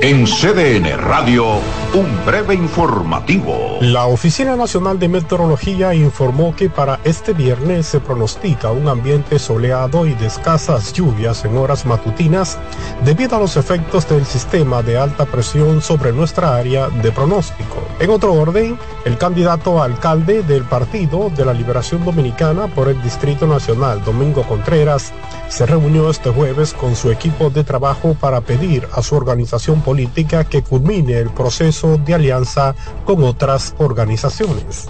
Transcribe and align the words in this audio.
En 0.00 0.26
CDN 0.26 0.96
Radio, 0.96 1.60
un 1.94 2.24
breve 2.26 2.54
informativo. 2.54 3.78
La 3.80 4.06
Oficina 4.06 4.56
Nacional 4.56 4.98
de 4.98 5.08
Meteorología 5.08 5.94
informó 5.94 6.54
que 6.54 6.68
para 6.68 7.00
este 7.04 7.32
viernes 7.32 7.86
se 7.86 8.00
pronostica 8.00 8.70
un 8.70 8.88
ambiente 8.88 9.38
soleado 9.38 10.06
y 10.06 10.12
de 10.14 10.26
escasas 10.26 10.92
lluvias 10.92 11.44
en 11.44 11.56
horas 11.56 11.86
matutinas 11.86 12.58
debido 13.04 13.36
a 13.36 13.40
los 13.40 13.56
efectos 13.56 14.06
del 14.08 14.26
sistema 14.26 14.82
de 14.82 14.98
alta 14.98 15.24
presión 15.24 15.80
sobre 15.80 16.12
nuestra 16.12 16.56
área 16.56 16.88
de 16.88 17.10
pronóstico. 17.10 17.82
En 18.00 18.10
otro 18.10 18.34
orden, 18.34 18.78
el 19.04 19.16
candidato 19.16 19.80
a 19.80 19.86
alcalde 19.86 20.42
del 20.42 20.64
Partido 20.64 21.30
de 21.34 21.44
la 21.44 21.54
Liberación 21.54 22.04
Dominicana 22.04 22.66
por 22.66 22.88
el 22.88 23.00
Distrito 23.02 23.46
Nacional, 23.46 24.04
Domingo 24.04 24.42
Contreras, 24.42 25.12
se 25.48 25.64
reunió 25.64 26.10
este 26.10 26.28
jueves 26.30 26.74
con 26.74 26.94
su 26.94 27.10
equipo 27.10 27.48
de 27.48 27.64
trabajo 27.64 28.14
para 28.20 28.42
pedir 28.42 28.86
a 28.92 29.02
su 29.02 29.14
organización 29.16 29.80
política 29.80 30.44
que 30.44 30.62
culmine 30.62 31.14
el 31.14 31.30
proceso 31.30 31.77
de 31.82 32.14
alianza 32.14 32.74
con 33.04 33.22
otras 33.22 33.74
organizaciones. 33.78 34.88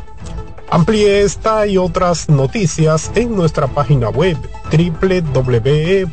Amplíe 0.71 1.23
esta 1.23 1.67
y 1.67 1.79
otras 1.79 2.29
noticias 2.29 3.11
en 3.15 3.35
nuestra 3.35 3.67
página 3.69 4.11
web 4.11 4.37
www.cdn.com.do. 4.71 6.11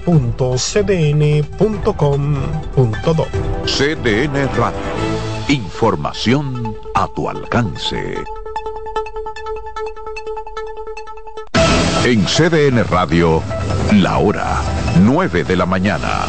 CDN 3.65 4.49
Radio. 4.55 4.79
Información 5.49 6.75
a 6.93 7.07
tu 7.07 7.29
alcance. 7.29 8.15
En 12.05 12.23
CDN 12.25 12.83
Radio, 12.87 13.41
la 13.93 14.19
hora 14.19 14.61
9 15.01 15.43
de 15.43 15.55
la 15.55 15.65
mañana. 15.65 16.25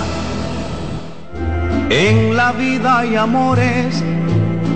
En 1.90 2.34
la 2.36 2.50
vida 2.52 2.98
hay 2.98 3.14
amores 3.14 4.02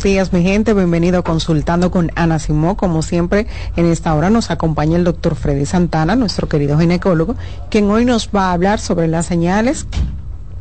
Buenos 0.00 0.14
días, 0.14 0.32
mi 0.32 0.42
gente. 0.42 0.72
Bienvenido 0.72 1.18
a 1.18 1.22
Consultando 1.22 1.90
con 1.90 2.10
Ana 2.14 2.38
Simó. 2.38 2.74
Como 2.74 3.02
siempre, 3.02 3.46
en 3.76 3.84
esta 3.84 4.14
hora 4.14 4.30
nos 4.30 4.50
acompaña 4.50 4.96
el 4.96 5.04
doctor 5.04 5.34
Freddy 5.34 5.66
Santana, 5.66 6.16
nuestro 6.16 6.48
querido 6.48 6.78
ginecólogo, 6.78 7.36
quien 7.68 7.90
hoy 7.90 8.06
nos 8.06 8.30
va 8.34 8.48
a 8.48 8.52
hablar 8.54 8.80
sobre 8.80 9.08
las 9.08 9.26
señales 9.26 9.86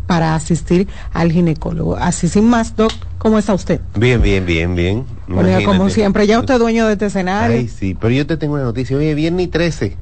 para 0.08 0.36
asistir 0.36 0.90
al 1.14 1.32
ginecólogo. 1.32 1.96
Así 1.96 2.28
sin 2.28 2.50
más, 2.50 2.76
doc, 2.76 2.92
¿cómo 3.18 3.40
está 3.40 3.54
usted? 3.54 3.80
Bien, 3.96 4.22
bien, 4.22 4.46
bien, 4.46 4.76
bien. 4.76 5.06
Bueno, 5.30 5.58
como 5.64 5.90
siempre, 5.90 6.28
ya 6.28 6.38
usted 6.38 6.56
es 6.56 6.60
dueño 6.60 6.86
de 6.88 6.94
este 6.94 7.06
escenario. 7.06 7.60
Ay, 7.60 7.70
sí, 7.70 7.96
pero 7.98 8.14
yo 8.14 8.28
te 8.28 8.36
tengo 8.36 8.56
una 8.56 8.64
noticia. 8.64 8.98
Hoy 8.98 9.06
es 9.06 9.16
viernes 9.16 9.50
13. 9.52 9.96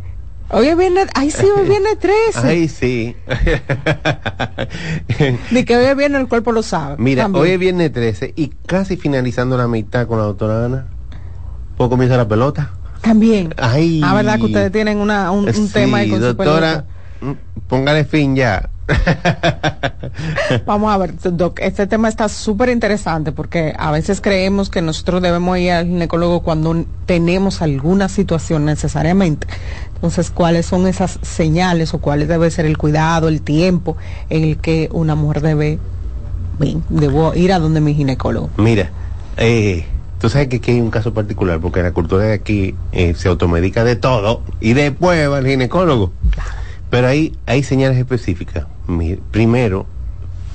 Hoy 0.49 0.67
es 0.67 0.77
viernes, 0.77 1.07
ay 1.13 1.31
sí, 1.31 1.45
hoy 1.45 1.63
es 1.63 1.69
viernes 1.69 1.99
13. 1.99 2.47
Ay, 2.47 2.67
sí. 2.67 3.15
Ni 5.51 5.63
que 5.65 5.75
hoy 5.75 5.85
es 5.85 5.97
viernes 5.97 6.21
el 6.21 6.27
cuerpo 6.27 6.51
lo 6.51 6.63
sabe. 6.63 6.95
Mira, 6.97 7.23
También. 7.23 7.43
hoy 7.43 7.51
es 7.51 7.59
viernes 7.59 7.91
13 7.91 8.33
y 8.35 8.47
casi 8.65 8.97
finalizando 8.97 9.57
la 9.57 9.67
mitad 9.67 10.07
con 10.07 10.19
la 10.19 10.25
doctora 10.25 10.65
Ana. 10.65 10.87
¿Puedo 11.75 11.89
comienza 11.89 12.17
la 12.17 12.27
pelota? 12.27 12.71
También. 13.01 13.53
Ay. 13.57 14.01
Ah, 14.03 14.15
verdad 14.15 14.37
que 14.37 14.45
ustedes 14.45 14.71
tienen 14.71 14.97
una, 14.99 15.31
un, 15.31 15.45
un 15.47 15.53
Sí, 15.53 15.69
tema 15.73 15.99
ahí 15.99 16.09
con 16.09 16.19
su 16.19 16.25
doctora, 16.25 16.85
mm, 17.21 17.31
póngale 17.67 18.05
fin 18.05 18.35
ya. 18.35 18.69
Vamos 20.65 20.93
a 20.93 20.97
ver, 20.97 21.13
Doc, 21.33 21.59
este 21.61 21.87
tema 21.87 22.07
está 22.07 22.29
súper 22.29 22.69
interesante 22.69 23.33
porque 23.33 23.73
a 23.77 23.91
veces 23.91 24.21
creemos 24.21 24.69
que 24.69 24.81
nosotros 24.81 25.21
debemos 25.21 25.57
ir 25.57 25.71
al 25.71 25.87
ginecólogo 25.87 26.41
cuando 26.41 26.85
tenemos 27.05 27.61
alguna 27.61 28.07
situación 28.07 28.63
necesariamente. 28.65 29.45
Entonces, 29.97 30.29
¿cuáles 30.29 30.67
son 30.67 30.85
esas 30.85 31.17
señales 31.23 31.93
o 31.95 31.97
cuál 31.99 32.27
debe 32.27 32.51
ser 32.51 32.67
el 32.67 32.77
cuidado, 32.77 33.27
el 33.27 33.41
tiempo 33.41 33.97
en 34.29 34.43
el 34.43 34.57
que 34.57 34.89
una 34.91 35.15
mujer 35.15 35.41
debe, 35.41 35.79
debo 36.89 37.33
ir 37.33 37.51
a 37.51 37.57
donde 37.57 37.81
mi 37.81 37.95
ginecólogo? 37.95 38.51
Mira, 38.57 38.91
eh, 39.37 39.85
tú 40.21 40.29
sabes 40.29 40.49
que 40.49 40.57
aquí 40.57 40.71
hay 40.71 40.81
un 40.81 40.91
caso 40.91 41.15
particular 41.15 41.59
porque 41.59 41.81
la 41.81 41.93
cultura 41.93 42.25
de 42.25 42.33
aquí 42.33 42.75
eh, 42.91 43.15
se 43.15 43.27
automedica 43.27 43.83
de 43.83 43.95
todo 43.95 44.43
y 44.61 44.73
después 44.73 45.29
va 45.31 45.37
al 45.39 45.47
ginecólogo. 45.47 46.11
Pero 46.91 47.07
hay, 47.07 47.35
hay 47.47 47.63
señales 47.63 47.97
específicas. 47.97 48.67
Primero, 49.31 49.87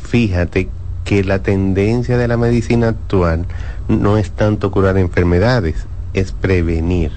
fíjate 0.05 0.69
que 1.05 1.25
la 1.25 1.41
tendencia 1.41 2.17
de 2.17 2.29
la 2.29 2.37
medicina 2.37 2.89
actual 2.89 3.47
no 3.89 4.19
es 4.19 4.31
tanto 4.31 4.71
curar 4.71 4.99
enfermedades, 4.99 5.85
es 6.15 6.31
prevenir. 6.31 7.11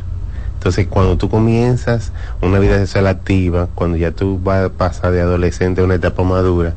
Entonces, 0.65 0.87
cuando 0.87 1.15
tú 1.15 1.29
comienzas 1.29 2.11
una 2.41 2.57
vida 2.57 2.79
sexual 2.79 3.05
activa, 3.05 3.67
cuando 3.75 3.97
ya 3.97 4.13
tú 4.13 4.39
vas 4.43 4.65
a 4.65 4.69
pasar 4.69 5.11
de 5.11 5.21
adolescente 5.21 5.81
a 5.81 5.83
una 5.83 5.93
etapa 5.93 6.23
madura, 6.23 6.73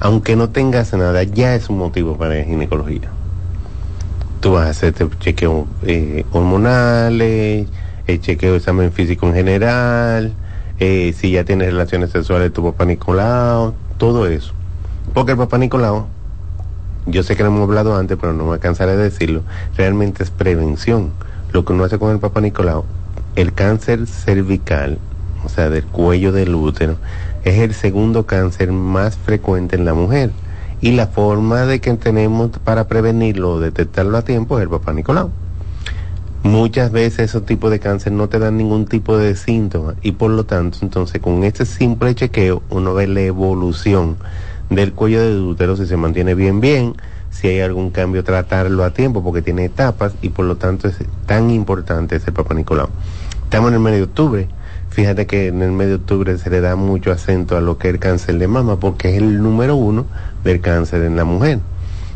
aunque 0.00 0.34
no 0.34 0.48
tengas 0.48 0.94
nada, 0.94 1.22
ya 1.24 1.54
es 1.54 1.68
un 1.68 1.76
motivo 1.76 2.16
para 2.16 2.42
ginecología. 2.42 3.10
Tú 4.40 4.52
vas 4.52 4.66
a 4.68 4.70
hacerte 4.70 5.06
chequeo 5.20 5.66
eh, 5.82 6.24
hormonales, 6.32 7.68
el 8.06 8.18
chequeo 8.18 8.52
de 8.52 8.56
examen 8.56 8.92
físico 8.92 9.26
en 9.26 9.34
general, 9.34 10.32
eh, 10.80 11.14
si 11.14 11.32
ya 11.32 11.44
tienes 11.44 11.70
relaciones 11.70 12.08
sexuales 12.08 12.50
tu 12.54 12.64
papá 12.64 12.86
Nicolau, 12.86 13.74
todo 13.98 14.26
eso. 14.26 14.54
Porque 15.12 15.32
el 15.32 15.36
papá 15.36 15.58
Nicolau, 15.58 16.06
yo 17.04 17.22
sé 17.22 17.36
que 17.36 17.42
lo 17.42 17.50
hemos 17.50 17.64
hablado 17.64 17.94
antes, 17.94 18.16
pero 18.18 18.32
no 18.32 18.46
me 18.46 18.58
cansaré 18.58 18.96
de 18.96 19.02
decirlo, 19.02 19.42
realmente 19.76 20.22
es 20.22 20.30
prevención. 20.30 21.10
Lo 21.52 21.66
que 21.66 21.74
uno 21.74 21.84
hace 21.84 21.98
con 21.98 22.10
el 22.10 22.20
papá 22.20 22.40
Nicolau, 22.40 22.86
el 23.38 23.54
cáncer 23.54 24.08
cervical, 24.08 24.98
o 25.44 25.48
sea, 25.48 25.70
del 25.70 25.84
cuello 25.84 26.32
del 26.32 26.56
útero, 26.56 26.96
es 27.44 27.58
el 27.58 27.72
segundo 27.72 28.26
cáncer 28.26 28.72
más 28.72 29.16
frecuente 29.16 29.76
en 29.76 29.84
la 29.84 29.94
mujer. 29.94 30.32
Y 30.80 30.90
la 30.92 31.06
forma 31.06 31.64
de 31.64 31.80
que 31.80 31.94
tenemos 31.94 32.50
para 32.58 32.88
prevenirlo 32.88 33.52
o 33.52 33.60
detectarlo 33.60 34.18
a 34.18 34.22
tiempo 34.22 34.58
es 34.58 34.64
el 34.64 34.68
papá 34.68 34.92
Nicolau. 34.92 35.30
Muchas 36.42 36.90
veces 36.90 37.30
esos 37.30 37.46
tipos 37.46 37.70
de 37.70 37.78
cáncer 37.78 38.12
no 38.12 38.28
te 38.28 38.40
dan 38.40 38.56
ningún 38.56 38.86
tipo 38.86 39.16
de 39.16 39.36
síntomas 39.36 39.94
y 40.02 40.12
por 40.12 40.32
lo 40.32 40.44
tanto 40.44 40.78
entonces 40.82 41.20
con 41.20 41.44
este 41.44 41.64
simple 41.64 42.14
chequeo 42.14 42.62
uno 42.70 42.94
ve 42.94 43.06
la 43.06 43.20
evolución 43.20 44.16
del 44.70 44.92
cuello 44.94 45.20
del 45.20 45.40
útero 45.40 45.76
si 45.76 45.86
se 45.86 45.96
mantiene 45.96 46.34
bien 46.34 46.60
bien, 46.60 46.94
si 47.30 47.48
hay 47.48 47.60
algún 47.60 47.90
cambio 47.90 48.22
tratarlo 48.22 48.84
a 48.84 48.90
tiempo 48.90 49.22
porque 49.22 49.42
tiene 49.42 49.64
etapas 49.64 50.14
y 50.22 50.28
por 50.28 50.44
lo 50.44 50.56
tanto 50.56 50.88
es 50.88 50.96
tan 51.26 51.50
importante 51.50 52.16
ese 52.16 52.32
Papa 52.32 52.54
Nicolau. 52.54 52.88
Estamos 53.48 53.68
en 53.70 53.76
el 53.76 53.80
mes 53.80 53.94
de 53.94 54.02
octubre, 54.02 54.46
fíjate 54.90 55.26
que 55.26 55.46
en 55.46 55.62
el 55.62 55.72
mes 55.72 55.88
de 55.88 55.94
octubre 55.94 56.36
se 56.36 56.50
le 56.50 56.60
da 56.60 56.76
mucho 56.76 57.10
acento 57.10 57.56
a 57.56 57.62
lo 57.62 57.78
que 57.78 57.88
es 57.88 57.94
el 57.94 57.98
cáncer 57.98 58.36
de 58.36 58.46
mama 58.46 58.78
porque 58.78 59.08
es 59.08 59.22
el 59.22 59.42
número 59.42 59.74
uno 59.74 60.04
del 60.44 60.60
cáncer 60.60 61.00
en 61.00 61.16
la 61.16 61.24
mujer. 61.24 61.60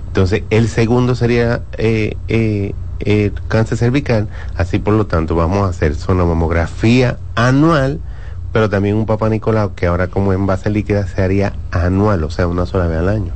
Entonces 0.09 0.43
el 0.51 0.69
segundo 0.69 1.15
sería 1.15 1.63
eh, 1.79 2.19
eh, 2.29 2.75
eh, 3.01 3.33
cáncer 3.49 3.79
cervical, 3.79 4.29
así 4.57 4.79
por 4.79 4.93
lo 4.93 5.07
tanto 5.07 5.35
vamos 5.35 5.67
a 5.67 5.71
hacer 5.71 5.95
sonomamografía 5.95 7.17
anual, 7.35 7.99
pero 8.53 8.69
también 8.69 8.97
un 8.97 9.07
papá 9.07 9.31
Nicolau 9.31 9.75
que 9.75 9.87
ahora 9.87 10.09
como 10.09 10.35
en 10.35 10.45
base 10.45 10.69
líquida 10.69 11.07
se 11.07 11.23
haría 11.23 11.55
anual, 11.71 12.25
o 12.25 12.31
sea, 12.31 12.47
una 12.47 12.67
sola 12.67 12.89
vez 12.89 12.99
al 12.99 13.09
año. 13.09 13.33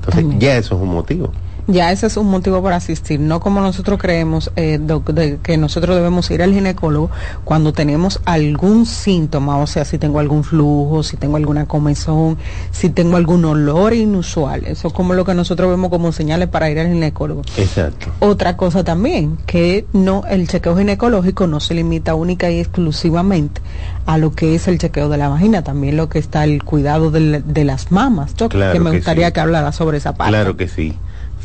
Entonces 0.00 0.24
ya 0.40 0.56
eso 0.56 0.74
es 0.74 0.82
un 0.82 0.88
motivo 0.88 1.30
ya 1.72 1.92
ese 1.92 2.06
es 2.06 2.16
un 2.16 2.28
motivo 2.28 2.62
para 2.62 2.76
asistir, 2.76 3.20
no 3.20 3.40
como 3.40 3.60
nosotros 3.60 3.98
creemos 3.98 4.50
eh, 4.56 4.78
de, 4.80 5.38
que 5.42 5.56
nosotros 5.56 5.96
debemos 5.96 6.30
ir 6.30 6.42
al 6.42 6.52
ginecólogo 6.52 7.10
cuando 7.44 7.72
tenemos 7.72 8.20
algún 8.24 8.86
síntoma, 8.86 9.58
o 9.58 9.66
sea, 9.66 9.84
si 9.84 9.98
tengo 9.98 10.18
algún 10.18 10.44
flujo, 10.44 11.02
si 11.02 11.16
tengo 11.16 11.36
alguna 11.36 11.66
comezón, 11.66 12.38
si 12.70 12.90
tengo 12.90 13.16
algún 13.16 13.44
olor 13.44 13.94
inusual. 13.94 14.64
Eso 14.66 14.88
es 14.88 14.94
como 14.94 15.14
lo 15.14 15.24
que 15.24 15.34
nosotros 15.34 15.70
vemos 15.70 15.90
como 15.90 16.12
señales 16.12 16.48
para 16.48 16.70
ir 16.70 16.78
al 16.78 16.88
ginecólogo. 16.88 17.42
Exacto. 17.56 18.12
Otra 18.20 18.56
cosa 18.56 18.84
también, 18.84 19.38
que 19.46 19.86
no 19.92 20.24
el 20.28 20.48
chequeo 20.48 20.76
ginecológico 20.76 21.46
no 21.46 21.60
se 21.60 21.74
limita 21.74 22.14
única 22.14 22.50
y 22.50 22.60
exclusivamente 22.60 23.60
a 24.06 24.18
lo 24.18 24.32
que 24.32 24.54
es 24.54 24.68
el 24.68 24.78
chequeo 24.78 25.08
de 25.08 25.18
la 25.18 25.28
vagina, 25.28 25.62
también 25.62 25.96
lo 25.96 26.08
que 26.08 26.18
está 26.18 26.44
el 26.44 26.62
cuidado 26.64 27.10
de, 27.10 27.64
las 27.64 27.92
mamas. 27.92 28.34
Yo 28.34 28.48
claro 28.48 28.72
que 28.72 28.80
me 28.80 28.90
que 28.90 28.96
gustaría 28.96 29.26
sí. 29.28 29.32
que 29.32 29.40
hablara 29.40 29.72
sobre 29.72 29.98
esa 29.98 30.14
parte. 30.14 30.32
Claro 30.32 30.56
que 30.56 30.68
sí. 30.68 30.96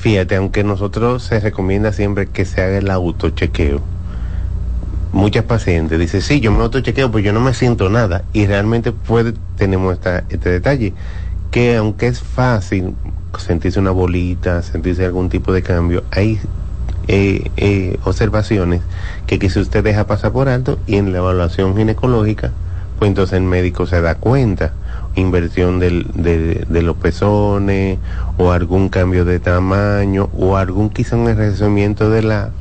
Fíjate, 0.05 0.35
aunque 0.35 0.63
nosotros 0.63 1.23
se 1.23 1.39
recomienda 1.39 1.91
siempre 1.91 2.27
que 2.27 2.45
se 2.45 2.61
haga 2.61 2.77
el 2.77 2.91
autochequeo, 2.91 3.81
muchas 5.11 5.45
pacientes 5.45 5.97
dicen, 5.97 6.21
sí, 6.21 6.41
yo 6.41 6.51
me 6.51 6.61
autochequeo, 6.61 7.09
pues 7.11 7.25
yo 7.25 7.33
no 7.33 7.39
me 7.39 7.55
siento 7.55 7.89
nada. 7.89 8.23
Y 8.31 8.45
realmente 8.45 8.91
puede, 8.91 9.33
tenemos 9.57 9.97
este 10.29 10.49
detalle, 10.51 10.93
que 11.49 11.77
aunque 11.77 12.05
es 12.05 12.21
fácil 12.21 12.93
sentirse 13.39 13.79
una 13.79 13.89
bolita, 13.89 14.61
sentirse 14.61 15.03
algún 15.05 15.29
tipo 15.29 15.51
de 15.51 15.63
cambio, 15.63 16.03
hay 16.11 16.39
eh, 17.07 17.49
eh, 17.57 17.97
observaciones 18.03 18.81
que 19.25 19.39
quizá 19.39 19.59
usted 19.59 19.83
deja 19.83 20.05
pasar 20.05 20.31
por 20.31 20.49
alto 20.49 20.77
y 20.85 20.97
en 20.97 21.13
la 21.13 21.17
evaluación 21.17 21.75
ginecológica, 21.75 22.51
pues 22.99 23.09
entonces 23.09 23.37
el 23.37 23.43
médico 23.45 23.87
se 23.87 24.01
da 24.01 24.13
cuenta 24.13 24.71
inversión 25.15 25.79
de, 25.79 26.65
los 26.69 26.97
pezones 26.97 27.99
o 28.37 28.51
algún 28.51 28.89
cambio 28.89 29.25
de 29.25 29.39
tamaño 29.39 30.29
o 30.37 30.57
algún 30.57 30.89
quizá 30.89 31.15
un 31.15 31.29
enrejecimiento 31.29 32.09
de 32.09 32.21
la 32.21 32.51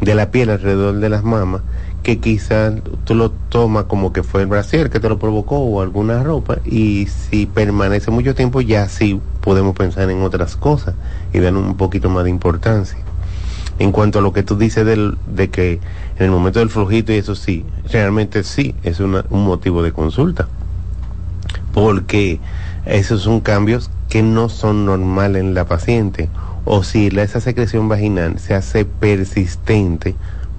de 0.00 0.14
la 0.14 0.30
piel 0.30 0.50
alrededor 0.50 0.96
de 0.96 1.08
las 1.08 1.22
mamas 1.22 1.62
que 2.02 2.18
quizás 2.18 2.74
tú 3.04 3.14
lo 3.14 3.30
tomas 3.30 3.84
como 3.84 4.12
que 4.12 4.24
fue 4.24 4.40
el 4.40 4.48
brasier 4.48 4.90
que 4.90 4.98
te 4.98 5.08
lo 5.08 5.18
provocó 5.18 5.58
o 5.58 5.80
alguna 5.80 6.22
ropa 6.22 6.58
y 6.64 7.06
si 7.06 7.46
permanece 7.46 8.10
mucho 8.10 8.34
tiempo 8.34 8.60
ya 8.60 8.88
sí 8.88 9.20
podemos 9.40 9.76
pensar 9.76 10.10
en 10.10 10.22
otras 10.22 10.56
cosas 10.56 10.94
y 11.32 11.38
dar 11.38 11.54
un 11.54 11.76
poquito 11.76 12.10
más 12.10 12.24
de 12.24 12.30
importancia. 12.30 12.98
En 13.78 13.90
cuanto 13.90 14.18
a 14.18 14.22
lo 14.22 14.32
que 14.32 14.42
tú 14.42 14.56
dices 14.56 14.84
del, 14.84 15.16
de 15.26 15.50
que 15.50 15.80
en 16.18 16.24
el 16.24 16.30
momento 16.30 16.58
del 16.58 16.68
flujito 16.68 17.12
y 17.12 17.16
eso 17.16 17.34
sí, 17.34 17.64
realmente 17.90 18.42
sí, 18.42 18.74
es 18.82 19.00
una, 19.00 19.24
un 19.30 19.44
motivo 19.44 19.82
de 19.82 19.92
consulta 19.92 20.48
porque 21.72 22.40
esos 22.86 23.22
son 23.22 23.40
cambios 23.40 23.90
que 24.08 24.22
no 24.22 24.48
son 24.48 24.84
normales 24.84 25.42
en 25.42 25.54
la 25.54 25.64
paciente. 25.64 26.28
O 26.64 26.84
si 26.84 27.06
esa 27.06 27.40
secreción 27.40 27.88
vaginal 27.88 28.38
se 28.38 28.54
hace 28.54 28.84
persistente, 28.84 30.14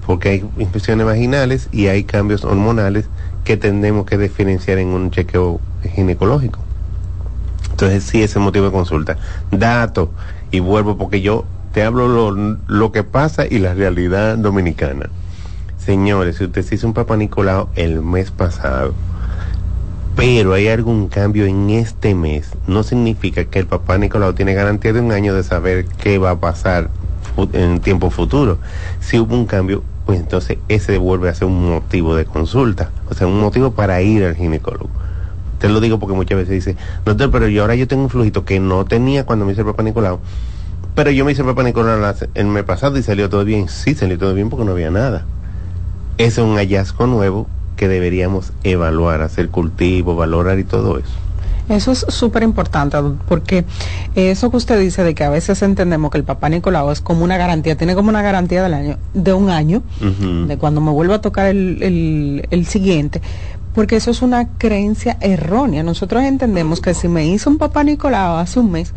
porque 0.05 0.29
hay 0.29 0.45
infecciones 0.57 1.05
vaginales 1.05 1.69
y 1.71 1.87
hay 1.87 2.03
cambios 2.03 2.43
hormonales 2.43 3.05
que 3.43 3.57
tenemos 3.57 4.05
que 4.05 4.17
diferenciar 4.17 4.77
en 4.79 4.89
un 4.89 5.11
chequeo 5.11 5.61
ginecológico. 5.95 6.59
Entonces 7.71 8.03
sí, 8.03 8.21
ese 8.21 8.39
motivo 8.39 8.65
de 8.65 8.71
consulta. 8.71 9.17
Dato, 9.51 10.11
y 10.51 10.59
vuelvo 10.59 10.97
porque 10.97 11.21
yo 11.21 11.45
te 11.73 11.83
hablo 11.83 12.07
lo, 12.07 12.57
lo 12.67 12.91
que 12.91 13.03
pasa 13.03 13.45
y 13.49 13.59
la 13.59 13.73
realidad 13.73 14.37
dominicana. 14.37 15.09
Señores, 15.77 16.37
si 16.37 16.45
usted 16.45 16.63
se 16.63 16.75
hizo 16.75 16.87
un 16.87 16.93
papá 16.93 17.17
Nicolau 17.17 17.69
el 17.75 18.01
mes 18.01 18.31
pasado, 18.31 18.93
pero 20.15 20.53
hay 20.53 20.67
algún 20.67 21.07
cambio 21.07 21.45
en 21.45 21.69
este 21.69 22.13
mes, 22.13 22.49
no 22.67 22.83
significa 22.83 23.45
que 23.45 23.59
el 23.59 23.65
papá 23.65 23.97
Nicolau 23.97 24.33
tiene 24.33 24.53
garantía 24.53 24.93
de 24.93 24.99
un 24.99 25.11
año 25.11 25.33
de 25.33 25.43
saber 25.43 25.85
qué 25.85 26.17
va 26.17 26.31
a 26.31 26.39
pasar 26.39 26.89
en 27.53 27.79
tiempo 27.79 28.09
futuro. 28.11 28.59
Si 28.99 29.19
hubo 29.19 29.33
un 29.35 29.45
cambio, 29.45 29.83
pues 30.05 30.19
entonces 30.19 30.59
ese 30.67 30.97
vuelve 30.97 31.29
a 31.29 31.33
ser 31.33 31.47
un 31.47 31.69
motivo 31.69 32.15
de 32.15 32.25
consulta, 32.25 32.91
o 33.09 33.13
sea, 33.13 33.27
un 33.27 33.39
motivo 33.39 33.71
para 33.71 34.01
ir 34.01 34.23
al 34.23 34.35
ginecólogo. 34.35 34.89
Te 35.59 35.69
lo 35.69 35.79
digo 35.79 35.97
porque 35.97 36.15
muchas 36.15 36.37
veces 36.37 36.53
dice, 36.53 36.77
doctor, 37.05 37.31
pero 37.31 37.47
yo 37.47 37.61
ahora 37.61 37.75
yo 37.75 37.87
tengo 37.87 38.03
un 38.03 38.09
flujito 38.09 38.45
que 38.45 38.59
no 38.59 38.85
tenía 38.85 39.25
cuando 39.25 39.45
me 39.45 39.53
hice 39.53 39.61
el 39.61 39.67
papá 39.67 39.81
Nicolau, 39.81 40.19
pero 40.93 41.09
yo 41.09 41.25
me 41.25 41.31
hice 41.31 41.41
el 41.41 41.47
papá 41.47 41.63
Nicolau 41.63 42.13
el 42.35 42.45
mes 42.47 42.63
pasado 42.63 42.97
y 42.97 43.03
salió 43.03 43.29
todo 43.29 43.45
bien. 43.45 43.67
Sí, 43.67 43.95
salió 43.95 44.19
todo 44.19 44.33
bien 44.35 44.49
porque 44.49 44.65
no 44.65 44.73
había 44.73 44.91
nada. 44.91 45.25
Es 46.17 46.37
un 46.37 46.57
hallazgo 46.57 47.07
nuevo 47.07 47.47
que 47.75 47.87
deberíamos 47.87 48.53
evaluar, 48.63 49.21
hacer 49.21 49.49
cultivo, 49.49 50.15
valorar 50.15 50.59
y 50.59 50.63
todo 50.63 50.97
eso. 50.97 51.13
Eso 51.69 51.93
es 51.93 52.05
súper 52.09 52.43
importante 52.43 52.97
porque 53.27 53.63
eso 54.15 54.51
que 54.51 54.57
usted 54.57 54.77
dice 54.79 55.01
de 55.03 55.15
que 55.15 55.23
a 55.23 55.29
veces 55.29 55.61
entendemos 55.61 56.11
que 56.11 56.17
el 56.17 56.25
papá 56.25 56.49
Nicolau 56.49 56.91
es 56.91 56.99
como 56.99 57.23
una 57.23 57.37
garantía, 57.37 57.77
tiene 57.77 57.95
como 57.95 58.09
una 58.09 58.21
garantía 58.21 58.61
del 58.63 58.73
año, 58.73 58.97
de 59.13 59.31
un 59.33 59.49
año, 59.49 59.81
uh 60.01 60.05
-huh. 60.05 60.45
de 60.47 60.57
cuando 60.57 60.81
me 60.81 60.91
vuelva 60.91 61.15
a 61.15 61.21
tocar 61.21 61.47
el, 61.47 61.81
el, 61.81 62.47
el 62.51 62.65
siguiente, 62.65 63.21
porque 63.73 63.95
eso 63.95 64.11
es 64.11 64.21
una 64.21 64.49
creencia 64.57 65.17
errónea. 65.21 65.83
Nosotros 65.83 66.23
entendemos 66.23 66.81
que 66.81 66.93
si 66.93 67.07
me 67.07 67.25
hizo 67.27 67.49
un 67.49 67.57
papá 67.57 67.83
Nicolau 67.85 68.35
hace 68.35 68.59
un 68.59 68.69
mes 68.69 68.93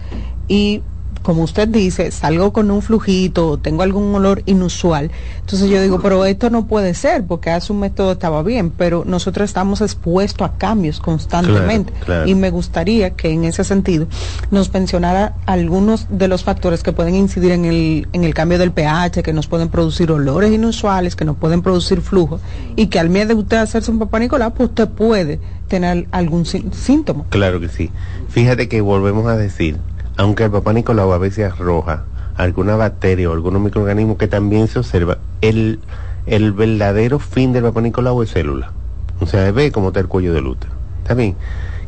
y 0.48 0.82
como 1.26 1.42
usted 1.42 1.66
dice, 1.66 2.12
salgo 2.12 2.52
con 2.52 2.70
un 2.70 2.82
flujito, 2.82 3.58
tengo 3.58 3.82
algún 3.82 4.14
olor 4.14 4.44
inusual. 4.46 5.10
Entonces 5.40 5.68
yo 5.68 5.82
digo, 5.82 5.98
pero 6.00 6.24
esto 6.24 6.50
no 6.50 6.68
puede 6.68 6.94
ser, 6.94 7.24
porque 7.24 7.50
hace 7.50 7.72
un 7.72 7.80
mes 7.80 7.92
todo 7.92 8.12
estaba 8.12 8.44
bien, 8.44 8.70
pero 8.70 9.02
nosotros 9.04 9.50
estamos 9.50 9.80
expuestos 9.80 10.48
a 10.48 10.52
cambios 10.52 11.00
constantemente. 11.00 11.90
Claro, 11.90 12.04
claro. 12.04 12.28
Y 12.28 12.36
me 12.36 12.50
gustaría 12.50 13.10
que 13.16 13.30
en 13.30 13.44
ese 13.44 13.64
sentido 13.64 14.06
nos 14.52 14.72
mencionara 14.72 15.34
algunos 15.46 16.06
de 16.10 16.28
los 16.28 16.44
factores 16.44 16.84
que 16.84 16.92
pueden 16.92 17.16
incidir 17.16 17.50
en 17.50 17.64
el, 17.64 18.06
en 18.12 18.22
el 18.22 18.32
cambio 18.32 18.60
del 18.60 18.70
pH, 18.70 19.24
que 19.24 19.32
nos 19.32 19.48
pueden 19.48 19.68
producir 19.68 20.12
olores 20.12 20.52
inusuales, 20.52 21.16
que 21.16 21.24
nos 21.24 21.36
pueden 21.36 21.60
producir 21.60 22.02
flujo, 22.02 22.38
y 22.76 22.86
que 22.86 23.00
al 23.00 23.10
miedo 23.10 23.26
de 23.26 23.34
usted 23.34 23.56
hacerse 23.56 23.90
un 23.90 23.98
papá 23.98 24.20
Nicolás, 24.20 24.52
pues 24.56 24.68
usted 24.68 24.88
puede 24.88 25.40
tener 25.66 26.06
algún 26.12 26.46
síntoma. 26.46 27.24
Claro 27.30 27.58
que 27.58 27.68
sí. 27.68 27.90
Fíjate 28.28 28.68
que 28.68 28.80
volvemos 28.80 29.26
a 29.26 29.36
decir, 29.36 29.76
aunque 30.16 30.44
el 30.44 30.50
papá 30.50 30.72
Nicolau 30.72 31.12
a 31.12 31.18
veces 31.18 31.52
arroja 31.52 32.04
alguna 32.36 32.76
bacteria 32.76 33.30
o 33.30 33.32
algunos 33.32 33.62
microorganismos 33.62 34.18
que 34.18 34.28
también 34.28 34.68
se 34.68 34.78
observa, 34.78 35.18
el, 35.40 35.80
el 36.26 36.52
verdadero 36.52 37.18
fin 37.18 37.52
del 37.52 37.64
papá 37.64 37.80
Nicolau 37.80 38.22
es 38.22 38.32
célula. 38.32 38.72
O 39.20 39.26
sea, 39.26 39.50
ve 39.52 39.72
cómo 39.72 39.88
está 39.88 40.00
el 40.00 40.08
cuello 40.08 40.34
del 40.34 40.46
útero. 40.46 40.72
¿Está 41.02 41.14
bien? 41.14 41.36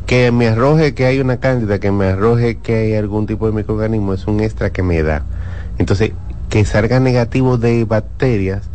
Que 0.05 0.31
me 0.31 0.47
arroje 0.47 0.95
que 0.95 1.05
hay 1.05 1.19
una 1.19 1.37
cándida, 1.37 1.79
que 1.79 1.91
me 1.91 2.07
arroje 2.07 2.57
que 2.57 2.75
hay 2.75 2.93
algún 2.95 3.27
tipo 3.27 3.45
de 3.45 3.53
microorganismo, 3.53 4.13
es 4.13 4.25
un 4.25 4.39
extra 4.39 4.71
que 4.71 4.81
me 4.81 5.03
da. 5.03 5.23
Entonces, 5.77 6.13
que 6.49 6.65
salga 6.65 6.99
negativo 6.99 7.57
de 7.57 7.85
bacterias, 7.85 8.69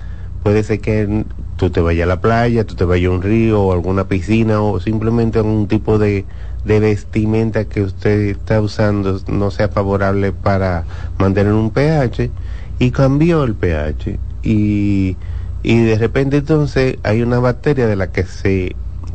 puede 0.44 0.62
ser 0.62 0.80
que 0.80 1.24
tú 1.56 1.70
te 1.70 1.80
vayas 1.80 2.04
a 2.04 2.08
la 2.08 2.20
playa, 2.20 2.64
tú 2.64 2.76
te 2.76 2.84
vayas 2.84 3.10
a 3.10 3.14
un 3.14 3.22
río 3.22 3.62
o 3.62 3.72
alguna 3.72 4.04
piscina 4.06 4.60
o 4.60 4.78
simplemente 4.78 5.38
algún 5.38 5.66
tipo 5.66 5.98
de, 5.98 6.24
de 6.64 6.80
vestimenta 6.80 7.64
que 7.66 7.82
usted 7.82 8.20
está 8.28 8.60
usando 8.60 9.20
no 9.28 9.50
sea 9.50 9.68
favorable 9.68 10.32
para 10.32 10.84
mantener 11.18 11.52
un 11.52 11.70
pH 11.70 12.30
y 12.78 12.90
cambió 12.90 13.44
el 13.44 13.54
pH 13.54 14.18
y, 14.42 15.16
y 15.62 15.82
de 15.84 15.98
repente 15.98 16.38
entonces 16.38 16.98
hay 17.02 17.22
una 17.22 17.38
bacteria 17.38 17.86
de 17.86 17.96
la 17.96 18.12
que 18.12 18.24
se 18.24 18.74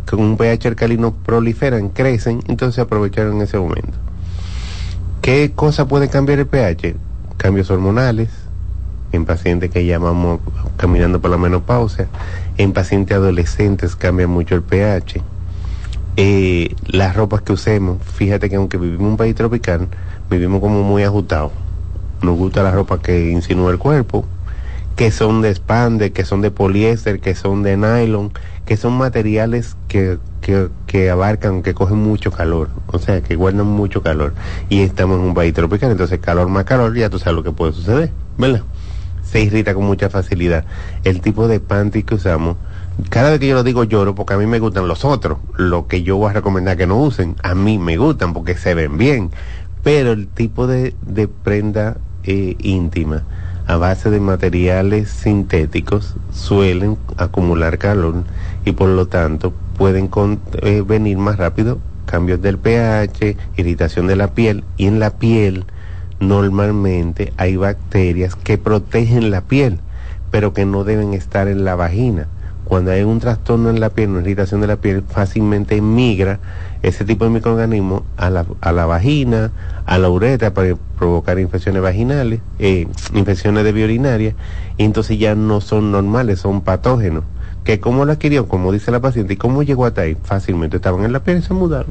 con 0.09 0.21
un 0.21 0.37
pH 0.37 0.69
alcalino 0.69 1.13
proliferan, 1.13 1.89
crecen, 1.89 2.41
entonces 2.47 2.79
aprovecharon 2.79 3.41
ese 3.41 3.59
momento. 3.59 3.93
¿Qué 5.21 5.51
cosa 5.53 5.87
puede 5.87 6.09
cambiar 6.09 6.39
el 6.39 6.47
pH? 6.47 6.95
Cambios 7.37 7.69
hormonales, 7.69 8.29
en 9.11 9.25
pacientes 9.25 9.69
que 9.69 9.85
llamamos 9.85 10.39
caminando 10.77 11.21
por 11.21 11.29
la 11.29 11.37
menopausia, 11.37 12.07
en 12.57 12.73
pacientes 12.73 13.15
adolescentes 13.17 13.95
cambia 13.95 14.27
mucho 14.27 14.55
el 14.55 14.63
pH. 14.63 15.21
Eh, 16.17 16.75
las 16.85 17.15
ropas 17.15 17.41
que 17.41 17.53
usemos, 17.53 18.03
fíjate 18.03 18.49
que 18.49 18.57
aunque 18.57 18.77
vivimos 18.77 19.01
en 19.01 19.07
un 19.07 19.17
país 19.17 19.35
tropical, 19.35 19.87
vivimos 20.29 20.59
como 20.59 20.83
muy 20.83 21.03
ajustados. 21.03 21.51
Nos 22.21 22.37
gusta 22.37 22.63
la 22.63 22.71
ropa 22.71 23.01
que 23.01 23.29
insinúa 23.31 23.71
el 23.71 23.77
cuerpo, 23.77 24.25
que 24.95 25.11
son 25.11 25.41
de 25.41 25.55
spande, 25.55 26.11
que 26.11 26.25
son 26.25 26.41
de 26.41 26.51
poliéster, 26.51 27.21
que 27.21 27.33
son 27.33 27.63
de 27.63 27.77
nylon, 27.77 28.33
que 28.65 28.75
son 28.75 28.97
materiales 28.97 29.77
que, 29.87 30.17
que, 30.41 30.67
que, 30.87 31.09
abarcan, 31.09 31.63
que 31.63 31.73
cogen 31.73 31.99
mucho 31.99 32.31
calor, 32.31 32.69
o 32.87 32.99
sea, 32.99 33.21
que 33.21 33.37
guardan 33.37 33.67
mucho 33.67 34.03
calor. 34.03 34.33
Y 34.67 34.81
estamos 34.81 35.17
en 35.19 35.23
un 35.23 35.33
país 35.33 35.53
tropical, 35.53 35.91
entonces 35.91 36.19
calor 36.19 36.49
más 36.49 36.65
calor, 36.65 36.93
ya 36.97 37.09
tú 37.09 37.17
sabes 37.17 37.35
lo 37.35 37.43
que 37.43 37.51
puede 37.51 37.71
suceder, 37.71 38.11
¿verdad? 38.37 38.63
Se 39.23 39.41
irrita 39.41 39.73
con 39.73 39.85
mucha 39.85 40.09
facilidad. 40.09 40.65
El 41.05 41.21
tipo 41.21 41.47
de 41.47 41.61
panty 41.61 42.03
que 42.03 42.15
usamos, 42.15 42.57
cada 43.09 43.29
vez 43.29 43.39
que 43.39 43.47
yo 43.47 43.55
lo 43.55 43.63
digo 43.63 43.83
lloro 43.83 44.15
porque 44.15 44.33
a 44.33 44.37
mí 44.37 44.45
me 44.45 44.59
gustan 44.59 44.87
los 44.87 45.05
otros, 45.05 45.37
lo 45.55 45.87
que 45.87 46.03
yo 46.03 46.17
voy 46.17 46.29
a 46.29 46.33
recomendar 46.33 46.77
que 46.77 46.87
no 46.87 46.97
usen, 46.97 47.35
a 47.43 47.55
mí 47.55 47.77
me 47.77 47.97
gustan 47.97 48.33
porque 48.33 48.55
se 48.55 48.73
ven 48.73 48.97
bien, 48.97 49.31
pero 49.83 50.11
el 50.11 50.27
tipo 50.27 50.67
de, 50.67 50.93
de 51.01 51.27
prenda 51.27 51.97
eh, 52.23 52.55
íntima, 52.59 53.23
a 53.67 53.77
base 53.77 54.09
de 54.09 54.19
materiales 54.19 55.09
sintéticos 55.09 56.15
suelen 56.31 56.97
acumular 57.17 57.77
calor 57.77 58.23
y 58.65 58.71
por 58.71 58.89
lo 58.89 59.07
tanto 59.07 59.53
pueden 59.77 60.09
eh, 60.61 60.83
venir 60.85 61.17
más 61.17 61.37
rápido 61.37 61.79
cambios 62.05 62.41
del 62.41 62.57
pH, 62.57 63.37
irritación 63.55 64.07
de 64.07 64.15
la 64.15 64.33
piel. 64.33 64.63
Y 64.77 64.87
en 64.87 64.99
la 64.99 65.11
piel 65.11 65.65
normalmente 66.19 67.31
hay 67.37 67.55
bacterias 67.55 68.35
que 68.35 68.57
protegen 68.57 69.29
la 69.29 69.41
piel 69.41 69.79
pero 70.31 70.53
que 70.53 70.65
no 70.65 70.83
deben 70.83 71.13
estar 71.13 71.47
en 71.47 71.65
la 71.65 71.75
vagina. 71.75 72.27
Cuando 72.69 72.91
hay 72.91 73.01
un 73.01 73.19
trastorno 73.19 73.71
en 73.71 73.79
la 73.79 73.89
piel, 73.89 74.11
una 74.11 74.21
irritación 74.21 74.61
de 74.61 74.67
la 74.67 74.75
piel, 74.75 75.01
fácilmente 75.01 75.81
migra 75.81 76.39
ese 76.83 77.03
tipo 77.03 77.25
de 77.25 77.31
microorganismos 77.31 78.03
a 78.15 78.29
la, 78.29 78.45
a 78.61 78.71
la 78.71 78.85
vagina, 78.85 79.51
a 79.87 79.97
la 79.97 80.07
uretra 80.07 80.53
para 80.53 80.75
provocar 80.95 81.39
infecciones 81.39 81.81
vaginales, 81.81 82.41
eh, 82.59 82.87
infecciones 83.15 83.63
de 83.63 83.71
vía 83.71 83.87
y 84.77 84.83
entonces 84.83 85.17
ya 85.17 85.33
no 85.33 85.61
son 85.61 85.91
normales, 85.91 86.41
son 86.41 86.61
patógenos. 86.61 87.23
Que 87.63 87.79
cómo 87.79 88.05
lo 88.05 88.11
adquirió, 88.11 88.47
como 88.47 88.71
dice 88.71 88.91
la 88.91 88.99
paciente, 88.99 89.33
y 89.33 89.37
cómo 89.37 89.63
llegó 89.63 89.87
hasta 89.87 90.01
ahí, 90.01 90.15
fácilmente 90.23 90.77
estaban 90.77 91.03
en 91.03 91.11
la 91.11 91.23
piel 91.23 91.39
y 91.39 91.41
se 91.41 91.55
mudaron. 91.55 91.89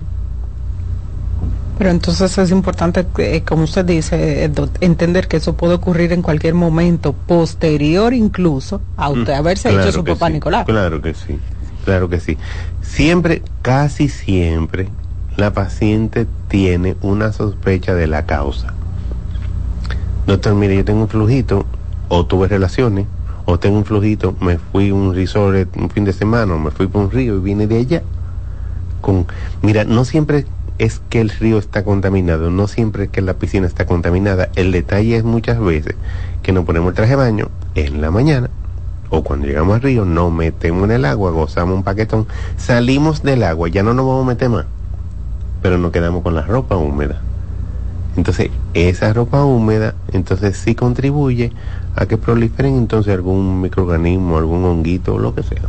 Pero 1.79 1.91
entonces 1.91 2.37
es 2.37 2.51
importante, 2.51 3.07
eh, 3.19 3.43
como 3.47 3.63
usted 3.63 3.85
dice, 3.85 4.45
eh, 4.45 4.53
entender 4.81 5.29
que 5.29 5.37
eso 5.37 5.55
puede 5.55 5.75
ocurrir 5.75 6.13
en 6.13 6.23
cualquier 6.23 6.55
momento, 6.55 7.13
posterior 7.13 8.13
incluso 8.13 8.83
a 8.97 9.11
usted 9.11 9.33
mm, 9.33 9.37
haberse 9.37 9.69
claro 9.69 9.85
hecho 9.85 9.93
su 9.93 10.05
papá 10.05 10.27
sí, 10.27 10.33
Nicolás. 10.33 10.65
Claro 10.67 11.01
que 11.01 11.15
sí, 11.15 11.39
claro 11.85 12.09
que 12.09 12.19
sí. 12.19 12.37
Siempre, 12.83 13.43
casi 13.63 14.09
siempre, 14.09 14.89
la 15.37 15.53
paciente 15.53 16.27
tiene 16.49 16.97
una 17.01 17.33
sospecha 17.33 17.95
de 17.95 18.09
la 18.09 18.27
causa. 18.27 18.75
Doctor, 20.27 20.57
mire, 20.57 20.75
yo 20.75 20.85
tengo 20.85 21.03
un 21.03 21.09
flujito, 21.09 21.65
o 22.09 22.27
tuve 22.27 22.49
relaciones, 22.49 23.07
o 23.45 23.61
tengo 23.61 23.79
un 23.79 23.85
flujito, 23.85 24.35
me 24.41 24.59
fui 24.59 24.89
a 24.89 24.95
un 24.95 25.15
resort 25.15 25.77
un 25.77 25.91
fin 25.91 26.05
de 26.05 26.13
semana, 26.13 26.55
o 26.55 26.59
me 26.59 26.73
fui 26.73 26.89
por 26.89 27.03
un 27.03 27.11
río 27.13 27.37
y 27.37 27.41
vine 27.41 27.69
de 27.69 27.79
allá. 27.79 28.03
Con, 29.01 29.27
mira, 29.63 29.85
no 29.85 30.05
siempre 30.05 30.45
es 30.79 31.01
que 31.11 31.21
el 31.21 31.31
río 31.31 31.59
está 31.59 31.85
contaminado, 31.85 32.51
no 32.51 32.69
siempre 32.69 33.05
es 33.05 33.11
que 33.11 33.21
la 33.21 33.35
piscina 33.35 33.67
está 33.67 33.87
contaminada. 33.87 34.49
El 34.55 34.73
detalle 34.73 35.17
es 35.17 35.25
muchas 35.25 35.61
veces 35.61 35.97
que 36.43 36.53
nos 36.53 36.65
ponemos 36.65 36.91
el 36.91 36.95
traje 36.95 37.11
de 37.11 37.17
baño 37.17 37.49
en 37.75 38.01
la 38.01 38.11
mañana 38.11 38.51
o 39.11 39.23
cuando 39.23 39.47
llegamos 39.47 39.77
al 39.77 39.83
río, 39.83 40.05
nos 40.05 40.33
metemos 40.33 40.85
en 40.85 40.93
el 40.93 41.05
agua, 41.05 41.31
gozamos 41.31 41.77
un 41.77 41.83
paquetón, 41.83 42.27
salimos 42.57 43.23
del 43.23 43.43
agua, 43.43 43.69
ya 43.69 43.83
no 43.83 43.95
nos 43.95 44.07
vamos 44.07 44.25
a 44.25 44.29
meter 44.29 44.51
más, 44.51 44.67
pero 45.63 45.79
nos 45.79 45.93
quedamos 45.93 46.23
con 46.23 46.35
la 46.35 46.43
ropa 46.43 46.77
húmeda. 46.77 47.23
Entonces, 48.17 48.51
esa 48.75 49.13
ropa 49.13 49.45
húmeda, 49.45 49.95
entonces 50.13 50.57
sí 50.57 50.75
contribuye 50.75 51.53
a 51.95 52.07
que 52.07 52.17
proliferen 52.19 52.77
entonces 52.77 53.15
algún 53.15 53.61
microorganismo, 53.61 54.39
algún 54.39 54.65
honguito 54.65 55.19
lo 55.19 55.35
que 55.35 55.43
sea. 55.43 55.63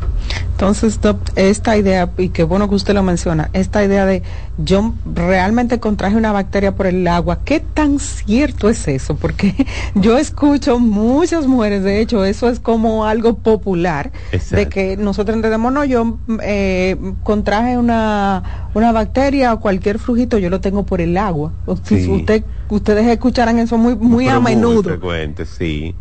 Entonces, 0.52 1.00
esta 1.36 1.78
idea, 1.78 2.10
y 2.18 2.30
qué 2.30 2.44
bueno 2.44 2.68
que 2.70 2.76
usted 2.76 2.94
lo 2.94 3.04
menciona, 3.04 3.50
esta 3.54 3.84
idea 3.84 4.06
de 4.06 4.24
yo 4.58 4.94
realmente 5.06 5.80
contraje 5.80 6.18
una 6.18 6.32
bacteria 6.32 6.76
por 6.76 6.88
el 6.88 7.08
agua, 7.08 7.40
¿qué 7.46 7.62
tan 7.62 8.00
cierto 8.00 8.70
es 8.70 8.88
eso? 8.88 9.16
Porque 9.16 9.56
yo 9.96 10.18
escucho 10.18 10.80
muchas 10.80 11.48
mujeres, 11.48 11.84
de 11.84 12.02
hecho, 12.02 12.26
eso 12.26 12.50
es 12.50 12.60
como 12.60 13.06
algo 13.06 13.36
popular, 13.36 14.12
Exacto. 14.32 14.56
de 14.58 14.68
que 14.68 14.98
nosotros 14.98 15.36
entendemos, 15.36 15.72
no, 15.72 15.86
yo 15.86 16.18
eh, 16.42 16.98
contraje 17.24 17.78
una, 17.78 18.70
una 18.74 18.92
bacteria 18.92 19.54
o 19.54 19.60
cualquier 19.60 20.00
flujito, 20.00 20.38
yo 20.38 20.50
lo 20.50 20.60
tengo 20.60 20.86
por 20.86 21.02
el 21.02 21.18
agua. 21.18 21.54
Sí. 21.84 22.08
Usted, 22.10 22.44
ustedes 22.70 23.08
escucharán 23.08 23.60
eso 23.60 23.78
muy, 23.78 23.96
muy 23.96 24.26
Pero 24.26 24.38
a 24.38 24.42
menudo. 24.42 24.74
Muy 24.74 24.84
frecuente, 24.84 25.46
sí. 25.46 25.96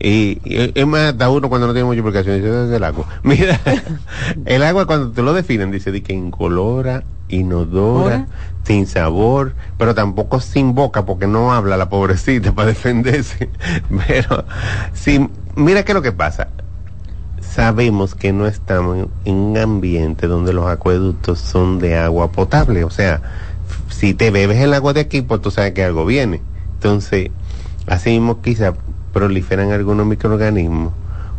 Y, 0.00 0.40
y, 0.44 0.72
es 0.74 0.86
más, 0.86 1.12
hasta 1.12 1.30
uno 1.30 1.48
cuando 1.48 1.66
no 1.66 1.72
tiene 1.72 1.86
mucha 1.86 2.00
explicación 2.00 2.36
dice, 2.36 2.76
el 2.76 2.84
agua. 2.84 3.06
Mira, 3.22 3.60
el 4.44 4.62
agua 4.62 4.86
cuando 4.86 5.10
te 5.12 5.22
lo 5.22 5.32
definen 5.32 5.70
dice 5.70 5.92
de 5.92 6.02
que 6.02 6.12
incolora, 6.12 7.04
inodora, 7.28 8.26
sin 8.64 8.86
sabor, 8.86 9.54
pero 9.78 9.94
tampoco 9.94 10.40
sin 10.40 10.74
boca 10.74 11.04
porque 11.04 11.26
no 11.26 11.52
habla 11.52 11.76
la 11.76 11.88
pobrecita 11.88 12.52
para 12.52 12.68
defenderse. 12.68 13.50
Pero, 14.06 14.44
sí, 14.92 15.28
mira 15.54 15.84
qué 15.84 15.92
es 15.92 15.96
lo 15.96 16.02
que 16.02 16.12
pasa. 16.12 16.48
Sabemos 17.40 18.14
que 18.14 18.32
no 18.32 18.46
estamos 18.46 19.06
en 19.24 19.34
un 19.34 19.58
ambiente 19.58 20.26
donde 20.26 20.52
los 20.52 20.66
acueductos 20.66 21.38
son 21.38 21.78
de 21.78 21.96
agua 21.96 22.32
potable, 22.32 22.84
o 22.84 22.90
sea, 22.90 23.20
si 23.88 24.14
te 24.14 24.30
bebes 24.30 24.58
el 24.58 24.74
agua 24.74 24.92
de 24.92 25.00
aquí, 25.00 25.22
pues 25.22 25.40
tú 25.40 25.50
sabes 25.50 25.72
que 25.72 25.84
algo 25.84 26.04
viene. 26.04 26.40
Entonces, 26.74 27.30
así 27.86 28.10
mismo 28.10 28.40
quizá 28.42 28.74
proliferan 29.14 29.70
algunos 29.70 30.04
microorganismos 30.06 30.92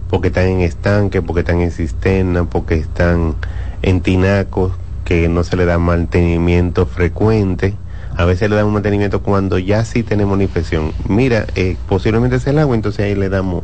porque 0.10 0.30
están 0.30 0.46
en 0.46 0.62
estanque, 0.62 1.22
porque 1.22 1.42
están 1.42 1.62
en 1.62 1.72
cisterna, 1.72 2.46
porque 2.46 2.76
están 2.76 3.36
en 3.82 4.02
tinacos 4.02 4.72
que 5.04 5.28
no 5.30 5.44
se 5.44 5.58
le 5.58 5.66
da 5.66 5.78
mantenimiento 5.78 6.86
frecuente. 6.86 7.76
A 8.16 8.26
veces 8.26 8.50
le 8.50 8.56
damos 8.56 8.72
mantenimiento 8.74 9.22
cuando 9.22 9.60
ya 9.60 9.84
sí 9.84 10.04
tenemos 10.04 10.36
una 10.36 10.44
infección. 10.44 10.94
Mira, 11.08 11.46
eh, 11.56 11.76
posiblemente 11.90 12.38
es 12.38 12.48
el 12.48 12.60
agua, 12.60 12.76
entonces 12.76 13.06
ahí 13.06 13.14
le 13.14 13.30
damos, 13.30 13.64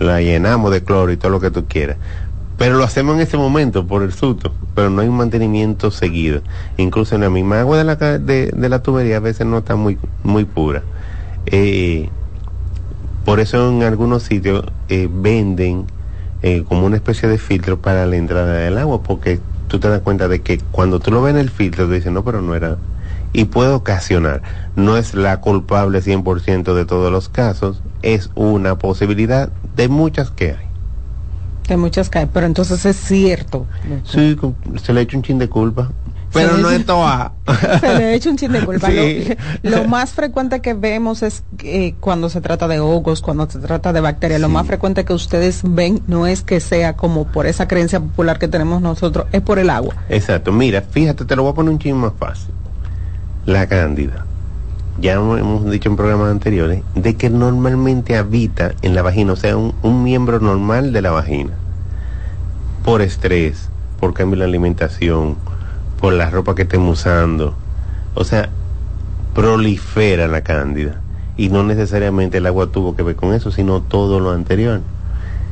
la 0.00 0.20
llenamos 0.20 0.72
de 0.72 0.82
cloro 0.82 1.12
y 1.12 1.16
todo 1.16 1.30
lo 1.30 1.40
que 1.40 1.50
tú 1.50 1.66
quieras. 1.66 1.96
Pero 2.58 2.78
lo 2.78 2.84
hacemos 2.84 3.14
en 3.14 3.20
ese 3.20 3.36
momento 3.36 3.86
por 3.86 4.02
el 4.02 4.12
susto, 4.12 4.52
pero 4.74 4.90
no 4.90 5.02
hay 5.02 5.08
un 5.08 5.16
mantenimiento 5.16 5.90
seguido. 5.90 6.40
Incluso 6.78 7.14
en 7.14 7.20
la 7.20 7.30
misma 7.30 7.60
agua 7.60 7.78
de 7.78 7.84
la, 7.84 7.96
de, 7.96 8.50
de 8.50 8.68
la 8.68 8.82
tubería 8.82 9.18
a 9.18 9.20
veces 9.20 9.46
no 9.46 9.58
está 9.58 9.76
muy, 9.76 9.98
muy 10.24 10.46
pura. 10.46 10.82
Eh, 11.46 12.08
por 13.26 13.40
eso 13.40 13.68
en 13.68 13.82
algunos 13.82 14.22
sitios 14.22 14.64
eh, 14.88 15.08
venden 15.10 15.84
eh, 16.42 16.62
como 16.68 16.86
una 16.86 16.94
especie 16.94 17.28
de 17.28 17.38
filtro 17.38 17.76
para 17.82 18.06
la 18.06 18.14
entrada 18.14 18.54
del 18.54 18.78
agua, 18.78 19.02
porque 19.02 19.40
tú 19.66 19.80
te 19.80 19.88
das 19.88 20.00
cuenta 20.00 20.28
de 20.28 20.42
que 20.42 20.58
cuando 20.70 21.00
tú 21.00 21.10
lo 21.10 21.22
ves 21.22 21.34
en 21.34 21.40
el 21.40 21.50
filtro, 21.50 21.88
te 21.88 21.94
dicen, 21.94 22.14
no, 22.14 22.24
pero 22.24 22.40
no 22.40 22.54
era. 22.54 22.76
Y 23.32 23.46
puede 23.46 23.70
ocasionar, 23.70 24.42
no 24.76 24.96
es 24.96 25.14
la 25.14 25.40
culpable 25.40 26.02
100% 26.02 26.74
de 26.74 26.84
todos 26.84 27.10
los 27.10 27.28
casos, 27.28 27.82
es 28.00 28.30
una 28.36 28.76
posibilidad 28.76 29.50
de 29.74 29.88
muchas 29.88 30.30
que 30.30 30.50
hay. 30.52 30.66
De 31.66 31.76
muchas 31.76 32.08
que 32.08 32.20
hay, 32.20 32.26
pero 32.32 32.46
entonces 32.46 32.86
es 32.86 32.96
cierto. 32.96 33.66
Sí, 34.04 34.38
se 34.80 34.92
le 34.92 35.00
ha 35.00 35.02
hecho 35.02 35.16
un 35.16 35.24
chin 35.24 35.40
de 35.40 35.48
culpa. 35.48 35.90
Pero 36.32 36.56
no 36.58 36.70
es 36.70 36.84
toa. 36.84 37.32
Se 37.80 37.98
le 37.98 38.04
ha 38.04 38.12
hecho 38.12 38.30
un 38.30 38.36
chin 38.36 38.52
de 38.52 38.64
culpa. 38.64 38.88
Sí. 38.88 39.28
Lo, 39.62 39.78
lo, 39.78 39.84
más 39.84 40.12
frecuente 40.12 40.60
que 40.60 40.74
vemos 40.74 41.22
es 41.22 41.44
eh, 41.62 41.94
cuando 42.00 42.28
se 42.28 42.40
trata 42.40 42.68
de 42.68 42.80
hongos, 42.80 43.22
cuando 43.22 43.48
se 43.48 43.58
trata 43.58 43.92
de 43.92 44.00
bacterias. 44.00 44.38
Sí. 44.38 44.42
Lo 44.42 44.48
más 44.48 44.66
frecuente 44.66 45.04
que 45.04 45.12
ustedes 45.12 45.62
ven 45.64 46.02
no 46.06 46.26
es 46.26 46.42
que 46.42 46.60
sea 46.60 46.94
como 46.96 47.26
por 47.26 47.46
esa 47.46 47.68
creencia 47.68 48.00
popular 48.00 48.38
que 48.38 48.48
tenemos 48.48 48.82
nosotros, 48.82 49.26
es 49.32 49.40
por 49.40 49.58
el 49.58 49.70
agua. 49.70 49.94
Exacto. 50.08 50.52
Mira, 50.52 50.82
fíjate, 50.82 51.24
te 51.24 51.36
lo 51.36 51.42
voy 51.42 51.52
a 51.52 51.54
poner 51.54 51.72
un 51.72 51.78
chin 51.78 51.96
más 51.96 52.12
fácil. 52.18 52.52
La 53.46 53.66
cándida. 53.66 54.26
ya 55.00 55.12
hemos 55.12 55.70
dicho 55.70 55.88
en 55.88 55.96
programas 55.96 56.30
anteriores, 56.30 56.82
de 56.94 57.14
que 57.14 57.30
normalmente 57.30 58.16
habita 58.16 58.72
en 58.82 58.94
la 58.94 59.02
vagina, 59.02 59.32
o 59.32 59.36
sea, 59.36 59.56
un, 59.56 59.74
un 59.82 60.02
miembro 60.02 60.40
normal 60.40 60.92
de 60.92 61.02
la 61.02 61.10
vagina, 61.10 61.52
por 62.84 63.02
estrés, 63.02 63.68
por 64.00 64.14
cambio 64.14 64.34
en 64.34 64.38
la 64.40 64.44
alimentación, 64.46 65.36
por 66.00 66.12
la 66.12 66.30
ropa 66.30 66.54
que 66.54 66.62
estemos 66.62 67.00
usando, 67.00 67.54
o 68.14 68.24
sea, 68.24 68.50
prolifera 69.34 70.28
la 70.28 70.42
cándida. 70.42 71.00
Y 71.36 71.50
no 71.50 71.62
necesariamente 71.62 72.38
el 72.38 72.46
agua 72.46 72.68
tuvo 72.68 72.96
que 72.96 73.02
ver 73.02 73.16
con 73.16 73.34
eso, 73.34 73.50
sino 73.50 73.82
todo 73.82 74.20
lo 74.20 74.30
anterior. 74.32 74.80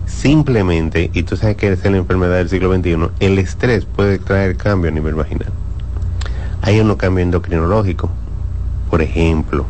Simplemente, 0.07 1.11
y 1.13 1.23
tú 1.23 1.37
sabes 1.37 1.57
que 1.57 1.71
es 1.71 1.85
la 1.85 1.97
enfermedad 1.97 2.37
del 2.37 2.49
siglo 2.49 2.75
XXI, 2.75 3.11
el 3.21 3.39
estrés 3.39 3.85
puede 3.85 4.19
traer 4.19 4.57
cambio 4.57 4.91
a 4.91 4.95
nivel 4.95 5.15
vaginal. 5.15 5.53
Hay 6.63 6.81
uno 6.81 6.97
cambio 6.97 7.23
endocrinológico. 7.23 8.11
Por 8.91 9.03
ejemplo, 9.03 9.67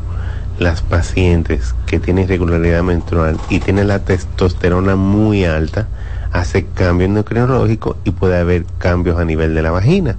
las 0.58 0.82
pacientes 0.82 1.74
que 1.86 1.98
tienen 1.98 2.24
irregularidad 2.24 2.82
menstrual 2.82 3.36
y 3.48 3.58
tienen 3.58 3.88
la 3.88 4.04
testosterona 4.04 4.94
muy 4.94 5.44
alta, 5.44 5.88
hace 6.32 6.66
cambio 6.66 7.06
endocrinológico 7.06 7.96
y 8.04 8.12
puede 8.12 8.38
haber 8.38 8.64
cambios 8.78 9.18
a 9.18 9.24
nivel 9.24 9.54
de 9.54 9.62
la 9.62 9.72
vagina. 9.72 10.16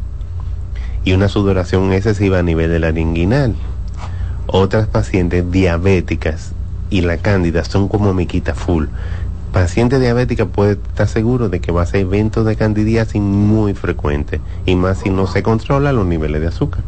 Y 1.05 1.13
una 1.13 1.29
sudoración 1.29 1.93
excesiva 1.93 2.39
a 2.39 2.43
nivel 2.43 2.69
de 2.69 2.79
la 2.79 2.89
inguinal. 2.89 3.55
Otras 4.47 4.87
pacientes 4.87 5.49
diabéticas 5.49 6.51
y 6.89 7.01
la 7.01 7.17
cándida 7.17 7.63
son 7.63 7.87
como 7.87 8.13
miquita 8.13 8.53
full 8.53 8.87
paciente 9.55 10.01
diabética 10.01 10.47
puede 10.47 10.73
estar 10.73 11.07
seguro 11.07 11.47
de 11.47 11.61
que 11.61 11.71
va 11.71 11.81
a 11.81 11.85
ser 11.85 12.01
eventos 12.01 12.45
de 12.45 12.57
candidiasis 12.57 13.21
muy 13.21 13.73
frecuentes 13.73 14.41
y 14.65 14.75
más 14.75 14.97
si 14.97 15.09
no 15.09 15.27
se 15.27 15.43
controla 15.43 15.93
los 15.93 16.05
niveles 16.05 16.41
de 16.41 16.47
azúcar. 16.47 16.83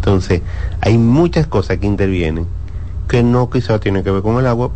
Entonces, 0.00 0.42
hay 0.80 0.98
muchas 0.98 1.46
cosas 1.46 1.78
que 1.78 1.86
intervienen 1.86 2.48
que 3.06 3.22
no 3.22 3.50
quizás 3.50 3.78
tienen 3.78 4.02
que 4.02 4.10
ver 4.10 4.22
con 4.22 4.36
el 4.40 4.48
agua, 4.48 4.72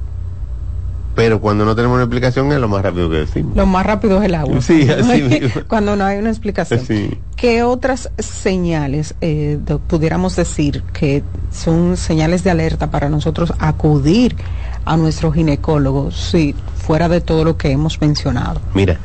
pero 1.14 1.40
cuando 1.40 1.64
no 1.64 1.76
tenemos 1.76 1.94
una 1.94 2.04
explicación 2.04 2.50
es 2.52 2.58
lo 2.58 2.68
más 2.68 2.82
rápido 2.82 3.08
que 3.08 3.18
decimos. 3.18 3.56
Lo 3.56 3.66
más 3.66 3.86
rápido 3.86 4.18
es 4.18 4.24
el 4.24 4.34
agua. 4.34 4.60
Sí, 4.60 4.88
así 4.90 5.22
mismo. 5.22 5.62
cuando 5.68 5.94
no 5.96 6.04
hay 6.04 6.18
una 6.18 6.30
explicación. 6.30 6.80
Sí. 6.80 7.18
¿Qué 7.36 7.62
otras 7.62 8.10
señales 8.18 9.14
eh, 9.20 9.58
pudiéramos 9.86 10.34
decir 10.36 10.82
que 10.92 11.22
son 11.52 11.96
señales 11.96 12.42
de 12.42 12.50
alerta 12.50 12.90
para 12.90 13.08
nosotros 13.08 13.52
acudir 13.58 14.36
a 14.84 14.96
nuestro 14.96 15.32
ginecólogo 15.32 16.10
si 16.10 16.54
fuera 16.76 17.08
de 17.08 17.20
todo 17.20 17.44
lo 17.44 17.56
que 17.56 17.70
hemos 17.70 18.00
mencionado? 18.00 18.60
Mira, 18.74 18.98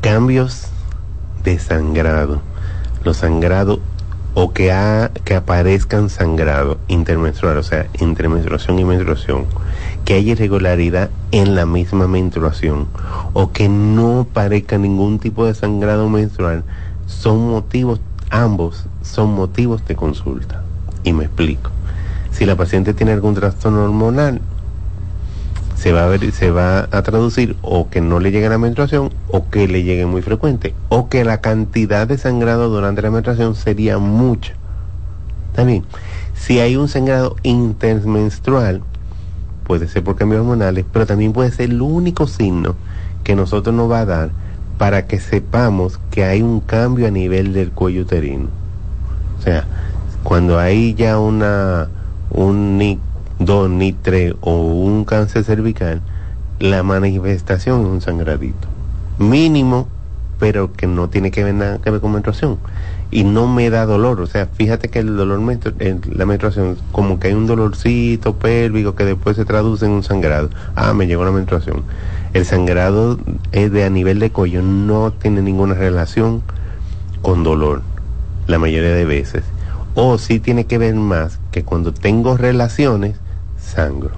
cambios 0.00 0.66
de 1.44 1.58
sangrado. 1.58 2.42
Los 3.04 3.18
sangrados 3.18 3.80
o 4.34 4.52
que, 4.52 4.72
ha, 4.72 5.10
que 5.24 5.34
aparezcan 5.34 6.08
sangrado 6.08 6.78
intermenstrual, 6.88 7.58
o 7.58 7.62
sea, 7.62 7.86
entre 7.94 8.28
menstruación 8.28 8.78
y 8.78 8.84
menstruación, 8.84 9.46
que 10.12 10.18
haya 10.18 10.32
irregularidad 10.32 11.08
en 11.30 11.54
la 11.54 11.64
misma 11.64 12.06
menstruación 12.06 12.86
o 13.32 13.50
que 13.50 13.70
no 13.70 14.26
parezca 14.30 14.76
ningún 14.76 15.18
tipo 15.18 15.46
de 15.46 15.54
sangrado 15.54 16.10
menstrual, 16.10 16.64
son 17.06 17.48
motivos, 17.48 17.98
ambos 18.28 18.84
son 19.00 19.32
motivos 19.32 19.86
de 19.86 19.96
consulta. 19.96 20.64
Y 21.02 21.14
me 21.14 21.24
explico. 21.24 21.70
Si 22.30 22.44
la 22.44 22.56
paciente 22.56 22.92
tiene 22.92 23.12
algún 23.12 23.34
trastorno 23.34 23.84
hormonal, 23.84 24.42
se 25.76 25.92
va 25.92 26.04
a 26.04 26.08
ver, 26.08 26.30
se 26.32 26.50
va 26.50 26.88
a 26.90 27.02
traducir 27.02 27.56
o 27.62 27.88
que 27.88 28.02
no 28.02 28.20
le 28.20 28.32
llegue 28.32 28.50
la 28.50 28.58
menstruación 28.58 29.14
o 29.30 29.48
que 29.48 29.66
le 29.66 29.82
llegue 29.82 30.04
muy 30.04 30.20
frecuente 30.20 30.74
o 30.90 31.08
que 31.08 31.24
la 31.24 31.40
cantidad 31.40 32.06
de 32.06 32.18
sangrado 32.18 32.68
durante 32.68 33.00
la 33.00 33.10
menstruación 33.10 33.54
sería 33.54 33.96
mucha. 33.96 34.52
También, 35.54 35.84
si 36.34 36.58
hay 36.58 36.76
un 36.76 36.88
sangrado 36.88 37.36
intermenstrual, 37.44 38.82
puede 39.72 39.88
ser 39.88 40.04
por 40.04 40.16
cambios 40.16 40.42
hormonales, 40.42 40.84
pero 40.92 41.06
también 41.06 41.32
puede 41.32 41.50
ser 41.50 41.70
el 41.70 41.80
único 41.80 42.26
signo 42.26 42.74
que 43.24 43.34
nosotros 43.34 43.74
nos 43.74 43.90
va 43.90 44.00
a 44.00 44.04
dar 44.04 44.30
para 44.76 45.06
que 45.06 45.18
sepamos 45.18 45.98
que 46.10 46.24
hay 46.24 46.42
un 46.42 46.60
cambio 46.60 47.06
a 47.06 47.10
nivel 47.10 47.54
del 47.54 47.70
cuello 47.70 48.02
uterino. 48.02 48.48
O 49.38 49.42
sea, 49.42 49.64
cuando 50.24 50.58
hay 50.58 50.92
ya 50.92 51.18
una 51.18 51.88
un 52.28 52.76
NIC 52.76 52.98
2, 53.38 53.70
NIC 53.70 53.96
3 54.02 54.34
o 54.42 54.56
un 54.60 55.06
cáncer 55.06 55.42
cervical, 55.42 56.02
la 56.58 56.82
manifestación 56.82 57.80
es 57.80 57.86
un 57.86 58.02
sangradito. 58.02 58.68
Mínimo, 59.16 59.88
pero 60.38 60.74
que 60.74 60.86
no 60.86 61.08
tiene 61.08 61.30
que 61.30 61.44
ver 61.44 61.54
nada 61.54 61.78
que 61.78 61.90
ver 61.90 62.02
con 62.02 62.12
menstruación. 62.12 62.58
Y 63.12 63.24
no 63.24 63.46
me 63.46 63.68
da 63.70 63.84
dolor. 63.84 64.20
O 64.22 64.26
sea, 64.26 64.46
fíjate 64.46 64.88
que 64.88 64.98
el 65.00 65.16
dolor 65.16 65.38
menstru- 65.40 65.74
en 65.80 66.00
la 66.16 66.24
menstruación, 66.26 66.78
como 66.92 67.20
que 67.20 67.28
hay 67.28 67.34
un 67.34 67.46
dolorcito 67.46 68.38
pélvico 68.38 68.94
que 68.94 69.04
después 69.04 69.36
se 69.36 69.44
traduce 69.44 69.84
en 69.84 69.92
un 69.92 70.02
sangrado. 70.02 70.48
Ah, 70.74 70.94
me 70.94 71.06
llegó 71.06 71.24
la 71.24 71.30
menstruación. 71.30 71.84
El 72.32 72.46
sangrado 72.46 73.18
es 73.52 73.70
de 73.70 73.84
a 73.84 73.90
nivel 73.90 74.18
de 74.18 74.30
cuello, 74.30 74.62
no 74.62 75.12
tiene 75.12 75.42
ninguna 75.42 75.74
relación 75.74 76.42
con 77.20 77.44
dolor, 77.44 77.82
la 78.46 78.58
mayoría 78.58 78.94
de 78.94 79.04
veces. 79.04 79.44
O 79.94 80.16
sí 80.16 80.40
tiene 80.40 80.64
que 80.66 80.78
ver 80.78 80.94
más 80.94 81.38
que 81.50 81.64
cuando 81.64 81.92
tengo 81.92 82.38
relaciones, 82.38 83.16
sangro. 83.58 84.12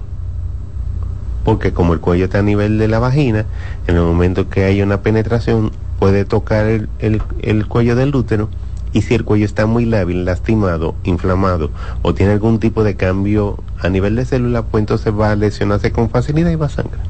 Porque 1.43 1.73
como 1.73 1.93
el 1.93 1.99
cuello 1.99 2.25
está 2.25 2.39
a 2.39 2.43
nivel 2.43 2.77
de 2.79 2.87
la 2.87 2.99
vagina, 2.99 3.45
en 3.87 3.95
el 3.97 4.01
momento 4.03 4.49
que 4.49 4.63
hay 4.63 4.81
una 4.81 5.01
penetración, 5.01 5.71
puede 5.99 6.23
tocar 6.23 6.65
el, 6.65 6.87
el- 6.99 7.21
el 7.41 7.67
cuello 7.67 7.97
del 7.97 8.15
útero. 8.15 8.49
Y 8.95 9.01
si 9.01 9.13
el 9.13 9.25
cuello 9.25 9.43
está 9.43 9.65
muy 9.65 9.83
lábil, 9.83 10.23
lastimado, 10.23 10.95
inflamado 11.03 11.69
o 12.01 12.13
tiene 12.13 12.31
algún 12.31 12.59
tipo 12.61 12.81
de 12.85 12.95
cambio 12.95 13.57
a 13.77 13.89
nivel 13.89 14.15
de 14.15 14.23
célula, 14.23 14.61
pues 14.61 14.83
entonces 14.83 15.13
va 15.13 15.31
a 15.31 15.35
lesionarse 15.35 15.91
con 15.91 16.09
facilidad 16.09 16.49
y 16.49 16.55
va 16.55 16.67
a 16.67 16.69
sangrar. 16.69 17.01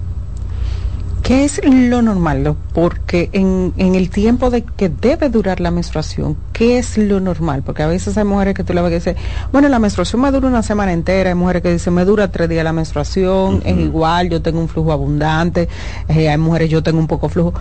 ¿Qué 1.21 1.45
es 1.45 1.62
lo 1.63 2.02
normal? 2.02 2.56
Porque 2.74 3.30
en, 3.34 3.71
en 3.78 3.93
el 3.93 4.10
tiempo 4.10 4.50
de 4.50 4.63
que 4.63 4.89
debe 4.89 5.30
durar 5.30 5.60
la 5.60 5.69
menstruación, 5.69 6.36
¿qué 6.54 6.80
es 6.80 6.98
lo 6.98 7.19
normal? 7.19 7.62
Porque 7.63 7.84
a 7.84 7.88
veces 7.88 8.17
hay 8.17 8.24
mujeres 8.24 8.56
que 8.56 8.63
tú 8.63 8.74
le 8.74 8.82
vas 8.82 8.89
a 8.89 8.93
decir, 8.93 9.15
bueno, 9.52 9.69
la 9.69 9.78
menstruación 9.78 10.24
me 10.24 10.32
dura 10.32 10.48
una 10.48 10.63
semana 10.63 10.91
entera, 10.91 11.30
hay 11.30 11.36
mujeres 11.36 11.62
que 11.62 11.71
dicen, 11.71 11.93
me 11.93 12.04
dura 12.04 12.32
tres 12.32 12.50
días 12.50 12.63
la 12.63 12.74
menstruación, 12.74 13.62
es 13.63 13.78
igual, 13.78 14.30
yo 14.32 14.41
tengo 14.41 14.60
un 14.60 14.69
flujo 14.69 14.91
abundante, 14.91 15.69
eh, 16.10 16.30
hay 16.30 16.38
mujeres, 16.39 16.71
yo 16.71 16.82
tengo 16.82 16.98
un 16.98 17.08
poco 17.08 17.30
flujo. 17.30 17.54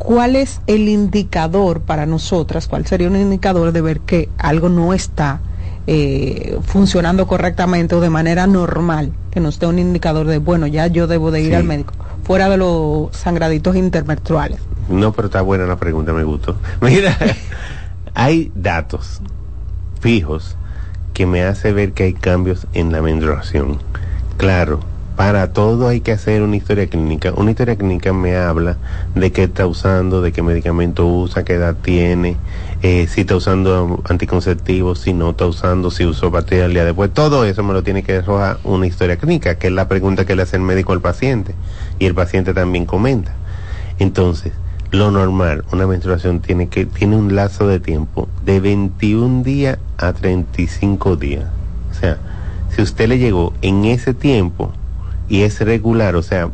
¿Cuál 0.00 0.34
es 0.34 0.60
el 0.66 0.88
indicador 0.88 1.82
para 1.82 2.06
nosotras? 2.06 2.66
¿Cuál 2.68 2.86
sería 2.86 3.06
un 3.08 3.16
indicador 3.16 3.70
de 3.72 3.82
ver 3.82 4.00
que 4.00 4.30
algo 4.38 4.70
no 4.70 4.94
está 4.94 5.40
eh, 5.86 6.58
funcionando 6.62 7.26
correctamente 7.26 7.94
o 7.94 8.00
de 8.00 8.08
manera 8.08 8.46
normal? 8.46 9.12
Que 9.30 9.40
nos 9.40 9.58
dé 9.60 9.66
un 9.66 9.78
indicador 9.78 10.26
de, 10.26 10.38
bueno, 10.38 10.66
ya 10.66 10.86
yo 10.86 11.06
debo 11.06 11.30
de 11.30 11.42
ir 11.42 11.48
Sí. 11.48 11.54
al 11.54 11.64
médico 11.64 11.92
fuera 12.24 12.48
de 12.48 12.56
los 12.56 13.14
sangraditos 13.14 13.76
intermenstruales. 13.76 14.58
No, 14.88 15.12
pero 15.12 15.26
está 15.26 15.42
buena 15.42 15.66
la 15.66 15.76
pregunta, 15.76 16.12
me 16.14 16.24
gustó. 16.24 16.56
Mira, 16.80 17.16
hay 18.14 18.50
datos 18.54 19.20
fijos 20.00 20.56
que 21.12 21.26
me 21.26 21.42
hace 21.42 21.72
ver 21.72 21.92
que 21.92 22.04
hay 22.04 22.14
cambios 22.14 22.66
en 22.72 22.90
la 22.90 23.02
menstruación. 23.02 23.78
Claro, 24.38 24.80
para 25.20 25.52
todo 25.52 25.88
hay 25.88 26.00
que 26.00 26.12
hacer 26.12 26.40
una 26.40 26.56
historia 26.56 26.86
clínica. 26.86 27.34
Una 27.36 27.50
historia 27.50 27.76
clínica 27.76 28.10
me 28.14 28.38
habla 28.38 28.78
de 29.14 29.30
qué 29.30 29.42
está 29.42 29.66
usando, 29.66 30.22
de 30.22 30.32
qué 30.32 30.40
medicamento 30.40 31.06
usa, 31.06 31.44
qué 31.44 31.56
edad 31.56 31.76
tiene, 31.76 32.38
eh, 32.80 33.06
si 33.06 33.20
está 33.20 33.36
usando 33.36 34.02
anticonceptivos, 34.08 35.00
si 35.00 35.12
no 35.12 35.32
está 35.32 35.44
usando, 35.44 35.90
si 35.90 36.06
usó 36.06 36.32
pastillas 36.32 36.64
al 36.64 36.72
día 36.72 36.86
después. 36.86 37.12
Todo 37.12 37.44
eso 37.44 37.62
me 37.62 37.74
lo 37.74 37.82
tiene 37.82 38.02
que 38.02 38.16
arrojar 38.16 38.60
una 38.64 38.86
historia 38.86 39.18
clínica, 39.18 39.56
que 39.56 39.66
es 39.66 39.74
la 39.74 39.88
pregunta 39.88 40.24
que 40.24 40.34
le 40.34 40.40
hace 40.40 40.56
el 40.56 40.62
médico 40.62 40.94
al 40.94 41.02
paciente. 41.02 41.54
Y 41.98 42.06
el 42.06 42.14
paciente 42.14 42.54
también 42.54 42.86
comenta. 42.86 43.34
Entonces, 43.98 44.54
lo 44.90 45.10
normal, 45.10 45.66
una 45.70 45.86
menstruación 45.86 46.40
tiene 46.40 46.68
que 46.68 46.86
tiene 46.86 47.16
un 47.16 47.36
lazo 47.36 47.68
de 47.68 47.78
tiempo 47.78 48.26
de 48.42 48.58
21 48.60 49.42
días 49.42 49.76
a 49.98 50.14
35 50.14 51.16
días. 51.16 51.44
O 51.90 51.94
sea, 51.94 52.16
si 52.74 52.80
usted 52.80 53.06
le 53.06 53.18
llegó 53.18 53.52
en 53.60 53.84
ese 53.84 54.14
tiempo 54.14 54.72
y 55.30 55.42
es 55.42 55.60
regular, 55.60 56.16
o 56.16 56.22
sea, 56.22 56.50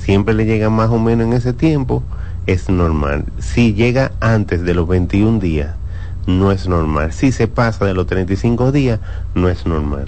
siempre 0.00 0.34
le 0.34 0.44
llega 0.44 0.68
más 0.68 0.90
o 0.90 0.98
menos 0.98 1.26
en 1.28 1.32
ese 1.32 1.52
tiempo, 1.54 2.02
es 2.46 2.68
normal. 2.68 3.24
Si 3.38 3.72
llega 3.74 4.12
antes 4.20 4.62
de 4.64 4.74
los 4.74 4.86
21 4.88 5.38
días, 5.38 5.74
no 6.26 6.52
es 6.52 6.68
normal. 6.68 7.12
Si 7.12 7.32
se 7.32 7.46
pasa 7.46 7.86
de 7.86 7.94
los 7.94 8.06
35 8.06 8.72
días, 8.72 9.00
no 9.34 9.48
es 9.48 9.64
normal. 9.66 10.06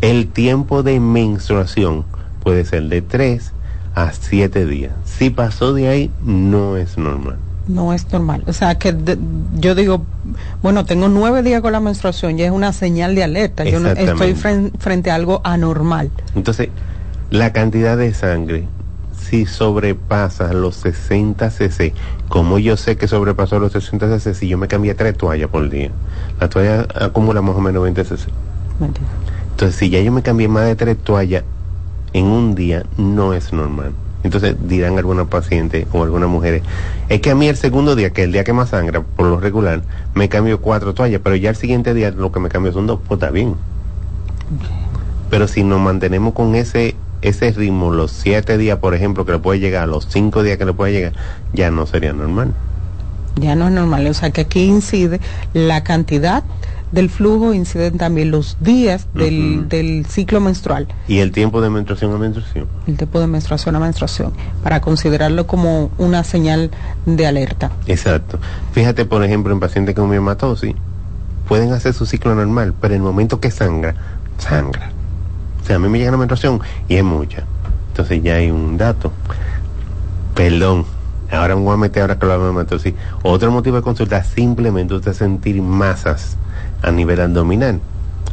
El 0.00 0.26
tiempo 0.28 0.82
de 0.82 0.98
menstruación 1.00 2.04
puede 2.42 2.64
ser 2.64 2.84
de 2.88 3.00
3 3.02 3.52
a 3.94 4.12
7 4.12 4.66
días. 4.66 4.92
Si 5.04 5.30
pasó 5.30 5.72
de 5.72 5.88
ahí, 5.88 6.10
no 6.24 6.76
es 6.76 6.98
normal. 6.98 7.36
No 7.68 7.92
es 7.92 8.10
normal. 8.12 8.42
O 8.48 8.52
sea, 8.52 8.76
que 8.76 8.92
de- 8.92 9.18
yo 9.54 9.74
digo, 9.74 10.02
bueno, 10.62 10.84
tengo 10.86 11.08
nueve 11.08 11.42
días 11.42 11.60
con 11.60 11.70
la 11.72 11.78
menstruación 11.80 12.38
y 12.38 12.42
es 12.42 12.50
una 12.50 12.72
señal 12.72 13.14
de 13.14 13.22
alerta. 13.22 13.64
Yo 13.64 13.78
no, 13.78 13.90
estoy 13.90 14.34
fren- 14.34 14.72
frente 14.78 15.10
a 15.10 15.14
algo 15.14 15.40
anormal. 15.44 16.10
Entonces, 16.34 16.70
la 17.30 17.52
cantidad 17.52 17.96
de 17.96 18.12
sangre, 18.12 18.66
si 19.16 19.46
sobrepasa 19.46 20.52
los 20.52 20.74
60 20.76 21.50
cc, 21.50 21.94
como 22.28 22.58
yo 22.58 22.76
sé 22.76 22.96
que 22.96 23.06
sobrepasó 23.06 23.58
los 23.60 23.72
60 23.72 24.18
cc, 24.18 24.34
si 24.34 24.48
yo 24.48 24.58
me 24.58 24.66
cambié 24.66 24.94
tres 24.94 25.16
toallas 25.16 25.48
por 25.48 25.68
día, 25.70 25.90
la 26.40 26.48
toalla 26.48 26.86
acumula 26.94 27.40
más 27.40 27.54
o 27.54 27.60
menos 27.60 27.82
20 27.82 28.04
cc. 28.04 28.26
Mentira. 28.80 29.06
Entonces, 29.52 29.76
si 29.76 29.90
ya 29.90 30.00
yo 30.00 30.10
me 30.10 30.22
cambié 30.22 30.48
más 30.48 30.64
de 30.64 30.74
tres 30.74 30.98
toallas 30.98 31.44
en 32.12 32.26
un 32.26 32.54
día, 32.54 32.84
no 32.96 33.34
es 33.34 33.52
normal. 33.52 33.92
Entonces 34.22 34.56
dirán 34.66 34.98
algunos 34.98 35.28
pacientes 35.28 35.86
o 35.92 36.02
algunas 36.02 36.28
mujeres, 36.28 36.62
es 37.08 37.20
que 37.20 37.30
a 37.30 37.34
mí 37.34 37.48
el 37.48 37.56
segundo 37.56 37.96
día, 37.96 38.10
que 38.10 38.22
es 38.22 38.26
el 38.26 38.32
día 38.32 38.44
que 38.44 38.52
más 38.52 38.70
sangra, 38.70 39.02
por 39.02 39.26
lo 39.26 39.40
regular, 39.40 39.82
me 40.14 40.28
cambio 40.28 40.60
cuatro 40.60 40.92
toallas, 40.92 41.20
pero 41.22 41.36
ya 41.36 41.50
el 41.50 41.56
siguiente 41.56 41.94
día 41.94 42.10
lo 42.10 42.30
que 42.30 42.40
me 42.40 42.48
cambio 42.48 42.72
son 42.72 42.86
dos, 42.86 43.00
pues 43.06 43.18
está 43.18 43.30
bien. 43.30 43.54
Pero 45.30 45.48
si 45.48 45.62
nos 45.62 45.80
mantenemos 45.80 46.34
con 46.34 46.54
ese 46.54 46.96
ese 47.22 47.50
ritmo, 47.52 47.92
los 47.92 48.10
siete 48.10 48.58
días, 48.58 48.78
por 48.78 48.94
ejemplo, 48.94 49.24
que 49.24 49.32
le 49.32 49.38
puede 49.38 49.60
llegar, 49.60 49.88
los 49.88 50.06
cinco 50.08 50.42
días 50.42 50.58
que 50.58 50.64
le 50.64 50.72
puede 50.72 50.92
llegar, 50.92 51.12
ya 51.52 51.70
no 51.70 51.86
sería 51.86 52.12
normal. 52.12 52.54
Ya 53.36 53.54
no 53.54 53.68
es 53.68 53.72
normal, 53.72 54.06
o 54.06 54.14
sea 54.14 54.30
que 54.30 54.42
aquí 54.42 54.64
incide 54.64 55.20
la 55.54 55.84
cantidad 55.84 56.42
del 56.92 57.08
flujo 57.08 57.54
inciden 57.54 57.98
también 57.98 58.30
los 58.30 58.56
días 58.60 59.06
del, 59.14 59.68
del, 59.68 60.06
ciclo 60.06 60.40
menstrual. 60.40 60.88
¿Y 61.06 61.18
el 61.18 61.30
tiempo 61.30 61.60
de 61.60 61.70
menstruación 61.70 62.12
a 62.12 62.18
menstruación? 62.18 62.66
El 62.86 62.96
tiempo 62.96 63.20
de 63.20 63.26
menstruación 63.28 63.76
a 63.76 63.80
menstruación, 63.80 64.32
para 64.62 64.80
considerarlo 64.80 65.46
como 65.46 65.90
una 65.98 66.24
señal 66.24 66.70
de 67.06 67.26
alerta. 67.26 67.70
Exacto. 67.86 68.38
Fíjate, 68.72 69.04
por 69.04 69.22
ejemplo, 69.22 69.52
en 69.52 69.60
pacientes 69.60 69.94
con 69.94 70.10
miomatosis, 70.10 70.74
pueden 71.48 71.72
hacer 71.72 71.94
su 71.94 72.06
ciclo 72.06 72.34
normal, 72.34 72.74
pero 72.80 72.94
en 72.94 73.00
el 73.00 73.06
momento 73.06 73.40
que 73.40 73.50
sangra, 73.50 73.94
sangra. 74.38 74.90
A 75.74 75.78
mí 75.78 75.88
me 75.88 75.98
llega 75.98 76.10
la 76.10 76.16
menstruación 76.16 76.60
y 76.88 76.96
es 76.96 77.04
mucha. 77.04 77.44
Entonces 77.88 78.22
ya 78.22 78.36
hay 78.36 78.50
un 78.50 78.76
dato. 78.76 79.12
Perdón, 80.34 80.86
ahora 81.30 81.56
me 81.56 81.62
voy 81.62 81.74
a 81.74 81.76
meter 81.76 82.02
ahora 82.02 82.18
que 82.18 82.26
lo 82.26 82.38
vamos 82.38 82.56
a 82.56 82.76
meter, 82.76 82.94
Otro 83.22 83.50
motivo 83.50 83.76
de 83.76 83.82
consulta, 83.82 84.22
simplemente 84.24 84.94
usted 84.94 85.12
sentir 85.12 85.60
masas 85.60 86.36
a 86.82 86.90
nivel 86.90 87.20
abdominal. 87.20 87.80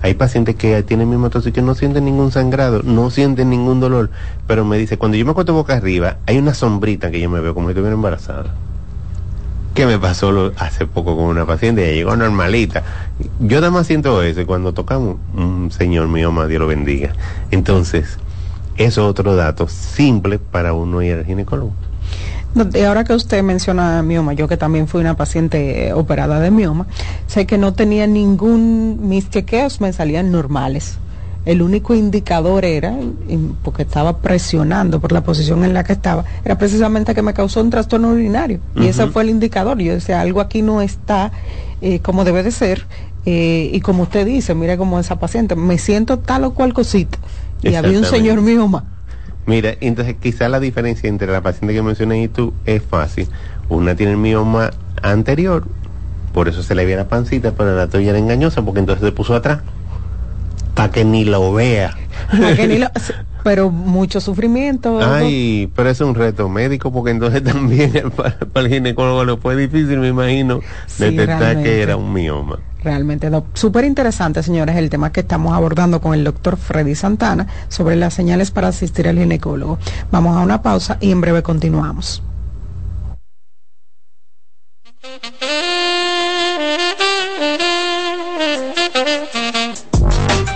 Hay 0.04 0.14
pacientes 0.14 0.56
que 0.56 0.84
tienen 0.84 1.10
mi 1.10 1.30
que 1.30 1.62
no 1.62 1.74
sienten 1.74 2.06
ningún 2.06 2.32
sangrado, 2.32 2.84
no 2.84 3.10
sienten 3.10 3.50
ningún 3.50 3.80
dolor, 3.80 4.12
pero 4.46 4.64
me 4.64 4.78
dice, 4.78 4.98
cuando 4.98 5.18
yo 5.18 5.26
me 5.26 5.32
acuesto 5.32 5.54
boca 5.54 5.76
arriba, 5.76 6.18
hay 6.28 6.38
una 6.38 6.54
sombrita 6.54 7.10
que 7.10 7.20
yo 7.20 7.30
me 7.30 7.40
veo 7.40 7.56
como 7.56 7.68
si 7.68 7.72
estuviera 7.72 7.96
embarazada. 7.96 8.54
¿Qué 9.78 9.86
me 9.86 10.00
pasó 10.00 10.54
hace 10.58 10.88
poco 10.88 11.16
con 11.16 11.26
una 11.26 11.46
paciente? 11.46 11.84
Ella 11.84 11.94
llegó 11.94 12.16
normalita. 12.16 12.82
Yo 13.40 13.62
nada 13.62 13.70
más 13.70 13.86
siento 13.86 14.24
eso 14.24 14.44
cuando 14.48 14.74
tocamos, 14.74 15.18
un 15.36 15.70
señor 15.70 16.08
mío, 16.08 16.32
más 16.32 16.50
Dios 16.50 16.62
lo 16.62 16.66
bendiga. 16.66 17.14
Entonces, 17.52 18.18
es 18.76 18.98
otro 18.98 19.36
dato 19.36 19.68
simple 19.68 20.40
para 20.40 20.74
uno 20.74 21.04
ir 21.04 21.14
al 21.14 21.26
ginecólogo. 21.26 21.74
Y 22.74 22.82
ahora 22.82 23.04
que 23.04 23.14
usted 23.14 23.44
menciona 23.44 24.02
mioma, 24.02 24.34
yo 24.34 24.48
que 24.48 24.58
también 24.58 24.88
fui 24.88 25.00
una 25.00 25.16
paciente 25.16 25.94
operada 25.94 26.40
de 26.40 26.50
mioma, 26.50 26.88
sé 27.28 27.46
que 27.46 27.60
no 27.60 27.74
tenía 27.76 28.08
ningún, 28.08 29.08
mis 29.08 29.30
chequeos 29.30 29.80
me 29.80 29.94
salían 29.94 30.32
normales. 30.32 30.98
El 31.48 31.62
único 31.62 31.96
indicador 31.96 32.66
era, 32.66 32.94
porque 33.64 33.84
estaba 33.84 34.18
presionando 34.18 35.00
por 35.00 35.14
la 35.14 35.24
posición 35.24 35.64
en 35.64 35.74
la 35.74 35.84
que 35.86 35.94
estaba, 35.94 36.26
era 36.44 36.58
precisamente 36.58 37.16
que 37.16 37.22
me 37.22 37.34
causó 37.34 37.62
un 37.62 37.70
trastorno 37.70 38.10
urinario. 38.10 38.60
Y 38.76 38.88
ese 38.88 39.08
fue 39.08 39.24
el 39.24 39.30
indicador. 39.30 39.80
Yo 39.80 39.94
decía, 39.94 40.20
algo 40.20 40.42
aquí 40.42 40.62
no 40.62 40.82
está 40.82 41.32
eh, 41.82 42.00
como 42.00 42.26
debe 42.26 42.44
de 42.44 42.52
ser. 42.52 42.86
Eh, 43.26 43.70
y 43.72 43.80
como 43.80 44.04
usted 44.04 44.26
dice, 44.26 44.56
mira 44.56 44.76
como 44.76 45.00
esa 45.00 45.20
paciente, 45.20 45.56
me 45.56 45.78
siento 45.78 46.20
tal 46.20 46.44
o 46.44 46.54
cual 46.54 46.74
cosita. 46.74 47.18
Y 47.62 47.76
había 47.76 47.98
un 47.98 48.06
señor 48.06 48.42
mioma 48.42 48.84
Mira, 49.48 49.76
entonces 49.80 50.18
quizá 50.22 50.50
la 50.50 50.60
diferencia 50.60 51.08
entre 51.08 51.32
la 51.32 51.40
paciente 51.40 51.74
que 51.74 51.82
mencioné 51.82 52.22
y 52.22 52.28
tú 52.28 52.54
es 52.66 52.84
fácil. 52.84 53.30
Una 53.70 53.96
tiene 53.96 54.12
el 54.12 54.18
mioma 54.18 54.72
anterior, 55.02 55.66
por 56.34 56.50
eso 56.50 56.62
se 56.62 56.76
le 56.76 56.86
ve 56.86 56.98
la 56.98 57.08
pancita, 57.08 57.54
pero 57.58 57.74
la 57.74 57.88
tuya 57.88 58.10
era 58.10 58.20
engañosa 58.20 58.62
porque 58.64 58.82
entonces 58.82 59.06
se 59.06 59.14
puso 59.14 59.34
atrás. 59.34 59.62
Para 60.78 60.92
que 60.92 61.04
ni 61.04 61.26
lo 61.26 61.52
vea. 61.52 61.98
pero 63.44 63.72
mucho 63.72 64.20
sufrimiento. 64.20 65.00
Ay, 65.02 65.72
pero 65.74 65.90
es 65.90 66.02
un 66.02 66.14
reto 66.16 66.50
médico 66.50 66.92
porque 66.92 67.12
entonces 67.12 67.44
también 67.46 68.12
para, 68.16 68.38
el 68.56 68.68
ginecólogo 68.68 69.24
lo 69.24 69.38
fue 69.38 69.56
difícil, 69.56 70.00
me 70.00 70.10
imagino, 70.10 70.60
detectar 70.98 71.64
que 71.64 71.82
era 71.82 71.96
un 71.96 72.12
mioma. 72.12 72.60
Realmente, 72.84 73.30
súper 73.54 73.86
interesante, 73.86 74.44
señores, 74.44 74.76
el 74.76 74.90
tema 74.90 75.12
que 75.12 75.22
estamos 75.22 75.54
abordando 75.54 76.00
con 76.00 76.14
el 76.14 76.24
doctor 76.24 76.58
Freddy 76.58 76.94
Santana 76.94 77.48
sobre 77.70 77.96
las 77.96 78.14
señales 78.14 78.52
para 78.52 78.68
asistir 78.68 79.08
al 79.08 79.18
ginecólogo. 79.18 79.80
Vamos 80.12 80.38
a 80.38 80.42
una 80.42 80.62
pausa 80.62 80.98
y 81.02 81.12
en 81.12 81.22
breve 81.22 81.42
continuamos. 81.42 82.22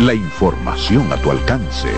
La 0.00 0.14
información 0.14 1.12
a 1.12 1.16
tu 1.18 1.30
alcance. 1.30 1.90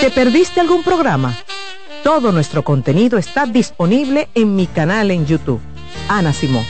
¿Te 0.00 0.08
perdiste 0.10 0.60
algún 0.60 0.84
programa? 0.84 1.36
Todo 2.04 2.30
nuestro 2.30 2.62
contenido 2.62 3.18
está 3.18 3.44
disponible 3.44 4.28
en 4.36 4.54
mi 4.54 4.68
canal 4.68 5.10
en 5.10 5.26
YouTube. 5.26 5.58
Ana 6.08 6.32
Simón. 6.32 6.62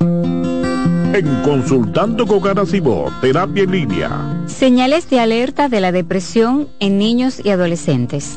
En 0.00 1.42
Consultando 1.44 2.26
con 2.26 2.44
Ana 2.44 2.66
Simón, 2.66 3.14
Terapia 3.20 3.62
en 3.62 3.70
Línea. 3.70 4.42
Señales 4.48 5.08
de 5.10 5.20
alerta 5.20 5.68
de 5.68 5.80
la 5.80 5.92
depresión 5.92 6.66
en 6.80 6.98
niños 6.98 7.40
y 7.44 7.50
adolescentes. 7.50 8.36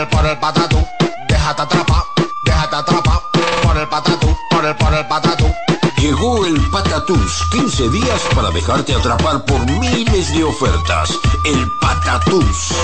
El, 0.00 0.08
por 0.08 0.26
el 0.26 0.38
patatú. 0.38 0.78
Déjate 1.28 1.62
atrapar, 1.62 2.02
déjate 2.44 2.76
atrapar 2.76 3.20
por 3.62 3.76
el 3.76 3.88
patatú, 3.88 4.36
por 4.50 4.64
el, 4.64 4.76
por 4.76 4.94
el 4.94 5.06
patatú. 5.06 5.46
Llegó 5.98 6.46
el 6.46 6.58
Patatús, 6.70 7.42
15 7.52 7.90
días 7.90 8.22
para 8.34 8.50
dejarte 8.50 8.94
atrapar 8.94 9.44
por 9.44 9.60
miles 9.66 10.32
de 10.32 10.44
ofertas. 10.44 11.10
El 11.44 11.70
Patatús, 11.78 12.74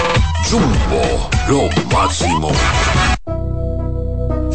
Jumbo, 0.51 1.31
lo 1.49 1.95
máximo. 1.97 2.53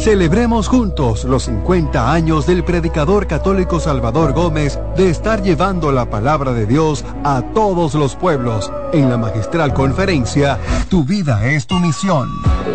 Celebremos 0.02 0.66
juntos 0.66 1.22
los 1.22 1.44
50 1.44 2.12
años 2.12 2.44
del 2.44 2.64
predicador 2.64 3.28
católico 3.28 3.78
Salvador 3.78 4.32
Gómez 4.32 4.80
de 4.96 5.08
estar 5.08 5.44
llevando 5.44 5.92
la 5.92 6.10
palabra 6.10 6.52
de 6.52 6.66
Dios 6.66 7.04
a 7.22 7.40
todos 7.54 7.94
los 7.94 8.16
pueblos 8.16 8.72
en 8.92 9.08
la 9.08 9.16
magistral 9.16 9.72
conferencia 9.72 10.58
Tu 10.90 11.04
vida 11.04 11.46
es 11.46 11.68
tu 11.68 11.76
misión. 11.76 12.28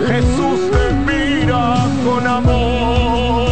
Jesús 0.07 0.71
te 0.71 0.93
mira 0.93 1.85
con 2.05 2.25
amor. 2.25 3.47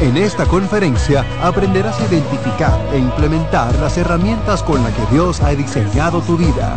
En 0.00 0.16
esta 0.16 0.44
conferencia 0.46 1.24
aprenderás 1.40 2.00
a 2.00 2.06
identificar 2.06 2.80
e 2.92 2.98
implementar 2.98 3.72
las 3.76 3.96
herramientas 3.96 4.64
con 4.64 4.82
las 4.82 4.92
que 4.92 5.06
Dios 5.12 5.40
ha 5.40 5.50
diseñado 5.50 6.20
tu 6.20 6.36
vida. 6.36 6.76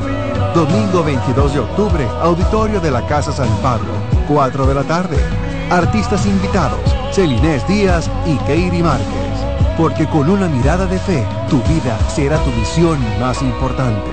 Domingo 0.54 1.04
22 1.04 1.54
de 1.56 1.60
octubre, 1.62 2.08
auditorio 2.22 2.80
de 2.80 2.92
la 2.92 3.08
Casa 3.08 3.32
San 3.32 3.50
Pablo, 3.64 3.92
4 4.28 4.66
de 4.66 4.74
la 4.74 4.84
tarde. 4.84 5.18
Artistas 5.70 6.26
invitados, 6.26 6.96
Celinés 7.12 7.68
Díaz 7.68 8.10
y 8.26 8.38
Keiri 8.46 8.84
Márquez. 8.84 9.06
Porque 9.78 10.08
con 10.08 10.30
una 10.30 10.48
mirada 10.48 10.86
de 10.86 11.00
fe, 11.00 11.26
tu 11.50 11.62
vida 11.64 11.98
será 12.10 12.38
tu 12.44 12.52
misión 12.52 13.00
más 13.20 13.42
importante. 13.42 14.12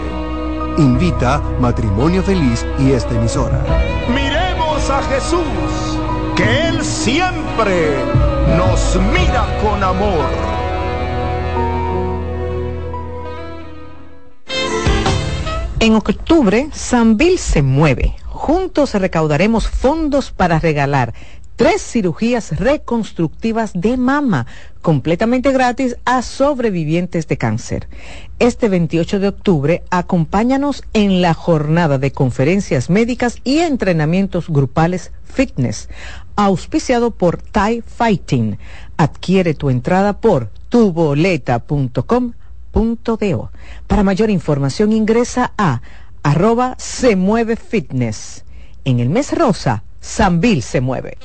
Invita 0.79 1.41
Matrimonio 1.61 2.23
Feliz 2.23 2.67
y 2.79 2.93
esta 2.93 3.15
emisora. 3.15 3.63
Miremos 4.09 4.91
a 4.91 5.03
Jesús, 5.03 5.99
que 6.35 6.69
Él 6.69 6.85
siempre 6.85 7.97
nos 8.57 8.99
mira 9.13 9.47
con 9.63 9.83
amor. 9.83 10.53
En 15.79 15.97
octubre, 15.97 16.69
Sanvil 16.73 17.39
se 17.39 17.61
mueve. 17.61 18.22
Juntos 18.43 18.93
recaudaremos 18.95 19.69
fondos 19.69 20.33
para 20.33 20.59
regalar 20.59 21.15
tres 21.55 21.81
cirugías 21.81 22.59
reconstructivas 22.59 23.71
de 23.73 23.97
mama 23.97 24.47
completamente 24.81 25.53
gratis 25.53 25.97
a 26.05 26.23
sobrevivientes 26.23 27.29
de 27.29 27.39
cáncer. 27.39 27.89
Este 28.41 28.69
28 28.69 29.21
de 29.21 29.29
octubre, 29.29 29.85
acompáñanos 29.91 30.83
en 30.93 31.23
la 31.23 31.35
jornada 31.35 31.99
de 31.99 32.11
conferencias 32.11 32.91
médicas 32.91 33.39
y 33.45 33.61
entrenamientos 33.61 34.49
grupales 34.49 35.13
fitness, 35.23 35.89
auspiciado 36.35 37.13
por 37.13 37.41
Thai 37.41 37.85
Fighting. 37.87 38.59
Adquiere 38.97 39.55
tu 39.55 39.71
entrada 39.71 40.21
por 40.21 40.51
tuboleta.com 40.69 42.33
Do. 42.73 43.51
Para 43.87 44.03
mayor 44.03 44.31
información 44.31 44.93
ingresa 44.93 45.53
a 45.59 45.83
arroba 46.23 46.75
se 46.79 47.17
mueve 47.17 47.57
fitness. 47.57 48.45
En 48.85 49.01
el 49.01 49.09
mes 49.09 49.37
rosa, 49.37 49.85
Sanvil 50.01 50.63
se 50.63 50.81
mueve. 50.81 51.19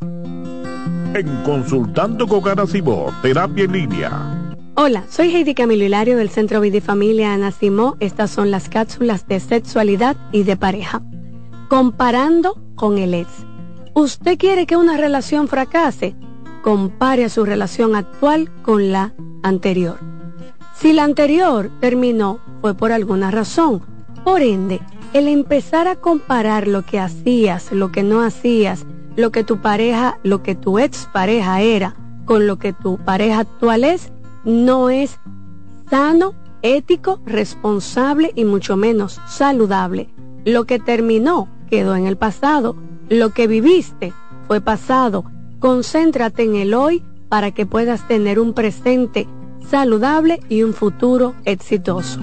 En 0.00 1.42
Consultando 1.44 2.26
con 2.26 2.48
Ana 2.48 2.66
Simó, 2.66 3.12
Terapia 3.22 3.64
en 3.64 3.72
Línea. 3.72 4.40
Hola, 4.76 5.04
soy 5.08 5.34
Heidi 5.34 5.54
Camilo 5.54 5.84
Hilario 5.84 6.16
del 6.16 6.30
Centro 6.30 6.60
Vidifamilia 6.60 7.32
Ana 7.32 7.52
Simó. 7.52 7.96
Estas 8.00 8.30
son 8.30 8.50
las 8.50 8.68
cápsulas 8.68 9.28
de 9.28 9.38
sexualidad 9.38 10.16
y 10.32 10.42
de 10.42 10.56
pareja. 10.56 11.02
Comparando 11.68 12.60
con 12.74 12.98
el 12.98 13.14
ex. 13.14 13.28
¿Usted 13.94 14.36
quiere 14.36 14.66
que 14.66 14.76
una 14.76 14.96
relación 14.96 15.46
fracase? 15.46 16.16
Compare 16.64 17.24
a 17.24 17.28
su 17.28 17.44
relación 17.44 17.94
actual 17.94 18.50
con 18.62 18.90
la 18.90 19.14
anterior. 19.44 19.98
Si 20.74 20.92
la 20.92 21.04
anterior 21.04 21.70
terminó, 21.80 22.40
fue 22.60 22.74
por 22.74 22.92
alguna 22.92 23.30
razón. 23.30 23.82
Por 24.24 24.42
ende, 24.42 24.80
el 25.12 25.28
empezar 25.28 25.86
a 25.86 25.96
comparar 25.96 26.66
lo 26.66 26.82
que 26.82 26.98
hacías, 26.98 27.72
lo 27.72 27.92
que 27.92 28.02
no 28.02 28.20
hacías, 28.20 28.84
lo 29.16 29.30
que 29.30 29.44
tu 29.44 29.60
pareja, 29.60 30.18
lo 30.24 30.42
que 30.42 30.54
tu 30.54 30.78
ex 30.78 31.08
pareja 31.12 31.60
era, 31.60 31.94
con 32.24 32.46
lo 32.46 32.58
que 32.58 32.72
tu 32.72 32.98
pareja 32.98 33.40
actual 33.40 33.84
es, 33.84 34.12
no 34.44 34.90
es 34.90 35.20
sano, 35.88 36.34
ético, 36.62 37.20
responsable 37.24 38.32
y 38.34 38.44
mucho 38.44 38.76
menos 38.76 39.20
saludable. 39.28 40.08
Lo 40.44 40.64
que 40.64 40.78
terminó 40.78 41.48
quedó 41.70 41.94
en 41.94 42.06
el 42.06 42.16
pasado. 42.16 42.76
Lo 43.08 43.30
que 43.30 43.46
viviste 43.46 44.12
fue 44.48 44.60
pasado. 44.60 45.24
Concéntrate 45.60 46.42
en 46.42 46.56
el 46.56 46.74
hoy 46.74 47.02
para 47.28 47.52
que 47.52 47.66
puedas 47.66 48.06
tener 48.08 48.38
un 48.40 48.54
presente 48.54 49.28
saludable 49.70 50.40
y 50.48 50.62
un 50.62 50.74
futuro 50.74 51.34
exitoso. 51.44 52.20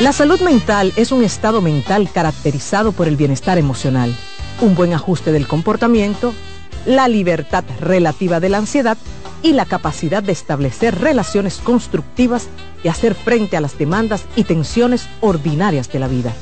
La 0.00 0.12
salud 0.12 0.40
mental 0.40 0.92
es 0.96 1.12
un 1.12 1.22
estado 1.22 1.60
mental 1.60 2.10
caracterizado 2.12 2.92
por 2.92 3.08
el 3.08 3.16
bienestar 3.16 3.58
emocional, 3.58 4.14
un 4.60 4.74
buen 4.74 4.92
ajuste 4.92 5.32
del 5.32 5.46
comportamiento, 5.46 6.34
la 6.84 7.08
libertad 7.08 7.64
relativa 7.80 8.40
de 8.40 8.48
la 8.48 8.58
ansiedad 8.58 8.98
y 9.42 9.52
la 9.52 9.66
capacidad 9.66 10.22
de 10.22 10.32
establecer 10.32 11.00
relaciones 11.00 11.58
constructivas 11.58 12.48
y 12.82 12.88
hacer 12.88 13.14
frente 13.14 13.56
a 13.56 13.60
las 13.60 13.78
demandas 13.78 14.24
y 14.36 14.44
tensiones 14.44 15.08
ordinarias 15.20 15.90
de 15.90 15.98
la 15.98 16.08
vida. 16.08 16.32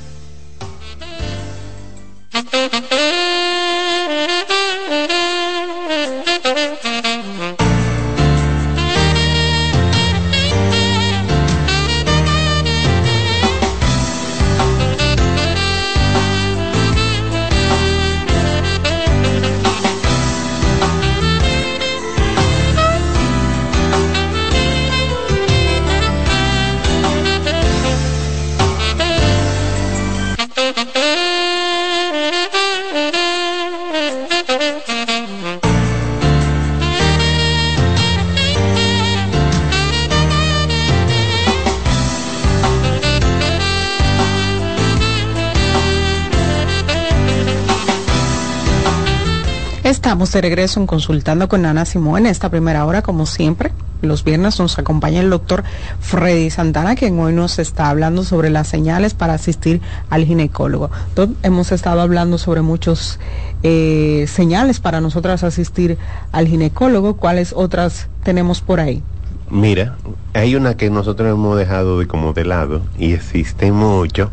De 50.33 50.41
regreso 50.41 50.81
en 50.81 50.87
Consultando 50.87 51.49
con 51.49 51.67
Ana 51.67 51.85
Simón 51.85 52.27
en 52.27 52.27
esta 52.27 52.49
primera 52.49 52.85
hora, 52.87 53.03
como 53.03 53.27
siempre. 53.27 53.73
Los 54.01 54.25
viernes 54.25 54.59
nos 54.59 54.79
acompaña 54.79 55.21
el 55.21 55.31
doctor 55.31 55.63
Freddy 56.01 56.51
Santana, 56.51 56.97
quien 56.97 57.19
hoy 57.21 57.33
nos 57.33 57.59
está 57.59 57.89
hablando 57.89 58.25
sobre 58.25 58.51
las 58.51 58.67
señales 58.67 59.15
para 59.15 59.35
asistir 59.35 59.81
al 60.11 60.25
ginecólogo. 60.25 60.91
Entonces, 61.11 61.37
hemos 61.45 61.71
estado 61.71 62.01
hablando 62.01 62.39
sobre 62.39 62.63
muchos 62.63 63.21
eh, 63.63 64.25
señales 64.27 64.81
para 64.81 65.01
nosotras 65.01 65.45
asistir 65.45 65.99
al 66.33 66.49
ginecólogo. 66.49 67.15
¿Cuáles 67.15 67.53
otras 67.53 68.09
tenemos 68.25 68.61
por 68.61 68.81
ahí? 68.81 69.03
Mira, 69.51 69.97
hay 70.33 70.57
una 70.57 70.77
que 70.77 70.91
nosotros 70.91 71.31
hemos 71.31 71.59
dejado 71.59 71.99
de 72.01 72.07
como 72.09 72.33
de 72.33 72.45
lado 72.45 72.81
y 72.99 73.13
existe 73.13 73.71
mucho. 73.71 74.33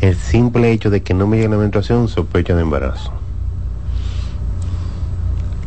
El 0.00 0.16
simple 0.16 0.70
hecho 0.70 0.90
de 0.90 1.02
que 1.02 1.12
no 1.12 1.26
me 1.26 1.36
llegue 1.36 1.48
la 1.48 1.56
menstruación, 1.56 2.08
sospecha 2.08 2.54
de 2.54 2.62
embarazo. 2.62 3.12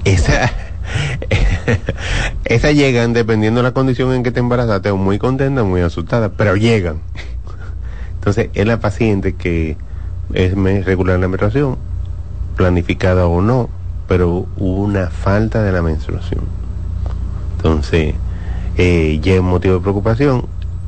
Esa, 0.08 0.50
esas 2.46 2.74
llegan 2.74 3.12
dependiendo 3.12 3.60
de 3.60 3.64
la 3.64 3.74
condición 3.74 4.14
en 4.14 4.24
que 4.24 4.32
te 4.32 4.40
embarazaste, 4.40 4.90
o 4.90 4.98
muy 4.98 5.20
contenta 5.20 5.64
muy 5.64 5.82
asustada, 5.82 6.30
pero 6.30 6.56
llegan. 6.56 7.02
Entonces, 8.16 8.50
es 8.54 8.66
la 8.66 8.80
paciente 8.80 9.36
que 9.36 9.76
es 10.34 10.56
regular 10.86 11.20
la 11.20 11.28
menstruación, 11.28 11.78
planificada 12.56 13.28
o 13.28 13.42
no, 13.42 13.70
pero 14.08 14.48
hubo 14.56 14.82
una 14.84 15.10
falta 15.10 15.62
de 15.62 15.74
la 15.74 15.82
menstruación. 15.82 16.46
Entonces, 17.58 18.16
eh, 18.78 19.20
ya 19.22 19.34
es 19.34 19.42
motivo 19.42 19.76
de 19.76 19.82
preocupación 19.82 20.48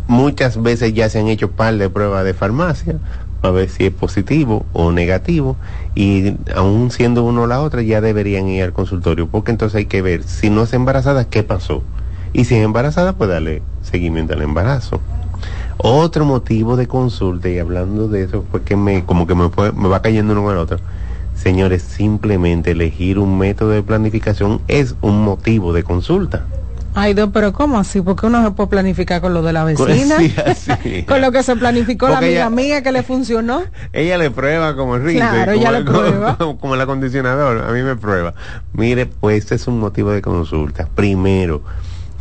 muchas 0.09 0.61
veces 0.61 0.93
ya 0.95 1.07
se 1.07 1.19
han 1.19 1.27
hecho 1.27 1.51
par 1.51 1.77
de 1.77 1.87
pruebas 1.87 2.25
de 2.25 2.33
farmacia 2.33 2.95
a 3.41 3.51
ver 3.51 3.69
si 3.69 3.85
es 3.85 3.91
positivo 3.93 4.65
o 4.73 4.91
negativo 4.91 5.55
y 5.95 6.33
aún 6.55 6.91
siendo 6.91 7.23
uno 7.23 7.43
o 7.43 7.47
la 7.47 7.61
otra 7.61 7.81
ya 7.81 8.01
deberían 8.01 8.47
ir 8.47 8.63
al 8.63 8.73
consultorio 8.73 9.27
porque 9.27 9.51
entonces 9.51 9.77
hay 9.77 9.85
que 9.85 10.01
ver 10.01 10.23
si 10.23 10.49
no 10.49 10.63
es 10.63 10.73
embarazada 10.73 11.25
qué 11.25 11.43
pasó. 11.43 11.83
Y 12.33 12.45
si 12.45 12.55
es 12.55 12.63
embarazada 12.63 13.13
pues 13.13 13.29
darle 13.29 13.61
seguimiento 13.81 14.33
al 14.33 14.41
embarazo. 14.41 15.01
Otro 15.77 16.25
motivo 16.25 16.75
de 16.75 16.87
consulta 16.87 17.49
y 17.49 17.57
hablando 17.59 18.07
de 18.07 18.23
eso 18.23 18.43
fue 18.51 18.63
que 18.63 18.75
me 18.75 19.05
como 19.05 19.25
que 19.25 19.35
me, 19.35 19.49
fue- 19.49 19.71
me 19.71 19.87
va 19.87 20.01
cayendo 20.01 20.33
uno 20.33 20.43
con 20.43 20.51
el 20.53 20.59
otro. 20.59 20.79
Señores 21.33 21.83
simplemente 21.83 22.71
elegir 22.71 23.17
un 23.17 23.37
método 23.37 23.69
de 23.69 23.81
planificación 23.83 24.61
es 24.67 24.95
un 25.01 25.23
motivo 25.23 25.71
de 25.71 25.83
consulta 25.83 26.45
Ay, 27.01 27.13
Dios, 27.13 27.29
pero 27.33 27.53
¿cómo 27.53 27.79
así? 27.79 28.01
Porque 28.01 28.25
uno 28.27 28.43
se 28.43 28.51
puede 28.51 28.69
planificar 28.69 29.21
con 29.21 29.33
lo 29.33 29.41
de 29.41 29.53
la 29.53 29.63
vecina, 29.63 30.17
Sí, 30.19 30.35
así. 30.45 31.03
con 31.07 31.21
lo 31.21 31.31
que 31.31 31.43
se 31.43 31.55
planificó 31.55 32.07
la 32.07 32.15
Porque 32.15 32.25
amiga 32.27 32.41
ella- 32.41 32.49
mía 32.49 32.83
que 32.83 32.91
le 32.91 33.03
funcionó. 33.03 33.63
Ella 33.93 34.17
le 34.17 34.31
prueba 34.31 34.75
como 34.75 34.95
el 34.95 35.03
rinse, 35.03 35.19
Claro, 35.19 35.53
como, 35.53 35.61
ella 35.61 35.71
le 35.71 35.85
prueba. 35.85 36.35
Como, 36.37 36.57
como 36.59 36.75
el 36.75 36.81
acondicionador, 36.81 37.63
a 37.63 37.71
mí 37.71 37.81
me 37.83 37.95
prueba. 37.95 38.33
Mire, 38.73 39.05
pues 39.05 39.37
este 39.39 39.55
es 39.55 39.67
un 39.67 39.79
motivo 39.79 40.11
de 40.11 40.21
consulta. 40.21 40.87
Primero, 40.93 41.63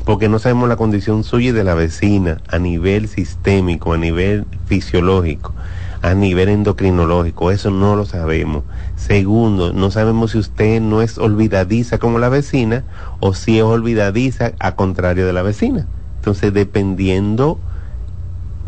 porque 0.04 0.28
no 0.28 0.38
sabemos 0.38 0.68
la 0.68 0.76
condición 0.76 1.24
suya 1.24 1.48
y 1.48 1.52
de 1.52 1.64
la 1.64 1.74
vecina 1.74 2.38
a 2.48 2.58
nivel 2.58 3.08
sistémico, 3.08 3.92
a 3.92 3.98
nivel 3.98 4.46
fisiológico, 4.66 5.54
a 6.02 6.14
nivel 6.14 6.48
endocrinológico, 6.48 7.50
eso 7.50 7.70
no 7.70 7.96
lo 7.96 8.06
sabemos. 8.06 8.64
Segundo, 8.96 9.72
no 9.72 9.90
sabemos 9.90 10.32
si 10.32 10.38
usted 10.38 10.80
no 10.80 11.02
es 11.02 11.18
olvidadiza 11.18 11.98
como 11.98 12.18
la 12.18 12.28
vecina 12.28 12.84
o 13.20 13.34
si 13.34 13.58
es 13.58 13.64
olvidadiza 13.64 14.52
a 14.58 14.74
contrario 14.74 15.26
de 15.26 15.32
la 15.32 15.42
vecina. 15.42 15.86
Entonces, 16.16 16.52
dependiendo 16.52 17.58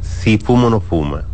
si 0.02 0.38
fuma 0.38 0.66
o 0.66 0.70
no 0.70 0.80
fuma, 0.80 1.24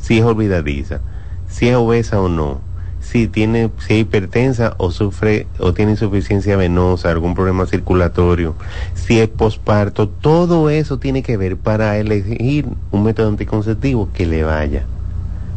si 0.00 0.18
es 0.18 0.24
olvidadiza, 0.24 1.00
si 1.48 1.68
es 1.68 1.76
obesa 1.76 2.20
o 2.20 2.28
no, 2.28 2.60
si 3.00 3.28
tiene, 3.28 3.70
si 3.78 3.94
es 3.94 4.00
hipertensa 4.00 4.74
o 4.78 4.90
sufre 4.90 5.46
o 5.58 5.74
tiene 5.74 5.92
insuficiencia 5.92 6.56
venosa, 6.56 7.10
algún 7.10 7.34
problema 7.34 7.66
circulatorio, 7.66 8.54
si 8.94 9.20
es 9.20 9.28
posparto, 9.28 10.08
todo 10.08 10.70
eso 10.70 10.98
tiene 10.98 11.22
que 11.22 11.36
ver 11.36 11.56
para 11.56 11.98
elegir 11.98 12.66
un 12.90 13.04
método 13.04 13.28
anticonceptivo 13.28 14.08
que 14.12 14.26
le 14.26 14.42
vaya, 14.42 14.86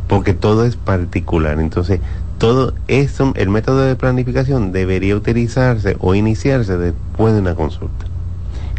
porque 0.08 0.34
todo 0.34 0.66
es 0.66 0.76
particular. 0.76 1.60
Entonces, 1.60 2.00
todo 2.38 2.74
eso, 2.88 3.34
el 3.36 3.50
método 3.50 3.82
de 3.82 3.96
planificación 3.96 4.72
debería 4.72 5.16
utilizarse 5.16 5.98
o 6.00 6.16
iniciarse 6.16 6.78
después 6.78 7.34
de 7.34 7.40
una 7.40 7.56
consulta. 7.56 8.06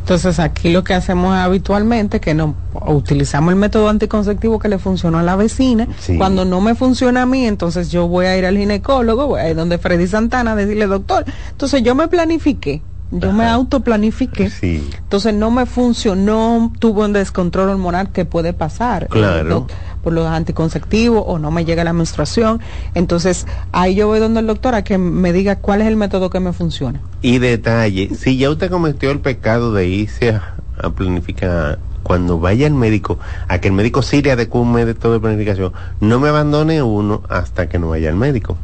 Entonces 0.08 0.38
aquí 0.38 0.70
lo 0.70 0.84
que 0.84 0.94
hacemos 0.94 1.34
habitualmente 1.34 2.18
que 2.18 2.32
no 2.32 2.54
utilizamos 2.86 3.52
el 3.52 3.58
método 3.58 3.90
anticonceptivo 3.90 4.58
que 4.58 4.70
le 4.70 4.78
funcionó 4.78 5.18
a 5.18 5.22
la 5.22 5.36
vecina. 5.36 5.86
Sí. 5.98 6.16
Cuando 6.16 6.46
no 6.46 6.62
me 6.62 6.74
funciona 6.74 7.22
a 7.22 7.26
mí, 7.26 7.44
entonces 7.44 7.90
yo 7.90 8.08
voy 8.08 8.24
a 8.24 8.34
ir 8.38 8.46
al 8.46 8.56
ginecólogo, 8.56 9.26
voy 9.26 9.40
a 9.42 9.50
ir 9.50 9.56
donde 9.56 9.76
Freddy 9.76 10.06
Santana 10.06 10.52
a 10.52 10.56
decirle, 10.56 10.86
doctor, 10.86 11.26
entonces 11.50 11.82
yo 11.82 11.94
me 11.94 12.08
planifiqué, 12.08 12.80
yo 13.10 13.34
me 13.34 13.46
autoplanifiqué. 13.46 14.48
Sí. 14.48 14.88
Entonces 14.96 15.34
no 15.34 15.50
me 15.50 15.66
funcionó, 15.66 16.72
tuvo 16.78 17.04
un 17.04 17.12
descontrol 17.12 17.68
hormonal 17.68 18.10
que 18.10 18.24
puede 18.24 18.54
pasar. 18.54 19.08
Claro. 19.08 19.66
Por 20.02 20.12
los 20.12 20.26
anticonceptivos 20.26 21.22
o 21.26 21.38
no 21.38 21.50
me 21.50 21.64
llega 21.64 21.84
la 21.84 21.92
menstruación. 21.92 22.60
Entonces 22.94 23.46
ahí 23.72 23.94
yo 23.94 24.06
voy 24.06 24.18
donde 24.18 24.40
el 24.40 24.46
doctor 24.46 24.74
a 24.74 24.82
que 24.82 24.98
me 24.98 25.32
diga 25.32 25.56
cuál 25.56 25.82
es 25.82 25.88
el 25.88 25.96
método 25.96 26.30
que 26.30 26.40
me 26.40 26.52
funciona. 26.52 27.00
Y 27.22 27.38
detalle, 27.38 28.14
si 28.14 28.36
ya 28.36 28.50
usted 28.50 28.70
cometió 28.70 29.10
el 29.10 29.20
pecado 29.20 29.72
de 29.72 29.86
irse 29.86 30.30
a, 30.30 30.54
planificar, 30.94 31.78
cuando 32.04 32.38
vaya 32.38 32.66
al 32.66 32.74
médico, 32.74 33.18
a 33.48 33.60
que 33.60 33.68
el 33.68 33.74
médico 33.74 34.02
sí 34.02 34.22
le 34.22 34.32
adecue 34.32 34.60
un 34.60 34.72
método 34.72 35.14
de 35.14 35.20
planificación, 35.20 35.72
no 36.00 36.20
me 36.20 36.28
abandone 36.28 36.82
uno 36.82 37.22
hasta 37.28 37.68
que 37.68 37.78
no 37.78 37.88
vaya 37.88 38.08
al 38.08 38.16
médico. 38.16 38.56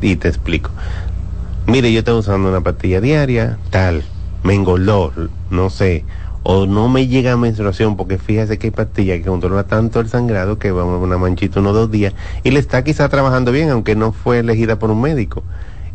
Y 0.00 0.16
te 0.16 0.28
explico. 0.28 0.70
Mire, 1.66 1.92
yo 1.92 2.00
estoy 2.00 2.18
usando 2.18 2.48
una 2.48 2.60
pastilla 2.60 3.00
diaria, 3.00 3.58
tal, 3.70 4.02
me 4.42 4.54
engordó, 4.54 5.12
no 5.50 5.70
sé, 5.70 6.04
o 6.42 6.66
no 6.66 6.88
me 6.88 7.06
llega 7.06 7.36
menstruación, 7.36 7.96
porque 7.96 8.18
fíjese 8.18 8.58
que 8.58 8.68
hay 8.68 8.70
pastillas 8.70 9.18
que 9.18 9.24
controla 9.24 9.64
tanto 9.64 10.00
el 10.00 10.08
sangrado 10.08 10.58
que 10.58 10.72
vamos 10.72 10.94
a 10.94 11.04
una 11.04 11.18
manchita 11.18 11.60
uno 11.60 11.70
o 11.70 11.72
dos 11.72 11.90
días, 11.90 12.14
y 12.42 12.50
le 12.50 12.58
está 12.58 12.82
quizá 12.84 13.08
trabajando 13.08 13.52
bien, 13.52 13.70
aunque 13.70 13.94
no 13.94 14.12
fue 14.12 14.40
elegida 14.40 14.78
por 14.78 14.90
un 14.90 15.00
médico. 15.00 15.42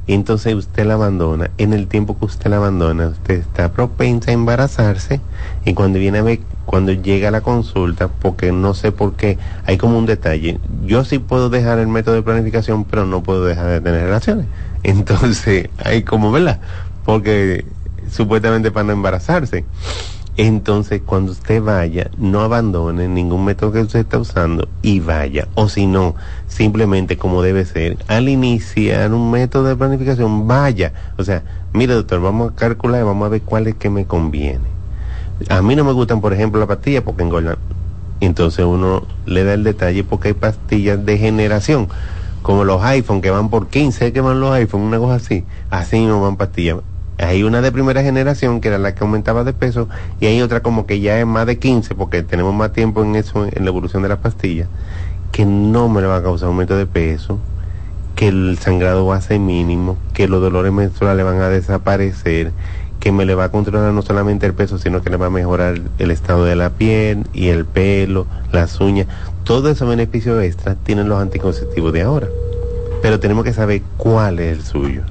Entonces 0.08 0.56
usted 0.56 0.86
la 0.86 0.94
abandona. 0.94 1.52
En 1.58 1.74
el 1.74 1.88
tiempo 1.88 2.18
que 2.18 2.26
usted 2.26 2.50
la 2.50 2.58
abandona, 2.58 3.08
usted 3.08 3.40
está 3.40 3.74
propensa 3.74 4.32
a 4.32 4.34
embarazarse 4.34 5.20
y 5.66 5.74
cuando 5.74 6.00
viene 6.00 6.20
a 6.20 6.24
ver, 6.24 6.40
cuando 6.66 6.94
llega 6.94 7.28
a 7.28 7.32
la 7.32 7.42
consulta, 7.42 8.08
porque 8.08 8.54
no 8.54 8.74
sé 8.74 8.94
por 8.94 9.16
qué, 9.16 9.38
hay 9.66 9.78
como 9.78 9.98
un 9.98 10.06
detalle. 10.06 10.60
Yo 10.86 11.04
sí 11.04 11.20
puedo 11.20 11.50
dejar 11.50 11.80
el 11.80 11.88
método 11.88 12.16
de 12.16 12.24
planificación, 12.24 12.86
pero 12.86 13.06
no 13.06 13.22
puedo 13.22 13.46
dejar 13.46 13.68
de 13.68 13.82
tener 13.82 14.04
relaciones. 14.06 14.46
Entonces, 14.84 15.70
hay 15.84 16.04
como, 16.04 16.32
¿verdad? 16.32 16.62
Porque 17.04 17.66
supuestamente 18.10 18.72
para 18.72 18.86
no 18.86 18.94
embarazarse. 18.94 19.66
Entonces, 20.38 21.02
cuando 21.04 21.32
usted 21.32 21.64
vaya, 21.64 22.12
no 22.20 22.42
abandone 22.42 23.08
ningún 23.08 23.44
método 23.44 23.72
que 23.72 23.82
usted 23.82 24.02
está 24.02 24.20
usando 24.20 24.70
y 24.84 25.00
vaya. 25.00 25.48
O 25.56 25.68
si 25.68 25.88
no, 25.88 26.14
simplemente 26.48 27.18
como 27.18 27.42
debe 27.42 27.66
ser, 27.66 27.98
al 28.08 28.30
iniciar 28.30 29.12
un 29.14 29.32
método 29.32 29.64
de 29.64 29.76
planificación, 29.76 30.48
vaya. 30.48 30.94
O 31.18 31.24
sea, 31.24 31.42
mire 31.74 31.96
doctor, 31.96 32.22
vamos 32.22 32.52
a 32.52 32.56
calcular 32.56 33.02
y 33.02 33.04
vamos 33.04 33.26
a 33.26 33.30
ver 33.30 33.42
cuál 33.42 33.66
es 33.66 33.76
que 33.76 33.90
me 33.90 34.06
conviene. 34.06 34.78
A 35.50 35.64
mí 35.64 35.76
no 35.76 35.84
me 35.84 35.92
gustan, 35.92 36.22
por 36.22 36.34
ejemplo, 36.34 36.60
las 36.60 36.68
pastillas 36.68 37.02
porque 37.02 37.24
engordan. 37.24 37.58
Entonces 38.20 38.64
uno 38.64 39.08
le 39.26 39.44
da 39.44 39.56
el 39.56 39.64
detalle 39.64 40.04
porque 40.04 40.30
hay 40.30 40.34
pastillas 40.36 41.04
de 41.04 41.18
generación, 41.18 41.88
como 42.44 42.64
los 42.64 42.84
iPhone 42.84 43.22
que 43.22 43.32
van 43.32 43.50
por 43.50 43.70
15, 43.70 44.14
que 44.14 44.22
van 44.22 44.40
los 44.40 44.52
iPhone, 44.52 44.82
una 44.82 45.00
cosa 45.00 45.16
así. 45.16 45.46
Así 45.72 46.06
no 46.06 46.22
van 46.22 46.38
pastillas. 46.38 46.78
Hay 47.20 47.44
una 47.44 47.62
de 47.62 47.72
primera 47.72 48.04
generación 48.04 48.62
que 48.62 48.68
era 48.68 48.78
la 48.78 48.94
que 48.94 49.04
aumentaba 49.04 49.44
de 49.44 49.54
peso 49.54 49.90
y 50.20 50.28
hay 50.28 50.42
otra 50.42 50.62
como 50.62 50.86
que 50.86 51.00
ya 51.00 51.20
es 51.20 51.26
más 51.26 51.48
de 51.48 51.58
15 51.58 51.96
porque 51.96 52.22
tenemos 52.22 52.54
más 52.54 52.74
tiempo 52.74 53.04
en 53.04 53.16
eso, 53.16 53.46
en 53.46 53.64
la 53.64 53.70
evolución 53.70 54.04
de 54.04 54.10
las 54.10 54.20
pastillas, 54.20 54.68
que 55.32 55.46
no 55.46 55.90
me 55.90 56.02
le 56.02 56.08
va 56.08 56.18
a 56.18 56.24
causar 56.24 56.48
aumento 56.48 56.78
de 56.78 56.86
peso, 56.86 57.40
que 58.16 58.28
el 58.28 58.58
sangrado 58.60 59.06
va 59.08 59.16
a 59.16 59.22
ser 59.22 59.40
mínimo, 59.40 59.98
que 60.14 60.28
los 60.28 60.42
dolores 60.42 60.72
menstruales 60.72 61.26
van 61.26 61.42
a 61.42 61.50
desaparecer, 61.50 62.52
que 63.00 63.12
me 63.12 63.26
le 63.26 63.36
va 63.36 63.46
a 63.46 63.52
controlar 63.52 63.94
no 63.94 64.02
solamente 64.04 64.46
el 64.46 64.54
peso, 64.54 64.78
sino 64.78 65.02
que 65.02 65.10
le 65.10 65.18
va 65.18 65.28
a 65.28 65.32
mejorar 65.32 65.80
el 65.98 66.12
estado 66.12 66.46
de 66.46 66.56
la 66.56 66.72
piel 66.72 67.28
y 67.34 67.48
el 67.48 67.66
pelo, 67.66 68.28
las 68.52 68.80
uñas. 68.80 69.08
Todos 69.44 69.72
esos 69.72 69.90
beneficios 69.90 70.44
extras 70.44 70.78
tienen 70.84 71.10
los 71.10 71.22
anticonceptivos 71.22 71.94
de 71.94 72.02
ahora. 72.02 72.28
Pero 73.02 73.20
tenemos 73.20 73.44
que 73.44 73.54
saber 73.54 73.82
cuál 73.98 74.40
es 74.40 74.58
el 74.58 74.64
suyo. 74.64 75.04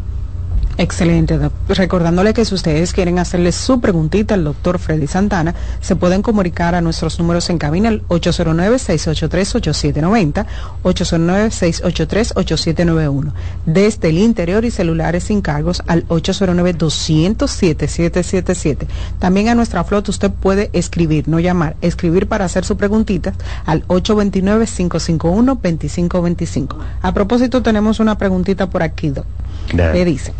Excelente. 0.78 1.38
Recordándole 1.68 2.34
que 2.34 2.44
si 2.44 2.54
ustedes 2.54 2.92
quieren 2.92 3.18
hacerle 3.18 3.50
su 3.52 3.80
preguntita 3.80 4.34
al 4.34 4.44
doctor 4.44 4.78
Freddy 4.78 5.06
Santana, 5.06 5.54
se 5.80 5.96
pueden 5.96 6.20
comunicar 6.20 6.74
a 6.74 6.82
nuestros 6.82 7.18
números 7.18 7.48
en 7.48 7.56
cabina 7.56 7.88
al 7.88 8.06
809-683-8790, 8.08 10.44
809-683-8791, 10.82 13.32
desde 13.64 14.10
el 14.10 14.18
interior 14.18 14.66
y 14.66 14.70
celulares 14.70 15.24
sin 15.24 15.40
cargos 15.40 15.82
al 15.86 16.06
809-200-7777. 16.08 18.86
También 19.18 19.48
a 19.48 19.54
nuestra 19.54 19.82
flota 19.84 20.10
usted 20.10 20.30
puede 20.30 20.68
escribir, 20.74 21.26
no 21.26 21.40
llamar, 21.40 21.76
escribir 21.80 22.28
para 22.28 22.44
hacer 22.44 22.66
su 22.66 22.76
preguntita 22.76 23.32
al 23.64 23.88
829-551-2525. 23.88 26.76
A 27.00 27.14
propósito, 27.14 27.62
tenemos 27.62 27.98
una 27.98 28.18
preguntita 28.18 28.68
por 28.68 28.82
aquí, 28.82 29.08
doc. 29.08 29.24
Le 29.72 30.04
dice. 30.04 30.34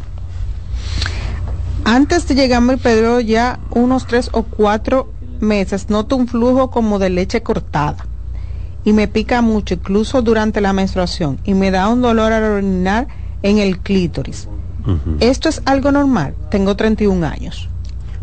Antes 1.88 2.26
de 2.26 2.34
llegar 2.34 2.58
a 2.58 2.60
mi 2.62 2.76
periodo 2.78 3.20
ya 3.20 3.60
unos 3.70 4.08
tres 4.08 4.28
o 4.32 4.42
cuatro 4.42 5.08
meses 5.38 5.88
noto 5.88 6.16
un 6.16 6.26
flujo 6.26 6.68
como 6.68 6.98
de 6.98 7.10
leche 7.10 7.44
cortada 7.44 8.08
y 8.82 8.92
me 8.92 9.06
pica 9.06 9.40
mucho 9.40 9.74
incluso 9.74 10.20
durante 10.20 10.60
la 10.60 10.72
menstruación 10.72 11.38
y 11.44 11.54
me 11.54 11.70
da 11.70 11.88
un 11.88 12.02
dolor 12.02 12.32
al 12.32 12.42
orinar 12.42 13.06
en 13.44 13.58
el 13.58 13.78
clítoris. 13.78 14.48
¿Esto 15.20 15.48
es 15.48 15.62
algo 15.64 15.92
normal? 15.92 16.34
Tengo 16.50 16.74
31 16.74 17.24
años. 17.24 17.68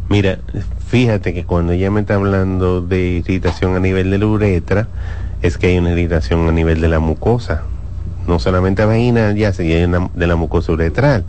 Mira, 0.09 0.39
fíjate 0.89 1.34
que 1.34 1.45
cuando 1.45 1.72
ella 1.72 1.89
me 1.89 2.01
está 2.01 2.16
hablando 2.16 2.82
de 2.82 2.99
irritación 2.99 3.78
a 3.78 3.80
nivel 3.80 4.11
de 4.11 4.18
la 4.18 4.26
uretra, 4.26 4.89
es 5.41 5.57
que 5.57 5.68
hay 5.68 5.78
una 5.78 5.91
irritación 5.91 6.49
a 6.49 6.51
nivel 6.51 6.82
de 6.82 6.89
la 6.89 6.99
mucosa. 6.99 7.64
No 8.28 8.39
solamente 8.39 8.84
vaginal, 8.84 9.38
ya 9.38 9.53
sino 9.53 9.74
hay 9.74 9.86
una 9.86 10.09
de 10.14 10.28
la 10.28 10.36
mucosa 10.36 10.74
uretral. 10.74 11.24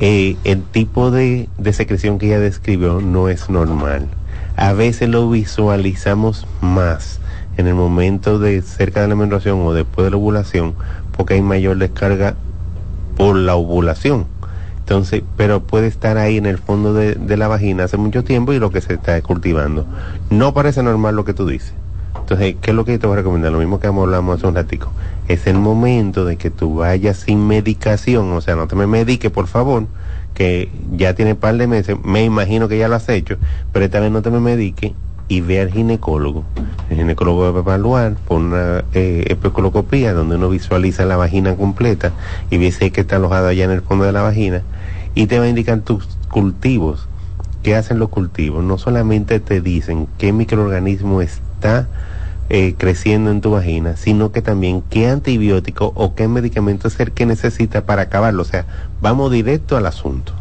Eh, 0.00 0.36
el 0.44 0.62
tipo 0.62 1.10
de, 1.10 1.48
de 1.56 1.72
secreción 1.72 2.18
que 2.18 2.26
ella 2.26 2.40
describió 2.40 3.00
no 3.00 3.28
es 3.28 3.48
normal. 3.48 4.08
A 4.56 4.72
veces 4.72 5.08
lo 5.08 5.30
visualizamos 5.30 6.46
más 6.60 7.20
en 7.56 7.66
el 7.66 7.74
momento 7.74 8.38
de 8.38 8.60
cerca 8.62 9.02
de 9.02 9.08
la 9.08 9.14
menstruación 9.14 9.60
o 9.62 9.72
después 9.72 10.04
de 10.04 10.10
la 10.10 10.16
ovulación, 10.16 10.74
porque 11.16 11.34
hay 11.34 11.42
mayor 11.42 11.78
descarga 11.78 12.34
por 13.16 13.36
la 13.36 13.54
ovulación. 13.54 14.26
Entonces, 14.78 15.22
pero 15.36 15.62
puede 15.62 15.86
estar 15.86 16.18
ahí 16.18 16.36
en 16.36 16.46
el 16.46 16.58
fondo 16.58 16.92
de, 16.92 17.14
de 17.14 17.36
la 17.36 17.48
vagina 17.48 17.84
hace 17.84 17.96
mucho 17.96 18.24
tiempo 18.24 18.52
y 18.52 18.58
lo 18.58 18.70
que 18.70 18.80
se 18.80 18.94
está 18.94 19.20
cultivando. 19.22 19.86
No 20.28 20.52
parece 20.52 20.82
normal 20.82 21.16
lo 21.16 21.24
que 21.24 21.34
tú 21.34 21.46
dices. 21.46 21.72
Entonces, 22.24 22.56
¿qué 22.62 22.70
es 22.70 22.74
lo 22.74 22.86
que 22.86 22.98
te 22.98 23.06
voy 23.06 23.14
a 23.14 23.16
recomendar? 23.18 23.52
Lo 23.52 23.58
mismo 23.58 23.78
que 23.80 23.86
hablamos 23.86 24.38
hace 24.38 24.46
un 24.46 24.54
ratico. 24.54 24.90
Es 25.28 25.46
el 25.46 25.58
momento 25.58 26.24
de 26.24 26.38
que 26.38 26.48
tú 26.48 26.76
vayas 26.76 27.18
sin 27.18 27.46
medicación, 27.46 28.32
o 28.32 28.40
sea, 28.40 28.56
no 28.56 28.66
te 28.66 28.76
me 28.76 28.86
medique, 28.86 29.28
por 29.28 29.46
favor, 29.46 29.86
que 30.32 30.70
ya 30.96 31.12
tiene 31.12 31.34
par 31.34 31.58
de 31.58 31.66
meses, 31.66 31.98
me 32.02 32.24
imagino 32.24 32.66
que 32.66 32.78
ya 32.78 32.88
lo 32.88 32.94
has 32.94 33.10
hecho, 33.10 33.36
pero 33.74 33.84
esta 33.84 34.00
vez 34.00 34.10
no 34.10 34.22
te 34.22 34.30
me 34.30 34.40
medique 34.40 34.94
y 35.28 35.42
ve 35.42 35.60
al 35.60 35.70
ginecólogo. 35.70 36.44
El 36.88 36.96
ginecólogo 36.96 37.52
va 37.52 37.58
a 37.58 37.62
evaluar 37.62 38.14
por 38.26 38.40
una 38.40 38.84
eh, 38.94 39.36
donde 40.14 40.36
uno 40.36 40.48
visualiza 40.48 41.04
la 41.04 41.18
vagina 41.18 41.54
completa 41.56 42.12
y 42.48 42.56
ve 42.56 42.72
si 42.72 42.86
es 42.86 42.92
que 42.92 43.02
está 43.02 43.16
alojada 43.16 43.50
allá 43.50 43.64
en 43.64 43.70
el 43.70 43.82
fondo 43.82 44.06
de 44.06 44.12
la 44.12 44.22
vagina 44.22 44.62
y 45.14 45.26
te 45.26 45.38
va 45.38 45.44
a 45.44 45.48
indicar 45.48 45.80
tus 45.80 46.06
cultivos. 46.30 47.06
¿Qué 47.62 47.76
hacen 47.76 47.98
los 47.98 48.08
cultivos? 48.08 48.64
No 48.64 48.78
solamente 48.78 49.40
te 49.40 49.60
dicen 49.60 50.06
qué 50.16 50.32
microorganismo 50.32 51.20
está 51.20 51.86
eh, 52.50 52.74
creciendo 52.76 53.30
en 53.30 53.40
tu 53.40 53.50
vagina, 53.50 53.96
sino 53.96 54.30
que 54.32 54.42
también 54.42 54.82
qué 54.90 55.08
antibiótico 55.08 55.92
o 55.94 56.14
qué 56.14 56.28
medicamento 56.28 56.88
es 56.88 57.00
el 57.00 57.12
que 57.12 57.26
necesita 57.26 57.86
para 57.86 58.02
acabarlo. 58.02 58.42
O 58.42 58.44
sea, 58.44 58.66
vamos 59.00 59.32
directo 59.32 59.76
al 59.76 59.86
asunto. 59.86 60.32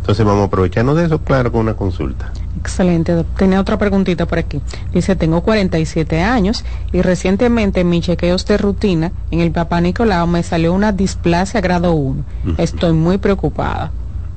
Entonces 0.00 0.26
vamos 0.26 0.42
a 0.42 0.46
aprovecharnos 0.46 0.96
de 0.96 1.04
eso, 1.04 1.20
claro, 1.20 1.52
con 1.52 1.60
una 1.60 1.74
consulta. 1.74 2.32
Excelente. 2.58 3.24
Tenía 3.36 3.60
otra 3.60 3.78
preguntita 3.78 4.26
por 4.26 4.38
aquí. 4.38 4.60
Dice, 4.92 5.14
tengo 5.14 5.42
47 5.42 6.20
años 6.20 6.64
y 6.92 7.02
recientemente 7.02 7.80
en 7.80 7.88
mis 7.88 8.04
chequeos 8.04 8.44
de 8.46 8.58
rutina 8.58 9.12
en 9.30 9.40
el 9.40 9.52
papá 9.52 9.80
Nicolau 9.80 10.26
me 10.26 10.42
salió 10.42 10.72
una 10.72 10.90
displasia 10.90 11.60
grado 11.60 11.92
1. 11.92 12.24
Estoy 12.58 12.92
muy 12.92 13.18
preocupada. 13.18 13.92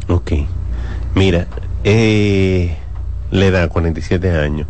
Ok. 0.08 0.34
Mira, 1.16 1.48
eh, 1.84 2.78
le 3.32 3.52
da 3.52 3.68
47 3.68 4.38
años. 4.38 4.68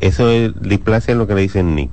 Eso 0.00 0.30
es 0.30 0.60
displasia 0.60 1.14
lo 1.14 1.26
que 1.26 1.34
le 1.34 1.42
dicen 1.42 1.74
Nick. 1.74 1.90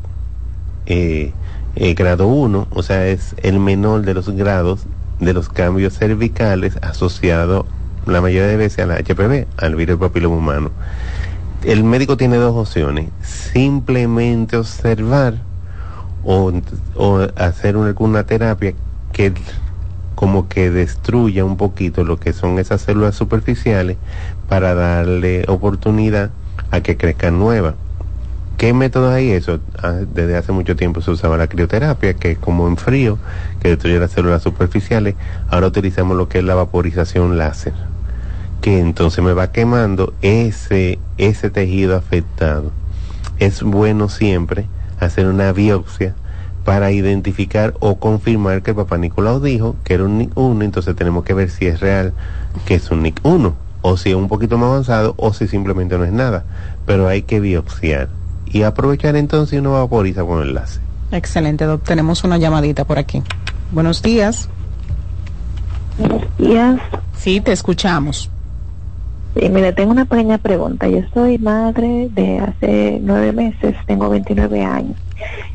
Eh, 0.85 1.33
eh, 1.75 1.93
grado 1.93 2.27
1, 2.27 2.67
o 2.69 2.83
sea, 2.83 3.07
es 3.07 3.35
el 3.41 3.59
menor 3.59 4.03
de 4.03 4.13
los 4.13 4.29
grados 4.29 4.85
de 5.19 5.33
los 5.33 5.49
cambios 5.49 5.97
cervicales 5.97 6.77
asociados 6.81 7.65
la 8.05 8.21
mayoría 8.21 8.47
de 8.47 8.57
veces 8.57 8.79
a 8.79 8.85
la 8.85 8.97
HPV, 8.97 9.47
al 9.57 9.75
virus 9.75 9.97
papiloma 9.97 10.37
humano. 10.37 10.71
El 11.63 11.83
médico 11.83 12.17
tiene 12.17 12.37
dos 12.37 12.55
opciones, 12.55 13.09
simplemente 13.23 14.57
observar 14.57 15.35
o, 16.23 16.51
o 16.95 17.27
hacer 17.35 17.77
una, 17.77 17.87
alguna 17.87 18.25
terapia 18.25 18.73
que 19.11 19.33
como 20.13 20.47
que 20.47 20.69
destruya 20.69 21.43
un 21.43 21.57
poquito 21.57 22.03
lo 22.03 22.17
que 22.17 22.31
son 22.31 22.59
esas 22.59 22.81
células 22.81 23.15
superficiales 23.15 23.97
para 24.47 24.75
darle 24.75 25.43
oportunidad 25.47 26.29
a 26.75 26.83
que 26.83 26.97
crezcan 26.97 27.39
nuevas. 27.39 27.75
¿Qué 28.57 28.73
métodos 28.73 29.13
hay 29.13 29.31
eso? 29.31 29.59
Ah, 29.81 29.99
Desde 30.13 30.37
hace 30.37 30.51
mucho 30.51 30.75
tiempo 30.75 31.01
se 31.01 31.11
usaba 31.11 31.37
la 31.37 31.47
crioterapia, 31.47 32.13
que 32.13 32.37
como 32.37 32.67
en 32.67 32.77
frío, 32.77 33.17
que 33.59 33.69
destruye 33.69 33.99
las 33.99 34.11
células 34.11 34.41
superficiales. 34.43 35.15
Ahora 35.49 35.67
utilizamos 35.67 36.15
lo 36.15 36.29
que 36.29 36.39
es 36.39 36.43
la 36.43 36.55
vaporización 36.55 37.37
láser, 37.37 37.73
que 38.61 38.79
entonces 38.79 39.23
me 39.23 39.33
va 39.33 39.51
quemando 39.51 40.13
ese, 40.21 40.99
ese 41.17 41.49
tejido 41.49 41.97
afectado. 41.97 42.71
Es 43.39 43.61
bueno 43.61 44.07
siempre 44.07 44.67
hacer 44.99 45.27
una 45.27 45.51
biopsia 45.51 46.15
para 46.63 46.91
identificar 46.91 47.73
o 47.79 47.97
confirmar 47.97 48.63
que 48.63 48.71
el 48.71 48.77
papá 48.77 48.97
Nicolau 48.97 49.39
dijo 49.39 49.75
que 49.83 49.93
era 49.93 50.05
un 50.05 50.17
NIC 50.17 50.31
1, 50.35 50.63
entonces 50.63 50.95
tenemos 50.95 51.23
que 51.25 51.33
ver 51.33 51.49
si 51.49 51.67
es 51.67 51.79
real 51.79 52.13
que 52.65 52.75
es 52.75 52.89
un 52.89 53.03
NIC 53.03 53.19
1, 53.21 53.55
o 53.87 53.97
si 53.97 54.09
es 54.09 54.15
un 54.15 54.27
poquito 54.27 54.57
más 54.57 54.69
avanzado, 54.69 55.13
o 55.15 55.31
si 55.31 55.47
simplemente 55.47 55.95
no 55.95 56.05
es 56.05 56.11
nada. 56.11 56.43
Pero 56.87 57.07
hay 57.07 57.21
que 57.21 57.39
biopsiar 57.39 58.09
y 58.47 58.63
aprovechar 58.63 59.15
entonces 59.15 59.53
y 59.53 59.57
uno 59.59 59.73
vaporiza 59.73 60.23
con 60.23 60.41
el 60.41 60.55
láser. 60.55 60.81
Excelente, 61.11 61.65
doc. 61.65 61.83
Tenemos 61.83 62.23
una 62.23 62.39
llamadita 62.39 62.85
por 62.85 62.97
aquí. 62.97 63.21
Buenos 63.71 64.01
días. 64.01 64.49
Buenos 65.99 66.23
días. 66.39 66.81
Sí, 67.15 67.41
te 67.41 67.51
escuchamos. 67.51 68.31
Sí, 69.37 69.49
mire, 69.49 69.71
tengo 69.71 69.91
una 69.91 70.05
pequeña 70.05 70.39
pregunta. 70.39 70.87
Yo 70.87 71.01
soy 71.13 71.37
madre 71.37 72.09
de 72.11 72.39
hace 72.39 72.99
nueve 73.03 73.33
meses, 73.33 73.75
tengo 73.85 74.09
29 74.09 74.63
años. 74.63 74.97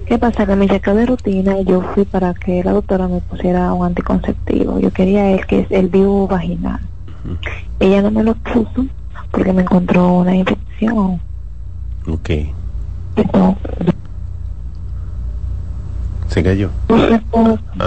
¿Qué 0.07 0.18
pasa? 0.18 0.47
Que 0.47 0.55
me 0.55 0.68
chequeo 0.68 0.95
de 0.95 1.07
rutina 1.07 1.59
y 1.59 1.64
yo 1.64 1.83
fui 1.95 2.05
para 2.05 2.33
que 2.35 2.62
la 2.62 2.74
doctora 2.74 3.09
me 3.09 3.20
pusiera 3.22 3.72
un 3.72 3.87
anticonceptivo. 3.87 4.78
Yo 4.78 4.93
quería 4.93 5.33
el 5.33 5.47
que 5.47 5.61
es 5.62 5.70
el 5.70 5.89
vivo 5.89 6.28
vaginal. 6.28 6.81
Ella 7.79 8.03
no 8.03 8.11
me 8.11 8.23
lo 8.23 8.35
puso 8.35 8.87
porque 9.31 9.53
me 9.53 9.62
encontró 9.62 10.09
una 10.18 10.35
infección. 10.35 11.21
Ok. 12.07 12.31
Se 16.29 16.43
cayó. 16.43 16.71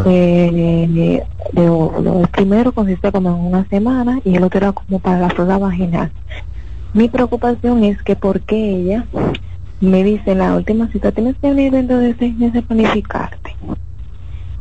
de, 0.03 0.11
de, 0.11 1.23
de 1.53 1.69
óvulo. 1.69 2.19
El 2.19 2.27
primero 2.27 2.71
consiste 2.73 3.11
como 3.11 3.29
en 3.29 3.36
una 3.36 3.65
semana 3.69 4.19
y 4.25 4.36
el 4.36 4.43
otro 4.43 4.57
era 4.59 4.71
como 4.73 4.99
para 4.99 5.19
la 5.19 5.29
flora 5.29 5.57
vaginal. 5.57 6.11
Mi 6.93 7.07
preocupación 7.09 7.84
es 7.84 8.01
que 8.03 8.15
porque 8.15 8.55
ella 8.55 9.05
me 9.81 10.03
dice 10.03 10.31
en 10.31 10.39
la 10.39 10.55
última 10.55 10.88
cita 10.89 11.11
tienes 11.11 11.36
que 11.41 11.49
venir 11.49 11.71
dentro 11.71 11.97
de 11.97 12.15
seis 12.19 12.38
meses 12.38 12.63
a 12.63 12.67
planificarte. 12.67 13.55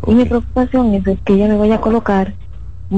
Y 0.07 0.15
mi 0.15 0.25
preocupación 0.25 0.95
es 0.95 1.05
que 1.25 1.35
ella 1.35 1.49
me 1.49 1.57
vaya 1.57 1.77
a 1.77 1.81
colocar 1.81 2.35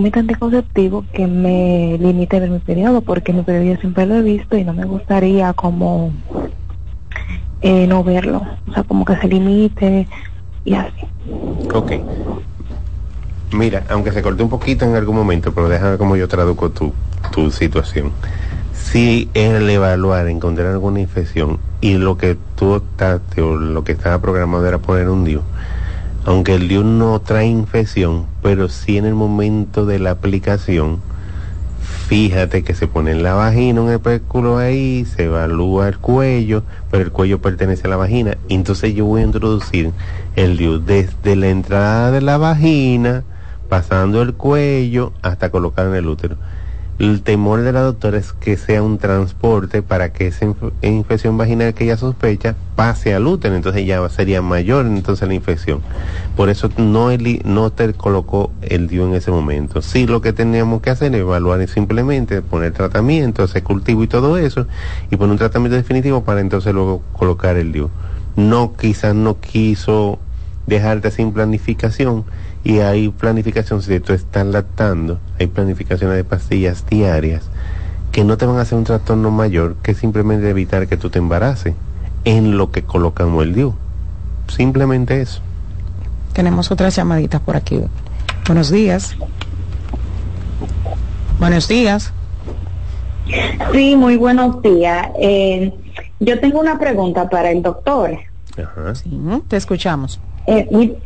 método 0.03 0.21
anticonceptivo 0.21 1.05
que 1.13 1.27
me 1.27 1.97
limite 1.99 2.41
ver 2.41 2.51
mi 2.51 2.59
periodo, 2.59 3.01
porque 3.01 3.33
mi 3.33 3.43
periodo 3.43 3.75
yo 3.75 3.81
siempre 3.81 4.07
lo 4.07 4.17
he 4.17 4.23
visto 4.23 4.57
y 4.57 4.65
no 4.65 4.73
me 4.73 4.85
gustaría 4.85 5.53
como 5.53 6.13
eh, 7.63 7.87
no 7.87 8.05
verlo, 8.05 8.43
o 8.69 8.73
sea, 8.73 8.83
como 8.83 9.05
que 9.05 9.17
se 9.17 9.29
limite 9.29 10.07
y 10.65 10.75
así. 10.75 11.07
Ok. 11.73 11.93
Mira, 13.53 13.85
aunque 13.89 14.13
se 14.13 14.21
corte 14.21 14.43
un 14.43 14.51
poquito 14.51 14.85
en 14.85 14.97
algún 14.97 15.17
momento, 15.17 15.55
pero 15.55 15.69
déjame 15.69 15.97
como 15.97 16.17
yo 16.17 16.29
traduzco 16.29 16.71
tu, 16.71 16.93
tu 17.33 17.51
situación. 17.51 18.13
Si 18.73 19.31
el 19.35 19.69
evaluar, 19.71 20.29
encontrar 20.29 20.69
alguna 20.69 21.01
infección 21.01 21.59
y 21.81 21.95
lo 21.95 22.19
que 22.19 22.37
tú 22.57 22.77
estás, 22.77 23.21
o 23.39 23.57
lo 23.57 23.85
que 23.85 23.93
estaba 23.93 24.21
programado 24.21 24.67
era 24.67 24.79
poner 24.79 25.09
un 25.09 25.25
DIU, 25.25 25.43
aunque 26.25 26.55
el 26.55 26.69
DIU 26.69 26.85
no 26.85 27.21
trae 27.21 27.47
infección, 27.47 28.27
pero 28.43 28.69
sí 28.69 28.97
en 28.97 29.05
el 29.05 29.15
momento 29.15 29.85
de 29.85 29.99
la 29.99 30.11
aplicación, 30.11 31.01
fíjate 32.09 32.65
que 32.65 32.75
se 32.75 32.87
pone 32.87 33.11
en 33.11 33.23
la 33.23 33.35
vagina 33.35 33.83
un 33.83 33.91
espéculo 33.91 34.57
ahí, 34.57 35.05
se 35.05 35.25
evalúa 35.25 35.89
el 35.89 35.99
cuello, 35.99 36.63
pero 36.91 37.05
el 37.05 37.11
cuello 37.11 37.41
pertenece 37.41 37.87
a 37.87 37.91
la 37.91 37.97
vagina. 37.97 38.39
Entonces 38.49 38.95
yo 38.95 39.05
voy 39.05 39.21
a 39.21 39.25
introducir 39.25 39.93
el 40.37 40.57
DIU 40.57 40.79
desde 40.79 41.37
la 41.37 41.49
entrada 41.49 42.11
de 42.11 42.23
la 42.23 42.39
vagina, 42.39 43.25
pasando 43.69 44.23
el 44.23 44.35
cuello, 44.35 45.13
hasta 45.23 45.51
colocar 45.51 45.87
en 45.87 45.95
el 45.95 46.07
útero. 46.07 46.37
El 46.97 47.23
temor 47.23 47.63
de 47.63 47.73
la 47.73 47.81
doctora 47.81 48.19
es 48.19 48.33
que 48.33 48.57
sea 48.57 48.81
un 48.81 48.99
transporte 48.99 49.83
para 49.83 50.13
que 50.13 50.29
esa 50.29 50.45
inf 50.45 50.63
infección 50.81 51.37
vaginal 51.37 51.75
que 51.75 51.85
ella 51.85 51.97
sospecha 51.97 52.55
pase 52.77 53.13
al 53.15 53.27
útero, 53.27 53.57
entonces 53.57 53.85
ya 53.85 54.09
sería 54.09 54.43
mayor 54.43 54.87
entonces 54.87 55.27
la 55.27 55.35
infección. 55.35 55.81
Por 56.37 56.51
eso 56.51 56.71
no, 56.77 57.11
el, 57.11 57.43
no 57.45 57.71
te 57.71 57.93
colocó 57.95 58.53
el 58.63 58.87
DIU 58.87 59.07
en 59.07 59.15
ese 59.15 59.33
momento. 59.33 59.83
Sí, 59.83 60.07
lo 60.07 60.21
que 60.21 60.33
teníamos 60.33 60.83
que 60.83 60.91
hacer 60.91 61.13
es 61.17 61.23
evaluar 61.23 61.67
simplemente, 61.67 62.43
poner 62.43 62.73
tratamiento, 62.73 63.43
hacer 63.43 63.65
cultivo 63.65 64.05
y 64.05 64.07
todo 64.07 64.39
eso, 64.39 64.69
y 65.11 65.17
poner 65.17 65.33
un 65.33 65.39
tratamiento 65.39 65.77
definitivo 65.77 66.23
para 66.23 66.41
entonces 66.41 66.73
luego 66.73 67.03
colocar 67.13 67.57
el 67.57 67.73
DIU. 67.73 67.91
No, 68.37 68.75
quizás 68.77 69.17
no 69.17 69.41
quiso 69.41 70.21
dejarte 70.69 71.11
sin 71.11 71.33
planificación 71.33 72.25
y 72.65 72.79
hay 72.79 73.11
planificación, 73.11 73.83
si 73.83 74.01
tú 74.01 74.15
estás 74.15 74.47
lactando, 74.47 75.21
hay 75.39 75.47
planificaciones 75.47 76.17
de 76.17 76.25
pastillas 76.25 76.87
diarias 76.87 77.49
que 78.11 78.25
no 78.25 78.39
te 78.39 78.47
van 78.47 78.57
a 78.57 78.63
hacer 78.63 78.79
un 78.79 78.85
trastorno 78.85 79.31
mayor 79.31 79.77
que 79.83 79.95
simplemente 79.95 80.49
evitar 80.49 80.87
que 80.87 80.97
tú 80.97 81.11
te 81.11 81.19
embaraces 81.19 81.75
en 82.25 82.57
lo 82.57 82.71
que 82.71 82.83
colocamos 82.83 83.43
el 83.43 83.55
DIU. 83.55 83.75
Simplemente 84.49 85.21
eso. 85.21 85.41
Tenemos 86.33 86.71
otras 86.71 86.97
llamaditas 86.97 87.41
por 87.41 87.57
aquí. 87.57 87.81
Buenos 88.47 88.71
días. 88.71 89.17
Buenos 91.39 91.69
días. 91.69 92.13
Sí, 93.73 93.97
muy 93.97 94.17
buenos 94.17 94.63
días. 94.63 95.09
Eh, 95.21 95.73
yo 96.21 96.41
tengo 96.41 96.61
una 96.61 96.79
pregunta 96.79 97.29
para 97.29 97.51
el 97.51 97.63
doctor. 97.63 98.17
Ajá. 98.57 98.95
Sí, 98.95 99.11
te 99.49 99.57
escuchamos. 99.57 100.21
Eh, 100.47 100.69
mi, 100.71 100.97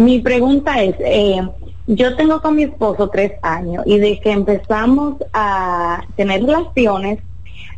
mi 0.00 0.20
pregunta 0.20 0.82
es, 0.82 0.94
eh, 1.00 1.40
yo 1.86 2.16
tengo 2.16 2.40
con 2.40 2.56
mi 2.56 2.64
esposo 2.64 3.08
tres 3.08 3.32
años 3.42 3.84
y 3.86 3.98
de 3.98 4.20
que 4.20 4.30
empezamos 4.30 5.16
a 5.32 6.04
tener 6.16 6.44
relaciones, 6.44 7.18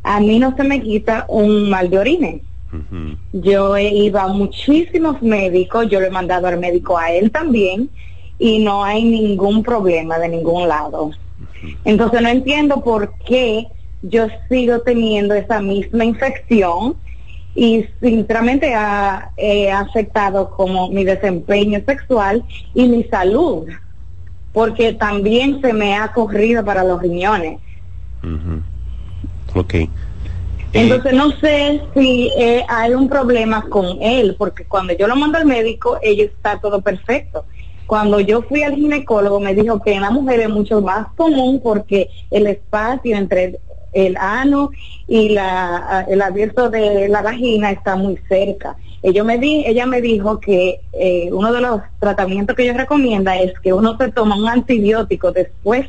a 0.03 0.21
mí 0.21 0.39
no 0.39 0.57
se 0.57 0.65
me 0.65 0.81
quita 0.83 1.25
un 1.29 1.71
mal 1.71 1.91
de 1.91 1.99
orines. 1.99 2.43
Yo 3.33 3.77
he 3.77 3.89
ido 3.89 4.19
a 4.19 4.29
muchísimos 4.29 5.21
médicos, 5.21 5.89
yo 5.91 6.01
lo 6.01 6.07
he 6.07 6.11
mandado 6.11 6.47
al 6.47 6.59
médico 6.59 6.97
a 6.97 7.13
él 7.13 7.31
también 7.31 7.91
y 8.39 8.61
no 8.61 8.83
hay 8.83 9.05
ningún 9.05 9.63
problema 9.63 10.19
de 10.19 10.29
ningún 10.29 10.69
lado. 10.69 11.11
Entonces 11.85 12.23
no 12.23 12.29
entiendo 12.29 12.83
por 12.83 13.13
qué 13.27 13.67
yo 14.03 14.27
sigo 14.49 14.81
teniendo 14.81 15.35
esa 15.35 15.61
misma 15.61 16.05
infección 16.05 16.97
y 17.55 17.85
sinceramente 18.01 18.75
ha 18.75 19.31
eh, 19.37 19.71
afectado 19.71 20.51
como 20.51 20.89
mi 20.89 21.05
desempeño 21.05 21.83
sexual 21.87 22.45
y 22.75 22.89
mi 22.89 23.05
salud, 23.05 23.67
porque 24.53 24.95
también 24.95 25.61
se 25.61 25.73
me 25.73 25.95
ha 25.95 26.13
corrido 26.13 26.65
para 26.65 26.83
los 26.83 27.01
riñones. 27.01 27.61
Ok. 29.55 29.75
Entonces 30.73 31.13
no 31.13 31.31
sé 31.33 31.83
si 31.95 32.31
eh, 32.39 32.65
hay 32.67 32.95
un 32.95 33.09
problema 33.09 33.63
con 33.69 34.01
él, 34.01 34.37
porque 34.39 34.65
cuando 34.65 34.95
yo 34.95 35.07
lo 35.07 35.17
mando 35.17 35.37
al 35.37 35.45
médico, 35.45 35.99
ella 36.03 36.25
está 36.25 36.59
todo 36.61 36.81
perfecto. 36.81 37.45
Cuando 37.87 38.21
yo 38.21 38.41
fui 38.43 38.63
al 38.63 38.77
ginecólogo 38.77 39.39
me 39.39 39.55
dijo 39.55 39.83
que 39.83 39.93
en 39.93 40.01
la 40.01 40.11
mujer 40.11 40.41
es 40.41 40.49
mucho 40.49 40.81
más 40.81 41.09
común 41.15 41.61
porque 41.63 42.09
el 42.31 42.47
espacio 42.47 43.15
entre 43.15 43.61
el 43.93 44.17
ano 44.17 44.71
y 45.07 45.31
la, 45.31 46.07
el 46.09 46.23
abierto 46.23 46.71
de 46.71 47.09
la 47.09 47.23
vagina 47.23 47.71
está 47.71 47.97
muy 47.97 48.19
cerca. 48.29 48.77
Ella 49.03 49.25
me, 49.25 49.39
di, 49.39 49.65
ella 49.67 49.85
me 49.87 50.01
dijo 50.01 50.39
que 50.39 50.81
eh, 50.93 51.29
uno 51.33 51.53
de 51.53 51.61
los 51.61 51.81
tratamientos 51.99 52.55
que 52.55 52.63
ella 52.63 52.79
recomienda 52.79 53.37
es 53.37 53.53
que 53.61 53.73
uno 53.73 53.97
se 53.97 54.13
toma 54.13 54.37
un 54.37 54.49
antibiótico 54.49 55.33
después 55.33 55.89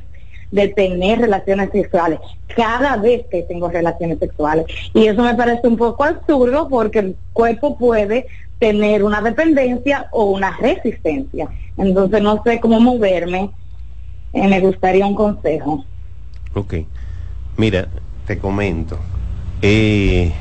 de 0.51 0.67
tener 0.67 1.19
relaciones 1.19 1.71
sexuales, 1.71 2.19
cada 2.55 2.97
vez 2.97 3.25
que 3.31 3.41
tengo 3.43 3.69
relaciones 3.69 4.19
sexuales. 4.19 4.65
Y 4.93 5.07
eso 5.07 5.23
me 5.23 5.33
parece 5.33 5.67
un 5.67 5.77
poco 5.77 6.03
absurdo 6.03 6.67
porque 6.69 6.99
el 6.99 7.15
cuerpo 7.33 7.77
puede 7.77 8.27
tener 8.59 9.03
una 9.03 9.21
dependencia 9.21 10.07
o 10.11 10.25
una 10.25 10.55
resistencia. 10.57 11.49
Entonces 11.77 12.21
no 12.21 12.41
sé 12.43 12.59
cómo 12.59 12.79
moverme. 12.79 13.51
Eh, 14.33 14.47
me 14.47 14.59
gustaría 14.59 15.05
un 15.05 15.15
consejo. 15.15 15.85
Ok. 16.53 16.75
Mira, 17.57 17.87
te 18.25 18.37
comento. 18.37 18.99
Eh, 19.61 20.33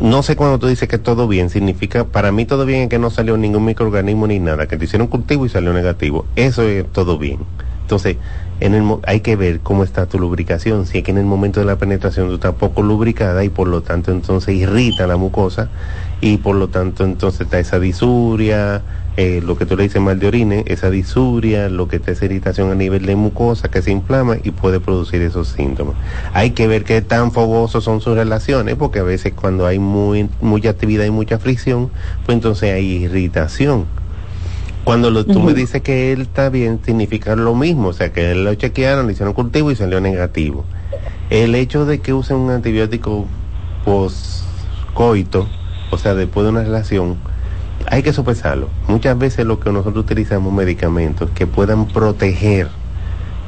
no 0.00 0.22
sé 0.22 0.36
cuando 0.36 0.58
tú 0.58 0.66
dices 0.66 0.88
que 0.88 0.98
todo 0.98 1.28
bien, 1.28 1.48
significa, 1.48 2.04
para 2.04 2.32
mí 2.32 2.44
todo 2.44 2.66
bien 2.66 2.82
es 2.82 2.88
que 2.88 2.98
no 2.98 3.10
salió 3.10 3.36
ningún 3.36 3.64
microorganismo 3.64 4.26
ni 4.26 4.40
nada, 4.40 4.66
que 4.66 4.76
te 4.76 4.84
hicieron 4.84 5.06
cultivo 5.06 5.46
y 5.46 5.48
salió 5.48 5.72
negativo. 5.72 6.26
Eso 6.34 6.62
es 6.64 6.90
todo 6.92 7.18
bien. 7.18 7.38
Entonces, 7.82 8.16
en 8.58 8.74
el, 8.74 8.96
hay 9.06 9.20
que 9.20 9.36
ver 9.36 9.60
cómo 9.60 9.84
está 9.84 10.06
tu 10.06 10.18
lubricación. 10.18 10.86
Si 10.86 10.98
es 10.98 11.04
que 11.04 11.12
en 11.12 11.18
el 11.18 11.24
momento 11.24 11.60
de 11.60 11.66
la 11.66 11.76
penetración 11.76 12.28
tú 12.28 12.34
estás 12.34 12.54
poco 12.54 12.82
lubricada 12.82 13.44
y 13.44 13.48
por 13.48 13.68
lo 13.68 13.82
tanto 13.82 14.10
entonces 14.10 14.56
irrita 14.56 15.06
la 15.06 15.16
mucosa 15.16 15.70
y 16.20 16.38
por 16.38 16.56
lo 16.56 16.68
tanto 16.68 17.04
entonces 17.04 17.42
está 17.42 17.58
esa 17.60 17.78
disuria, 17.78 18.82
eh, 19.16 19.40
lo 19.42 19.56
que 19.56 19.64
tú 19.64 19.76
le 19.76 19.84
dices 19.84 20.00
mal 20.02 20.18
de 20.18 20.26
orine, 20.26 20.64
esa 20.66 20.90
disuria, 20.90 21.70
lo 21.70 21.88
que 21.88 21.96
está 21.96 22.12
esa 22.12 22.26
irritación 22.26 22.70
a 22.70 22.74
nivel 22.74 23.06
de 23.06 23.16
mucosa 23.16 23.70
que 23.70 23.80
se 23.80 23.90
inflama 23.90 24.36
y 24.42 24.50
puede 24.50 24.78
producir 24.78 25.22
esos 25.22 25.48
síntomas. 25.48 25.94
Hay 26.34 26.50
que 26.50 26.66
ver 26.66 26.84
qué 26.84 27.00
tan 27.00 27.32
fogosos 27.32 27.82
son 27.82 28.02
sus 28.02 28.14
relaciones, 28.14 28.74
porque 28.74 28.98
a 28.98 29.04
veces 29.04 29.32
cuando 29.34 29.66
hay 29.66 29.78
muy, 29.78 30.28
mucha 30.42 30.68
actividad 30.68 31.06
y 31.06 31.10
mucha 31.10 31.38
fricción, 31.38 31.90
pues 32.26 32.36
entonces 32.36 32.74
hay 32.74 33.04
irritación. 33.04 33.86
Cuando 34.84 35.10
lo, 35.10 35.24
tú 35.24 35.40
me 35.40 35.54
dices 35.54 35.82
que 35.82 36.12
él 36.12 36.20
está 36.20 36.48
bien, 36.48 36.78
significa 36.84 37.34
lo 37.34 37.54
mismo, 37.54 37.88
o 37.88 37.92
sea, 37.92 38.12
que 38.12 38.30
él 38.32 38.44
lo 38.44 38.54
chequearon, 38.54 39.06
le 39.06 39.14
hicieron 39.14 39.34
cultivo 39.34 39.70
y 39.70 39.76
salió 39.76 40.00
negativo. 40.00 40.64
El 41.30 41.54
hecho 41.54 41.86
de 41.86 42.00
que 42.00 42.12
usen 42.12 42.36
un 42.36 42.50
antibiótico 42.50 43.26
post-coito, 43.84 45.48
o 45.90 45.98
sea, 45.98 46.14
después 46.14 46.44
de 46.44 46.50
una 46.50 46.62
relación, 46.62 47.16
hay 47.88 48.02
que 48.02 48.12
sopesarlo. 48.12 48.68
Muchas 48.88 49.18
veces 49.18 49.46
lo 49.46 49.60
que 49.60 49.70
nosotros 49.70 50.04
utilizamos 50.04 50.52
medicamentos 50.52 51.30
que 51.30 51.46
puedan 51.46 51.86
proteger 51.86 52.68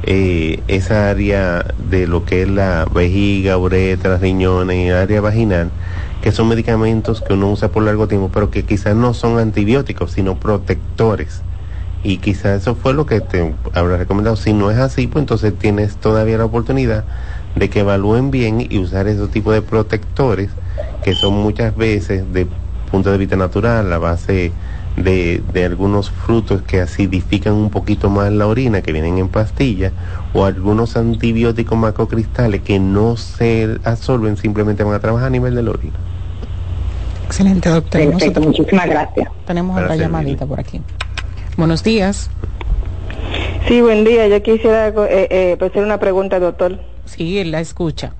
eh, 0.03 0.61
esa 0.67 1.09
área 1.09 1.65
de 1.89 2.07
lo 2.07 2.23
que 2.25 2.43
es 2.43 2.49
la 2.49 2.85
vejiga, 2.85 3.57
uretra, 3.57 4.17
riñones 4.17 4.87
y 4.87 4.89
área 4.89 5.21
vaginal, 5.21 5.71
que 6.21 6.31
son 6.31 6.47
medicamentos 6.47 7.21
que 7.21 7.33
uno 7.33 7.51
usa 7.51 7.69
por 7.69 7.83
largo 7.83 8.07
tiempo, 8.07 8.29
pero 8.33 8.49
que 8.49 8.63
quizás 8.63 8.95
no 8.95 9.13
son 9.13 9.39
antibióticos, 9.39 10.11
sino 10.11 10.39
protectores. 10.39 11.41
Y 12.01 12.17
quizás 12.17 12.61
eso 12.61 12.75
fue 12.75 12.93
lo 12.93 13.05
que 13.05 13.19
te 13.19 13.53
habrá 13.73 13.97
recomendado. 13.97 14.37
Si 14.37 14.53
no 14.53 14.71
es 14.71 14.77
así, 14.77 15.07
pues 15.07 15.23
entonces 15.23 15.53
tienes 15.59 15.97
todavía 15.97 16.37
la 16.37 16.45
oportunidad 16.45 17.03
de 17.55 17.69
que 17.69 17.81
evalúen 17.81 18.31
bien 18.31 18.65
y 18.69 18.79
usar 18.79 19.07
esos 19.07 19.29
tipos 19.31 19.53
de 19.53 19.61
protectores, 19.61 20.49
que 21.03 21.13
son 21.13 21.33
muchas 21.33 21.75
veces 21.75 22.31
de 22.31 22.47
punto 22.89 23.11
de 23.11 23.17
vista 23.17 23.35
natural, 23.35 23.91
a 23.91 23.97
base 23.97 24.51
de, 24.95 25.41
de, 25.53 25.65
algunos 25.65 26.11
frutos 26.11 26.61
que 26.63 26.81
acidifican 26.81 27.53
un 27.53 27.69
poquito 27.69 28.09
más 28.09 28.31
la 28.31 28.47
orina, 28.47 28.81
que 28.81 28.91
vienen 28.91 29.17
en 29.17 29.29
pastillas, 29.29 29.93
o 30.33 30.45
algunos 30.45 30.97
antibióticos 30.97 31.77
macrocristales 31.77 32.61
que 32.61 32.79
no 32.79 33.15
se 33.17 33.77
absorben, 33.83 34.37
simplemente 34.37 34.83
van 34.83 34.93
a 34.93 34.99
trabajar 34.99 35.27
a 35.27 35.31
nivel 35.31 35.55
de 35.55 35.63
la 35.63 35.71
orina. 35.71 35.95
Excelente, 37.25 37.69
doctor. 37.69 38.09
Perfecto, 38.09 38.41
muchísimas 38.41 38.87
gracias. 38.87 39.29
Tenemos 39.45 39.79
otra 39.79 39.95
llamadita 39.95 40.45
por 40.45 40.59
aquí. 40.59 40.81
Buenos 41.57 41.83
días. 41.83 42.29
Sí, 43.67 43.81
buen 43.81 44.03
día. 44.03 44.27
Yo 44.27 44.41
quisiera 44.41 44.87
eh, 44.87 45.27
eh, 45.29 45.57
hacer 45.59 45.83
una 45.83 45.99
pregunta, 45.99 46.39
doctor. 46.39 46.79
Sí, 47.05 47.43
la 47.43 47.59
escucha. 47.59 48.13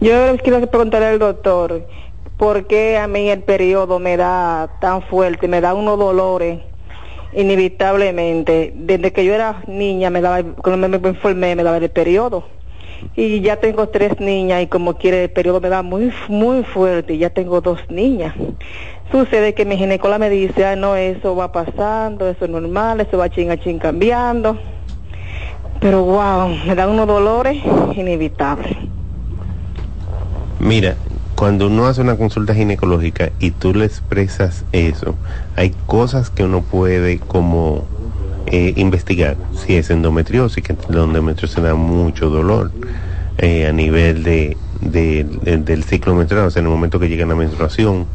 Yo 0.00 0.36
quiero 0.42 0.64
preguntarle 0.70 1.08
al 1.08 1.18
doctor, 1.18 1.86
¿por 2.36 2.66
qué 2.66 2.98
a 2.98 3.06
mí 3.06 3.30
el 3.30 3.42
periodo 3.42 3.98
me 3.98 4.16
da 4.16 4.68
tan 4.80 5.02
fuerte, 5.02 5.48
me 5.48 5.60
da 5.60 5.74
unos 5.74 5.98
dolores 5.98 6.60
inevitablemente? 7.32 8.72
Desde 8.74 9.12
que 9.12 9.24
yo 9.24 9.34
era 9.34 9.62
niña, 9.66 10.10
me 10.10 10.20
daba, 10.20 10.42
cuando 10.62 10.88
me, 10.88 10.96
informé, 11.08 11.56
me 11.56 11.62
daba 11.62 11.78
el 11.78 11.90
periodo. 11.90 12.44
Y 13.14 13.40
ya 13.40 13.56
tengo 13.56 13.88
tres 13.88 14.20
niñas 14.20 14.62
y 14.62 14.66
como 14.68 14.94
quiere 14.94 15.24
el 15.24 15.30
periodo 15.30 15.60
me 15.60 15.68
da 15.68 15.82
muy, 15.82 16.12
muy 16.28 16.64
fuerte 16.64 17.18
ya 17.18 17.30
tengo 17.30 17.60
dos 17.60 17.78
niñas. 17.90 18.34
Sucede 19.12 19.54
que 19.54 19.64
mi 19.64 19.76
ginecóloga 19.76 20.18
me 20.18 20.30
dice, 20.30 20.64
ah, 20.64 20.76
no, 20.76 20.96
eso 20.96 21.36
va 21.36 21.52
pasando, 21.52 22.28
eso 22.28 22.46
es 22.46 22.50
normal, 22.50 23.00
eso 23.00 23.18
va 23.18 23.28
chin 23.28 23.50
a 23.50 23.58
cambiando. 23.78 24.58
Pero 25.80 26.02
wow, 26.04 26.48
me 26.66 26.74
dan 26.74 26.90
unos 26.90 27.06
dolores 27.06 27.62
inevitables. 27.94 28.76
Mira, 30.58 30.96
cuando 31.36 31.66
uno 31.66 31.86
hace 31.86 32.00
una 32.00 32.16
consulta 32.16 32.54
ginecológica 32.54 33.30
y 33.38 33.50
tú 33.50 33.74
le 33.74 33.84
expresas 33.84 34.64
eso, 34.72 35.14
hay 35.54 35.74
cosas 35.86 36.30
que 36.30 36.44
uno 36.44 36.62
puede 36.62 37.18
como 37.18 37.84
eh, 38.46 38.72
investigar. 38.76 39.36
Si 39.54 39.76
es 39.76 39.90
endometriosis, 39.90 40.64
que 40.64 40.74
la 40.88 41.04
endometriosis 41.04 41.62
da 41.62 41.74
mucho 41.74 42.30
dolor 42.30 42.72
eh, 43.36 43.66
a 43.66 43.72
nivel 43.72 44.22
de, 44.22 44.56
de, 44.80 45.24
de, 45.42 45.58
del 45.58 45.84
ciclo 45.84 46.14
menstrual, 46.14 46.46
o 46.46 46.50
sea, 46.50 46.60
en 46.60 46.66
el 46.66 46.72
momento 46.72 46.98
que 46.98 47.08
llega 47.08 47.26
la 47.26 47.34
menstruación. 47.34 48.06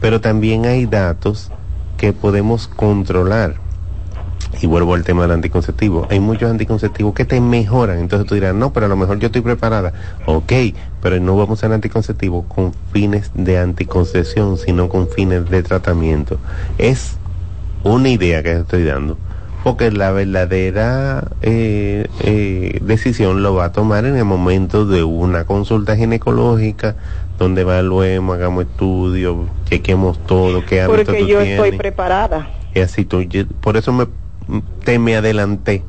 Pero 0.00 0.22
también 0.22 0.64
hay 0.64 0.86
datos 0.86 1.50
que 1.98 2.14
podemos 2.14 2.66
controlar. 2.66 3.56
Y 4.64 4.66
vuelvo 4.66 4.94
al 4.94 5.04
tema 5.04 5.20
del 5.24 5.32
anticonceptivo. 5.32 6.06
Hay 6.08 6.20
muchos 6.20 6.50
anticonceptivos 6.50 7.12
que 7.12 7.26
te 7.26 7.38
mejoran. 7.38 7.98
Entonces 7.98 8.26
tú 8.26 8.34
dirás, 8.34 8.54
no, 8.54 8.72
pero 8.72 8.86
a 8.86 8.88
lo 8.88 8.96
mejor 8.96 9.18
yo 9.18 9.26
estoy 9.26 9.42
preparada. 9.42 9.92
Ok, 10.24 10.50
pero 11.02 11.20
no 11.20 11.32
vamos 11.36 11.50
a 11.50 11.52
usar 11.52 11.72
anticonceptivo 11.74 12.44
con 12.48 12.72
fines 12.90 13.30
de 13.34 13.58
anticoncepción, 13.58 14.56
sino 14.56 14.88
con 14.88 15.06
fines 15.08 15.50
de 15.50 15.62
tratamiento. 15.62 16.38
Es 16.78 17.18
una 17.82 18.08
idea 18.08 18.42
que 18.42 18.52
estoy 18.52 18.84
dando. 18.84 19.18
Porque 19.64 19.90
la 19.90 20.12
verdadera 20.12 21.28
eh, 21.42 22.06
eh, 22.20 22.78
decisión 22.80 23.42
lo 23.42 23.54
va 23.54 23.66
a 23.66 23.72
tomar 23.72 24.06
en 24.06 24.16
el 24.16 24.24
momento 24.24 24.86
de 24.86 25.04
una 25.04 25.44
consulta 25.44 25.94
ginecológica, 25.94 26.96
donde 27.38 27.60
evaluemos, 27.60 28.34
hagamos 28.36 28.64
estudios, 28.64 29.36
chequemos 29.66 30.18
todo, 30.24 30.64
qué 30.64 30.80
hábitos 30.80 31.04
Porque 31.04 31.20
tú 31.20 31.26
yo 31.28 31.38
tienes. 31.40 31.60
estoy 31.62 31.76
preparada. 31.76 32.48
Y 32.74 32.80
así 32.80 33.04
tú, 33.04 33.20
yo- 33.20 33.46
por 33.60 33.76
eso 33.76 33.92
me, 33.92 34.06
te 34.84 34.98
me 34.98 35.16
adelanté. 35.16 35.82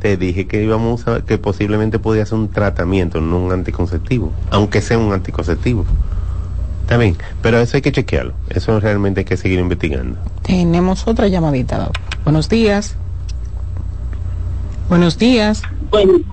Te 0.00 0.16
dije 0.16 0.46
que 0.46 0.62
íbamos 0.62 1.06
a, 1.06 1.20
que 1.20 1.36
posiblemente 1.36 1.98
podía 1.98 2.24
ser 2.24 2.38
un 2.38 2.48
tratamiento, 2.48 3.20
no 3.20 3.38
un 3.38 3.52
anticonceptivo, 3.52 4.32
aunque 4.50 4.80
sea 4.80 4.98
un 4.98 5.12
anticonceptivo. 5.12 5.84
Está 6.82 6.96
bien, 6.96 7.16
pero 7.42 7.58
eso 7.58 7.76
hay 7.76 7.82
que 7.82 7.92
chequearlo. 7.92 8.32
Eso 8.48 8.80
realmente 8.80 9.20
hay 9.20 9.24
que 9.24 9.36
seguir 9.36 9.60
investigando. 9.60 10.18
Tenemos 10.42 11.06
otra 11.06 11.28
llamadita. 11.28 11.90
Buenos 12.24 12.48
días. 12.48 12.96
Buenos 14.88 15.18
días. 15.18 15.62
Buen, 15.90 16.24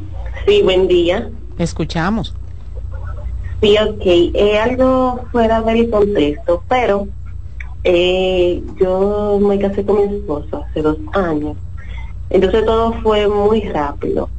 sí, 0.47 0.61
buen 0.63 0.88
día. 0.88 1.30
Escuchamos. 1.59 2.34
Sí, 3.61 3.75
ok. 3.78 4.01
Eh, 4.05 4.57
algo 4.57 5.25
fuera 5.32 5.61
del 5.61 5.89
contexto, 5.89 6.63
pero 6.67 7.07
eh, 7.84 8.63
yo 8.80 9.39
me 9.41 9.59
casé 9.59 9.86
con 9.86 9.97
mi 9.97 10.15
esposo 10.17 10.63
hace 10.63 10.82
dos 10.82 10.97
años. 11.13 11.55
Entonces 12.30 12.65
todo 12.65 12.93
fue 13.01 13.28
muy 13.28 13.61
rápido. 13.61 14.30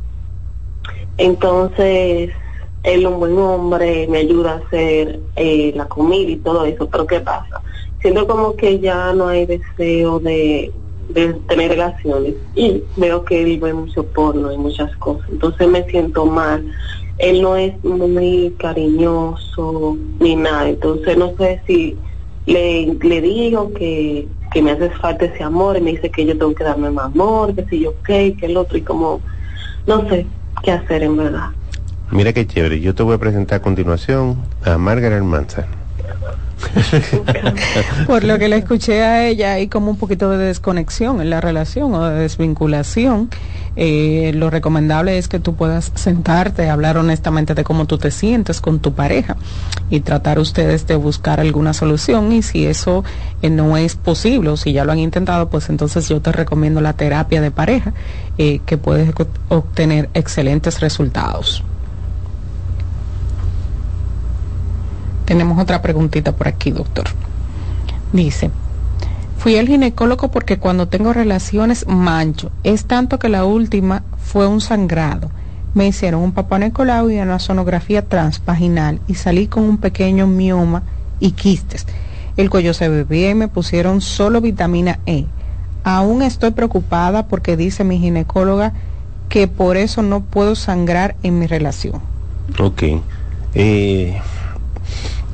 Entonces, 1.17 2.31
él 2.83 3.07
un 3.07 3.19
buen 3.19 3.39
hombre, 3.39 4.07
me 4.09 4.19
ayuda 4.19 4.53
a 4.53 4.57
hacer 4.57 5.21
eh, 5.37 5.73
la 5.75 5.87
comida 5.87 6.31
y 6.31 6.37
todo 6.37 6.65
eso, 6.65 6.89
pero 6.89 7.07
¿qué 7.07 7.21
pasa? 7.21 7.61
Siento 8.01 8.27
como 8.27 8.55
que 8.55 8.79
ya 8.79 9.13
no 9.13 9.29
hay 9.29 9.47
deseo 9.47 10.21
de, 10.21 10.73
de 11.09 11.35
tener 11.49 11.71
relaciones 11.71 12.35
y 12.55 12.83
veo 12.97 13.25
que 13.25 13.43
él 13.43 13.59
ve 13.59 13.73
mucho 13.73 14.05
porno 14.05 14.53
y 14.53 14.59
muchas 14.59 14.95
cosas. 14.97 15.29
Entonces 15.31 15.67
me 15.69 15.85
siento 15.85 16.25
mal. 16.27 16.65
Él 17.19 17.43
no 17.43 17.57
es 17.57 17.83
muy 17.83 18.55
cariñoso 18.59 19.97
ni 20.21 20.37
nada. 20.37 20.69
Entonces 20.69 21.17
no 21.17 21.35
sé 21.37 21.61
si 21.67 21.99
le, 22.47 22.87
le 23.03 23.21
digo 23.21 23.73
que, 23.75 24.29
que 24.53 24.63
me 24.63 24.73
hace 24.73 24.91
falta 24.91 25.27
ese 25.27 25.43
amor 25.43 25.77
y 25.77 25.81
me 25.81 25.91
dice 25.93 26.11
que 26.11 26.25
yo 26.25 26.37
tengo 26.37 26.55
que 26.55 26.65
darme 26.65 26.91
más 26.91 27.07
amor, 27.07 27.55
que 27.55 27.65
si 27.65 27.81
yo 27.81 27.95
qué, 28.07 28.37
que 28.39 28.47
el 28.47 28.57
otro 28.57 28.79
y 28.79 28.83
como 28.83 29.21
no 29.87 30.09
sé 30.09 30.27
qué 30.63 30.73
hacer 30.73 31.03
en 31.03 31.17
verdad. 31.17 31.49
Mira 32.11 32.33
qué 32.33 32.47
chévere. 32.47 32.81
Yo 32.81 32.95
te 32.95 33.03
voy 33.03 33.15
a 33.15 33.19
presentar 33.19 33.59
a 33.59 33.63
continuación 33.63 34.39
a 34.65 34.79
Margaret 34.79 35.23
Manson. 35.23 35.65
Por 38.07 38.25
lo 38.25 38.39
que 38.39 38.49
le 38.49 38.57
escuché 38.57 39.03
a 39.03 39.27
ella, 39.27 39.55
hay 39.55 39.69
como 39.69 39.91
un 39.91 39.97
poquito 39.97 40.31
de 40.31 40.39
desconexión 40.39 41.21
en 41.21 41.31
la 41.31 41.41
relación 41.41 41.95
o 41.95 42.09
de 42.09 42.21
desvinculación. 42.21 43.31
Eh, 43.81 44.33
lo 44.35 44.51
recomendable 44.51 45.19
es 45.19 45.29
que 45.29 45.39
tú 45.39 45.55
puedas 45.55 45.93
sentarte, 45.95 46.69
hablar 46.69 46.99
honestamente 46.99 47.55
de 47.55 47.63
cómo 47.63 47.87
tú 47.87 47.97
te 47.97 48.11
sientes 48.11 48.61
con 48.61 48.81
tu 48.81 48.95
pareja 48.95 49.37
y 49.89 50.01
tratar 50.01 50.41
ustedes 50.41 50.87
de 50.89 50.97
buscar 50.97 51.39
alguna 51.39 51.73
solución. 51.73 52.33
Y 52.33 52.43
si 52.43 52.67
eso 52.67 53.05
eh, 53.41 53.51
no 53.51 53.77
es 53.77 53.95
posible 53.95 54.51
o 54.51 54.57
si 54.57 54.73
ya 54.73 54.85
lo 54.85 54.93
han 54.93 54.99
intentado, 54.99 55.49
pues 55.49 55.69
entonces 55.69 56.09
yo 56.09 56.21
te 56.21 56.33
recomiendo 56.33 56.81
la 56.81 56.95
terapia 56.95 57.41
de 57.41 57.53
pareja, 57.53 57.93
eh, 58.37 58.61
que 58.67 58.79
puedes 58.79 59.13
obtener 59.49 60.09
excelentes 60.15 60.81
resultados. 60.81 61.63
Tenemos 65.29 65.59
otra 65.59 65.83
preguntita 65.83 66.33
por 66.33 66.49
aquí, 66.49 66.71
doctor. 66.71 67.05
Dice, 68.15 68.51
fui 69.37 69.59
al 69.59 69.69
ginecólogo 69.69 70.31
porque 70.31 70.59
cuando 70.59 70.89
tengo 70.89 71.13
relaciones 71.13 71.87
mancho. 71.87 72.51
Es 72.65 72.87
tanto 72.87 73.19
que 73.19 73.29
la 73.29 73.45
última 73.45 74.05
fue 74.17 74.47
un 74.47 74.63
sangrado. 74.63 75.31
Me 75.75 75.87
hicieron 75.87 76.23
un 76.23 76.33
papá 76.33 76.59
y 76.59 77.19
una 77.19 77.39
sonografía 77.41 78.01
transpaginal 78.01 79.01
y 79.07 79.17
salí 79.17 79.49
con 79.49 79.65
un 79.65 79.77
pequeño 79.77 80.27
mioma 80.27 80.83
y 81.21 81.33
quistes. 81.33 81.85
El 82.39 82.49
cuello 82.49 82.73
se 82.73 82.89
ve 82.89 83.05
bien, 83.05 83.37
me 83.37 83.49
pusieron 83.49 84.01
solo 84.01 84.41
vitamina 84.41 84.99
E. 85.05 85.27
Aún 85.85 86.23
estoy 86.23 86.53
preocupada 86.53 87.27
porque 87.27 87.59
dice 87.59 87.85
mi 87.85 87.99
ginecóloga 87.99 88.73
que 89.29 89.47
por 89.47 89.77
eso 89.77 90.01
no 90.03 90.23
puedo 90.23 90.55
sangrar 90.55 91.17
en 91.23 91.39
mi 91.39 91.47
relación. 91.47 92.01
Ok. 92.59 92.83
Eh, 93.55 94.19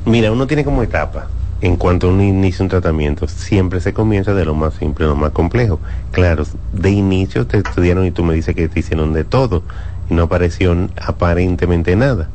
Mira, 0.05 0.31
uno 0.31 0.45
tiene 0.45 0.63
como 0.63 0.83
etapa. 0.83 1.31
En 1.61 1.77
cuanto 1.77 2.09
uno 2.09 2.21
inicia 2.21 2.63
un 2.63 2.69
tratamiento, 2.69 3.27
siempre 3.27 3.79
se 3.79 3.93
comienza 3.93 4.33
de 4.35 4.45
lo 4.45 4.53
más 4.53 4.75
simple 4.75 5.07
lo 5.07 5.15
más 5.15 5.31
complejo. 5.31 5.81
Claro, 6.11 6.43
de 6.73 6.91
inicio 6.91 7.47
te 7.47 7.57
estudiaron 7.57 8.05
y 8.05 8.11
tú 8.11 8.23
me 8.23 8.35
dices 8.35 8.55
que 8.55 8.67
te 8.67 8.81
hicieron 8.81 9.13
de 9.13 9.23
todo 9.23 9.63
y 10.09 10.13
no 10.13 10.23
apareció 10.23 10.75
aparentemente 11.01 11.95
nada. 11.95 12.29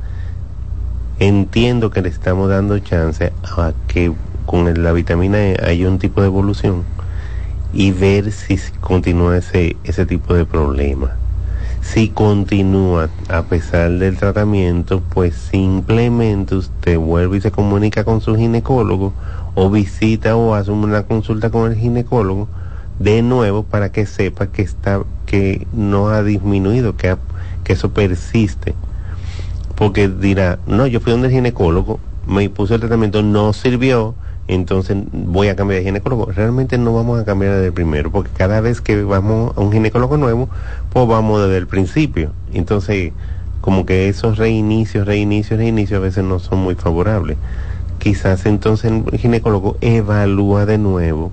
Entiendo 1.21 1.91
que 1.91 2.03
le 2.03 2.09
estamos 2.09 2.49
dando 2.49 2.79
chance 2.81 3.33
a 3.43 3.73
que 3.87 4.13
con 4.47 4.83
la 4.83 4.93
vitamina 4.93 5.39
E 5.41 5.57
haya 5.63 5.89
un 5.89 5.99
tipo 6.01 6.23
de 6.23 6.27
evolución 6.27 6.85
y 7.73 7.93
ver 7.93 8.33
si 8.33 8.59
continúa 8.81 9.39
ese, 9.39 9.77
ese 9.85 10.07
tipo 10.07 10.35
de 10.35 10.45
problema. 10.45 11.20
Si 11.81 12.09
continúa 12.09 13.09
a 13.29 13.43
pesar 13.43 13.91
del 13.93 14.17
tratamiento, 14.17 15.01
pues 15.01 15.35
simplemente 15.35 16.55
usted 16.55 16.99
vuelve 16.99 17.39
y 17.39 17.41
se 17.41 17.51
comunica 17.51 18.05
con 18.05 18.21
su 18.21 18.37
ginecólogo 18.37 19.13
o 19.55 19.71
visita 19.71 20.37
o 20.37 20.55
hace 20.55 20.71
una 20.71 21.03
consulta 21.05 21.51
con 21.51 21.73
el 21.73 21.79
ginecólogo 21.79 22.49
de 22.99 23.23
nuevo 23.23 23.63
para 23.63 23.91
que 23.91 24.07
sepa 24.07 24.49
que 24.49 24.63
está 24.63 25.03
que 25.27 25.67
no 25.73 26.09
ha 26.09 26.23
disminuido, 26.23 26.97
que, 26.97 27.17
que 27.65 27.73
eso 27.73 27.91
persiste. 27.91 28.75
Porque 29.75 30.09
dirá, 30.09 30.59
no, 30.67 30.87
yo 30.87 31.01
fui 31.01 31.13
donde 31.13 31.29
el 31.29 31.35
ginecólogo, 31.35 31.99
me 32.27 32.49
puso 32.51 32.75
el 32.75 32.81
tratamiento, 32.81 33.23
no 33.23 33.53
sirvió, 33.53 34.15
entonces 34.55 34.97
voy 35.13 35.47
a 35.47 35.55
cambiar 35.55 35.79
de 35.79 35.85
ginecólogo. 35.85 36.27
Realmente 36.27 36.77
no 36.77 36.93
vamos 36.93 37.21
a 37.21 37.25
cambiar 37.25 37.55
desde 37.55 37.67
el 37.67 37.73
primero, 37.73 38.11
porque 38.11 38.31
cada 38.37 38.61
vez 38.61 38.81
que 38.81 39.03
vamos 39.05 39.57
a 39.57 39.61
un 39.61 39.71
ginecólogo 39.71 40.17
nuevo, 40.17 40.49
pues 40.93 41.07
vamos 41.07 41.43
desde 41.43 41.57
el 41.57 41.69
principio. 41.69 42.33
Entonces, 42.53 43.13
como 43.61 43.87
que 43.87 44.09
esos 44.09 44.39
reinicios, 44.39 45.07
reinicios, 45.07 45.57
reinicios 45.59 45.99
a 45.99 46.01
veces 46.01 46.25
no 46.25 46.41
son 46.41 46.59
muy 46.59 46.75
favorables. 46.75 47.37
Quizás 48.01 48.45
entonces 48.45 48.91
el 48.91 49.19
ginecólogo 49.19 49.77
evalúa 49.83 50.67
de 50.67 50.79
nuevo 50.79 51.31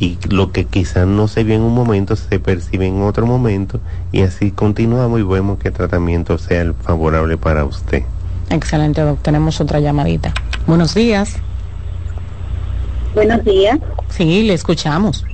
y 0.00 0.18
lo 0.28 0.50
que 0.50 0.64
quizás 0.64 1.06
no 1.06 1.28
se 1.28 1.44
vio 1.44 1.54
en 1.54 1.62
un 1.62 1.74
momento 1.74 2.16
se 2.16 2.40
percibe 2.40 2.88
en 2.88 3.02
otro 3.02 3.26
momento 3.26 3.78
y 4.10 4.22
así 4.22 4.50
continuamos 4.50 5.20
y 5.20 5.22
vemos 5.22 5.60
que 5.60 5.68
el 5.68 5.74
tratamiento 5.74 6.36
sea 6.38 6.62
el 6.62 6.74
favorable 6.74 7.36
para 7.36 7.64
usted. 7.64 8.02
Excelente, 8.50 9.02
doctor. 9.02 9.22
Tenemos 9.22 9.60
otra 9.60 9.78
llamadita. 9.78 10.34
Buenos 10.66 10.94
días. 10.94 11.36
Buenos 13.14 13.44
días. 13.44 13.78
Sí, 14.08 14.42
le 14.42 14.54
escuchamos. 14.54 15.24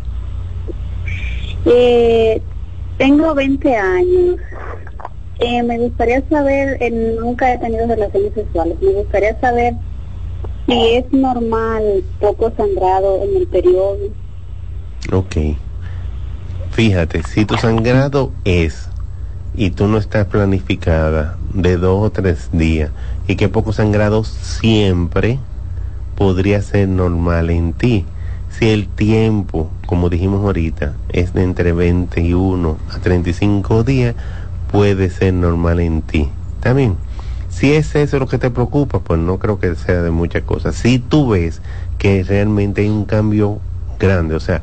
Eh, 1.64 2.40
tengo 2.96 3.34
20 3.34 3.76
años. 3.76 4.36
Eh, 5.38 5.62
me 5.62 5.78
gustaría 5.78 6.22
saber, 6.28 6.78
eh, 6.80 6.90
nunca 6.90 7.52
he 7.52 7.58
tenido 7.58 7.86
relaciones 7.86 8.34
sexuales, 8.34 8.76
me 8.80 8.90
gustaría 8.90 9.38
saber 9.40 9.74
si 10.66 10.96
es 10.96 11.12
normal 11.12 12.02
poco 12.18 12.52
sangrado 12.56 13.22
en 13.22 13.36
el 13.36 13.46
periodo. 13.46 13.98
Ok. 15.12 15.36
Fíjate, 16.72 17.22
si 17.22 17.44
tu 17.44 17.56
sangrado 17.56 18.32
es 18.44 18.88
y 19.54 19.70
tú 19.70 19.86
no 19.86 19.98
estás 19.98 20.26
planificada 20.26 21.36
de 21.54 21.76
dos 21.76 22.06
o 22.06 22.10
tres 22.10 22.50
días 22.52 22.90
y 23.26 23.36
que 23.36 23.48
poco 23.48 23.72
sangrado 23.72 24.24
siempre, 24.24 25.38
podría 26.18 26.60
ser 26.62 26.88
normal 26.88 27.48
en 27.48 27.72
ti. 27.72 28.04
Si 28.50 28.68
el 28.68 28.88
tiempo, 28.88 29.70
como 29.86 30.08
dijimos 30.08 30.44
ahorita, 30.44 30.94
es 31.10 31.32
de 31.32 31.44
entre 31.44 31.72
21 31.72 32.76
a 32.90 32.98
35 32.98 33.84
días, 33.84 34.16
puede 34.72 35.10
ser 35.10 35.34
normal 35.34 35.78
en 35.78 36.02
ti. 36.02 36.28
También, 36.58 36.96
si 37.48 37.72
es 37.72 37.94
eso 37.94 38.18
lo 38.18 38.26
que 38.26 38.38
te 38.38 38.50
preocupa, 38.50 38.98
pues 38.98 39.20
no 39.20 39.38
creo 39.38 39.60
que 39.60 39.76
sea 39.76 40.02
de 40.02 40.10
muchas 40.10 40.42
cosas. 40.42 40.74
Si 40.74 40.98
tú 40.98 41.28
ves 41.28 41.62
que 41.98 42.24
realmente 42.24 42.80
hay 42.82 42.88
un 42.88 43.04
cambio 43.04 43.60
grande, 44.00 44.34
o 44.34 44.40
sea, 44.40 44.62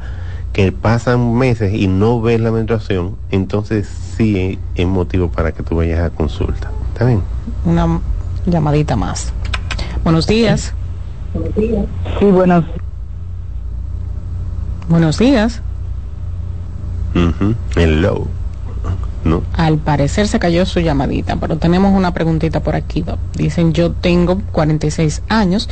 que 0.51 0.73
pasan 0.73 1.35
meses 1.35 1.73
y 1.73 1.87
no 1.87 2.19
ves 2.19 2.41
la 2.41 2.51
menstruación, 2.51 3.15
entonces 3.31 3.87
sí 4.17 4.59
es 4.75 4.87
motivo 4.87 5.29
para 5.29 5.53
que 5.53 5.63
tú 5.63 5.77
vayas 5.77 6.01
a 6.01 6.09
consulta. 6.09 6.69
¿Está? 6.91 7.17
Una 7.63 8.01
llamadita 8.45 8.97
más. 8.97 9.31
Buenos 10.03 10.27
días. 10.27 10.73
Sí, 11.55 12.25
buenos. 12.25 12.65
Buenos 14.87 15.17
días. 15.17 15.61
Hello. 17.75 18.27
No. 19.23 19.41
Al 19.53 19.79
parecer 19.79 20.27
se 20.27 20.37
cayó 20.37 20.65
su 20.65 20.79
llamadita, 20.79 21.37
pero 21.37 21.57
tenemos 21.57 21.93
una 21.93 22.13
preguntita 22.13 22.59
por 22.59 22.75
aquí. 22.75 23.03
Dicen, 23.33 23.73
yo 23.73 23.91
tengo 23.91 24.39
46 24.51 25.23
años, 25.29 25.67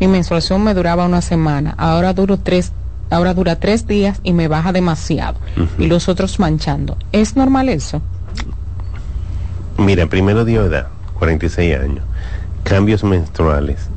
mi 0.00 0.08
menstruación 0.08 0.64
me 0.64 0.74
duraba 0.74 1.06
una 1.06 1.22
semana, 1.22 1.74
ahora 1.78 2.12
duro 2.14 2.38
tres, 2.38 2.72
ahora 3.08 3.32
dura 3.32 3.56
tres 3.56 3.86
días 3.86 4.20
y 4.24 4.32
me 4.32 4.48
baja 4.48 4.72
demasiado 4.72 5.38
y 5.78 5.86
los 5.86 6.08
otros 6.08 6.40
manchando. 6.40 6.96
¿Es 7.12 7.36
normal 7.36 7.68
eso? 7.68 8.02
Mira, 9.78 10.06
primero 10.06 10.44
dio 10.44 10.64
edad, 10.64 10.88
46 11.18 11.78
años, 11.78 12.04
cambios 12.64 13.04
menstruales, 13.04 13.88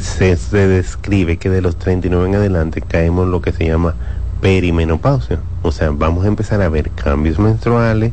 se, 0.00 0.36
describe 0.66 1.36
que 1.36 1.50
de 1.50 1.60
los 1.60 1.76
39 1.76 2.28
en 2.28 2.34
adelante 2.36 2.80
caemos 2.80 3.28
lo 3.28 3.40
que 3.42 3.52
se 3.52 3.66
llama 3.66 3.94
perimenopausia. 4.40 5.40
O 5.62 5.72
sea, 5.72 5.90
vamos 5.90 6.24
a 6.24 6.28
empezar 6.28 6.62
a 6.62 6.68
ver 6.68 6.90
cambios 6.90 7.38
menstruales, 7.38 8.12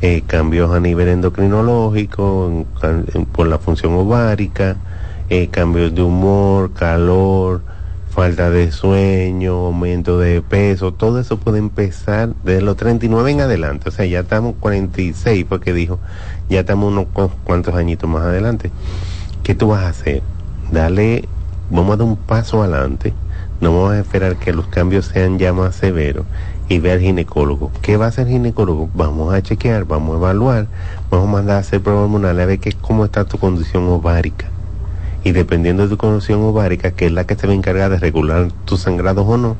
eh, 0.00 0.22
cambios 0.26 0.72
a 0.72 0.80
nivel 0.80 1.08
endocrinológico, 1.08 2.66
por 3.32 3.46
la 3.46 3.58
función 3.58 3.94
ovárica, 3.94 4.76
eh, 5.28 5.48
cambios 5.48 5.94
de 5.94 6.02
humor, 6.02 6.72
calor, 6.72 7.60
falta 8.10 8.50
de 8.50 8.72
sueño, 8.72 9.66
aumento 9.66 10.18
de 10.18 10.42
peso, 10.42 10.92
todo 10.92 11.20
eso 11.20 11.38
puede 11.38 11.58
empezar 11.58 12.30
desde 12.42 12.62
los 12.62 12.76
39 12.76 13.30
en 13.30 13.40
adelante. 13.42 13.88
O 13.90 13.92
sea, 13.92 14.06
ya 14.06 14.20
estamos 14.20 14.54
46, 14.60 15.44
porque 15.48 15.72
dijo, 15.72 15.98
ya 16.48 16.60
estamos 16.60 16.90
unos 16.90 17.06
cuantos 17.44 17.74
añitos 17.74 18.08
más 18.08 18.22
adelante. 18.22 18.70
¿Qué 19.42 19.54
tú 19.54 19.68
vas 19.68 19.84
a 19.84 19.88
hacer? 19.88 20.22
Dale, 20.72 21.28
vamos 21.70 21.94
a 21.94 21.96
dar 21.96 22.06
un 22.06 22.16
paso 22.16 22.62
adelante, 22.62 23.12
no 23.60 23.72
vamos 23.72 23.92
a 23.92 24.00
esperar 24.00 24.36
que 24.36 24.52
los 24.52 24.66
cambios 24.66 25.06
sean 25.06 25.38
ya 25.38 25.52
más 25.52 25.74
severos 25.76 26.24
y 26.68 26.78
ve 26.78 26.92
al 26.92 27.00
ginecólogo. 27.00 27.72
¿Qué 27.82 27.96
va 27.96 28.06
a 28.06 28.08
hacer 28.08 28.26
el 28.26 28.34
ginecólogo? 28.34 28.88
Vamos 28.94 29.34
a 29.34 29.42
chequear, 29.42 29.84
vamos 29.84 30.14
a 30.14 30.18
evaluar, 30.18 30.66
vamos 31.10 31.28
a 31.28 31.32
mandar 31.32 31.56
a 31.56 31.60
hacer 31.60 31.80
pruebas 31.80 32.04
hormonales 32.04 32.42
a 32.44 32.46
ver 32.46 32.60
qué, 32.60 32.72
cómo 32.72 33.04
está 33.04 33.24
tu 33.24 33.38
condición 33.38 33.88
ovárica. 33.88 34.46
Y 35.24 35.32
dependiendo 35.32 35.82
de 35.82 35.88
tu 35.90 35.96
condición 35.96 36.42
ovárica, 36.42 36.92
que 36.92 37.06
es 37.06 37.12
la 37.12 37.24
que 37.24 37.34
se 37.34 37.46
va 37.46 37.52
a 37.52 37.56
encargar 37.56 37.90
de 37.90 37.98
regular 37.98 38.48
tus 38.64 38.82
sangrados 38.82 39.26
o 39.28 39.36
no, 39.36 39.56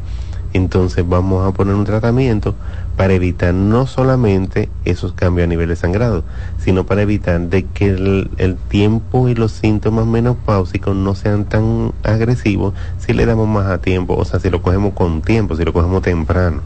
entonces 0.52 1.06
vamos 1.06 1.46
a 1.46 1.52
poner 1.52 1.74
un 1.74 1.84
tratamiento 1.84 2.54
para 3.00 3.14
evitar 3.14 3.54
no 3.54 3.86
solamente 3.86 4.68
esos 4.84 5.14
cambios 5.14 5.46
a 5.46 5.48
nivel 5.48 5.70
de 5.70 5.76
sangrado, 5.76 6.22
sino 6.62 6.84
para 6.84 7.00
evitar 7.00 7.40
de 7.40 7.64
que 7.64 7.86
el, 7.88 8.30
el 8.36 8.56
tiempo 8.56 9.26
y 9.30 9.34
los 9.34 9.52
síntomas 9.52 10.04
menopáusicos 10.04 10.94
no 10.94 11.14
sean 11.14 11.46
tan 11.46 11.92
agresivos 12.02 12.74
si 12.98 13.14
le 13.14 13.24
damos 13.24 13.48
más 13.48 13.68
a 13.68 13.78
tiempo, 13.78 14.16
o 14.16 14.24
sea, 14.26 14.38
si 14.38 14.50
lo 14.50 14.60
cogemos 14.60 14.92
con 14.92 15.22
tiempo, 15.22 15.56
si 15.56 15.64
lo 15.64 15.72
cogemos 15.72 16.02
temprano. 16.02 16.60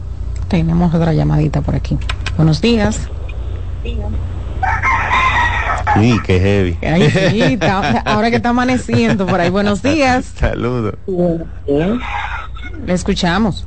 Tenemos 0.49 0.93
otra 0.93 1.13
llamadita 1.13 1.61
por 1.61 1.73
aquí. 1.73 1.97
Buenos 2.35 2.59
días. 2.59 2.99
Sí, 5.93 6.19
qué 6.25 6.39
heavy. 6.41 6.77
Ay, 6.85 7.09
sí, 7.11 7.41
está- 7.53 7.99
ahora 7.99 8.29
que 8.29 8.35
está 8.35 8.49
amaneciendo 8.49 9.25
por 9.25 9.39
ahí. 9.39 9.49
Buenos 9.49 9.81
días. 9.81 10.33
Saludos. 10.37 10.95
Le 12.85 12.93
escuchamos. 12.93 13.65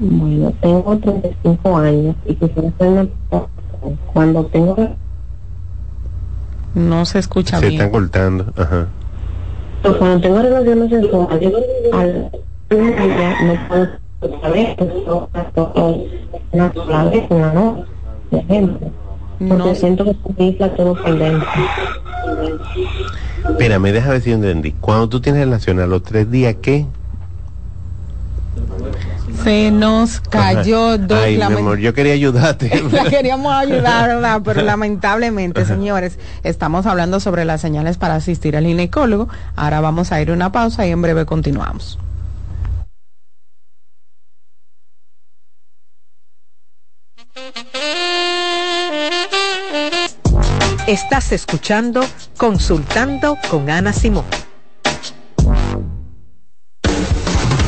Bueno, 0.00 0.50
tengo 0.62 0.96
35 0.98 1.76
años 1.76 2.16
y 2.26 2.34
quisiera 2.34 2.68
hacer 2.68 2.88
una 2.88 3.06
cuando 4.12 4.44
tengo 4.46 4.76
No 6.74 7.04
se 7.04 7.18
escucha 7.18 7.58
Se 7.58 7.68
bien. 7.68 7.80
están 7.80 7.90
cortando. 7.90 8.52
Ajá. 8.56 8.86
pues, 9.82 9.94
cuando 9.96 10.20
tengo 10.20 10.40
relaciones 10.42 10.90
sexuales 10.90 11.52
al 11.92 12.30
día 12.70 13.36
no 13.42 13.68
puedo 13.68 14.40
saber 14.40 14.76
que 14.76 14.84
esto 14.84 15.28
una 16.52 16.72
sola 16.72 17.04
vez 17.04 17.24
una 17.30 17.52
noche 17.52 17.84
por 18.30 18.38
ejemplo 18.40 18.90
porque 19.48 19.74
siento 19.74 20.04
que 20.04 20.12
se 20.12 20.34
me 20.38 20.44
infla 20.46 20.74
todo 20.76 20.94
por 20.94 21.18
dentro 21.18 21.48
Espérame, 23.48 23.84
deja 23.92 24.10
ver 24.10 24.20
si 24.20 24.32
entendí. 24.32 24.72
Cuando 24.72 25.08
tú 25.08 25.20
tienes 25.20 25.42
relación 25.42 25.80
a 25.80 25.86
los 25.86 26.02
tres 26.02 26.30
días, 26.30 26.56
¿qué? 26.60 26.86
Se 29.42 29.70
nos 29.70 30.20
cayó 30.20 30.88
Ajá. 30.88 30.98
dos 30.98 31.18
Ay, 31.18 31.36
mi 31.36 31.42
amor, 31.42 31.78
yo 31.78 31.94
quería 31.94 32.12
ayudarte. 32.12 32.82
La 32.92 33.04
queríamos 33.04 33.52
ayudar, 33.52 34.08
¿verdad? 34.08 34.40
Pero 34.44 34.62
lamentablemente, 34.62 35.64
señores, 35.64 36.18
estamos 36.42 36.86
hablando 36.86 37.20
sobre 37.20 37.44
las 37.44 37.60
señales 37.60 37.96
para 37.96 38.16
asistir 38.16 38.56
al 38.56 38.66
ginecólogo. 38.66 39.28
Ahora 39.56 39.80
vamos 39.80 40.12
a 40.12 40.20
ir 40.20 40.30
a 40.30 40.34
una 40.34 40.52
pausa 40.52 40.86
y 40.86 40.90
en 40.90 41.02
breve 41.02 41.24
continuamos. 41.26 41.98
Estás 50.86 51.30
escuchando 51.32 52.04
Consultando 52.36 53.38
con 53.48 53.70
Ana 53.70 53.92
Simón. 53.92 54.24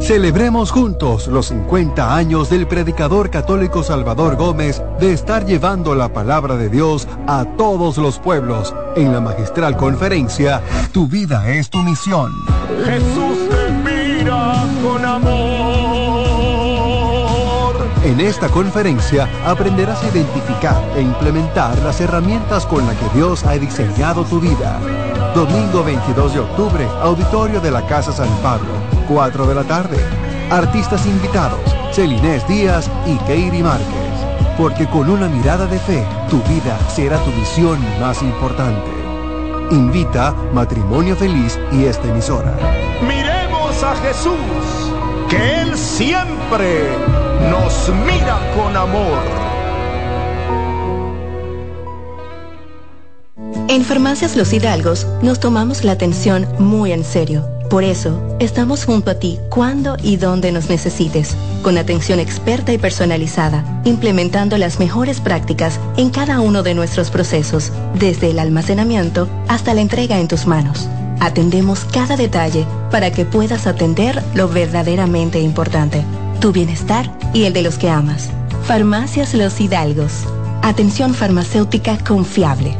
Celebremos 0.00 0.70
juntos 0.70 1.26
los 1.26 1.48
50 1.48 2.16
años 2.16 2.48
del 2.48 2.66
predicador 2.66 3.28
católico 3.28 3.82
Salvador 3.82 4.36
Gómez 4.36 4.82
de 4.98 5.12
estar 5.12 5.44
llevando 5.44 5.94
la 5.94 6.10
palabra 6.10 6.56
de 6.56 6.70
Dios 6.70 7.06
a 7.26 7.44
todos 7.58 7.98
los 7.98 8.18
pueblos 8.18 8.74
en 8.96 9.12
la 9.12 9.20
magistral 9.20 9.76
conferencia 9.76 10.62
Tu 10.92 11.06
vida 11.06 11.52
es 11.52 11.68
tu 11.68 11.82
misión. 11.82 12.32
Jesús 12.82 13.46
te 13.50 13.70
mira 13.70 14.64
con 14.82 15.04
amor. 15.04 15.59
En 18.20 18.26
esta 18.26 18.50
conferencia 18.50 19.26
aprenderás 19.46 20.04
a 20.04 20.08
identificar 20.08 20.78
e 20.94 21.00
implementar 21.00 21.78
las 21.78 22.02
herramientas 22.02 22.66
con 22.66 22.86
las 22.86 22.94
que 22.98 23.08
Dios 23.16 23.44
ha 23.44 23.52
diseñado 23.54 24.24
tu 24.24 24.38
vida. 24.38 24.78
Domingo 25.34 25.82
22 25.82 26.34
de 26.34 26.40
octubre, 26.40 26.86
auditorio 27.00 27.62
de 27.62 27.70
la 27.70 27.86
Casa 27.86 28.12
San 28.12 28.28
Pablo, 28.42 28.68
4 29.08 29.46
de 29.46 29.54
la 29.54 29.64
tarde. 29.64 29.96
Artistas 30.50 31.06
invitados, 31.06 31.62
Celinés 31.94 32.46
Díaz 32.46 32.90
y 33.06 33.16
Keiri 33.24 33.62
Márquez. 33.62 34.12
Porque 34.58 34.86
con 34.86 35.08
una 35.08 35.26
mirada 35.26 35.64
de 35.64 35.78
fe, 35.78 36.06
tu 36.28 36.42
vida 36.42 36.78
será 36.94 37.16
tu 37.24 37.30
misión 37.30 37.78
más 38.00 38.20
importante. 38.20 38.90
Invita 39.70 40.34
Matrimonio 40.52 41.16
Feliz 41.16 41.58
y 41.72 41.86
esta 41.86 42.06
emisora. 42.06 42.54
Miremos 43.00 43.82
a 43.82 43.96
Jesús, 43.96 44.36
que 45.30 45.62
Él 45.62 45.74
siempre 45.74 47.29
nos 47.48 47.88
mira 48.06 48.38
con 48.54 48.76
amor. 48.76 49.18
En 53.68 53.84
Farmacias 53.84 54.36
Los 54.36 54.52
Hidalgos 54.52 55.06
nos 55.22 55.38
tomamos 55.38 55.84
la 55.84 55.92
atención 55.92 56.46
muy 56.58 56.92
en 56.92 57.04
serio. 57.04 57.46
Por 57.70 57.84
eso, 57.84 58.20
estamos 58.40 58.84
junto 58.84 59.12
a 59.12 59.14
ti 59.14 59.38
cuando 59.48 59.96
y 60.02 60.16
donde 60.16 60.50
nos 60.50 60.68
necesites, 60.68 61.36
con 61.62 61.78
atención 61.78 62.18
experta 62.18 62.72
y 62.72 62.78
personalizada, 62.78 63.64
implementando 63.84 64.58
las 64.58 64.80
mejores 64.80 65.20
prácticas 65.20 65.78
en 65.96 66.10
cada 66.10 66.40
uno 66.40 66.64
de 66.64 66.74
nuestros 66.74 67.10
procesos, 67.10 67.70
desde 67.94 68.30
el 68.30 68.40
almacenamiento 68.40 69.28
hasta 69.46 69.72
la 69.72 69.82
entrega 69.82 70.18
en 70.18 70.26
tus 70.26 70.48
manos. 70.48 70.88
Atendemos 71.20 71.84
cada 71.84 72.16
detalle 72.16 72.66
para 72.90 73.12
que 73.12 73.24
puedas 73.24 73.68
atender 73.68 74.20
lo 74.34 74.48
verdaderamente 74.48 75.38
importante, 75.38 76.04
tu 76.40 76.52
bienestar 76.52 77.10
y 77.34 77.44
el 77.44 77.52
de 77.52 77.62
los 77.62 77.76
que 77.76 77.90
amas. 77.90 78.30
Farmacias 78.64 79.34
Los 79.34 79.60
Hidalgos. 79.60 80.24
Atención 80.62 81.12
farmacéutica 81.12 82.02
confiable. 82.02 82.74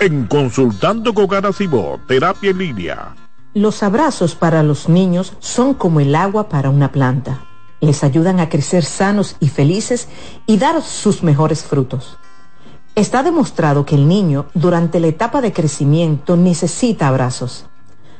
En 0.00 0.26
Consultando 0.26 1.14
con 1.14 1.26
Garacimo, 1.26 1.98
Terapia 2.06 2.50
en 2.50 2.58
Línea. 2.58 3.14
Los 3.54 3.82
abrazos 3.82 4.34
para 4.34 4.62
los 4.62 4.88
niños 4.88 5.32
son 5.38 5.72
como 5.74 6.00
el 6.00 6.14
agua 6.14 6.50
para 6.50 6.68
una 6.68 6.92
planta. 6.92 7.40
Les 7.80 8.04
ayudan 8.04 8.40
a 8.40 8.50
crecer 8.50 8.84
sanos 8.84 9.36
y 9.40 9.48
felices 9.48 10.08
y 10.46 10.58
dar 10.58 10.82
sus 10.82 11.22
mejores 11.22 11.64
frutos. 11.64 12.18
Está 12.94 13.22
demostrado 13.22 13.86
que 13.86 13.94
el 13.94 14.08
niño 14.08 14.46
durante 14.52 15.00
la 15.00 15.06
etapa 15.06 15.40
de 15.40 15.52
crecimiento 15.52 16.36
necesita 16.36 17.08
abrazos. 17.08 17.64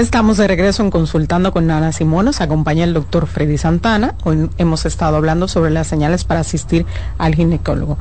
Estamos 0.00 0.38
de 0.38 0.48
regreso 0.48 0.82
en 0.82 0.90
Consultando 0.90 1.52
con 1.52 1.66
Nana 1.66 1.92
Simón. 1.92 2.24
Nos 2.24 2.40
acompaña 2.40 2.84
el 2.84 2.94
doctor 2.94 3.26
Freddy 3.26 3.58
Santana. 3.58 4.14
Hoy 4.24 4.48
hemos 4.56 4.86
estado 4.86 5.18
hablando 5.18 5.46
sobre 5.46 5.70
las 5.70 5.88
señales 5.88 6.24
para 6.24 6.40
asistir 6.40 6.86
al 7.18 7.34
ginecólogo. 7.34 7.98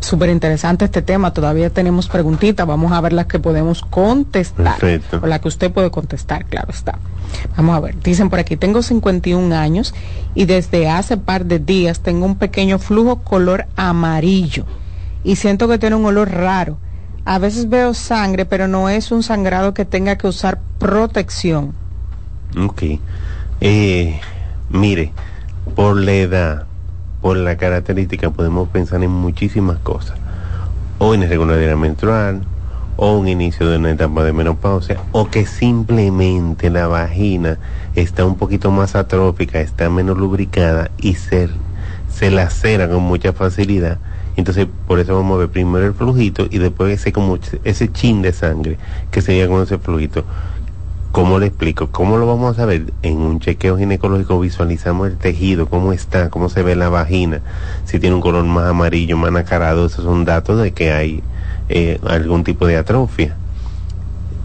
Súper 0.00 0.30
interesante 0.30 0.86
este 0.86 1.02
tema. 1.02 1.34
Todavía 1.34 1.68
tenemos 1.68 2.08
preguntitas. 2.08 2.66
Vamos 2.66 2.92
a 2.92 3.02
ver 3.02 3.12
las 3.12 3.26
que 3.26 3.38
podemos 3.38 3.82
contestar. 3.82 4.78
Perfecto. 4.78 5.20
O 5.22 5.26
la 5.26 5.42
que 5.42 5.48
usted 5.48 5.70
puede 5.70 5.90
contestar, 5.90 6.46
claro 6.46 6.70
está. 6.70 6.98
Vamos 7.54 7.76
a 7.76 7.80
ver. 7.80 8.00
Dicen 8.00 8.30
por 8.30 8.38
aquí, 8.38 8.56
tengo 8.56 8.82
51 8.82 9.54
años 9.54 9.94
y 10.34 10.46
desde 10.46 10.88
hace 10.88 11.18
par 11.18 11.44
de 11.44 11.58
días 11.58 12.00
tengo 12.00 12.24
un 12.24 12.36
pequeño 12.36 12.78
flujo 12.78 13.16
color 13.16 13.66
amarillo 13.76 14.64
y 15.22 15.36
siento 15.36 15.68
que 15.68 15.78
tiene 15.78 15.96
un 15.96 16.06
olor 16.06 16.30
raro. 16.30 16.78
A 17.24 17.38
veces 17.38 17.68
veo 17.68 17.94
sangre, 17.94 18.44
pero 18.44 18.66
no 18.66 18.88
es 18.88 19.12
un 19.12 19.22
sangrado 19.22 19.74
que 19.74 19.84
tenga 19.84 20.16
que 20.16 20.26
usar 20.26 20.60
protección. 20.78 21.72
Ok. 22.58 22.82
Eh, 23.60 24.20
mire, 24.70 25.12
por 25.76 25.96
la 25.96 26.12
edad, 26.12 26.66
por 27.20 27.36
la 27.36 27.56
característica, 27.56 28.30
podemos 28.30 28.68
pensar 28.68 29.02
en 29.04 29.10
muchísimas 29.10 29.78
cosas. 29.78 30.18
O 30.98 31.14
en 31.14 31.22
irregularidad 31.22 31.76
menstrual, 31.76 32.42
o 32.96 33.16
un 33.16 33.28
inicio 33.28 33.68
de 33.68 33.76
una 33.78 33.92
etapa 33.92 34.24
de 34.24 34.32
menopausia, 34.32 34.98
o 35.12 35.28
que 35.28 35.46
simplemente 35.46 36.70
la 36.70 36.88
vagina 36.88 37.58
está 37.94 38.24
un 38.24 38.36
poquito 38.36 38.70
más 38.70 38.94
atrófica, 38.96 39.60
está 39.60 39.88
menos 39.90 40.18
lubricada 40.18 40.90
y 40.98 41.14
se, 41.14 41.48
se 42.12 42.30
lacera 42.30 42.88
con 42.88 43.02
mucha 43.02 43.32
facilidad. 43.32 43.98
Entonces, 44.36 44.66
por 44.86 44.98
eso 44.98 45.14
vamos 45.14 45.36
a 45.36 45.40
ver 45.40 45.48
primero 45.48 45.86
el 45.86 45.94
flujito 45.94 46.46
y 46.50 46.58
después 46.58 46.92
ese 46.92 47.12
como 47.12 47.38
ese 47.64 47.92
chin 47.92 48.22
de 48.22 48.32
sangre 48.32 48.78
que 49.10 49.20
sería 49.20 49.48
con 49.48 49.62
ese 49.62 49.78
flujito. 49.78 50.24
¿Cómo 51.12 51.38
le 51.38 51.48
explico? 51.48 51.88
¿Cómo 51.88 52.16
lo 52.16 52.26
vamos 52.26 52.58
a 52.58 52.64
ver? 52.64 52.90
En 53.02 53.18
un 53.18 53.38
chequeo 53.38 53.76
ginecológico 53.76 54.40
visualizamos 54.40 55.08
el 55.08 55.18
tejido, 55.18 55.66
cómo 55.66 55.92
está, 55.92 56.30
cómo 56.30 56.48
se 56.48 56.62
ve 56.62 56.74
la 56.74 56.88
vagina, 56.88 57.42
si 57.84 58.00
tiene 58.00 58.16
un 58.16 58.22
color 58.22 58.44
más 58.44 58.70
amarillo, 58.70 59.18
más 59.18 59.30
nacarado, 59.30 59.84
esos 59.84 60.06
son 60.06 60.24
datos 60.24 60.62
de 60.62 60.72
que 60.72 60.90
hay 60.90 61.22
eh, 61.68 62.00
algún 62.06 62.44
tipo 62.44 62.66
de 62.66 62.78
atrofia. 62.78 63.36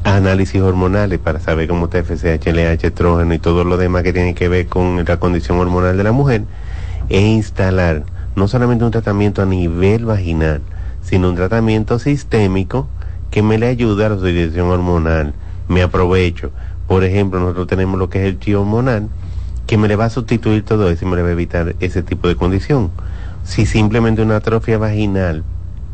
Análisis 0.04 0.62
hormonales 0.62 1.20
para 1.20 1.40
saber 1.40 1.70
cómo 1.70 1.86
está 1.86 2.04
FSH, 2.04 2.52
LH, 2.52 2.88
estrógeno 2.88 3.34
y 3.34 3.40
todo 3.40 3.64
lo 3.64 3.78
demás 3.78 4.04
que 4.04 4.12
tiene 4.12 4.36
que 4.36 4.50
ver 4.50 4.68
con 4.68 5.06
la 5.06 5.18
condición 5.18 5.60
hormonal 5.60 5.96
de 5.96 6.04
la 6.04 6.12
mujer 6.12 6.44
e 7.08 7.22
instalar 7.22 8.04
no 8.38 8.48
solamente 8.48 8.86
un 8.86 8.92
tratamiento 8.92 9.42
a 9.42 9.48
nivel 9.48 10.06
vaginal, 10.06 10.62
sino 11.02 11.30
un 11.30 11.36
tratamiento 11.36 11.98
sistémico 11.98 12.88
que 13.32 13.42
me 13.42 13.58
le 13.58 13.68
ayude 13.68 14.06
a 14.06 14.10
la 14.10 14.16
sustitución 14.16 14.68
hormonal. 14.68 15.34
Me 15.68 15.82
aprovecho. 15.82 16.52
Por 16.88 17.04
ejemplo, 17.04 17.40
nosotros 17.40 17.66
tenemos 17.66 17.98
lo 17.98 18.12
que 18.12 18.20
es 18.20 18.26
el 18.26 18.40
chi 18.40 18.54
hormonal, 18.54 19.10
que 19.66 19.80
me 19.80 19.88
le 19.88 19.96
va 19.96 20.06
a 20.06 20.10
sustituir 20.12 20.64
todo 20.64 20.88
eso 20.88 21.04
y 21.04 21.08
me 21.08 21.16
le 21.16 21.24
va 21.24 21.30
a 21.30 21.32
evitar 21.32 21.76
ese 21.80 22.04
tipo 22.04 22.28
de 22.28 22.36
condición. 22.36 22.92
Si 23.44 23.66
simplemente 23.66 24.22
una 24.22 24.36
atrofia 24.36 24.78
vaginal 24.78 25.44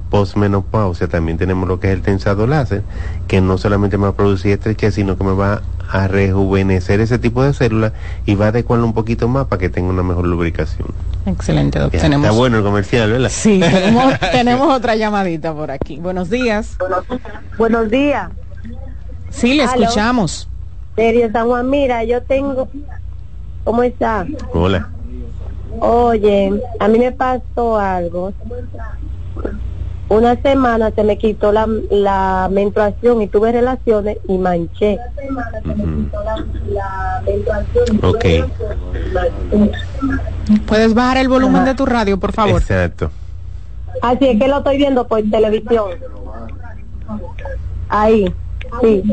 postmenopausia, 0.10 1.08
también 1.08 1.38
tenemos 1.38 1.70
lo 1.70 1.80
que 1.80 1.88
es 1.88 1.94
el 1.94 2.02
tensado 2.02 2.46
láser, 2.46 2.84
que 3.30 3.40
no 3.40 3.58
solamente 3.58 3.98
me 3.98 4.04
va 4.04 4.10
a 4.10 4.16
producir 4.16 4.52
estrechez, 4.52 4.96
sino 4.96 5.18
que 5.18 5.24
me 5.24 5.34
va 5.34 5.62
a 5.90 6.08
rejuvenecer 6.08 7.00
ese 7.00 7.20
tipo 7.20 7.44
de 7.44 7.54
células 7.54 7.94
y 8.26 8.36
va 8.36 8.46
a 8.46 8.48
adecuarlo 8.50 8.86
un 8.86 8.94
poquito 8.94 9.28
más 9.28 9.48
para 9.48 9.60
que 9.60 9.70
tenga 9.70 9.90
una 9.90 10.04
mejor 10.04 10.26
lubricación. 10.28 10.88
Excelente, 11.26 11.80
doctor. 11.80 12.00
Ya, 12.00 12.04
Tenemos... 12.04 12.26
Está 12.26 12.38
bueno 12.38 12.58
el 12.58 12.64
comercial, 12.64 13.12
¿verdad? 13.12 13.30
Sí, 13.30 13.60
tenemos, 13.72 14.20
tenemos 14.32 14.76
otra 14.76 14.96
llamadita 14.96 15.54
por 15.54 15.72
aquí. 15.72 15.98
Buenos 15.98 16.30
días. 16.30 16.78
Buenos 17.58 17.90
días. 17.90 18.30
Sí, 19.30 19.54
le 19.54 19.64
escuchamos. 19.64 20.50
Serio 20.96 21.30
San 21.32 21.48
Juan, 21.48 21.70
mira, 21.70 22.04
yo 22.04 22.22
tengo... 22.22 22.68
¿Cómo 23.64 23.82
está? 23.84 24.26
Hola. 24.52 24.90
Oye, 25.80 26.62
a 26.80 26.88
mí 26.88 27.00
me 27.00 27.12
pasó 27.12 27.78
algo. 27.78 28.34
Una 30.14 30.40
semana 30.42 30.92
se 30.92 31.04
me 31.04 31.18
quitó 31.18 31.52
la, 31.52 31.68
la 31.90 32.48
menstruación 32.52 33.24
y 33.24 33.28
tuve 33.28 33.52
relaciones 33.52 34.18
y 34.28 34.38
manché. 34.38 35.00
Ok. 38.04 38.26
¿Puedes 40.68 40.94
bajar 40.94 41.18
el 41.18 41.30
volumen 41.30 41.66
de 41.66 41.74
tu 41.74 41.88
radio, 41.88 42.20
por 42.20 42.32
favor? 42.32 42.62
Exacto. 42.62 43.10
Así 44.04 44.28
es 44.28 44.40
que 44.40 44.48
lo 44.48 44.60
estoy 44.60 44.78
viendo 44.78 45.08
por 45.08 45.24
televisión. 45.24 45.92
Ahí, 47.90 48.32
sí. 48.82 49.04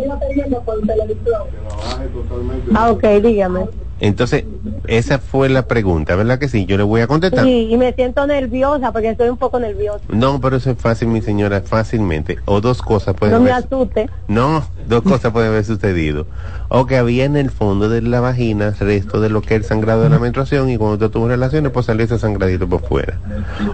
Ah, 2.75 2.91
ok, 2.91 3.05
dígame. 3.23 3.69
Entonces, 4.01 4.45
esa 4.87 5.19
fue 5.19 5.49
la 5.51 5.67
pregunta, 5.67 6.17
¿verdad 6.17 6.39
que 6.39 6.49
sí? 6.49 6.65
Yo 6.65 6.79
le 6.79 6.83
voy 6.83 7.03
a 7.03 7.07
contestar. 7.07 7.45
Sí, 7.45 7.69
y 7.71 7.77
me 7.77 7.93
siento 7.93 8.27
nerviosa 8.27 8.93
porque 8.93 9.11
estoy 9.11 9.29
un 9.29 9.37
poco 9.37 9.61
nerviosa. 9.61 10.01
No, 10.09 10.41
pero 10.41 10.57
eso 10.57 10.71
es 10.71 10.79
fácil, 10.79 11.09
mi 11.09 11.21
señora, 11.21 11.61
fácilmente. 11.61 12.39
O 12.47 12.63
dos 12.63 12.81
cosas 12.81 13.15
pueden 13.15 13.35
No 13.35 13.41
me 13.41 13.51
haber- 13.51 13.65
asuste. 13.67 14.09
No, 14.27 14.65
dos 14.89 15.03
cosas 15.03 15.33
pueden 15.33 15.51
haber 15.51 15.65
sucedido. 15.65 16.27
O 16.69 16.87
que 16.87 16.97
había 16.97 17.25
en 17.25 17.37
el 17.37 17.51
fondo 17.51 17.89
de 17.89 18.01
la 18.01 18.21
vagina 18.21 18.75
resto 18.81 19.21
de 19.21 19.29
lo 19.29 19.43
que 19.43 19.55
es 19.55 19.61
el 19.61 19.65
sangrado 19.67 20.03
de 20.03 20.09
la 20.09 20.19
menstruación 20.19 20.71
y 20.71 20.79
cuando 20.79 20.99
tú 20.99 21.11
tuvo 21.11 21.29
relaciones, 21.29 21.71
pues 21.71 21.87
salió 21.87 22.05
ese 22.05 22.19
sangradito 22.19 22.67
por 22.67 22.81
fuera. 22.81 23.19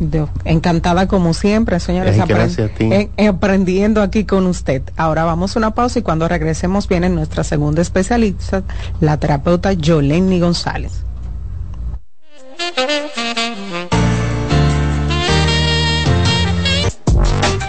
Yo, 0.01 0.29
encantada 0.45 1.07
como 1.07 1.33
siempre, 1.35 1.79
señores, 1.79 2.19
Ay, 2.19 2.27
gracias 2.27 2.71
a 2.71 2.75
ti. 2.75 2.93
eh, 2.93 3.11
eh, 3.17 3.29
aprendiendo 3.29 4.03
aquí 4.03 4.25
con 4.25 4.47
usted. 4.47 4.83
Ahora 4.97 5.25
vamos 5.25 5.55
a 5.55 5.61
una 5.61 5.75
pausa 5.75 6.01
y 6.01 6.03
cuando 6.03 6.27
regresemos 6.29 6.89
viene 6.89 7.09
nuestra 7.09 7.45
segunda 7.45 7.83
especialista, 7.83 8.63
la 9.01 9.19
terapeuta 9.19 9.73
Yoleni 9.75 10.41
González. 10.41 11.05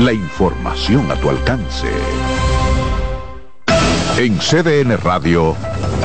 La 0.00 0.14
información 0.14 1.10
a 1.10 1.14
tu 1.16 1.28
alcance. 1.28 1.86
En 4.16 4.38
CDN 4.38 4.96
Radio, 4.96 5.54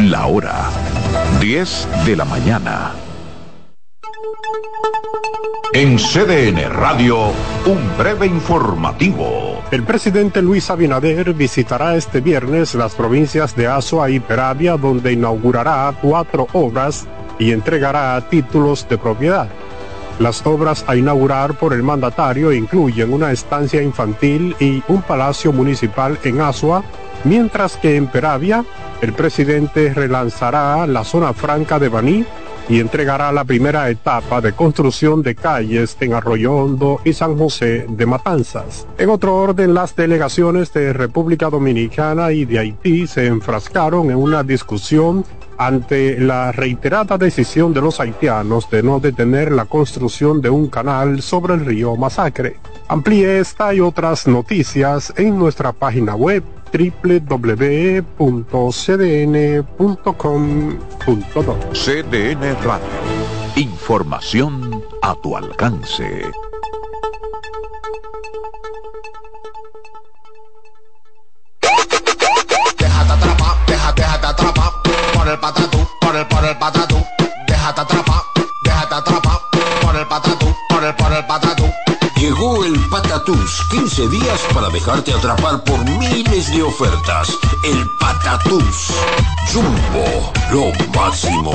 la 0.02 0.26
hora 0.28 0.70
10 1.40 1.88
de 2.06 2.18
la 2.18 2.26
mañana. 2.26 2.92
En 5.74 5.98
CDN 5.98 6.70
Radio, 6.72 7.32
un 7.66 7.98
breve 7.98 8.26
informativo. 8.26 9.64
El 9.72 9.84
presidente 9.84 10.42
Luis 10.42 10.70
Abinader 10.70 11.34
visitará 11.34 11.96
este 11.96 12.20
viernes 12.20 12.76
las 12.76 12.96
provincias 12.96 13.56
de 13.56 13.68
Azua 13.68 14.10
y 14.10 14.20
Peravia, 14.20 14.76
donde 14.76 15.14
inaugurará 15.14 15.94
cuatro 16.02 16.48
obras 16.52 17.08
y 17.40 17.54
entregará 17.54 18.20
títulos 18.30 18.86
de 18.90 18.98
propiedad. 18.98 19.48
Las 20.20 20.46
obras 20.46 20.86
a 20.88 20.96
inaugurar 20.96 21.58
por 21.58 21.74
el 21.74 21.84
mandatario 21.84 22.54
incluyen 22.54 23.12
una 23.12 23.32
estancia 23.32 23.82
infantil 23.82 24.56
y 24.60 24.82
un 24.88 25.02
palacio 25.02 25.52
municipal 25.52 26.18
en 26.24 26.40
Azua, 26.40 26.84
mientras 27.26 27.76
que 27.76 27.98
en 27.98 28.08
Peravia 28.08 28.64
el 29.02 29.12
presidente 29.12 29.94
relanzará 29.94 30.88
la 30.88 31.04
zona 31.04 31.34
franca 31.34 31.80
de 31.80 31.90
Baní 31.90 32.26
y 32.68 32.80
entregará 32.80 33.32
la 33.32 33.44
primera 33.44 33.90
etapa 33.90 34.42
de 34.42 34.54
construcción 34.54 35.22
de 35.22 35.36
calles 35.36 35.98
en 36.00 36.14
Arroyo 36.14 36.54
Hondo 36.54 37.00
y 37.04 37.14
San 37.14 37.38
José 37.38 37.86
de 37.88 38.06
Matanzas. 38.06 38.88
En 38.98 39.10
otro 39.10 39.36
orden, 39.36 39.74
las 39.74 39.96
delegaciones 39.96 40.74
de 40.74 40.94
República 40.94 41.50
Dominicana 41.50 42.32
y 42.32 42.46
de 42.46 42.60
Haití 42.60 43.08
se 43.08 43.28
enfrascaron 43.28 44.10
en 44.10 44.18
una 44.18 44.44
discusión 44.44 45.26
ante 45.58 46.20
la 46.20 46.52
reiterada 46.52 47.18
decisión 47.18 47.74
de 47.74 47.82
los 47.82 48.00
haitianos 48.00 48.70
de 48.70 48.84
no 48.84 49.00
detener 49.00 49.52
la 49.52 49.66
construcción 49.66 50.42
de 50.42 50.50
un 50.50 50.68
canal 50.68 51.22
sobre 51.22 51.54
el 51.54 51.66
río 51.66 51.96
Masacre. 51.96 52.58
Amplíe 52.88 53.40
esta 53.40 53.74
y 53.74 53.80
otras 53.80 54.28
noticias 54.28 55.14
en 55.18 55.38
nuestra 55.40 55.72
página 55.72 56.16
web 56.16 56.44
www.cdn.com.do. 56.76 58.16
CDN 61.74 62.56
Radio. 62.64 62.86
Información 63.56 64.84
a 65.02 65.16
tu 65.16 65.38
alcance. 65.38 66.26
Déjate 72.78 73.14
atrapar, 73.14 73.56
déjate, 73.68 74.02
déjate 74.02 74.28
atrapar 74.28 74.72
por 75.14 75.28
el 75.30 75.40
patatú, 75.40 75.88
por 76.02 76.16
el, 76.16 76.26
por 76.28 76.44
el 76.44 76.58
patatú. 76.58 76.98
Déjate 77.48 77.82
atrapar, 77.82 78.22
déjate 78.66 78.96
atrapar 78.96 79.40
por 79.82 79.96
el 79.96 80.06
patatú, 80.08 80.54
por 80.68 80.84
el, 80.84 80.96
por 80.96 81.14
el 81.14 81.26
patatú. 81.26 81.85
Llegó 82.26 82.66
el 82.66 82.74
Patatús, 82.90 83.62
15 83.70 84.08
días 84.10 84.42
para 84.52 84.70
dejarte 84.70 85.14
atrapar 85.14 85.64
por 85.64 85.78
miles 86.00 86.52
de 86.52 86.64
ofertas. 86.64 87.30
El 87.64 87.78
Patatús. 88.00 88.88
Jumbo, 89.54 90.34
lo 90.52 90.72
máximo. 91.00 91.54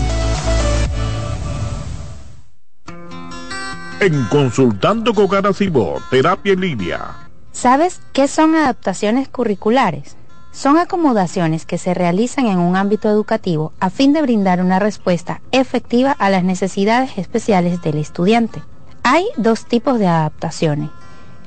En 4.00 4.24
Consultando 4.24 5.14
con 5.14 5.28
Garacimo, 5.28 5.94
Terapia 6.10 6.54
en 6.54 6.60
Línea. 6.60 7.28
¿Sabes 7.52 8.00
qué 8.12 8.26
son 8.26 8.56
adaptaciones 8.56 9.28
curriculares? 9.28 10.16
Son 10.50 10.76
acomodaciones 10.76 11.66
que 11.66 11.78
se 11.78 11.94
realizan 11.94 12.46
en 12.46 12.58
un 12.58 12.76
ámbito 12.76 13.08
educativo 13.08 13.72
a 13.78 13.90
fin 13.90 14.12
de 14.12 14.20
brindar 14.20 14.60
una 14.60 14.78
respuesta 14.78 15.40
efectiva 15.52 16.12
a 16.12 16.28
las 16.30 16.44
necesidades 16.44 17.16
especiales 17.16 17.80
del 17.80 17.98
estudiante. 17.98 18.62
Hay 19.02 19.24
dos 19.36 19.66
tipos 19.66 19.98
de 19.98 20.08
adaptaciones. 20.08 20.90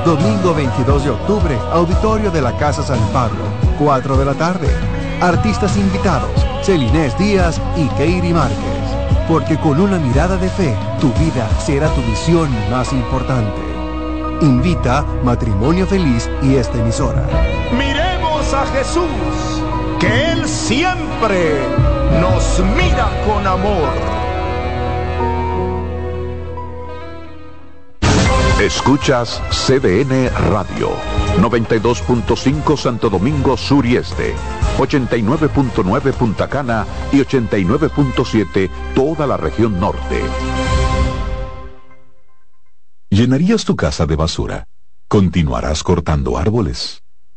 Domingo 0.06 0.54
22 0.54 1.04
de 1.04 1.10
octubre, 1.10 1.58
auditorio 1.72 2.30
de 2.30 2.40
la 2.40 2.56
Casa 2.56 2.82
San 2.82 2.98
Pablo, 3.12 3.44
4 3.78 4.16
de 4.16 4.24
la 4.24 4.32
tarde. 4.32 4.68
Artistas 5.20 5.76
invitados, 5.76 6.30
Celinés 6.62 7.16
Díaz 7.18 7.60
y 7.76 7.86
Keiri 7.98 8.32
Márquez. 8.32 8.56
Porque 9.28 9.58
con 9.58 9.78
una 9.78 9.98
mirada 9.98 10.38
de 10.38 10.48
fe, 10.48 10.74
tu 11.02 11.12
vida 11.22 11.50
será 11.60 11.88
tu 11.88 12.00
misión 12.00 12.48
más 12.70 12.94
importante. 12.94 13.60
Invita 14.40 15.04
Matrimonio 15.22 15.86
Feliz 15.86 16.30
y 16.42 16.54
esta 16.54 16.78
emisora. 16.78 17.26
Miremos 17.76 18.54
a 18.54 18.64
Jesús, 18.68 19.04
que 20.00 20.32
Él 20.32 20.48
siempre 20.48 21.99
nos 22.20 22.60
mira 22.76 23.08
con 23.26 23.46
amor. 23.46 23.88
Escuchas 28.60 29.40
CDN 29.50 30.28
Radio, 30.50 30.90
92.5 31.38 32.76
Santo 32.76 33.08
Domingo 33.08 33.56
Sur 33.56 33.86
y 33.86 33.96
Este, 33.96 34.34
89.9 34.76 36.12
Punta 36.12 36.46
Cana 36.46 36.84
y 37.10 37.20
89.7 37.20 38.68
toda 38.94 39.26
la 39.26 39.38
región 39.38 39.80
norte. 39.80 40.20
¿Llenarías 43.08 43.64
tu 43.64 43.76
casa 43.76 44.04
de 44.04 44.16
basura? 44.16 44.68
¿Continuarás 45.08 45.82
cortando 45.82 46.36
árboles? 46.36 47.02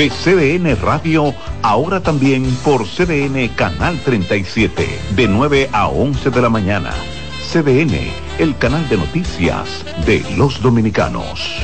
De 0.00 0.08
CDN 0.08 0.80
Radio, 0.80 1.34
ahora 1.60 2.00
también 2.00 2.42
por 2.64 2.86
CDN 2.86 3.48
Canal 3.48 4.00
37, 4.02 4.88
de 5.14 5.28
9 5.28 5.68
a 5.74 5.88
11 5.88 6.30
de 6.30 6.40
la 6.40 6.48
mañana. 6.48 6.94
CDN, 7.52 8.10
el 8.38 8.56
canal 8.56 8.88
de 8.88 8.96
noticias 8.96 9.84
de 10.06 10.24
los 10.38 10.62
dominicanos. 10.62 11.54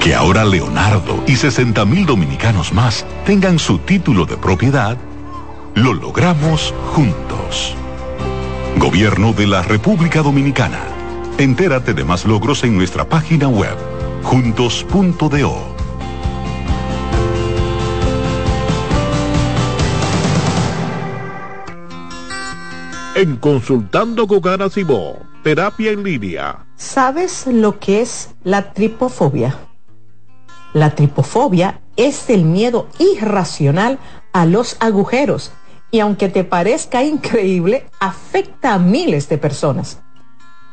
Que 0.00 0.14
ahora 0.14 0.46
Leonardo 0.46 1.22
y 1.26 1.36
60 1.36 1.84
mil 1.84 2.06
dominicanos 2.06 2.72
más 2.72 3.04
tengan 3.26 3.58
su 3.58 3.80
título 3.80 4.24
de 4.24 4.38
propiedad, 4.38 4.96
lo 5.74 5.92
logramos 5.92 6.72
juntos. 6.94 7.74
Gobierno 8.78 9.34
de 9.34 9.46
la 9.46 9.60
República 9.60 10.22
Dominicana. 10.22 10.80
Entérate 11.36 11.92
de 11.92 12.04
más 12.04 12.24
logros 12.24 12.64
en 12.64 12.78
nuestra 12.78 13.04
página 13.04 13.46
web, 13.46 13.76
juntos.do. 14.22 15.78
En 23.14 23.36
Consultando 23.36 24.26
con 24.26 24.42
terapia 25.42 25.90
en 25.90 26.04
línea. 26.04 26.66
¿Sabes 26.76 27.46
lo 27.46 27.80
que 27.80 28.00
es 28.00 28.30
la 28.44 28.72
tripofobia? 28.72 29.58
La 30.72 30.94
tripofobia 30.94 31.80
es 31.96 32.30
el 32.30 32.44
miedo 32.44 32.86
irracional 32.98 33.98
a 34.32 34.46
los 34.46 34.76
agujeros 34.78 35.50
y 35.90 36.00
aunque 36.00 36.28
te 36.28 36.44
parezca 36.44 37.02
increíble, 37.02 37.86
afecta 37.98 38.74
a 38.74 38.78
miles 38.78 39.28
de 39.28 39.38
personas. 39.38 40.00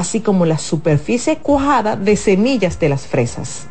así 0.00 0.20
como 0.20 0.46
la 0.46 0.58
superficie 0.58 1.36
cuajada 1.38 1.96
de 1.96 2.16
semillas 2.16 2.80
de 2.80 2.88
las 2.88 3.06
fresas. 3.06 3.68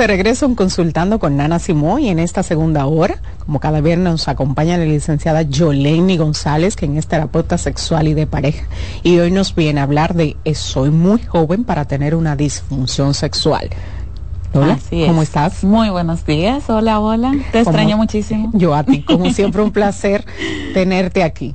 De 0.00 0.06
regreso 0.06 0.46
en 0.46 0.54
Consultando 0.54 1.18
con 1.18 1.36
Nana 1.36 1.58
Simón 1.58 2.00
y 2.00 2.08
en 2.08 2.18
esta 2.18 2.42
segunda 2.42 2.86
hora, 2.86 3.16
como 3.44 3.60
cada 3.60 3.82
viernes, 3.82 4.10
nos 4.12 4.28
acompaña 4.28 4.78
la 4.78 4.86
licenciada 4.86 5.42
Yoleni 5.42 6.16
González, 6.16 6.74
quien 6.74 6.96
es 6.96 7.06
terapeuta 7.06 7.58
sexual 7.58 8.08
y 8.08 8.14
de 8.14 8.26
pareja. 8.26 8.64
Y 9.02 9.18
hoy 9.18 9.30
nos 9.30 9.54
viene 9.54 9.80
a 9.80 9.82
hablar 9.82 10.14
de 10.14 10.36
soy 10.54 10.90
muy 10.90 11.22
joven 11.22 11.64
para 11.64 11.84
tener 11.84 12.14
una 12.14 12.34
disfunción 12.34 13.12
sexual. 13.12 13.68
Hola, 14.54 14.74
Así 14.74 15.02
es. 15.02 15.08
¿cómo 15.08 15.20
estás? 15.22 15.62
Muy 15.64 15.90
buenos 15.90 16.24
días. 16.24 16.68
Hola, 16.70 16.98
hola. 16.98 17.32
Te 17.52 17.62
¿Cómo- 17.62 17.70
extraño 17.70 17.96
muchísimo. 17.98 18.50
Yo 18.54 18.74
a 18.74 18.82
ti, 18.84 19.02
como 19.02 19.30
siempre, 19.34 19.60
un 19.60 19.70
placer 19.70 20.24
tenerte 20.72 21.22
aquí. 21.22 21.54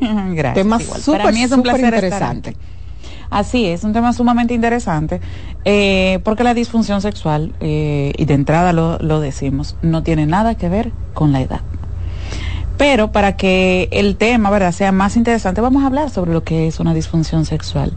Gracias. 0.00 0.54
Tema 0.54 0.80
súper, 0.80 1.20
Para 1.22 1.32
mí 1.32 1.42
es 1.42 1.50
un 1.52 1.58
súper 1.58 1.72
placer 1.76 1.94
interesante. 1.94 2.56
Así 3.30 3.66
es, 3.66 3.82
un 3.82 3.92
tema 3.92 4.12
sumamente 4.12 4.54
interesante, 4.54 5.20
eh, 5.68 6.20
porque 6.24 6.44
la 6.44 6.54
disfunción 6.54 7.02
sexual, 7.02 7.52
eh, 7.60 8.12
y 8.16 8.24
de 8.24 8.34
entrada 8.34 8.72
lo, 8.72 8.98
lo 9.00 9.20
decimos, 9.20 9.76
no 9.82 10.02
tiene 10.02 10.24
nada 10.24 10.54
que 10.54 10.68
ver 10.68 10.92
con 11.12 11.32
la 11.32 11.40
edad. 11.42 11.60
Pero 12.78 13.10
para 13.10 13.36
que 13.36 13.88
el 13.90 14.16
tema, 14.16 14.50
¿verdad?, 14.50 14.70
sea 14.72 14.92
más 14.92 15.16
interesante, 15.16 15.60
vamos 15.62 15.82
a 15.82 15.86
hablar 15.86 16.10
sobre 16.10 16.32
lo 16.32 16.44
que 16.44 16.66
es 16.68 16.78
una 16.78 16.94
disfunción 16.94 17.44
sexual 17.46 17.92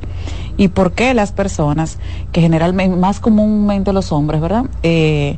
y 0.57 0.69
por 0.69 0.93
qué 0.93 1.13
las 1.13 1.31
personas, 1.31 1.99
que 2.31 2.41
generalmente, 2.41 2.95
más 2.97 3.19
comúnmente 3.19 3.93
los 3.93 4.11
hombres, 4.11 4.39
¿verdad?, 4.41 4.65
eh, 4.83 5.37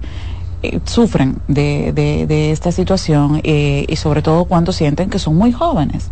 eh, 0.63 0.79
sufren 0.85 1.37
de, 1.47 1.91
de- 1.91 2.27
de 2.27 2.51
esta 2.51 2.71
situación 2.71 3.41
eh, 3.43 3.85
y 3.89 3.95
sobre 3.95 4.21
todo 4.21 4.45
cuando 4.45 4.71
sienten 4.71 5.09
que 5.09 5.17
son 5.19 5.35
muy 5.35 5.51
jóvenes 5.51 6.11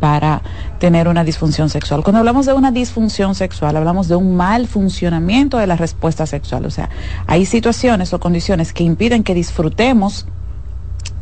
para 0.00 0.42
tener 0.78 1.08
una 1.08 1.24
disfunción 1.24 1.68
sexual. 1.70 2.02
Cuando 2.02 2.18
hablamos 2.18 2.46
de 2.46 2.52
una 2.52 2.70
disfunción 2.70 3.34
sexual, 3.34 3.76
hablamos 3.76 4.08
de 4.08 4.16
un 4.16 4.36
mal 4.36 4.66
funcionamiento 4.66 5.58
de 5.58 5.66
la 5.66 5.76
respuesta 5.76 6.26
sexual. 6.26 6.66
O 6.66 6.70
sea, 6.70 6.88
hay 7.26 7.46
situaciones 7.46 8.12
o 8.12 8.20
condiciones 8.20 8.72
que 8.72 8.84
impiden 8.84 9.22
que 9.24 9.34
disfrutemos 9.34 10.26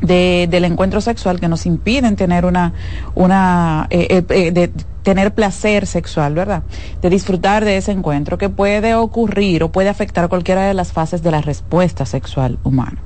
de- 0.00 0.48
del 0.50 0.64
encuentro 0.64 1.00
sexual 1.00 1.40
que 1.40 1.48
nos 1.48 1.66
impiden 1.66 2.16
tener 2.16 2.44
una, 2.44 2.72
una 3.14 3.86
eh, 3.90 4.06
eh, 4.10 4.24
eh, 4.28 4.52
de 4.52 4.70
tener 5.02 5.34
placer 5.34 5.86
sexual, 5.86 6.34
¿verdad? 6.34 6.62
De 7.02 7.10
disfrutar 7.10 7.64
de 7.64 7.76
ese 7.76 7.92
encuentro 7.92 8.38
que 8.38 8.48
puede 8.48 8.94
ocurrir 8.94 9.62
o 9.62 9.70
puede 9.70 9.88
afectar 9.90 10.28
cualquiera 10.28 10.62
de 10.62 10.74
las 10.74 10.92
fases 10.92 11.22
de 11.22 11.30
la 11.30 11.42
respuesta 11.42 12.06
sexual 12.06 12.58
humana. 12.64 12.98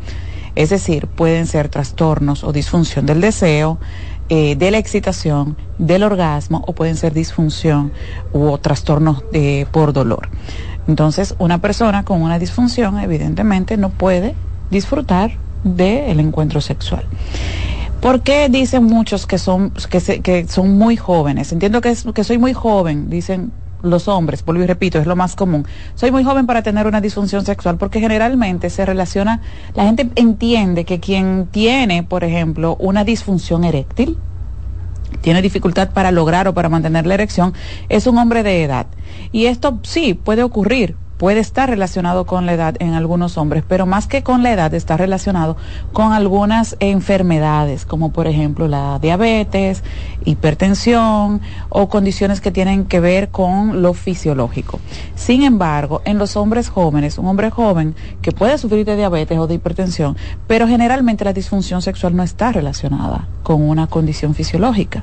Es 0.54 0.70
decir, 0.70 1.06
pueden 1.06 1.46
ser 1.46 1.68
trastornos 1.68 2.42
o 2.42 2.52
disfunción 2.52 3.06
del 3.06 3.20
deseo, 3.20 3.78
eh, 4.28 4.56
de 4.56 4.70
la 4.70 4.78
excitación, 4.78 5.56
del 5.78 6.02
orgasmo 6.02 6.62
o 6.66 6.74
pueden 6.74 6.96
ser 6.96 7.12
disfunción 7.14 7.92
u 8.32 8.58
trastornos 8.58 9.24
eh, 9.32 9.66
por 9.70 9.92
dolor. 9.92 10.28
Entonces, 10.86 11.34
una 11.38 11.58
persona 11.58 12.02
con 12.04 12.22
una 12.22 12.38
disfunción 12.38 12.98
evidentemente 12.98 13.76
no 13.76 13.90
puede 13.90 14.34
disfrutar 14.70 15.38
del 15.62 16.20
encuentro 16.20 16.60
sexual. 16.60 17.04
¿Por 18.00 18.22
qué 18.22 18.48
dicen 18.48 18.84
muchos 18.84 19.26
que 19.26 19.38
son, 19.38 19.72
que, 19.90 20.00
se- 20.00 20.20
que 20.22 20.46
son 20.46 20.78
muy 20.78 20.96
jóvenes? 20.96 21.52
Entiendo 21.52 21.80
que, 21.80 21.90
es- 21.90 22.04
que 22.14 22.24
soy 22.24 22.38
muy 22.38 22.52
joven, 22.52 23.10
dicen 23.10 23.52
los 23.82 24.08
hombres, 24.08 24.44
vuelvo 24.44 24.64
y 24.64 24.66
repito, 24.66 24.98
es 24.98 25.06
lo 25.06 25.16
más 25.16 25.36
común. 25.36 25.66
Soy 25.94 26.10
muy 26.10 26.24
joven 26.24 26.46
para 26.46 26.62
tener 26.62 26.86
una 26.86 27.00
disfunción 27.00 27.44
sexual 27.44 27.76
porque 27.78 28.00
generalmente 28.00 28.70
se 28.70 28.84
relaciona, 28.84 29.40
la 29.74 29.84
gente 29.84 30.08
entiende 30.16 30.84
que 30.84 31.00
quien 31.00 31.48
tiene, 31.50 32.02
por 32.02 32.24
ejemplo, 32.24 32.76
una 32.78 33.04
disfunción 33.04 33.64
eréctil, 33.64 34.18
tiene 35.20 35.42
dificultad 35.42 35.90
para 35.90 36.10
lograr 36.10 36.48
o 36.48 36.54
para 36.54 36.68
mantener 36.68 37.06
la 37.06 37.14
erección, 37.14 37.54
es 37.88 38.06
un 38.06 38.18
hombre 38.18 38.42
de 38.42 38.62
edad. 38.62 38.86
Y 39.32 39.46
esto 39.46 39.80
sí 39.82 40.14
puede 40.14 40.42
ocurrir, 40.42 40.96
puede 41.18 41.40
estar 41.40 41.68
relacionado 41.68 42.24
con 42.24 42.46
la 42.46 42.54
edad 42.54 42.76
en 42.78 42.94
algunos 42.94 43.36
hombres, 43.36 43.64
pero 43.68 43.84
más 43.84 44.06
que 44.06 44.22
con 44.22 44.42
la 44.42 44.52
edad 44.52 44.72
está 44.72 44.96
relacionado 44.96 45.56
con 45.92 46.12
algunas 46.12 46.76
enfermedades, 46.80 47.84
como 47.84 48.12
por 48.12 48.26
ejemplo 48.26 48.68
la 48.68 48.98
diabetes, 49.00 49.82
hipertensión 50.24 51.40
o 51.68 51.88
condiciones 51.88 52.40
que 52.40 52.52
tienen 52.52 52.86
que 52.86 53.00
ver 53.00 53.28
con 53.28 53.82
lo 53.82 53.92
fisiológico. 53.92 54.78
Sin 55.16 55.42
embargo, 55.42 56.00
en 56.04 56.18
los 56.18 56.36
hombres 56.36 56.68
jóvenes, 56.68 57.18
un 57.18 57.26
hombre 57.26 57.50
joven 57.50 57.94
que 58.22 58.32
puede 58.32 58.56
sufrir 58.56 58.86
de 58.86 58.96
diabetes 58.96 59.38
o 59.38 59.46
de 59.46 59.54
hipertensión, 59.54 60.16
pero 60.46 60.68
generalmente 60.68 61.24
la 61.24 61.32
disfunción 61.32 61.82
sexual 61.82 62.14
no 62.14 62.22
está 62.22 62.52
relacionada 62.52 63.28
con 63.42 63.68
una 63.68 63.88
condición 63.88 64.34
fisiológica 64.34 65.02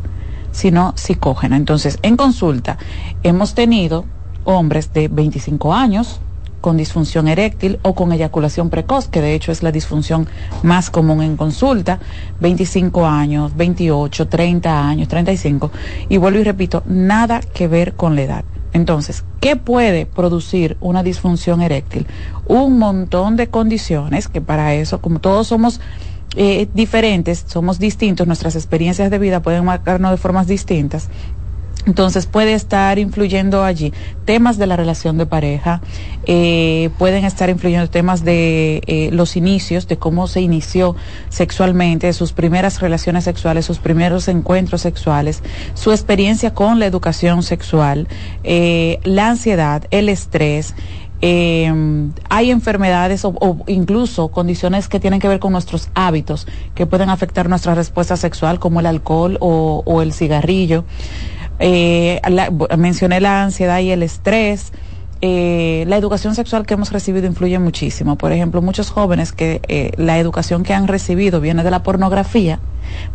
sino 0.56 0.94
psicógena. 0.96 1.58
Entonces, 1.58 2.00
en 2.02 2.16
consulta 2.16 2.78
hemos 3.24 3.54
tenido 3.56 4.06
hombres 4.46 4.94
de 4.94 5.08
25 5.08 5.74
años 5.74 6.20
con 6.62 6.78
disfunción 6.78 7.28
eréctil 7.28 7.78
o 7.84 7.94
con 7.94 8.12
eyaculación 8.12 8.72
precoz, 8.72 9.08
que 9.08 9.22
de 9.22 9.36
hecho 9.36 9.52
es 9.52 9.62
la 9.62 9.72
disfunción 9.72 10.28
más 10.64 10.90
común 10.90 11.22
en 11.22 11.38
consulta, 11.38 12.00
25 12.40 13.06
años, 13.06 13.56
28, 13.56 14.28
30 14.28 14.88
años, 14.88 15.08
35. 15.08 15.70
Y 16.10 16.18
vuelvo 16.18 16.40
y 16.40 16.44
repito, 16.44 16.82
nada 16.88 17.40
que 17.42 17.68
ver 17.68 17.94
con 17.94 18.16
la 18.16 18.24
edad. 18.24 18.46
Entonces, 18.74 19.24
¿qué 19.42 19.58
puede 19.58 20.08
producir 20.08 20.76
una 20.82 21.04
disfunción 21.04 21.62
eréctil? 21.62 22.08
Un 22.48 22.80
montón 22.80 23.36
de 23.36 23.48
condiciones 23.48 24.28
que 24.28 24.42
para 24.42 24.74
eso, 24.74 25.02
como 25.02 25.20
todos 25.20 25.46
somos 25.48 25.80
eh, 26.36 26.68
diferentes, 26.74 27.46
somos 27.48 27.80
distintos, 27.80 28.28
nuestras 28.28 28.56
experiencias 28.56 29.10
de 29.10 29.20
vida 29.20 29.42
pueden 29.42 29.64
marcarnos 29.64 30.12
de 30.12 30.18
formas 30.18 30.48
distintas. 30.48 31.08
Entonces 31.86 32.26
puede 32.26 32.54
estar 32.54 32.98
influyendo 32.98 33.64
allí 33.64 33.94
temas 34.26 34.58
de 34.58 34.66
la 34.66 34.76
relación 34.76 35.18
de 35.18 35.28
pareja, 35.28 35.82
eh, 36.26 36.90
pueden 36.98 37.26
estar 37.26 37.50
influyendo 37.50 37.90
temas 37.90 38.26
de 38.26 38.82
eh, 38.88 39.10
los 39.12 39.36
inicios, 39.36 39.88
de 39.88 39.98
cómo 39.98 40.28
se 40.28 40.42
inició 40.42 40.96
sexualmente, 41.30 42.12
sus 42.14 42.34
primeras 42.34 42.82
relaciones 42.82 43.24
sexuales, 43.24 43.66
sus 43.66 43.78
primeros 43.78 44.28
encuentros 44.28 44.82
sexuales, 44.82 45.44
su 45.76 45.92
experiencia 45.92 46.56
con 46.56 46.80
la 46.80 46.88
educación 46.88 47.44
sexual, 47.44 48.08
eh, 48.44 49.00
la 49.04 49.30
ansiedad, 49.30 49.84
el 49.92 50.10
estrés. 50.10 50.74
hay 51.22 52.52
enfermedades 52.52 53.26
o, 53.26 53.58
incluso 53.68 54.28
condiciones 54.28 54.88
que 54.88 55.00
tienen 55.00 55.20
que 55.20 55.28
ver 55.28 55.40
con 55.40 55.54
nuestros 55.54 55.90
hábitos 55.96 56.46
que 56.76 56.86
pueden 56.86 57.10
afectar 57.10 57.48
nuestra 57.50 57.74
respuesta 57.74 58.16
sexual 58.18 58.60
como 58.60 58.80
el 58.80 58.86
alcohol 58.86 59.38
o, 59.40 59.82
o 59.86 60.02
el 60.02 60.14
cigarrillo 60.14 60.84
eh, 61.60 62.22
mencioné 62.78 63.22
la 63.22 63.44
ansiedad 63.44 63.80
y 63.80 63.92
el 63.92 64.04
estrés. 64.04 64.72
Eh, 65.22 65.86
la 65.88 65.98
educación 65.98 66.36
sexual 66.36 66.66
que 66.66 66.74
hemos 66.74 66.92
recibido 66.92 67.26
influye 67.26 67.58
muchísimo. 67.58 68.18
Por 68.18 68.32
ejemplo, 68.32 68.62
muchos 68.62 68.90
jóvenes 68.90 69.32
que 69.32 69.62
eh, 69.68 69.92
la 69.98 70.20
educación 70.20 70.64
que 70.64 70.74
han 70.74 70.88
recibido 70.88 71.40
viene 71.40 71.64
de 71.64 71.72
la 71.72 71.84
pornografía, 71.84 72.60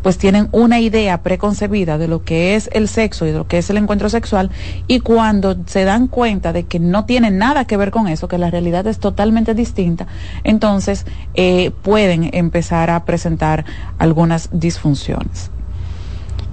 pues 0.02 0.18
tienen 0.18 0.48
una 0.50 0.80
idea 0.80 1.22
preconcebida 1.22 1.98
de 1.98 2.08
lo 2.08 2.24
que 2.24 2.56
es 2.56 2.70
el 2.72 2.88
sexo 2.88 3.26
y 3.26 3.32
de 3.32 3.38
lo 3.38 3.46
que 3.46 3.58
es 3.58 3.70
el 3.70 3.76
encuentro 3.76 4.08
sexual 4.08 4.50
y 4.88 5.00
cuando 5.00 5.56
se 5.66 5.84
dan 5.84 6.08
cuenta 6.08 6.52
de 6.52 6.64
que 6.64 6.80
no 6.80 7.04
tiene 7.04 7.30
nada 7.30 7.66
que 7.66 7.76
ver 7.76 7.90
con 7.90 8.08
eso, 8.08 8.28
que 8.28 8.38
la 8.38 8.50
realidad 8.50 8.86
es 8.86 8.98
totalmente 8.98 9.54
distinta, 9.54 10.06
entonces 10.42 11.06
eh, 11.34 11.70
pueden 11.82 12.30
empezar 12.32 12.90
a 12.90 13.04
presentar 13.04 13.64
algunas 13.98 14.48
disfunciones. 14.52 15.50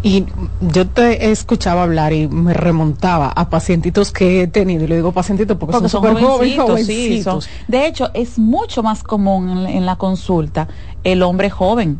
Y 0.03 0.26
yo 0.61 0.88
te 0.88 1.26
he 1.26 1.32
escuchado 1.32 1.80
hablar 1.80 2.14
y 2.14 2.28
me 2.28 2.53
remontaba 2.53 3.30
a 3.30 3.49
pacientitos 3.49 4.11
que 4.11 4.44
he 4.44 4.48
tenido, 4.48 4.84
y 4.84 4.88
le 4.88 4.95
digo 4.95 5.11
pacientitos 5.11 5.57
porque, 5.57 5.74
son 5.78 5.90
súper 5.90 6.14
jóvenes, 6.14 6.88
De 7.68 7.88
hecho, 7.88 8.10
es 8.14 8.38
mucho 8.38 8.84
más 8.84 9.03
común 9.03 9.65
en, 9.65 9.86
la 9.86 9.95
consulta 9.95 10.68
el 11.03 11.24
hombre 11.24 11.49
joven. 11.49 11.99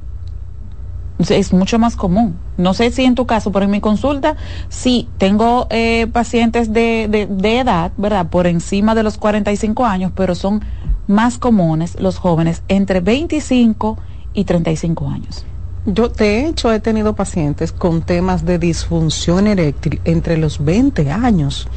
Es 1.30 1.52
mucho 1.52 1.80
más 1.80 1.95
común. 1.95 2.38
No 2.57 2.76
sé 2.76 2.91
si 2.91 3.03
en 3.03 3.15
tu 3.15 3.26
caso, 3.26 3.52
pero 3.52 3.65
en 3.65 3.72
mi 3.72 3.82
consulta, 3.82 4.36
sí, 4.69 5.10
tengo 5.18 5.65
eh, 5.72 6.06
pacientes 6.14 6.72
de, 6.72 7.07
de, 7.10 7.26
de 7.26 7.60
edad, 7.60 7.91
¿verdad? 7.98 8.28
Por 8.28 8.45
encima 8.45 8.94
de 8.94 9.02
los 9.02 9.18
45 9.18 9.86
años, 9.86 10.11
pero 10.15 10.36
son 10.36 10.64
más 11.07 11.40
comunes 11.40 11.99
los 11.99 12.19
jóvenes 12.19 12.61
entre 12.68 12.99
25 12.99 13.98
y 14.36 14.44
35 14.44 15.10
años. 15.10 15.45
Yo, 15.89 16.09
de 16.09 16.45
hecho, 16.45 16.73
he 16.73 16.81
tenido 16.81 17.15
pacientes 17.15 17.72
con 17.72 18.01
temas 18.01 18.45
de 18.45 18.59
disfunción 18.59 19.47
eréctil 19.47 20.01
entre 20.03 20.35
los 20.35 20.64
20 20.64 21.09
años. 21.11 21.69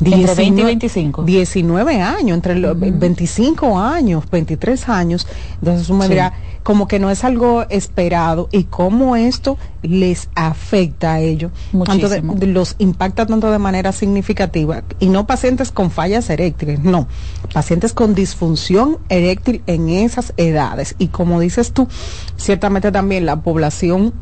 Entre 0.00 0.34
20 0.34 0.60
y 0.60 0.64
25. 0.64 1.22
19 1.22 2.00
años, 2.00 2.34
entre 2.34 2.58
los 2.58 2.78
25 2.78 3.78
años, 3.78 4.24
23 4.30 4.88
años. 4.88 5.26
Entonces 5.60 5.88
uno 5.88 6.00
me 6.00 6.08
dirá, 6.08 6.32
como 6.62 6.88
que 6.88 6.98
no 6.98 7.10
es 7.10 7.24
algo 7.24 7.64
esperado 7.70 8.48
y 8.50 8.64
cómo 8.64 9.16
esto 9.16 9.56
les 9.82 10.28
afecta 10.34 11.14
a 11.14 11.20
ellos. 11.20 11.52
Muchísimo. 11.72 12.34
los 12.40 12.74
impacta 12.78 13.24
tanto 13.24 13.50
de 13.50 13.58
manera 13.58 13.92
significativa. 13.92 14.82
Y 14.98 15.08
no 15.08 15.26
pacientes 15.26 15.70
con 15.70 15.90
fallas 15.90 16.28
eréctiles, 16.28 16.80
no. 16.80 17.06
Pacientes 17.52 17.92
con 17.92 18.14
disfunción 18.14 18.98
eréctil 19.08 19.62
en 19.66 19.88
esas 19.88 20.34
edades. 20.36 20.96
Y 20.98 21.08
como 21.08 21.40
dices 21.40 21.72
tú, 21.72 21.88
ciertamente 22.36 22.92
también 22.92 23.26
la 23.26 23.42
población 23.42 24.12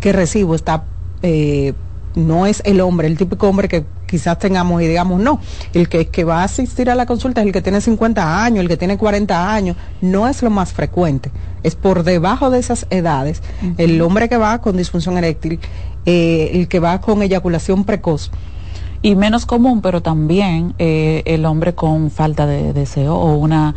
que 0.00 0.12
recibo 0.12 0.54
está 0.54 0.84
eh, 1.22 1.74
no 2.14 2.46
es 2.46 2.62
el 2.64 2.80
hombre, 2.80 3.08
el 3.08 3.16
típico 3.16 3.48
hombre 3.48 3.68
que 3.68 3.84
quizás 4.08 4.38
tengamos 4.38 4.82
y 4.82 4.86
digamos, 4.86 5.20
no, 5.20 5.40
el 5.74 5.88
que, 5.88 6.08
que 6.08 6.24
va 6.24 6.40
a 6.40 6.44
asistir 6.44 6.90
a 6.90 6.96
la 6.96 7.06
consulta 7.06 7.42
es 7.42 7.46
el 7.46 7.52
que 7.52 7.62
tiene 7.62 7.80
50 7.80 8.44
años, 8.44 8.60
el 8.60 8.68
que 8.68 8.76
tiene 8.76 8.98
40 8.98 9.52
años, 9.52 9.76
no 10.00 10.26
es 10.26 10.42
lo 10.42 10.50
más 10.50 10.72
frecuente, 10.72 11.30
es 11.62 11.76
por 11.76 12.02
debajo 12.02 12.50
de 12.50 12.58
esas 12.58 12.86
edades, 12.90 13.42
el 13.76 14.00
hombre 14.00 14.28
que 14.28 14.36
va 14.36 14.60
con 14.60 14.76
disfunción 14.76 15.16
eréctil, 15.18 15.60
eh, 16.06 16.50
el 16.54 16.68
que 16.68 16.80
va 16.80 17.00
con 17.00 17.22
eyaculación 17.22 17.84
precoz. 17.84 18.30
Y 19.00 19.14
menos 19.14 19.46
común, 19.46 19.80
pero 19.80 20.02
también 20.02 20.74
eh, 20.80 21.22
el 21.24 21.46
hombre 21.46 21.76
con 21.76 22.10
falta 22.10 22.46
de 22.46 22.72
deseo 22.72 23.14
o 23.14 23.36
una 23.36 23.76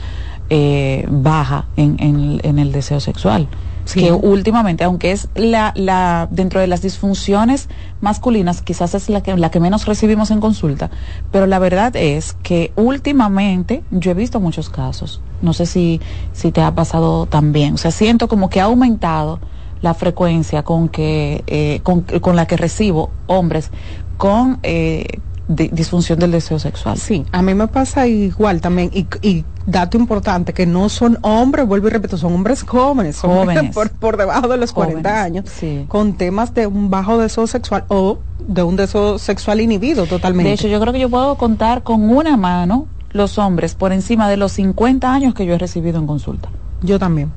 eh, 0.50 1.06
baja 1.08 1.66
en, 1.78 2.40
en 2.42 2.58
el 2.58 2.72
deseo 2.72 3.00
sexual 3.00 3.48
que 3.94 4.12
últimamente, 4.12 4.84
aunque 4.84 5.12
es 5.12 5.28
la, 5.36 5.74
la, 5.76 6.28
dentro 6.32 6.60
de 6.60 6.68
las 6.68 6.82
disfunciones 6.82 7.70
masculinas, 8.00 8.62
quizás 8.62 8.96
es 8.96 9.10
la 9.10 9.22
que, 9.22 9.36
la 9.36 9.52
que 9.52 9.60
menos 9.60 9.86
recibimos 9.86 10.32
en 10.32 10.40
consulta, 10.40 10.90
pero 11.32 11.46
la 11.46 11.60
verdad 11.60 11.96
es 11.96 12.34
que 12.44 12.72
últimamente 12.76 13.84
yo 13.92 14.12
he 14.12 14.16
visto 14.16 14.40
muchos 14.40 14.70
casos, 14.70 15.22
no 15.42 15.54
sé 15.54 15.66
si, 15.66 16.00
si 16.34 16.52
te 16.52 16.62
ha 16.62 16.74
pasado 16.74 17.26
también, 17.26 17.76
o 17.76 17.78
sea, 17.78 17.92
siento 17.92 18.28
como 18.28 18.50
que 18.50 18.62
ha 18.62 18.66
aumentado 18.66 19.40
la 19.82 19.94
frecuencia 19.94 20.64
con 20.64 20.90
que, 20.90 21.44
eh, 21.48 21.80
con, 21.84 22.02
con 22.02 22.36
la 22.36 22.46
que 22.46 22.56
recibo 22.56 23.10
hombres 23.28 23.72
con 24.18 24.60
eh, 24.62 25.20
disfunción 25.56 26.20
del 26.20 26.32
deseo 26.32 26.60
sexual. 26.60 26.98
Sí, 26.98 27.26
a 27.32 27.42
mí 27.42 27.54
me 27.54 27.68
pasa 27.68 28.08
igual 28.08 28.62
también. 28.62 28.92
Y, 28.94 29.46
dato 29.66 29.96
importante, 29.96 30.54
que 30.54 30.66
no 30.66 30.90
son 30.90 31.20
hombres, 31.22 31.68
vuelvo 31.68 31.88
y 31.88 31.92
repito, 31.92 32.18
son 32.18 32.34
hombres 32.34 32.64
jóvenes, 32.64 33.20
jóvenes. 33.20 33.74
Por, 33.74 33.92
por, 33.92 34.18
debajo 34.18 34.48
de 34.48 34.58
los 34.58 34.74
40 34.74 35.24
años, 35.24 35.46
con 35.88 36.14
temas 36.14 36.54
de 36.54 36.68
un 36.68 36.90
bajo 36.90 37.18
deseo 37.18 37.46
sexual 37.46 37.86
o 37.88 38.20
de 38.48 38.64
un 38.64 38.76
deseo 38.76 39.20
sexual 39.20 39.62
inhibido 39.62 40.08
totalmente. 40.08 40.50
De 40.50 40.56
hecho, 40.56 40.68
yo 40.68 40.80
creo 40.80 40.94
que 40.94 41.00
yo 41.00 41.10
puedo 41.10 41.36
contar 41.36 41.84
con 41.84 42.10
una 42.10 42.38
mano 42.38 42.88
los 43.12 43.38
hombres 43.38 43.76
por 43.76 43.92
encima 43.92 44.30
de 44.30 44.38
los 44.38 44.54
50 44.54 45.14
años 45.14 45.34
que 45.34 45.46
yo 45.46 45.54
he 45.54 45.58
recibido 45.58 46.00
en 46.00 46.08
consulta. 46.08 46.50
Yo 46.82 46.98
también. 46.98 47.32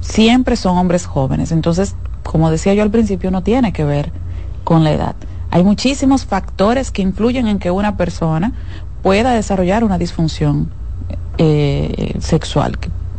Siempre 0.00 0.56
son 0.56 0.76
hombres 0.78 1.06
jóvenes. 1.06 1.50
Entonces, 1.50 1.96
como 2.22 2.50
decía 2.50 2.74
yo 2.74 2.82
al 2.82 2.90
principio, 2.90 3.30
no 3.30 3.42
tiene 3.42 3.72
que 3.72 3.84
ver 3.84 4.12
con 4.62 4.84
la 4.84 4.92
edad. 4.92 5.16
Hay 5.54 5.62
muchísimos 5.62 6.26
factores 6.26 6.90
que 6.90 7.00
influyen 7.00 7.46
en 7.46 7.60
que 7.60 7.70
una 7.70 7.96
persona 7.96 8.52
pueda 9.04 9.34
desarrollar 9.34 9.84
una 9.84 9.98
disfunción 9.98 10.68
eh, 11.38 12.16
sexual. 12.18 12.76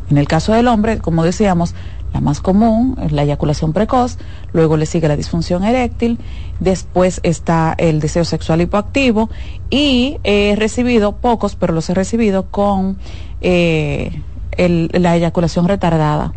En 0.10 0.18
el 0.18 0.28
caso 0.28 0.52
del 0.52 0.68
hombre, 0.68 0.98
como 0.98 1.24
decíamos, 1.24 1.76
la 2.14 2.20
más 2.20 2.42
común 2.42 2.98
es 3.02 3.14
la 3.14 3.24
eyaculación 3.24 3.72
precoz, 3.72 4.18
luego 4.52 4.76
le 4.76 4.86
sigue 4.86 5.08
la 5.08 5.16
disfunción 5.16 5.64
eréctil, 5.64 6.20
después 6.60 7.22
está 7.24 7.74
el 7.78 8.02
deseo 8.02 8.26
sexual 8.26 8.60
hipoactivo 8.60 9.30
y 9.70 10.18
he 10.26 10.58
recibido 10.58 11.16
pocos, 11.16 11.56
pero 11.56 11.72
los 11.72 11.90
he 11.90 11.94
recibido 11.94 12.52
con 12.52 12.98
eh, 13.40 14.22
la 14.58 15.16
eyaculación 15.16 15.70
retardada. 15.70 16.34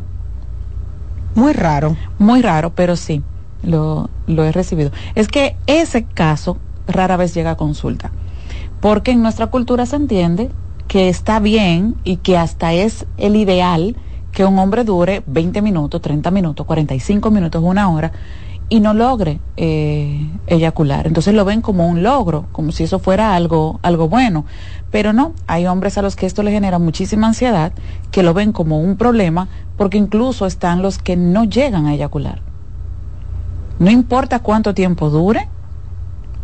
Muy 1.34 1.54
raro. 1.54 1.96
Muy 2.20 2.40
raro, 2.40 2.70
pero 2.72 2.94
sí 2.94 3.20
lo, 3.62 4.10
lo 4.26 4.44
he 4.44 4.52
recibido. 4.52 4.90
Es 5.14 5.28
que 5.28 5.56
ese 5.66 6.04
caso 6.04 6.58
rara 6.86 7.16
vez 7.16 7.34
llega 7.34 7.52
a 7.52 7.56
consulta, 7.56 8.10
porque 8.80 9.12
en 9.12 9.22
nuestra 9.22 9.48
cultura 9.48 9.86
se 9.86 9.96
entiende 9.96 10.50
que 10.86 11.08
está 11.08 11.38
bien 11.38 11.96
y 12.04 12.16
que 12.16 12.36
hasta 12.36 12.72
es 12.72 13.06
el 13.18 13.36
ideal 13.36 13.96
que 14.32 14.44
un 14.44 14.58
hombre 14.58 14.84
dure 14.84 15.22
20 15.26 15.62
minutos, 15.62 16.00
30 16.00 16.30
minutos, 16.30 16.66
45 16.66 17.30
minutos, 17.30 17.62
una 17.62 17.90
hora 17.90 18.12
y 18.70 18.80
no 18.80 18.94
logre 18.94 19.40
eh, 19.56 20.26
eyacular. 20.46 21.06
Entonces 21.06 21.34
lo 21.34 21.44
ven 21.44 21.62
como 21.62 21.88
un 21.88 22.02
logro, 22.02 22.46
como 22.52 22.72
si 22.72 22.84
eso 22.84 22.98
fuera 22.98 23.34
algo, 23.34 23.80
algo 23.82 24.08
bueno. 24.08 24.44
Pero 24.90 25.12
no, 25.12 25.32
hay 25.46 25.66
hombres 25.66 25.96
a 25.98 26.02
los 26.02 26.16
que 26.16 26.26
esto 26.26 26.42
les 26.42 26.52
genera 26.52 26.78
muchísima 26.78 27.28
ansiedad, 27.28 27.72
que 28.10 28.22
lo 28.22 28.34
ven 28.34 28.52
como 28.52 28.80
un 28.80 28.96
problema, 28.96 29.48
porque 29.76 29.98
incluso 29.98 30.46
están 30.46 30.82
los 30.82 30.98
que 30.98 31.16
no 31.16 31.44
llegan 31.44 31.86
a 31.86 31.94
eyacular. 31.94 32.47
No 33.78 33.90
importa 33.90 34.40
cuánto 34.40 34.74
tiempo 34.74 35.10
dure 35.10 35.48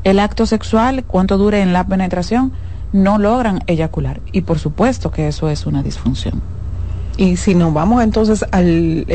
el 0.04 0.20
acto 0.20 0.46
sexual, 0.46 1.04
cuánto 1.04 1.38
dure 1.38 1.62
en 1.62 1.72
la 1.72 1.86
penetración, 1.86 2.52
no 2.92 3.18
logran 3.18 3.62
eyacular. 3.66 4.20
Y 4.32 4.42
por 4.42 4.58
supuesto 4.58 5.10
que 5.10 5.28
eso 5.28 5.48
es 5.48 5.66
una 5.66 5.82
disfunción. 5.82 6.42
Y 7.16 7.36
si 7.36 7.54
nos 7.54 7.72
vamos 7.72 8.02
entonces 8.02 8.44
al, 8.50 9.06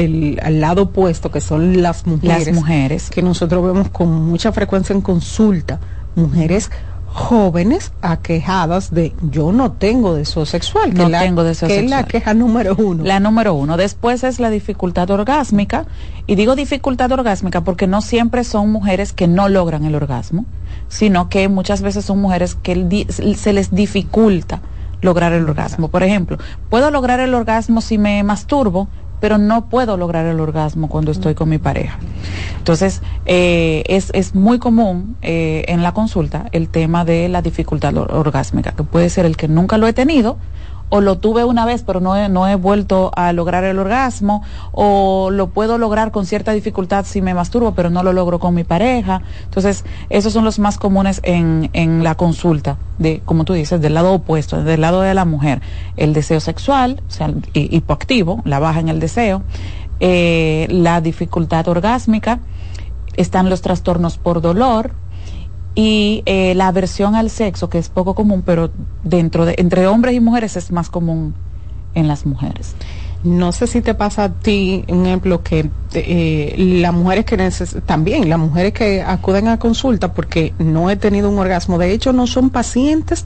al 0.42 0.62
lado 0.62 0.84
opuesto, 0.84 1.32
que 1.32 1.42
son 1.42 1.82
las 1.82 2.08
mujeres, 2.08 2.48
las 2.48 2.56
mujeres, 2.56 3.10
que 3.10 3.22
nosotros 3.22 3.64
vemos 3.64 3.90
con 3.90 4.10
mucha 4.10 4.52
frecuencia 4.52 4.94
en 4.94 5.02
consulta, 5.02 5.80
mujeres 6.16 6.72
jóvenes 7.12 7.92
aquejadas 8.02 8.94
de 8.94 9.14
yo 9.32 9.52
no 9.52 9.72
tengo 9.72 10.14
deseo 10.14 10.46
sexual, 10.46 10.94
que, 10.94 11.00
No 11.00 11.10
la, 11.10 11.20
tengo 11.20 11.44
deseo 11.44 11.68
que 11.68 11.80
es 11.80 11.90
la 11.90 11.98
sexual. 11.98 12.12
queja 12.12 12.34
número 12.34 12.76
uno. 12.78 13.04
La 13.04 13.20
número 13.20 13.54
uno. 13.54 13.78
Después 13.78 14.24
es 14.24 14.40
la 14.40 14.50
dificultad 14.50 15.10
orgásmica. 15.10 15.86
Y 16.28 16.36
digo 16.36 16.56
dificultad 16.56 17.12
orgásmica 17.12 17.62
porque 17.62 17.88
no 17.88 18.02
siempre 18.02 18.44
son 18.44 18.72
mujeres 18.72 19.12
que 19.14 19.28
no 19.28 19.50
logran 19.50 19.86
el 19.86 19.96
orgasmo, 19.96 20.46
sino 20.88 21.30
que 21.30 21.50
muchas 21.50 21.82
veces 21.82 22.06
son 22.06 22.22
mujeres 22.22 22.56
que 22.56 22.74
el 22.74 23.08
se 23.10 23.54
les 23.54 23.72
dificulta 23.72 24.62
lograr 25.02 25.34
el 25.34 25.44
orgasmo. 25.44 25.88
Por 25.88 26.04
ejemplo, 26.04 26.38
puedo 26.70 26.92
lograr 26.92 27.20
el 27.20 27.34
orgasmo 27.34 27.82
si 27.82 27.98
me 27.98 28.22
masturbo, 28.24 28.88
pero 29.20 29.38
no 29.38 29.66
puedo 29.70 29.98
lograr 29.98 30.26
el 30.26 30.40
orgasmo 30.40 30.88
cuando 30.90 31.12
estoy 31.12 31.36
con 31.36 31.50
mi 31.50 31.58
pareja. 31.58 31.98
Entonces, 32.58 33.02
eh, 33.26 33.84
es, 33.88 34.12
es 34.14 34.36
muy 34.36 34.60
común 34.60 35.16
eh, 35.22 35.64
en 35.68 35.82
la 35.84 35.94
consulta 35.94 36.46
el 36.52 36.70
tema 36.70 37.06
de 37.06 37.30
la 37.30 37.42
dificultad 37.42 37.96
or- 37.98 38.14
orgásmica, 38.14 38.72
que 38.74 38.84
puede 38.84 39.10
ser 39.10 39.26
el 39.26 39.38
que 39.38 39.48
nunca 39.48 39.78
lo 39.78 39.88
he 39.88 39.94
tenido, 39.94 40.38
o 40.90 41.02
lo 41.02 41.18
tuve 41.18 41.44
una 41.44 41.66
vez 41.66 41.84
pero 41.84 42.00
no 42.00 42.16
he, 42.16 42.30
no 42.30 42.48
he 42.48 42.56
vuelto 42.56 43.12
a 43.16 43.32
lograr 43.34 43.64
el 43.64 43.80
orgasmo, 43.80 44.44
o 44.72 45.30
lo 45.32 45.48
puedo 45.48 45.78
lograr 45.78 46.12
con 46.12 46.26
cierta 46.26 46.52
dificultad 46.52 47.06
si 47.06 47.22
me 47.22 47.34
masturbo 47.34 47.74
pero 47.74 47.90
no 47.90 48.04
lo 48.04 48.14
logro 48.14 48.40
con 48.40 48.54
mi 48.54 48.64
pareja. 48.64 49.22
Entonces, 49.46 49.86
esos 50.10 50.34
son 50.34 50.46
los 50.46 50.60
más 50.60 50.78
comunes 50.78 51.22
en, 51.24 51.70
en 51.74 52.04
la 52.04 52.16
consulta, 52.16 52.78
de, 52.98 53.22
como 53.26 53.46
tú 53.46 53.54
dices, 53.54 53.82
del 53.82 53.94
lado 53.94 54.14
opuesto, 54.14 54.64
del 54.64 54.82
lado 54.82 55.02
de 55.02 55.14
la 55.14 55.26
mujer. 55.26 55.62
El 55.98 56.14
deseo 56.14 56.40
sexual, 56.40 57.02
o 57.08 57.12
sea, 57.12 57.32
hipoactivo, 57.54 58.42
la 58.46 58.60
baja 58.60 58.80
en 58.80 58.90
el 58.90 59.00
deseo, 59.00 59.44
eh, 60.00 60.68
la 60.70 61.02
dificultad 61.02 61.68
orgásmica, 61.68 62.40
están 63.16 63.50
los 63.50 63.62
trastornos 63.62 64.18
por 64.18 64.42
dolor, 64.42 64.92
y 65.76 66.24
eh, 66.26 66.54
la 66.56 66.68
aversión 66.68 67.16
al 67.16 67.30
sexo, 67.30 67.70
que 67.70 67.78
es 67.78 67.90
poco 67.90 68.16
común, 68.16 68.44
pero 68.46 68.72
dentro 69.04 69.46
de 69.46 69.56
entre 69.58 69.88
hombres 69.88 70.16
y 70.16 70.20
mujeres 70.20 70.56
es 70.58 70.72
más 70.72 70.90
común 70.90 71.34
en 71.96 72.08
las 72.08 72.26
mujeres. 72.26 72.76
No 73.24 73.52
sé 73.52 73.68
si 73.68 73.82
te 73.82 73.94
pasa 73.96 74.24
a 74.24 74.30
ti, 74.30 74.86
un 74.88 75.06
ejemplo, 75.06 75.44
que 75.44 75.70
eh, 75.94 76.56
las 76.58 76.94
mujeres 76.94 77.26
que 77.26 77.38
neces- 77.38 77.82
también, 77.86 78.30
las 78.30 78.40
mujeres 78.40 78.72
que 78.72 79.02
acuden 79.02 79.50
a 79.50 79.60
consulta 79.60 80.14
porque 80.14 80.54
no 80.58 80.90
he 80.90 80.96
tenido 80.96 81.30
un 81.30 81.38
orgasmo, 81.38 81.78
de 81.78 81.92
hecho 81.92 82.14
no 82.14 82.28
son 82.28 82.50
pacientes 82.50 83.26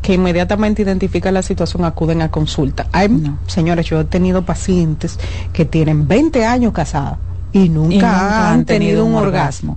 que 0.00 0.14
inmediatamente 0.14 0.82
identifican 0.82 1.34
la 1.34 1.42
situación, 1.42 1.84
acuden 1.84 2.22
a 2.22 2.30
consulta. 2.30 2.86
Hay, 2.92 3.10
señores, 3.46 3.84
yo 3.86 4.00
he 4.00 4.04
tenido 4.04 4.42
pacientes 4.42 5.18
que 5.52 5.66
tienen 5.66 6.08
20 6.08 6.46
años 6.46 6.72
casadas 6.72 7.18
y 7.52 7.68
nunca, 7.68 7.94
Y 7.94 7.98
nunca 7.98 8.52
han, 8.52 8.64
tenido, 8.64 9.04
un 9.04 9.16
orgasmo. 9.16 9.76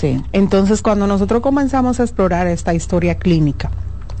Sí. 0.00 0.22
Entonces, 0.32 0.80
cuando 0.80 1.06
nosotros 1.06 1.42
comenzamos 1.42 2.00
a 2.00 2.04
explorar 2.04 2.46
esta 2.46 2.72
historia 2.72 3.16
clínica, 3.16 3.70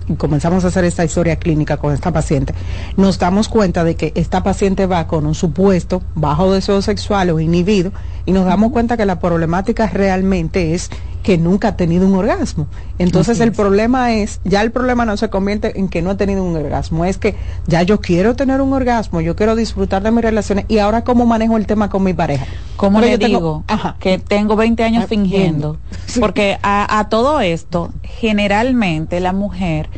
y 0.08 0.14
comenzamos 0.16 0.64
a 0.64 0.68
hacer 0.68 0.84
esta 0.84 1.04
historia 1.04 1.36
clínica 1.36 1.78
con 1.78 1.94
esta 1.94 2.12
paciente, 2.12 2.52
nos 2.98 3.18
damos 3.18 3.48
cuenta 3.48 3.82
de 3.82 3.94
que 3.96 4.12
esta 4.14 4.42
paciente 4.42 4.84
va 4.84 5.06
con 5.06 5.24
un 5.24 5.34
supuesto 5.34 6.02
bajo 6.14 6.52
deseo 6.52 6.82
sexual 6.82 7.30
o 7.30 7.40
inhibido 7.40 7.92
y 8.26 8.32
nos 8.32 8.44
damos 8.44 8.72
cuenta 8.72 8.96
que 8.96 9.06
la 9.06 9.18
problemática 9.18 9.86
realmente 9.86 10.74
es 10.74 10.90
que 11.22 11.36
nunca 11.36 11.68
ha 11.68 11.76
tenido 11.76 12.06
un 12.06 12.14
orgasmo. 12.14 12.66
Entonces 12.98 13.32
Así 13.36 13.42
el 13.42 13.50
es. 13.50 13.56
problema 13.56 14.12
es, 14.14 14.40
ya 14.44 14.62
el 14.62 14.70
problema 14.72 15.04
no 15.04 15.16
se 15.18 15.28
convierte 15.28 15.78
en 15.78 15.88
que 15.88 16.00
no 16.00 16.10
ha 16.10 16.16
tenido 16.16 16.42
un 16.42 16.56
orgasmo, 16.56 17.04
es 17.04 17.18
que 17.18 17.34
ya 17.66 17.82
yo 17.82 18.00
quiero 18.00 18.36
tener 18.36 18.60
un 18.62 18.72
orgasmo, 18.72 19.20
yo 19.20 19.36
quiero 19.36 19.54
disfrutar 19.54 20.02
de 20.02 20.10
mis 20.12 20.22
relaciones 20.22 20.64
y 20.68 20.78
ahora 20.78 21.02
cómo 21.04 21.26
manejo 21.26 21.56
el 21.58 21.66
tema 21.66 21.90
con 21.90 22.02
mi 22.04 22.14
pareja. 22.14 22.46
¿Cómo 22.76 22.98
Porque 23.00 23.06
le 23.06 23.12
yo 23.12 23.18
tengo- 23.18 23.64
digo 23.68 23.94
que 23.98 24.18
tengo 24.18 24.56
20 24.56 24.82
años 24.82 25.04
Ah, 25.04 25.08
fingiendo? 25.08 25.76
Porque 26.20 26.58
a, 26.62 26.98
a 26.98 27.08
todo 27.10 27.40
esto, 27.40 27.92
generalmente 28.02 29.20
la 29.20 29.32
mujer 29.34 29.88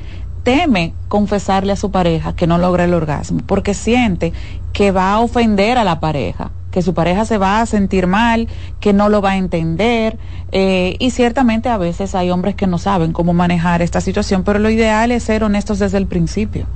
teme 0.42 0.92
confesarle 1.08 1.72
a 1.72 1.76
su 1.76 1.92
pareja 1.92 2.34
que 2.34 2.48
no 2.48 2.58
logra 2.58 2.84
el 2.84 2.94
orgasmo, 2.94 3.40
porque 3.46 3.74
siente 3.74 4.32
que 4.72 4.90
va 4.90 5.12
a 5.12 5.20
ofender 5.20 5.78
a 5.78 5.84
la 5.84 6.00
pareja, 6.00 6.50
que 6.72 6.82
su 6.82 6.94
pareja 6.94 7.24
se 7.24 7.38
va 7.38 7.60
a 7.60 7.66
sentir 7.66 8.08
mal, 8.08 8.48
que 8.80 8.92
no 8.92 9.08
lo 9.08 9.22
va 9.22 9.32
a 9.32 9.36
entender, 9.36 10.18
eh, 10.50 10.96
y 10.98 11.10
ciertamente 11.10 11.68
a 11.68 11.76
veces 11.76 12.16
hay 12.16 12.30
hombres 12.30 12.56
que 12.56 12.66
no 12.66 12.78
saben 12.78 13.12
cómo 13.12 13.32
manejar 13.32 13.82
esta 13.82 14.00
situación, 14.00 14.42
pero 14.42 14.58
lo 14.58 14.70
ideal 14.70 15.12
es 15.12 15.22
ser 15.22 15.44
honestos 15.44 15.78
desde 15.78 15.98
el 15.98 16.06
principio. 16.06 16.66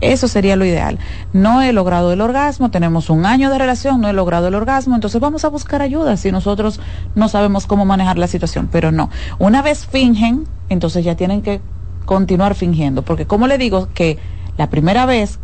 Eso 0.00 0.28
sería 0.28 0.54
lo 0.54 0.64
ideal. 0.64 0.98
No 1.32 1.60
he 1.60 1.72
logrado 1.72 2.12
el 2.12 2.20
orgasmo, 2.20 2.70
tenemos 2.70 3.10
un 3.10 3.26
año 3.26 3.50
de 3.50 3.58
relación, 3.58 4.00
no 4.00 4.08
he 4.08 4.12
logrado 4.12 4.46
el 4.46 4.54
orgasmo, 4.54 4.94
entonces 4.94 5.20
vamos 5.20 5.44
a 5.44 5.48
buscar 5.48 5.82
ayuda 5.82 6.16
si 6.16 6.30
nosotros 6.30 6.80
no 7.16 7.28
sabemos 7.28 7.66
cómo 7.66 7.84
manejar 7.84 8.16
la 8.16 8.28
situación. 8.28 8.68
Pero 8.70 8.92
no, 8.92 9.10
una 9.40 9.60
vez 9.60 9.86
fingen, 9.86 10.46
entonces 10.68 11.04
ya 11.04 11.16
tienen 11.16 11.42
que 11.42 11.60
continuar 12.04 12.54
fingiendo, 12.54 13.02
porque 13.02 13.26
como 13.26 13.48
le 13.48 13.58
digo 13.58 13.88
que 13.92 14.18
la 14.56 14.70
primera 14.70 15.04
vez 15.04 15.40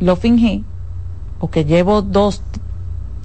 lo 0.00 0.16
fingí, 0.16 0.64
o 1.40 1.50
que 1.50 1.64
llevo 1.64 2.02
dos, 2.02 2.42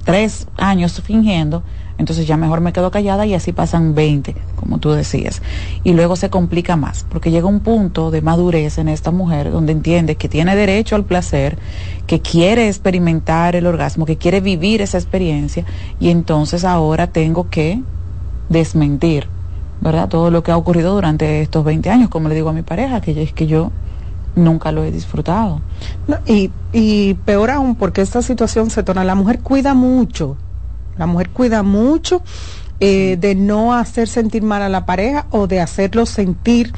tres 0.04 0.48
años 0.58 1.02
fingiendo, 1.02 1.64
entonces 1.98 2.26
ya 2.26 2.38
mejor 2.38 2.62
me 2.62 2.72
quedo 2.72 2.92
callada 2.92 3.26
y 3.26 3.34
así 3.34 3.52
pasan 3.52 3.94
20, 3.94 4.34
como 4.56 4.78
tú 4.78 4.92
decías. 4.92 5.42
Y 5.84 5.94
luego 5.94 6.16
se 6.16 6.30
complica 6.30 6.78
más, 6.78 7.06
porque 7.10 7.30
llega 7.30 7.48
un 7.48 7.60
punto 7.60 8.10
de 8.10 8.22
madurez 8.22 8.78
en 8.78 8.88
esta 8.88 9.12
mujer 9.12 9.52
donde 9.52 9.74
entiende 9.74 10.16
que 10.16 10.30
tiene 10.30 10.56
derecho 10.56 10.96
al 10.96 11.04
placer, 11.04 11.58
que 12.08 12.22
quiere 12.22 12.68
experimentar 12.68 13.58
el 13.58 13.68
orgasmo, 13.68 14.06
que 14.06 14.18
quiere 14.18 14.40
vivir 14.40 14.82
esa 14.82 14.98
experiencia, 14.98 15.66
y 16.00 16.10
entonces 16.10 16.64
ahora 16.64 17.08
tengo 17.08 17.50
que 17.50 17.82
desmentir, 18.48 19.28
¿verdad? 19.82 20.08
Todo 20.08 20.32
lo 20.32 20.42
que 20.42 20.52
ha 20.52 20.58
ocurrido 20.58 20.96
durante 20.96 21.42
estos 21.42 21.66
20 21.66 21.90
años, 21.90 22.10
como 22.10 22.30
le 22.30 22.36
digo 22.36 22.50
a 22.50 22.54
mi 22.54 22.62
pareja, 22.62 23.02
que 23.02 23.22
es 23.22 23.34
que 23.34 23.46
yo 23.46 23.72
nunca 24.36 24.72
lo 24.72 24.84
he 24.84 24.92
disfrutado. 24.92 25.62
Y, 26.26 26.52
y 26.72 27.14
peor 27.14 27.52
aún, 27.52 27.76
porque 27.76 28.02
esta 28.02 28.22
situación 28.22 28.70
se 28.70 28.84
torna, 28.84 29.04
la 29.04 29.16
mujer 29.16 29.40
cuida 29.40 29.74
mucho, 29.74 30.38
la 30.98 31.06
mujer 31.06 31.30
cuida 31.30 31.64
mucho 31.64 32.22
eh, 32.80 33.18
de 33.20 33.36
no 33.36 33.74
hacer 33.74 34.08
sentir 34.08 34.42
mal 34.44 34.62
a 34.62 34.70
la 34.70 34.86
pareja 34.86 35.26
o 35.32 35.48
de 35.48 35.60
hacerlo 35.60 36.06
sentir 36.06 36.74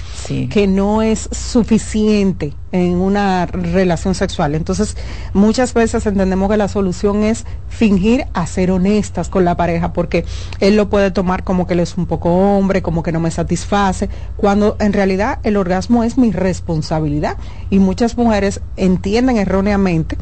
que 0.50 0.66
no 0.68 1.02
es 1.02 1.30
suficiente 1.32 2.54
en 2.72 2.96
una 2.96 3.46
relación 3.46 4.16
sexual. 4.16 4.56
Entonces, 4.56 4.98
muchas 5.34 5.74
veces 5.74 6.06
entendemos 6.06 6.50
que 6.50 6.58
la 6.58 6.68
solución 6.68 7.24
es 7.24 7.46
fingir 7.70 8.26
a 8.34 8.48
ser 8.48 8.72
honestas 8.72 9.30
con 9.30 9.46
la 9.46 9.58
pareja, 9.58 9.94
porque 9.94 10.26
él 10.60 10.76
lo 10.76 10.90
puede 10.90 11.12
tomar 11.12 11.44
como 11.44 11.68
que 11.68 11.74
él 11.74 11.82
es 11.82 11.98
un 11.98 12.06
poco 12.06 12.30
hombre, 12.30 12.82
como 12.82 13.04
que 13.04 13.12
no 13.12 13.20
me 13.20 13.32
satisface, 13.32 14.10
cuando 14.38 14.78
en 14.80 14.94
realidad 14.94 15.40
el 15.44 15.58
orgasmo 15.58 16.04
es 16.04 16.18
mi 16.18 16.32
responsabilidad. 16.32 17.38
Y 17.70 17.80
muchas 17.80 18.18
mujeres 18.18 18.62
entienden 18.78 19.38
erróneamente 19.38 20.18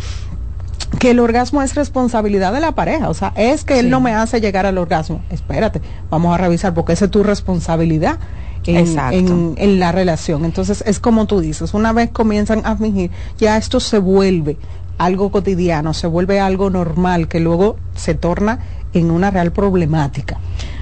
que 0.97 1.11
el 1.11 1.19
orgasmo 1.19 1.61
es 1.61 1.75
responsabilidad 1.75 2.51
de 2.51 2.59
la 2.59 2.71
pareja, 2.71 3.09
o 3.09 3.13
sea, 3.13 3.31
es 3.35 3.63
que 3.63 3.79
él 3.79 3.89
no 3.89 4.01
me 4.01 4.13
hace 4.13 4.41
llegar 4.41 4.65
al 4.65 4.77
orgasmo. 4.77 5.21
Espérate, 5.29 5.81
vamos 6.09 6.33
a 6.33 6.37
revisar 6.37 6.73
porque 6.73 6.93
esa 6.93 7.05
es 7.05 7.11
tu 7.11 7.23
responsabilidad 7.23 8.17
en, 8.65 9.55
en 9.57 9.79
la 9.79 9.91
relación. 9.91 10.45
Entonces, 10.45 10.83
es 10.85 10.99
como 10.99 11.27
tú 11.27 11.39
dices, 11.41 11.73
una 11.73 11.93
vez 11.93 12.09
comienzan 12.09 12.65
a 12.65 12.75
fingir, 12.75 13.11
ya 13.37 13.57
esto 13.57 13.79
se 13.79 13.99
vuelve 13.99 14.57
algo 14.97 15.31
cotidiano, 15.31 15.93
se 15.93 16.07
vuelve 16.07 16.39
algo 16.39 16.69
normal, 16.69 17.27
que 17.27 17.39
luego 17.39 17.77
se 17.95 18.15
torna 18.15 18.59
en 18.93 19.11
una 19.11 19.31
real 19.31 19.51
problemática. 19.51 20.37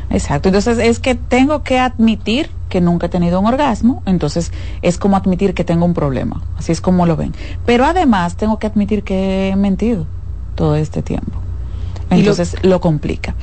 Exacto, 0.09 0.49
entonces 0.49 0.77
es 0.79 0.99
que 0.99 1.15
tengo 1.15 1.63
que 1.63 1.79
admitir 1.79 2.49
que 2.69 2.79
nunca 2.81 3.07
he 3.07 3.09
tenido 3.09 3.39
un 3.39 3.45
orgasmo, 3.45 4.01
entonces 4.05 4.51
es 4.81 4.97
como 4.97 5.17
admitir 5.17 5.53
que 5.53 5.63
tengo 5.63 5.85
un 5.85 5.93
problema, 5.93 6.41
así 6.57 6.71
es 6.71 6.79
como 6.81 7.05
lo 7.05 7.15
ven. 7.17 7.33
Pero 7.65 7.85
además 7.85 8.35
tengo 8.37 8.57
que 8.59 8.67
admitir 8.67 9.03
que 9.03 9.49
he 9.49 9.55
mentido 9.55 10.05
todo 10.55 10.75
este 10.75 11.01
tiempo. 11.01 11.39
Y 12.09 12.13
lo- 12.15 12.19
Entonces 12.19 12.55
lo, 12.63 12.79
complica. 12.79 13.35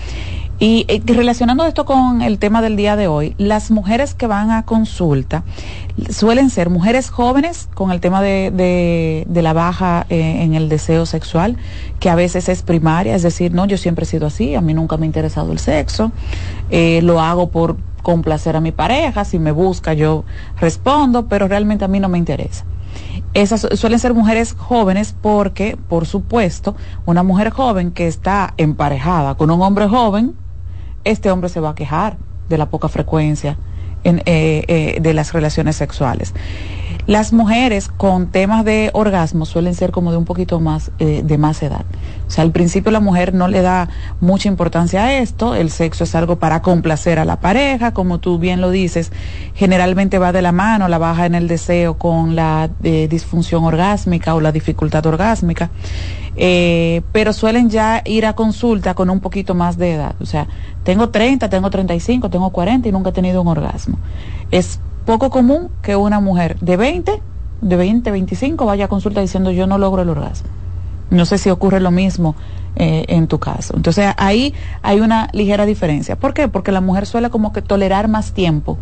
Y 0.59 0.85
eh, 0.89 1.03
relacionando 1.05 1.67
esto 1.67 1.85
con 1.85 2.23
el 2.23 2.39
tema 2.39 2.63
del 2.63 2.77
día 2.77 2.95
de 2.95 3.09
hoy, 3.09 3.35
las 3.39 3.71
mujeres 3.73 4.15
que 4.15 4.27
van 4.29 4.51
a 4.53 4.65
consulta 4.65 5.43
suelen 6.11 6.49
ser 6.49 6.71
mujeres 6.71 7.11
jóvenes 7.11 7.69
con 7.75 7.91
el 7.91 8.01
tema 8.01 8.23
de, 8.23 8.51
de- 8.53 9.25
de 9.29 9.43
la 9.43 9.53
baja 9.53 10.07
eh, 10.11 10.43
en 10.43 10.55
el 10.55 10.69
deseo 10.69 11.07
sexual, 11.07 11.57
que 11.99 12.09
a 12.09 12.15
veces 12.15 12.49
es 12.49 12.63
primaria, 12.63 13.15
es 13.17 13.23
decir, 13.23 13.53
no, 13.53 13.67
yo 13.67 13.77
siempre 13.77 14.05
he 14.05 14.07
sido 14.07 14.27
así, 14.29 14.55
a 14.55 14.61
mí 14.61 14.75
nunca 14.75 14.97
me 14.97 15.05
ha 15.05 15.07
interesado 15.07 15.51
el 15.53 15.59
sexo, 15.59 16.13
eh, 16.71 17.01
lo 17.03 17.21
hago 17.21 17.51
por 17.51 17.77
complacer 18.03 18.55
a 18.55 18.61
mi 18.61 18.71
pareja, 18.71 19.25
si 19.25 19.39
me 19.41 19.51
busca 19.51 19.93
yo 19.93 20.25
respondo, 20.61 21.27
pero 21.27 21.49
realmente 21.49 21.85
a 21.85 21.89
mí 21.89 21.99
no 22.01 22.09
me 22.09 22.19
interesa. 22.19 22.65
Esas 23.33 23.67
suelen 23.75 23.99
ser 23.99 24.15
mujeres 24.15 24.55
jóvenes 24.57 25.17
porque, 25.21 25.77
por 25.89 26.07
supuesto, 26.07 26.77
una 27.07 27.25
mujer 27.25 27.51
joven 27.51 27.91
que 27.91 28.07
está 28.07 28.55
emparejada 28.57 29.35
con 29.35 29.51
un 29.51 29.61
hombre 29.63 29.89
joven, 29.89 30.35
este 31.05 31.31
hombre 31.31 31.49
se 31.49 31.61
va 31.61 31.71
a 31.71 31.75
quejar 31.75 32.17
de 32.49 32.59
la 32.59 32.67
poca 32.67 32.89
frecuencia 32.89 33.57
en, 34.05 34.19
eh, 34.27 34.65
eh, 34.69 34.99
de 35.01 35.15
las 35.15 35.33
relaciones 35.33 35.77
sexuales. 35.77 36.35
Las 37.07 37.35
mujeres 37.35 37.89
con 37.89 38.29
temas 38.29 38.65
de 38.65 38.91
orgasmo 38.95 39.45
suelen 39.45 39.75
ser 39.75 39.91
como 39.91 40.11
de 40.11 40.17
un 40.17 40.25
poquito 40.25 40.59
más 40.59 40.91
eh, 40.99 41.21
de 41.23 41.37
más 41.37 41.63
edad. 41.63 41.85
O 42.27 42.31
sea, 42.31 42.45
al 42.45 42.51
principio 42.51 42.91
la 42.91 43.01
mujer 43.01 43.35
no 43.35 43.47
le 43.47 43.61
da 43.61 43.91
mucha 44.21 44.49
importancia 44.49 45.05
a 45.05 45.19
esto, 45.19 45.55
el 45.55 45.71
sexo 45.71 46.05
es 46.05 46.15
algo 46.15 46.37
para 46.37 46.63
complacer 46.63 47.19
a 47.19 47.27
la 47.27 47.41
pareja, 47.41 47.93
como 47.93 48.21
tú 48.21 48.39
bien 48.39 48.63
lo 48.63 48.71
dices, 48.71 49.13
generalmente 49.55 50.19
va 50.19 50.33
de 50.33 50.41
la 50.41 50.53
mano 50.53 50.89
la 50.89 50.97
baja 50.97 51.27
en 51.27 51.35
el 51.35 51.47
deseo 51.47 51.99
con 51.99 52.37
la 52.37 52.71
eh, 52.83 53.07
disfunción 53.07 53.65
orgásmica 53.65 54.35
o 54.35 54.41
la 54.41 54.51
dificultad 54.53 55.05
orgásmica. 55.05 55.71
Pero 56.37 57.33
suelen 57.33 57.69
ya 57.71 58.03
ir 58.05 58.27
a 58.27 58.33
consulta 58.33 58.95
con 58.95 59.09
un 59.09 59.21
poquito 59.21 59.55
más 59.55 59.77
de 59.77 59.93
edad. 59.93 60.17
O 60.21 60.27
sea, 60.27 60.49
tengo 60.85 61.09
30, 61.09 61.49
tengo 61.49 61.71
35, 61.71 62.31
tengo 62.31 62.51
40 62.51 62.89
y 62.89 62.93
nunca 62.93 63.11
he 63.11 63.13
tenido 63.13 63.43
un 63.43 63.49
orgasmo. 63.49 63.99
Es 64.51 64.81
poco 65.07 65.31
común 65.31 65.71
que 65.83 65.97
una 65.97 66.21
mujer 66.21 66.59
de 66.61 66.77
20, 66.77 67.23
de 67.61 67.77
20, 67.77 68.11
25 68.11 68.67
vaya 68.67 68.85
a 68.85 68.89
consulta 68.89 69.21
diciendo 69.21 69.51
yo 69.51 69.67
no 69.67 69.79
logro 69.79 70.03
el 70.03 70.11
orgasmo. 70.11 70.49
No 71.11 71.25
sé 71.27 71.39
si 71.39 71.51
ocurre 71.51 71.81
lo 71.81 71.91
mismo 71.91 72.35
eh, 72.77 73.05
en 73.09 73.29
tu 73.29 73.39
caso. 73.39 73.75
Entonces 73.77 74.13
ahí 74.17 74.55
hay 74.83 75.01
una 75.01 75.29
ligera 75.33 75.65
diferencia. 75.67 76.17
¿Por 76.17 76.35
qué? 76.35 76.49
Porque 76.49 76.71
la 76.71 76.81
mujer 76.81 77.07
suele 77.07 77.31
como 77.31 77.53
que 77.53 77.63
tolerar 77.63 78.09
más 78.09 78.33
tiempo 78.33 78.79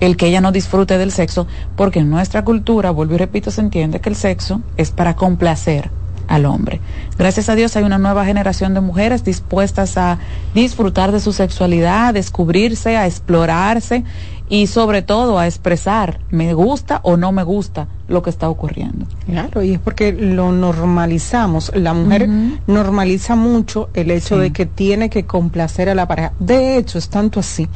el 0.00 0.16
que 0.16 0.26
ella 0.26 0.40
no 0.40 0.50
disfrute 0.50 0.98
del 0.98 1.12
sexo, 1.12 1.46
porque 1.76 2.00
en 2.00 2.10
nuestra 2.10 2.44
cultura, 2.44 2.90
vuelvo 2.90 3.14
y 3.14 3.18
repito, 3.18 3.52
se 3.52 3.60
entiende 3.60 4.00
que 4.00 4.08
el 4.08 4.16
sexo 4.16 4.60
es 4.76 4.90
para 4.90 5.14
complacer 5.14 5.90
al 6.28 6.46
hombre. 6.46 6.80
Gracias 7.18 7.48
a 7.48 7.54
Dios 7.54 7.76
hay 7.76 7.84
una 7.84 7.98
nueva 7.98 8.24
generación 8.24 8.74
de 8.74 8.80
mujeres 8.80 9.24
dispuestas 9.24 9.96
a 9.96 10.18
disfrutar 10.54 11.12
de 11.12 11.20
su 11.20 11.32
sexualidad, 11.32 12.08
a 12.08 12.12
descubrirse, 12.12 12.96
a 12.96 13.06
explorarse 13.06 14.04
y 14.48 14.66
sobre 14.66 15.00
todo 15.00 15.38
a 15.38 15.46
expresar 15.46 16.20
me 16.30 16.52
gusta 16.52 17.00
o 17.04 17.16
no 17.16 17.32
me 17.32 17.42
gusta 17.42 17.88
lo 18.08 18.22
que 18.22 18.30
está 18.30 18.50
ocurriendo. 18.50 19.06
Claro, 19.24 19.62
y 19.62 19.72
es 19.72 19.78
porque 19.78 20.12
lo 20.12 20.52
normalizamos. 20.52 21.72
La 21.74 21.94
mujer 21.94 22.28
normaliza 22.66 23.34
mucho 23.34 23.88
el 23.94 24.10
hecho 24.10 24.36
de 24.36 24.52
que 24.52 24.66
tiene 24.66 25.08
que 25.08 25.24
complacer 25.24 25.88
a 25.88 25.94
la 25.94 26.06
pareja. 26.06 26.34
De 26.38 26.76
hecho, 26.76 26.98
es 26.98 27.08
tanto 27.08 27.40
así 27.40 27.66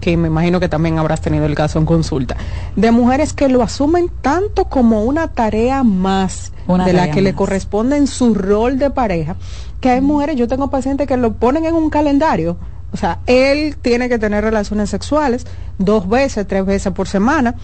que 0.00 0.16
me 0.16 0.28
imagino 0.28 0.60
que 0.60 0.68
también 0.68 0.98
habrás 0.98 1.20
tenido 1.20 1.46
el 1.46 1.54
caso 1.54 1.78
en 1.78 1.86
consulta, 1.86 2.36
de 2.76 2.90
mujeres 2.90 3.32
que 3.32 3.48
lo 3.48 3.62
asumen 3.62 4.10
tanto 4.22 4.66
como 4.66 5.04
una 5.04 5.28
tarea 5.28 5.82
más 5.82 6.52
de 6.84 6.92
la 6.92 7.10
que 7.10 7.22
le 7.22 7.34
corresponde 7.34 7.96
en 7.96 8.06
su 8.06 8.34
rol 8.34 8.78
de 8.78 8.90
pareja, 8.90 9.36
que 9.80 9.90
hay 9.90 10.00
mujeres, 10.00 10.36
yo 10.36 10.48
tengo 10.48 10.70
pacientes 10.70 11.06
que 11.06 11.16
lo 11.16 11.34
ponen 11.34 11.64
en 11.64 11.74
un 11.74 11.90
calendario 11.90 12.56
o 12.92 12.96
sea, 12.96 13.18
él 13.26 13.76
tiene 13.80 14.08
que 14.08 14.18
tener 14.18 14.42
relaciones 14.42 14.90
sexuales 14.90 15.46
dos 15.78 16.08
veces, 16.08 16.46
tres 16.46 16.64
veces 16.64 16.92
por 16.92 17.08
semana. 17.08 17.54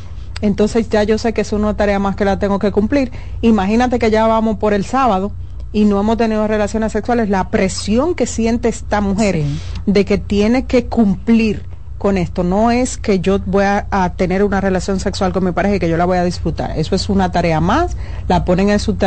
Entonces 0.40 0.88
ya 0.90 1.02
yo 1.04 1.16
sé 1.16 1.32
que 1.32 1.40
es 1.40 1.52
una 1.52 1.76
tarea 1.76 1.98
más 1.98 2.16
que 2.16 2.24
la 2.24 2.38
tengo 2.38 2.58
que 2.58 2.72
cumplir. 2.72 3.10
Imagínate 3.40 3.98
que 3.98 4.10
ya 4.10 4.26
vamos 4.26 4.58
por 4.58 4.74
el 4.74 4.84
sábado 4.84 5.32
y 5.72 5.86
no 5.86 5.98
hemos 5.98 6.18
tenido 6.18 6.46
relaciones 6.46 6.92
sexuales. 6.92 7.30
La 7.30 7.48
presión 7.48 8.14
que 8.14 8.26
siente 8.26 8.68
esta 8.68 9.00
mujer 9.00 9.42
de 9.86 10.04
que 10.04 10.18
tiene 10.18 10.66
que 10.66 10.86
cumplir 10.86 11.62
con 12.04 12.18
esto 12.18 12.44
no 12.44 12.70
es 12.70 12.98
que 12.98 13.20
yo 13.20 13.38
voy 13.46 13.64
a, 13.64 14.12
tener 14.18 14.44
una 14.44 14.60
relación 14.60 15.00
sexual 15.00 15.32
con 15.32 15.42
mi 15.42 15.52
pareja 15.52 15.76
y 15.76 15.78
que 15.78 15.88
yo 15.88 15.96
la 15.96 16.04
voy 16.04 16.18
a 16.18 16.24
disfrutar. 16.24 16.78
Eso 16.78 16.94
es 16.94 17.08
una 17.08 17.32
tarea 17.32 17.62
más, 17.62 17.96
la 18.28 18.44
ponen 18.44 18.68
en 18.68 18.78
su 18.78 18.98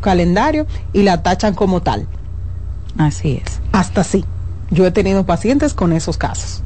calendario 0.00 0.66
y 0.94 1.02
la 1.02 1.22
tachan 1.22 1.52
como 1.52 1.82
tal. 1.82 2.06
Así 2.96 3.42
es. 3.44 3.60
Hasta 3.72 4.00
así 4.00 4.24
yo 4.70 4.86
he 4.86 4.90
tenido 4.90 5.26
pacientes 5.26 5.74
con 5.74 5.92
esos 5.92 6.16
casos. 6.16 6.62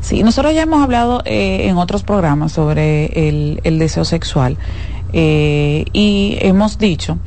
Sí, 0.00 0.22
nosotros 0.22 0.54
ya 0.54 0.62
hemos 0.62 0.82
hablado 0.82 1.20
eh, 1.26 1.68
en 1.68 1.76
otros 1.76 2.02
programas 2.02 2.52
sobre 2.52 3.28
el, 3.28 3.78
deseo 3.78 4.06
sexual 4.06 4.56
eh, 5.12 5.84
y 5.92 6.38
hemos 6.40 6.78
dicho 6.78 7.18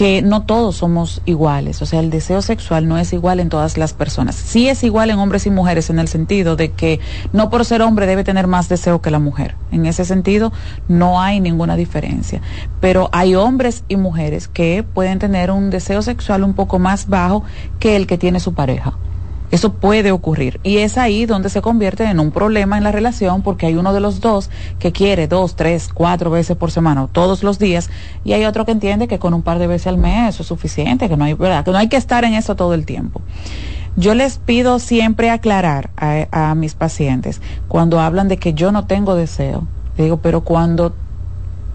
que 0.00 0.22
no 0.22 0.44
todos 0.44 0.76
somos 0.76 1.20
iguales, 1.26 1.82
o 1.82 1.84
sea, 1.84 2.00
el 2.00 2.08
deseo 2.08 2.40
sexual 2.40 2.88
no 2.88 2.96
es 2.96 3.12
igual 3.12 3.38
en 3.38 3.50
todas 3.50 3.76
las 3.76 3.92
personas. 3.92 4.34
Sí 4.34 4.66
es 4.66 4.82
igual 4.82 5.10
en 5.10 5.18
hombres 5.18 5.44
y 5.44 5.50
mujeres 5.50 5.90
en 5.90 5.98
el 5.98 6.08
sentido 6.08 6.56
de 6.56 6.72
que 6.72 7.00
no 7.34 7.50
por 7.50 7.66
ser 7.66 7.82
hombre 7.82 8.06
debe 8.06 8.24
tener 8.24 8.46
más 8.46 8.70
deseo 8.70 9.02
que 9.02 9.10
la 9.10 9.18
mujer. 9.18 9.56
En 9.70 9.84
ese 9.84 10.06
sentido 10.06 10.54
no 10.88 11.20
hay 11.20 11.38
ninguna 11.40 11.76
diferencia. 11.76 12.40
Pero 12.80 13.10
hay 13.12 13.34
hombres 13.34 13.84
y 13.88 13.96
mujeres 13.96 14.48
que 14.48 14.82
pueden 14.82 15.18
tener 15.18 15.50
un 15.50 15.68
deseo 15.68 16.00
sexual 16.00 16.44
un 16.44 16.54
poco 16.54 16.78
más 16.78 17.06
bajo 17.06 17.44
que 17.78 17.94
el 17.94 18.06
que 18.06 18.16
tiene 18.16 18.40
su 18.40 18.54
pareja. 18.54 18.94
Eso 19.50 19.72
puede 19.72 20.12
ocurrir. 20.12 20.60
Y 20.62 20.78
es 20.78 20.96
ahí 20.96 21.26
donde 21.26 21.50
se 21.50 21.60
convierte 21.60 22.04
en 22.04 22.20
un 22.20 22.30
problema 22.30 22.78
en 22.78 22.84
la 22.84 22.92
relación 22.92 23.42
porque 23.42 23.66
hay 23.66 23.74
uno 23.74 23.92
de 23.92 24.00
los 24.00 24.20
dos 24.20 24.48
que 24.78 24.92
quiere 24.92 25.26
dos, 25.26 25.56
tres, 25.56 25.88
cuatro 25.92 26.30
veces 26.30 26.56
por 26.56 26.70
semana 26.70 27.08
todos 27.10 27.42
los 27.42 27.58
días 27.58 27.90
y 28.24 28.32
hay 28.32 28.44
otro 28.44 28.64
que 28.64 28.72
entiende 28.72 29.08
que 29.08 29.18
con 29.18 29.34
un 29.34 29.42
par 29.42 29.58
de 29.58 29.66
veces 29.66 29.88
al 29.88 29.98
mes 29.98 30.34
eso 30.34 30.42
es 30.42 30.48
suficiente, 30.48 31.08
que 31.08 31.16
no 31.16 31.24
hay, 31.24 31.34
¿verdad? 31.34 31.64
que 31.64 31.72
no 31.72 31.78
hay 31.78 31.88
que 31.88 31.96
estar 31.96 32.24
en 32.24 32.34
eso 32.34 32.54
todo 32.54 32.74
el 32.74 32.86
tiempo. 32.86 33.20
Yo 33.96 34.14
les 34.14 34.38
pido 34.38 34.78
siempre 34.78 35.30
aclarar 35.30 35.90
a, 35.96 36.50
a 36.50 36.54
mis 36.54 36.74
pacientes 36.74 37.40
cuando 37.66 37.98
hablan 37.98 38.28
de 38.28 38.36
que 38.36 38.54
yo 38.54 38.70
no 38.70 38.86
tengo 38.86 39.16
deseo. 39.16 39.66
digo, 39.98 40.18
pero 40.18 40.42
cuando 40.42 40.94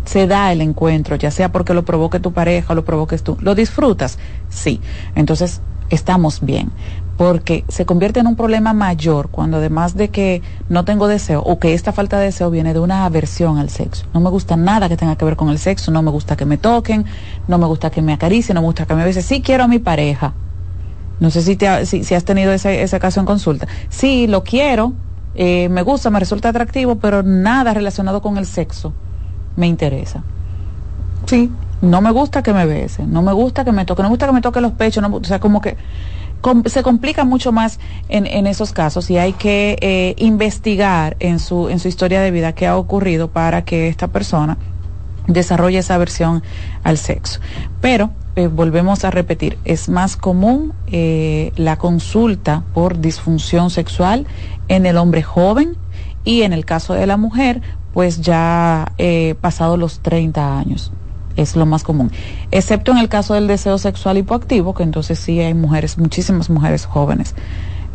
se 0.06 0.28
da 0.28 0.52
el 0.54 0.62
encuentro, 0.62 1.18
ya 1.18 1.32
sea 1.32 1.52
porque 1.52 1.74
lo 1.74 1.84
provoque 1.84 2.20
tu 2.20 2.32
pareja 2.32 2.72
o 2.72 2.76
lo 2.76 2.86
provoques 2.86 3.24
tú, 3.24 3.38
¿lo 3.42 3.54
disfrutas? 3.54 4.18
Sí. 4.50 4.80
Entonces, 5.16 5.62
estamos 5.90 6.42
bien 6.42 6.72
porque 7.18 7.64
se 7.70 7.86
convierte 7.86 8.20
en 8.20 8.28
un 8.28 8.36
problema 8.36 8.74
mayor 8.74 9.30
cuando 9.30 9.58
además 9.58 9.96
de 9.96 10.10
que 10.10 10.42
no 10.68 10.84
tengo 10.84 11.08
deseo 11.08 11.42
o 11.42 11.60
que 11.60 11.74
esta 11.74 11.94
falta 11.94 12.20
de 12.20 12.26
deseo 12.26 12.50
viene 12.50 12.74
de 12.74 12.80
una 12.80 13.06
aversión 13.06 13.58
al 13.58 13.70
sexo. 13.70 14.06
No 14.14 14.20
me 14.20 14.30
gusta 14.30 14.58
nada 14.58 14.90
que 14.90 14.98
tenga 14.98 15.16
que 15.16 15.24
ver 15.24 15.36
con 15.36 15.50
el 15.50 15.58
sexo, 15.58 15.92
no 15.92 16.02
me 16.02 16.12
gusta 16.12 16.36
que 16.36 16.46
me 16.46 16.58
toquen, 16.58 17.06
no 17.48 17.58
me 17.58 17.66
gusta 17.68 17.90
que 17.90 18.02
me 18.02 18.14
acaricien, 18.14 18.56
no 18.56 18.62
me 18.62 18.68
gusta 18.68 18.86
que 18.86 18.96
me 18.96 19.06
besen. 19.06 19.24
Sí 19.24 19.42
quiero 19.42 19.64
a 19.64 19.68
mi 19.68 19.80
pareja. 19.80 20.34
No 21.20 21.30
sé 21.30 21.42
si, 21.42 21.56
te 21.56 21.86
si, 21.86 22.14
has 22.14 22.26
tenido 22.26 22.52
ese, 22.52 22.84
ese 22.84 23.00
caso 23.00 23.22
en 23.22 23.26
consulta. 23.26 23.68
Sí, 23.88 24.28
lo 24.28 24.44
quiero, 24.44 24.92
eh, 25.36 25.70
me 25.70 25.82
gusta, 25.82 26.10
me 26.10 26.20
resulta 26.20 26.50
atractivo, 26.50 26.98
pero 26.98 27.24
nada 27.24 27.74
relacionado 27.74 28.22
con 28.22 28.38
el 28.38 28.46
sexo 28.46 28.94
me 29.56 29.68
interesa. 29.68 30.24
Sí. 31.26 31.50
No 31.82 32.02
me 32.02 32.12
gusta 32.12 32.42
que 32.42 32.54
me 32.54 32.66
besen, 32.66 33.12
no 33.12 33.22
me 33.22 33.34
gusta 33.34 33.66
que 33.66 33.72
me 33.72 33.86
toque, 33.86 34.02
no 34.02 34.08
me 34.08 34.14
gusta 34.14 34.26
que 34.26 34.32
me 34.32 34.42
toque 34.42 34.62
los 34.62 34.72
pechos, 34.72 35.08
no, 35.08 35.18
o 35.18 35.24
sea, 35.24 35.40
como 35.40 35.62
que 35.62 35.76
se 36.66 36.84
complica 36.84 37.24
mucho 37.24 37.52
más 37.52 37.80
en, 38.10 38.28
en, 38.28 38.48
esos 38.48 38.72
casos 38.72 39.10
y 39.10 39.18
hay 39.18 39.34
que 39.34 39.78
eh, 39.82 40.16
investigar 40.18 41.18
en 41.20 41.40
su, 41.40 41.70
en 41.70 41.80
su 41.80 41.88
historia 41.88 42.22
de 42.22 42.32
vida 42.32 42.54
qué 42.54 42.68
ha 42.68 42.78
ocurrido 42.78 43.30
para 43.30 43.64
que 43.66 43.88
esta 43.88 44.08
persona 44.08 44.58
desarrolle 45.28 45.80
esa 45.80 45.96
aversión 45.96 46.44
al 46.84 46.98
sexo. 46.98 47.40
Pero 47.82 48.12
eh, 48.36 48.48
volvemos 48.48 49.06
a 49.06 49.12
repetir, 49.12 49.58
es 49.66 49.90
más 49.90 50.18
común 50.18 50.74
eh, 50.88 51.52
la 51.56 51.78
consulta 51.78 52.64
por 52.74 53.00
disfunción 53.00 53.70
sexual 53.70 54.28
en 54.68 54.86
el 54.86 54.98
hombre 54.98 55.24
joven 55.24 55.76
y 56.24 56.44
en 56.44 56.54
el 56.54 56.66
caso 56.66 56.94
de 56.94 57.08
la 57.08 57.18
mujer, 57.18 57.62
pues 57.94 58.22
ya 58.22 58.92
pasado 59.42 59.78
los 59.78 60.00
30 60.00 60.58
años 60.58 60.92
es 61.36 61.56
lo 61.56 61.66
más 61.66 61.84
común, 61.84 62.12
excepto 62.52 62.92
en 62.92 62.98
el 62.98 63.10
caso 63.10 63.34
del 63.34 63.48
deseo 63.48 63.78
sexual 63.78 64.18
hipoactivo, 64.18 64.74
que 64.74 64.84
entonces 64.84 65.20
sí 65.20 65.40
hay 65.40 65.54
mujeres, 65.54 65.98
muchísimas 65.98 66.50
mujeres 66.50 66.86
jóvenes 66.86 67.36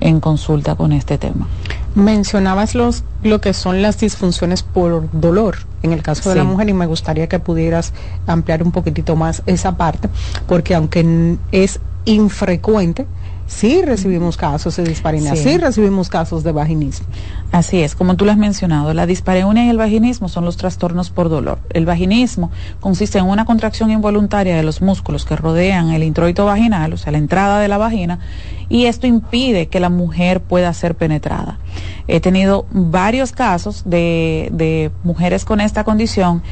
en 0.00 0.20
consulta 0.20 0.74
con 0.74 0.92
este 0.92 1.18
tema. 1.18 1.46
Mencionabas 1.94 2.74
los, 2.74 3.04
lo 3.22 3.40
que 3.40 3.52
son 3.52 3.82
las 3.82 3.98
disfunciones 3.98 4.62
por 4.62 5.08
dolor 5.12 5.58
en 5.82 5.92
el 5.92 6.02
caso 6.02 6.30
de 6.30 6.36
la 6.36 6.44
mujer 6.44 6.68
y 6.68 6.72
me 6.72 6.86
gustaría 6.86 7.28
que 7.28 7.38
pudieras 7.38 7.92
ampliar 8.26 8.62
un 8.62 8.72
poquitito 8.72 9.16
más 9.16 9.42
esa 9.46 9.76
parte, 9.76 10.08
porque 10.46 10.74
aunque 10.74 11.36
es 11.52 11.80
infrecuente, 12.04 13.06
sí 13.51 13.82
recibimos 13.82 14.36
casos 14.36 14.77
de 14.77 14.85
dispareunia, 14.85 15.35
sí. 15.35 15.59
recibimos 15.59 16.09
casos 16.09 16.44
de 16.44 16.52
vaginismo. 16.52 17.06
Así 17.51 17.82
es, 17.82 17.97
como 17.97 18.14
tú 18.14 18.24
lo 18.24 18.31
has 18.31 18.39
mencionado, 18.39 18.94
la 18.94 19.06
dispareunia 19.06 19.64
y 19.64 19.68
el 19.68 19.77
vaginismo 19.77 20.28
son 20.28 20.44
los 20.44 20.56
trastornos 20.56 21.10
por 21.10 21.28
dolor. 21.28 21.59
El 21.70 21.85
vaginismo 21.85 22.52
consiste 22.78 23.18
en 23.18 23.27
una 23.27 23.44
contracción 23.44 23.90
involuntaria 23.90 24.56
de 24.56 24.62
los 24.62 24.81
músculos 24.81 25.24
que 25.24 25.35
rodean 25.35 25.90
el 25.90 26.05
introito 26.05 26.47
vaginal, 26.47 26.93
o 26.93 26.97
sea, 26.97 27.10
la 27.10 27.18
entrada 27.18 27.59
de 27.59 27.66
la 27.66 27.77
vagina, 27.77 28.20
y 28.68 28.85
esto 28.85 29.09
impide 29.09 29.66
que 29.66 29.81
la 29.81 29.90
mujer 29.90 30.40
pueda 30.40 30.72
ser 30.72 30.94
penetrada. 30.94 31.59
He 32.06 32.20
tenido 32.20 32.66
varios 32.70 33.32
casos 33.32 33.82
de, 33.85 34.48
de 34.52 34.93
mujeres 35.02 35.44
con 35.44 35.60
esta 35.60 35.82
condición 35.82 36.43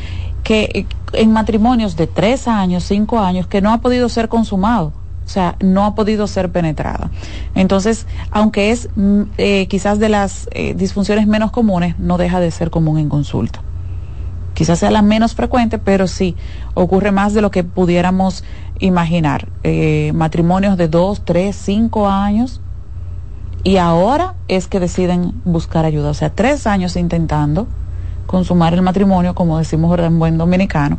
que 0.43 0.87
en 1.13 1.33
matrimonios 1.33 1.97
de 1.97 2.09
tres 2.09 2.49
años, 2.49 2.83
cinco 2.83 3.21
años, 3.21 3.47
que 3.47 3.61
no 3.61 3.73
ha 3.73 3.79
podido 3.79 4.09
ser 4.09 4.29
consumado 4.29 4.93
o 5.29 5.31
sea, 5.31 5.57
no 5.61 5.85
ha 5.85 5.95
podido 5.95 6.27
ser 6.27 6.51
penetrada. 6.51 7.11
Entonces, 7.55 8.07
aunque 8.31 8.71
es 8.71 8.89
mm, 8.97 9.23
eh, 9.37 9.67
quizás 9.67 9.99
de 9.99 10.09
las 10.09 10.49
eh, 10.53 10.73
disfunciones 10.73 11.27
menos 11.27 11.51
comunes, 11.51 11.99
no 11.99 12.17
deja 12.17 12.41
de 12.41 12.51
ser 12.51 12.71
común 12.71 12.99
en 12.99 13.11
consulta. 13.11 13.61
Quizás 14.55 14.79
sea 14.79 14.91
la 14.91 15.03
menos 15.03 15.35
frecuente, 15.35 15.77
pero 15.77 16.07
sí 16.07 16.35
ocurre 16.73 17.13
más 17.13 17.35
de 17.35 17.43
lo 17.43 17.51
que 17.51 17.63
pudiéramos 17.63 18.43
imaginar. 18.79 19.49
Eh, 19.65 20.13
matrimonios 20.15 20.79
de 20.79 20.89
dos, 20.89 21.23
tres, 21.27 21.57
cinco 21.57 22.09
años 22.09 22.63
y 23.65 23.77
ahora 23.77 24.35
es 24.49 24.67
que 24.67 24.81
deciden 24.81 25.35
buscar 25.45 25.85
ayuda. 25.85 26.09
O 26.09 26.15
sea, 26.15 26.31
tres 26.31 26.67
años 26.67 26.97
intentando 26.97 27.69
consumar 28.27 28.73
el 28.73 28.81
matrimonio, 28.81 29.35
como 29.35 29.59
decimos 29.59 29.99
en 29.99 30.19
buen 30.19 30.39
dominicano, 30.39 30.97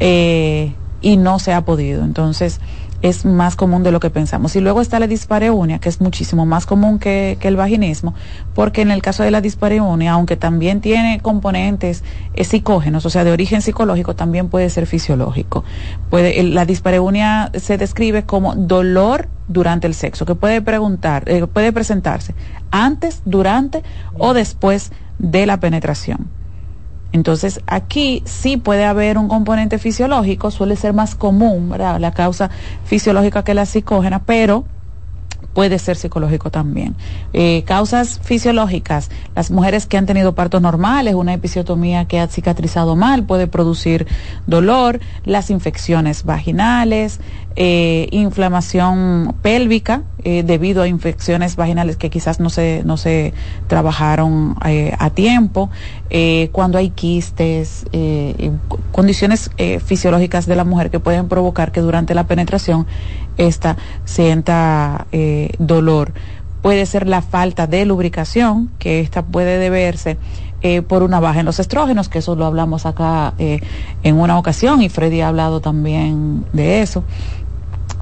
eh, 0.00 0.74
y 1.00 1.18
no 1.18 1.38
se 1.38 1.52
ha 1.52 1.60
podido. 1.64 2.02
Entonces, 2.02 2.60
es 3.02 3.24
más 3.24 3.56
común 3.56 3.82
de 3.82 3.92
lo 3.92 4.00
que 4.00 4.10
pensamos. 4.10 4.56
Y 4.56 4.60
luego 4.60 4.80
está 4.80 4.98
la 4.98 5.06
dispareunia, 5.06 5.78
que 5.78 5.88
es 5.88 6.00
muchísimo 6.00 6.46
más 6.46 6.66
común 6.66 6.98
que, 6.98 7.38
el 7.40 7.56
vaginismo, 7.56 8.14
porque 8.54 8.80
en 8.80 8.90
el 8.90 9.02
caso 9.02 9.22
de 9.22 9.30
la 9.30 9.42
dispareunia, 9.42 10.12
aunque 10.12 10.36
también 10.36 10.80
tiene 10.80 11.20
componentes 11.20 12.02
eh, 12.34 12.44
psicógenos, 12.44 13.04
o 13.04 13.10
sea, 13.10 13.24
de 13.24 13.32
origen 13.32 13.60
psicológico, 13.60 14.14
también 14.14 14.48
puede 14.48 14.70
ser 14.70 14.86
fisiológico. 14.86 15.64
Puede, 16.08 16.42
la 16.42 16.64
dispareunia 16.64 17.50
se 17.54 17.76
describe 17.76 18.24
como 18.24 18.54
dolor 18.54 19.28
durante 19.48 19.86
el 19.86 19.94
sexo, 19.94 20.24
que 20.24 20.34
puede 20.34 20.62
preguntar, 20.62 21.24
eh, 21.26 21.46
puede 21.46 21.72
presentarse 21.72 22.34
antes, 22.70 23.20
durante 23.26 23.82
o 24.18 24.32
después 24.32 24.90
de 25.18 25.46
la 25.46 25.60
penetración. 25.60 26.28
Entonces, 27.14 27.60
aquí 27.68 28.24
sí 28.26 28.56
puede 28.56 28.84
haber 28.84 29.18
un 29.18 29.28
componente 29.28 29.78
fisiológico, 29.78 30.50
suele 30.50 30.74
ser 30.74 30.94
más 30.94 31.14
común, 31.14 31.70
¿verdad? 31.70 32.00
La 32.00 32.10
causa 32.10 32.50
fisiológica 32.84 33.44
que 33.44 33.54
la 33.54 33.66
psicógena, 33.66 34.24
pero 34.24 34.64
puede 35.52 35.78
ser 35.78 35.96
psicológico 35.96 36.50
también. 36.50 36.96
Eh, 37.32 37.62
causas 37.66 38.18
fisiológicas, 38.20 39.10
las 39.36 39.52
mujeres 39.52 39.86
que 39.86 39.96
han 39.96 40.06
tenido 40.06 40.34
partos 40.34 40.60
normales, 40.60 41.14
una 41.14 41.34
episiotomía 41.34 42.06
que 42.06 42.18
ha 42.18 42.26
cicatrizado 42.26 42.96
mal 42.96 43.24
puede 43.24 43.46
producir 43.46 44.08
dolor, 44.48 44.98
las 45.24 45.50
infecciones 45.50 46.24
vaginales, 46.24 47.20
eh, 47.56 48.08
inflamación 48.10 49.34
pélvica 49.42 50.02
eh, 50.22 50.42
debido 50.42 50.82
a 50.82 50.88
infecciones 50.88 51.56
vaginales 51.56 51.96
que 51.96 52.10
quizás 52.10 52.40
no 52.40 52.50
se, 52.50 52.82
no 52.84 52.96
se 52.96 53.32
trabajaron 53.68 54.56
a 54.98 55.10
tiempo, 55.10 55.70
cuando 56.52 56.78
hay 56.78 56.90
quistes, 56.90 57.86
condiciones 58.92 59.50
fisiológicas 59.84 60.46
de 60.46 60.56
la 60.56 60.64
mujer 60.64 60.90
que 60.90 61.00
pueden 61.00 61.28
provocar 61.28 61.72
que 61.72 61.80
durante 61.80 62.14
la 62.14 62.26
penetración 62.26 62.86
esta 63.36 63.76
sienta 64.04 65.06
eh, 65.12 65.50
dolor. 65.58 66.12
Puede 66.62 66.86
ser 66.86 67.06
la 67.06 67.20
falta 67.20 67.66
de 67.66 67.84
lubricación, 67.84 68.70
que 68.78 69.00
esta 69.00 69.22
puede 69.22 69.58
deberse 69.58 70.16
eh, 70.62 70.80
por 70.80 71.02
una 71.02 71.20
baja 71.20 71.40
en 71.40 71.46
los 71.46 71.60
estrógenos, 71.60 72.08
que 72.08 72.20
eso 72.20 72.36
lo 72.36 72.46
hablamos 72.46 72.86
acá 72.86 73.34
eh, 73.38 73.60
en 74.02 74.18
una 74.18 74.38
ocasión 74.38 74.80
y 74.80 74.88
Freddy 74.88 75.20
ha 75.20 75.28
hablado 75.28 75.60
también 75.60 76.46
de 76.54 76.80
eso. 76.80 77.04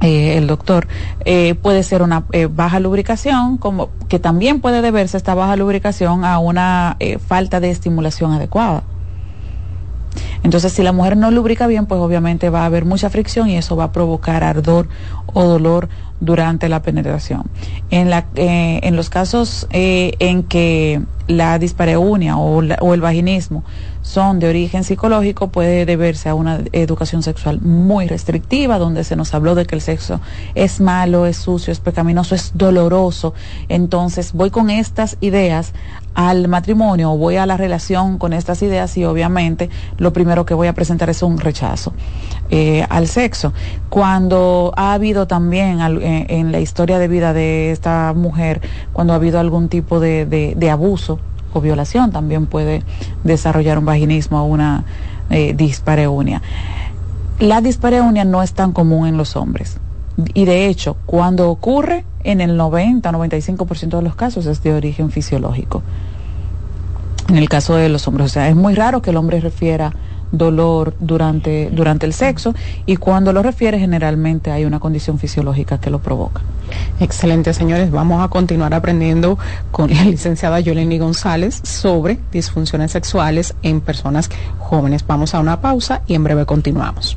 El 0.03 0.47
doctor 0.47 0.89
puede 1.63 1.83
ser 1.83 2.03
una 2.03 2.25
baja 2.51 2.81
lubricación 2.81 3.57
como 3.57 3.91
que 4.09 4.19
también 4.19 4.61
puede 4.61 4.83
deberse 4.83 5.17
esta 5.17 5.35
baja 5.35 5.57
lubricación 5.57 6.25
a 6.25 6.39
una 6.39 6.97
falta 7.27 7.61
de 7.61 7.71
estimulación 7.71 8.33
adecuada 8.33 8.83
entonces, 10.43 10.73
si 10.73 10.83
la 10.83 10.93
mujer 10.93 11.17
no 11.17 11.31
lubrica 11.31 11.67
bien, 11.67 11.87
pues 11.87 12.01
obviamente 12.01 12.51
va 12.51 12.63
a 12.63 12.67
haber 12.67 12.85
mucha 12.85 13.11
fricción 13.11 13.49
y 13.49 13.57
eso 13.57 13.77
va 13.77 13.85
a 13.85 13.93
provocar 13.93 14.43
ardor 14.45 14.89
o 15.33 15.45
dolor 15.45 15.89
durante 16.21 16.69
la 16.69 16.83
penetración. 16.83 17.45
En, 17.91 18.11
la, 18.11 18.27
eh, 18.37 18.81
en 18.83 18.97
los 18.97 19.11
casos 19.11 19.67
eh, 19.71 20.15
en 20.19 20.45
que 20.45 21.03
la 21.27 21.59
dispareunia 21.59 22.37
o, 22.37 22.63
o 22.81 22.95
el 22.95 23.01
vaginismo 23.01 23.65
son 24.03 24.41
de 24.41 24.49
origen 24.49 24.85
psicológico 24.85 25.49
puede 25.49 25.87
deberse 25.87 26.29
a 26.29 26.35
una 26.35 26.61
educación 26.73 27.23
sexual 27.23 27.61
muy 27.61 28.07
restrictiva, 28.07 28.79
donde 28.79 29.05
se 29.05 29.17
nos 29.17 29.33
habló 29.33 29.55
de 29.55 29.65
que 29.65 29.77
el 29.77 29.81
sexo 29.81 30.21
es 30.55 30.81
malo, 30.81 31.27
es 31.27 31.37
sucio, 31.37 31.73
es 31.73 31.81
pecaminoso, 31.81 32.35
es 32.35 32.53
doloroso. 32.55 33.35
Entonces 33.69 34.33
voy 34.33 34.51
con 34.51 34.71
estas 34.71 35.17
ideas 35.21 35.73
al 36.15 36.49
matrimonio 36.49 37.13
o 37.13 37.17
voy 37.17 37.37
a 37.37 37.47
la 37.47 37.57
relación 37.57 38.19
con 38.19 38.33
estas 38.33 38.63
ideas 38.63 38.97
y 38.97 39.05
obviamente 39.05 39.71
lo 39.99 40.13
primero 40.13 40.45
que 40.45 40.55
voy 40.55 40.69
a 40.69 40.75
presentar 40.75 41.11
es 41.11 41.23
un 41.23 41.39
rechazo 41.39 41.93
eh, 42.51 42.87
al 42.89 43.09
sexo. 43.09 43.53
Cuando 43.89 44.73
ha 44.77 44.93
habido 44.93 45.27
también 45.27 45.81
eh, 45.81 46.27
en 46.29 46.53
la 46.53 46.61
historia 46.61 46.99
de 46.99 47.09
vida 47.09 47.33
de 47.33 47.71
esta 47.71 48.13
mujer, 48.15 48.61
cuando 48.93 49.13
ha 49.13 49.17
habido 49.17 49.41
algún 49.41 49.69
tipo 49.69 50.01
de 50.01 50.69
abuso, 50.71 51.19
o 51.53 51.61
violación 51.61 52.11
también 52.13 52.47
puede 52.47 52.83
desarrollar 53.25 53.79
un 53.79 53.85
vaginismo 53.85 54.43
o 54.43 54.45
una 54.47 54.85
eh, 55.31 55.55
dispareunia. 55.55 56.43
La 57.39 57.61
dispareunia 57.61 58.25
no 58.25 58.43
es 58.43 58.53
tan 58.53 58.73
común 58.73 59.07
en 59.07 59.17
los 59.17 59.37
hombres 59.37 59.79
y 60.35 60.45
de 60.45 60.67
hecho 60.67 60.97
cuando 61.07 61.51
ocurre 61.51 62.05
en 62.25 62.41
el 62.41 62.59
90-95% 62.59 63.97
de 63.97 64.03
los 64.03 64.15
casos 64.15 64.47
es 64.47 64.63
de 64.63 64.75
origen 64.75 65.11
fisiológico. 65.11 65.83
En 67.29 67.37
el 67.37 67.49
caso 67.49 67.77
de 67.77 67.89
los 67.89 68.07
hombres, 68.09 68.27
o 68.27 68.29
sea, 68.29 68.49
es 68.49 68.57
muy 68.57 68.75
raro 68.75 69.01
que 69.01 69.11
el 69.11 69.17
hombre 69.17 69.41
refiera 69.41 69.93
dolor 70.33 70.95
durante, 70.99 71.71
durante 71.71 72.07
el 72.07 72.15
sexo 72.15 72.55
y 72.87 72.97
cuando 72.97 73.33
lo 73.33 73.43
refiere 73.43 73.79
generalmente 73.79 74.51
hay 74.51 74.65
una 74.65 74.81
condición 74.81 75.19
fisiológica 75.19 75.79
que 75.79 75.91
lo 75.91 76.01
provoca. 76.01 76.41
Excelente, 77.01 77.53
señores. 77.53 77.91
Vamos 77.91 78.25
a 78.25 78.29
continuar 78.29 78.75
aprendiendo 78.75 79.39
con 79.71 79.93
la 79.93 80.05
licenciada 80.05 80.59
Yoleni 80.61 80.99
González 80.99 81.61
sobre 81.63 82.19
disfunciones 82.33 82.93
sexuales 82.93 83.55
en 83.63 83.81
personas 83.81 84.31
jóvenes. 84.59 85.07
Vamos 85.07 85.35
a 85.35 85.41
una 85.41 85.61
pausa 85.61 86.03
y 86.07 86.15
en 86.15 86.25
breve 86.25 86.47
continuamos. 86.47 87.17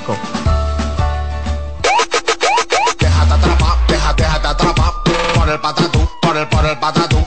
Déjate 2.98 3.34
atrapar, 3.34 3.78
déjate, 3.90 4.24
déjate 4.24 4.48
atrapar 4.48 4.94
por 5.36 5.50
el 5.50 5.60
patatú, 5.60 6.00
por 6.22 6.38
el, 6.38 6.48
por 6.48 6.66
el 6.66 6.80
patatú. 6.80 7.18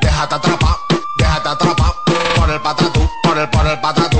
Déjate 0.00 0.36
atrapar, 0.36 0.76
déjate 1.18 1.48
atrapar 1.50 1.92
por 2.34 2.50
el 2.50 2.62
patatú, 2.62 3.10
por 3.22 3.36
el, 3.36 3.50
por 3.50 3.66
el 3.66 3.78
patatú. 3.78 4.13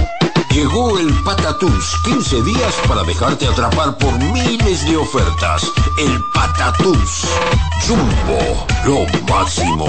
Llegó 0.55 1.01
el 1.01 1.13
Patatús, 1.25 1.97
15 2.05 2.43
días 2.43 2.75
para 2.87 3.03
dejarte 3.03 3.49
atrapar 3.49 3.99
por 3.99 4.17
miles 4.33 4.89
de 4.89 4.97
ofertas. 4.97 5.69
El 5.99 6.17
Patatús. 6.33 7.27
Jumbo, 7.85 8.65
lo 8.87 9.05
máximo. 9.29 9.89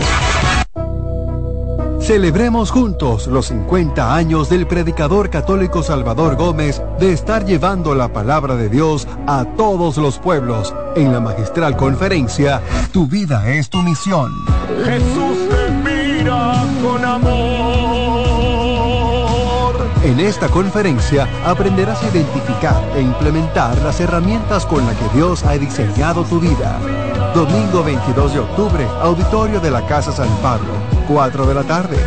Celebremos 2.02 2.72
juntos 2.72 3.28
los 3.28 3.46
50 3.48 4.16
años 4.16 4.50
del 4.50 4.66
predicador 4.66 5.30
católico 5.30 5.84
Salvador 5.84 6.36
Gómez 6.36 6.82
de 7.00 7.14
estar 7.14 7.46
llevando 7.46 7.94
la 7.94 8.12
palabra 8.12 8.56
de 8.56 8.68
Dios 8.68 9.08
a 9.28 9.46
todos 9.56 9.98
los 9.98 10.18
pueblos 10.18 10.74
en 10.96 11.14
la 11.14 11.20
magistral 11.20 11.78
conferencia 11.78 12.60
Tu 12.92 13.06
vida 13.06 13.54
es 13.54 13.70
tu 13.70 13.84
misión. 13.84 14.32
Jesús 14.84 15.48
te 15.48 15.72
mira 15.72 16.66
con 16.82 17.06
amor. 17.06 17.55
En 20.06 20.20
esta 20.20 20.48
conferencia 20.50 21.28
aprenderás 21.44 22.04
a 22.04 22.10
identificar 22.10 22.80
e 22.96 23.02
implementar 23.02 23.76
las 23.82 24.00
herramientas 24.00 24.64
con 24.64 24.86
las 24.86 24.96
que 24.96 25.18
Dios 25.18 25.44
ha 25.44 25.54
diseñado 25.54 26.24
tu 26.24 26.40
vida. 26.40 26.80
Domingo 27.34 27.84
22 27.84 28.34
de 28.36 28.40
octubre, 28.40 28.88
auditorio 29.02 29.60
de 29.60 29.72
la 29.72 29.84
Casa 29.88 30.12
San 30.12 30.30
Pablo 30.44 30.72
4 31.08 31.48
de 31.48 31.54
la 31.56 31.64
tarde. 31.64 31.98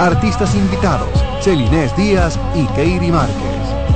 Artistas 0.00 0.52
invitados, 0.56 1.08
Celinés 1.42 1.96
Díaz 1.96 2.40
y 2.56 2.66
Keiri 2.74 3.12
Márquez. 3.12 3.36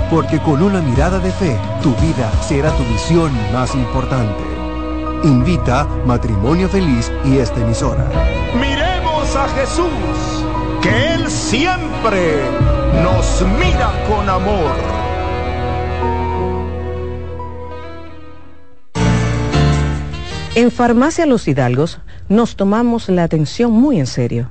Porque 0.09 0.39
con 0.39 0.63
una 0.63 0.81
mirada 0.81 1.19
de 1.19 1.33
fe, 1.33 1.59
tu 1.83 1.93
vida 1.97 2.31
será 2.41 2.71
tu 2.77 2.85
misión 2.85 3.33
más 3.53 3.75
importante. 3.75 4.45
Invita 5.25 5.85
Matrimonio 6.07 6.69
Feliz 6.69 7.11
y 7.25 7.39
esta 7.39 7.61
emisora. 7.61 8.09
Miremos 8.55 9.35
a 9.35 9.49
Jesús, 9.49 10.45
que 10.81 11.15
Él 11.15 11.29
siempre 11.29 12.78
nos 13.03 13.43
mira 13.59 13.93
con 14.09 14.29
amor. 14.29 14.73
En 20.55 20.71
Farmacia 20.73 21.25
Los 21.27 21.47
Hidalgos 21.47 22.01
nos 22.29 22.57
tomamos 22.57 23.09
la 23.09 23.23
atención 23.23 23.71
muy 23.71 24.01
en 24.01 24.07
serio. 24.07 24.51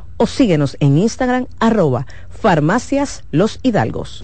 o 0.21 0.27
síguenos 0.27 0.77
en 0.79 0.99
Instagram 0.99 1.47
arroba 1.59 2.05
farmacias 2.29 3.23
los 3.31 3.59
hidalgos. 3.63 4.21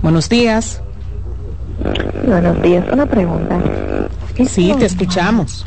Buenos 0.01 0.27
días. 0.27 0.81
Buenos 2.27 2.61
días, 2.61 2.85
una 2.91 3.05
pregunta. 3.05 3.57
Sí, 4.45 4.75
te 4.77 4.85
escuchamos. 4.85 5.65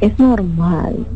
Es 0.00 0.18
normal 0.18 1.06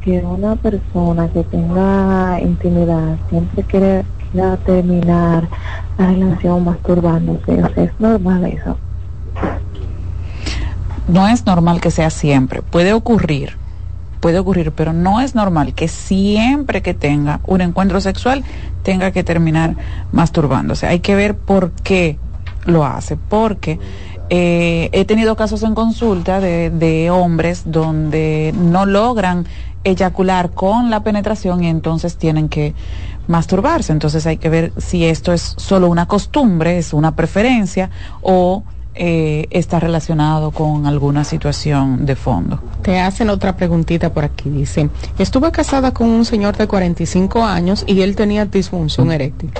que 0.00 0.18
una 0.18 0.56
persona 0.56 1.28
que 1.28 1.44
tenga 1.44 2.40
intimidad 2.40 3.16
siempre 3.28 3.62
quiere, 3.64 4.04
quiera 4.32 4.56
terminar 4.58 5.48
la 5.98 6.06
relación 6.06 6.64
masturbándose. 6.64 7.62
O 7.62 7.74
sea, 7.74 7.84
es 7.84 7.92
normal 7.98 8.44
eso. 8.44 8.76
No 11.08 11.26
es 11.28 11.44
normal 11.46 11.80
que 11.80 11.90
sea 11.90 12.10
siempre. 12.10 12.62
Puede 12.62 12.92
ocurrir, 12.92 13.56
puede 14.20 14.38
ocurrir, 14.38 14.72
pero 14.72 14.92
no 14.92 15.20
es 15.20 15.34
normal 15.34 15.74
que 15.74 15.88
siempre 15.88 16.82
que 16.82 16.94
tenga 16.94 17.40
un 17.46 17.60
encuentro 17.60 18.00
sexual 18.00 18.44
tenga 18.82 19.10
que 19.10 19.24
terminar 19.24 19.74
masturbándose. 20.12 20.86
Hay 20.86 21.00
que 21.00 21.14
ver 21.14 21.36
por 21.36 21.72
qué 21.72 22.18
lo 22.64 22.84
hace, 22.84 23.16
porque 23.16 23.80
eh, 24.28 24.90
he 24.92 25.04
tenido 25.04 25.34
casos 25.34 25.64
en 25.64 25.74
consulta 25.74 26.40
de, 26.40 26.70
de 26.70 27.10
hombres 27.10 27.62
donde 27.66 28.54
no 28.56 28.86
logran 28.86 29.46
eyacular 29.82 30.50
con 30.50 30.90
la 30.90 31.02
penetración 31.02 31.64
y 31.64 31.68
entonces 31.68 32.16
tienen 32.16 32.48
que 32.48 32.74
masturbarse. 33.28 33.92
Entonces 33.92 34.26
hay 34.26 34.36
que 34.36 34.48
ver 34.48 34.72
si 34.76 35.04
esto 35.04 35.32
es 35.32 35.54
solo 35.56 35.88
una 35.88 36.06
costumbre, 36.06 36.78
es 36.78 36.92
una 36.92 37.14
preferencia 37.16 37.90
o 38.22 38.64
eh, 38.94 39.46
está 39.50 39.78
relacionado 39.78 40.50
con 40.50 40.84
alguna 40.84 41.22
situación 41.24 42.06
de 42.06 42.16
fondo. 42.16 42.60
Te 42.82 42.98
hacen 42.98 43.30
otra 43.30 43.56
preguntita 43.56 44.12
por 44.12 44.24
aquí. 44.24 44.50
Dice, 44.50 44.90
estuve 45.18 45.52
casada 45.52 45.92
con 45.92 46.08
un 46.08 46.24
señor 46.24 46.56
de 46.56 46.66
45 46.66 47.44
años 47.44 47.84
y 47.86 48.02
él 48.02 48.16
tenía 48.16 48.46
disfunción 48.46 49.12
eréctil. 49.12 49.52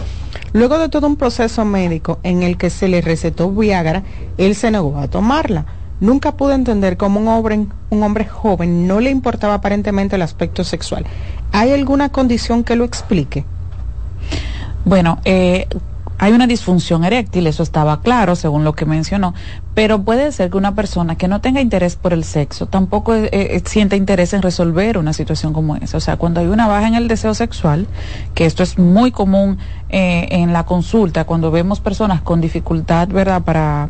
Luego 0.53 0.79
de 0.79 0.89
todo 0.89 1.07
un 1.07 1.15
proceso 1.17 1.65
médico 1.65 2.19
en 2.25 2.43
el 2.43 2.57
que 2.57 2.71
se 2.71 2.89
le 2.89 3.01
recetó 3.03 3.51
Viagra, 3.51 4.03
él 4.37 4.57
se 4.57 4.73
negó 4.73 4.99
a 4.99 5.07
tomarla. 5.07 5.65
Nunca 6.01 6.33
pude 6.33 6.55
entender 6.55 6.97
cómo 6.97 7.21
un 7.21 7.29
hombre, 7.29 7.67
un 7.91 8.03
hombre 8.03 8.25
joven 8.25 8.89
no 8.89 9.01
le 9.01 9.11
importaba 9.11 9.55
aparentemente 9.55 10.17
el 10.17 10.23
aspecto 10.23 10.65
sexual. 10.65 11.05
¿Hay 11.53 11.73
alguna 11.73 12.11
condición 12.11 12.65
que 12.65 12.77
lo 12.77 12.85
explique? 12.85 13.45
Bueno, 14.85 15.21
eh, 15.25 15.67
hay 16.23 16.35
una 16.35 16.47
disfunción 16.47 17.03
eréctil, 17.03 17.47
eso 17.47 17.63
estaba 17.63 18.03
claro 18.03 18.37
según 18.37 18.63
lo 18.63 18.75
que 18.75 18.85
mencionó, 18.85 19.33
pero 19.75 20.03
puede 20.03 20.33
ser 20.33 20.51
que 20.51 20.59
una 20.59 20.75
persona 20.75 21.17
que 21.17 21.29
no 21.29 21.41
tenga 21.41 21.63
interés 21.63 21.97
por 21.97 22.13
el 22.13 22.25
sexo 22.25 22.67
tampoco 22.67 23.15
eh, 23.15 23.31
eh, 23.33 23.63
sienta 23.65 23.97
interés 23.97 24.35
en 24.35 24.43
resolver 24.43 24.99
una 24.99 25.15
situación 25.15 25.55
como 25.55 25.77
esa. 25.77 25.97
O 25.97 26.01
sea, 26.01 26.19
cuando 26.19 26.41
hay 26.41 26.49
una 26.49 26.69
baja 26.69 26.89
en 26.89 26.95
el 26.95 27.09
deseo 27.09 27.33
sexual, 27.33 27.87
que 28.35 28.45
esto 28.45 28.63
es 28.63 28.79
muy 28.79 29.13
común 29.13 29.57
eh, 29.89 30.29
en 30.31 30.53
la 30.53 30.67
consulta, 30.67 31.25
cuando 31.25 31.51
vemos 31.51 31.81
personas 31.81 32.21
con 32.21 32.43
dificultad, 32.43 33.09
¿verdad?, 33.09 33.41
para, 33.41 33.89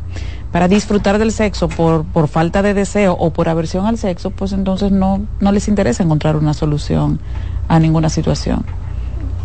para 0.52 0.68
disfrutar 0.68 1.18
del 1.18 1.32
sexo 1.32 1.68
por, 1.68 2.04
por 2.04 2.28
falta 2.28 2.62
de 2.62 2.74
deseo 2.74 3.14
o 3.14 3.32
por 3.32 3.48
aversión 3.48 3.86
al 3.86 3.98
sexo, 3.98 4.30
pues 4.30 4.52
entonces 4.52 4.92
no, 4.92 5.20
no 5.40 5.50
les 5.50 5.66
interesa 5.66 6.04
encontrar 6.04 6.36
una 6.36 6.54
solución 6.54 7.18
a 7.66 7.80
ninguna 7.80 8.08
situación. 8.08 8.64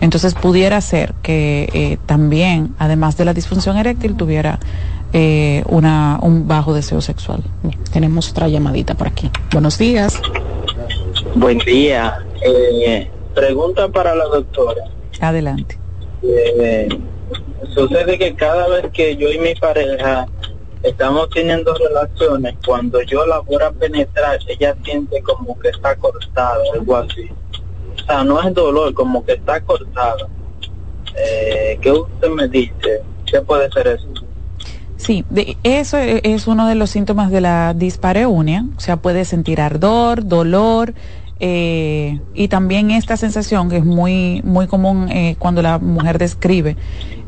Entonces 0.01 0.33
pudiera 0.35 0.81
ser 0.81 1.13
que 1.21 1.69
eh, 1.73 1.97
también, 2.05 2.75
además 2.79 3.17
de 3.17 3.25
la 3.25 3.33
disfunción 3.33 3.77
eréctil, 3.77 4.15
tuviera 4.15 4.59
eh, 5.13 5.63
una, 5.67 6.19
un 6.21 6.47
bajo 6.47 6.73
deseo 6.73 7.01
sexual. 7.01 7.41
tenemos 7.91 8.29
otra 8.31 8.47
llamadita 8.47 8.95
por 8.95 9.07
aquí. 9.07 9.31
Buenos 9.51 9.77
días. 9.77 10.21
Buen 11.35 11.59
día. 11.59 12.19
Eh, 12.41 13.09
pregunta 13.33 13.87
para 13.89 14.15
la 14.15 14.25
doctora. 14.25 14.83
Adelante. 15.21 15.77
sucede 17.73 18.17
que 18.17 18.35
cada 18.35 18.67
vez 18.67 18.91
que 18.91 19.15
yo 19.15 19.31
y 19.31 19.39
mi 19.39 19.55
pareja 19.55 20.27
estamos 20.83 21.29
teniendo 21.29 21.73
relaciones, 21.73 22.55
cuando 22.65 23.01
yo 23.01 23.25
la 23.25 23.39
voy 23.39 23.57
a 23.63 23.71
penetrar, 23.71 24.37
ella 24.47 24.75
siente 24.83 25.21
como 25.23 25.57
que 25.59 25.69
está 25.69 25.95
cortada, 25.95 26.59
algo 26.73 26.97
así 26.97 27.29
o 28.05 28.07
sea, 28.07 28.23
no 28.23 28.41
es 28.41 28.53
dolor, 28.53 28.93
como 28.93 29.25
que 29.25 29.33
está 29.33 29.59
cortado. 29.61 30.29
Eh, 31.15 31.79
¿Qué 31.81 31.91
usted 31.91 32.29
me 32.29 32.47
dice? 32.47 33.01
¿Qué 33.25 33.41
puede 33.41 33.71
ser 33.71 33.87
eso? 33.87 34.07
Sí, 34.97 35.25
de, 35.29 35.57
eso 35.63 35.97
e, 35.97 36.21
es 36.23 36.45
uno 36.45 36.67
de 36.67 36.75
los 36.75 36.91
síntomas 36.91 37.31
de 37.31 37.41
la 37.41 37.73
dispareunia, 37.73 38.65
o 38.77 38.79
sea, 38.79 38.97
puede 38.97 39.25
sentir 39.25 39.59
ardor, 39.59 40.27
dolor, 40.27 40.93
eh, 41.39 42.21
y 42.33 42.47
también 42.47 42.91
esta 42.91 43.17
sensación 43.17 43.69
que 43.69 43.77
es 43.77 43.85
muy 43.85 44.41
muy 44.45 44.67
común 44.67 45.09
eh, 45.11 45.35
cuando 45.37 45.61
la 45.61 45.79
mujer 45.79 46.17
describe 46.17 46.77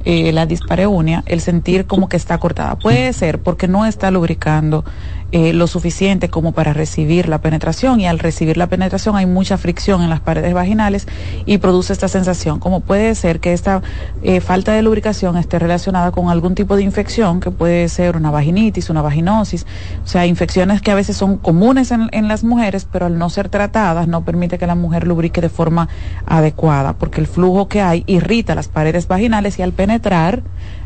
eh, 0.05 0.31
la 0.31 0.45
dispareunia, 0.45 1.23
el 1.25 1.41
sentir 1.41 1.85
como 1.85 2.07
que 2.07 2.15
está 2.15 2.37
cortada. 2.37 2.77
Puede 2.77 3.11
ser 3.11 3.39
porque 3.39 3.67
no 3.67 3.85
está 3.85 4.09
lubricando 4.09 4.85
eh, 5.31 5.51
lo 5.51 5.67
suficiente 5.67 6.29
como 6.29 6.53
para 6.53 6.73
recibir 6.73 7.27
la 7.27 7.39
penetración 7.39 7.99
y 7.99 8.07
al 8.07 8.19
recibir 8.19 8.55
la 8.55 8.67
penetración 8.67 9.15
hay 9.17 9.25
mucha 9.25 9.57
fricción 9.57 10.01
en 10.01 10.09
las 10.09 10.21
paredes 10.21 10.53
vaginales 10.53 11.07
y 11.45 11.57
produce 11.57 11.91
esta 11.93 12.07
sensación. 12.07 12.59
Como 12.59 12.79
puede 12.79 13.13
ser 13.15 13.39
que 13.39 13.53
esta 13.53 13.81
eh, 14.23 14.39
falta 14.39 14.73
de 14.73 14.81
lubricación 14.81 15.35
esté 15.37 15.59
relacionada 15.59 16.11
con 16.11 16.29
algún 16.29 16.55
tipo 16.55 16.75
de 16.75 16.83
infección 16.83 17.39
que 17.39 17.51
puede 17.51 17.89
ser 17.89 18.15
una 18.15 18.31
vaginitis, 18.31 18.89
una 18.89 19.01
vaginosis, 19.01 19.65
o 20.03 20.07
sea, 20.07 20.25
infecciones 20.25 20.81
que 20.81 20.91
a 20.91 20.95
veces 20.95 21.17
son 21.17 21.37
comunes 21.37 21.91
en, 21.91 22.07
en 22.11 22.27
las 22.27 22.43
mujeres, 22.43 22.87
pero 22.89 23.07
al 23.07 23.17
no 23.17 23.29
ser 23.29 23.49
tratadas 23.49 24.07
no 24.07 24.23
permite 24.23 24.57
que 24.57 24.67
la 24.67 24.75
mujer 24.75 25.07
lubrique 25.07 25.41
de 25.41 25.49
forma 25.49 25.89
adecuada 26.25 26.93
porque 26.93 27.19
el 27.19 27.27
flujo 27.27 27.67
que 27.67 27.81
hay 27.81 28.03
irrita 28.07 28.55
las 28.55 28.67
paredes 28.67 29.07
vaginales 29.07 29.59
y 29.59 29.61
al 29.61 29.73
penetrar 29.73 30.41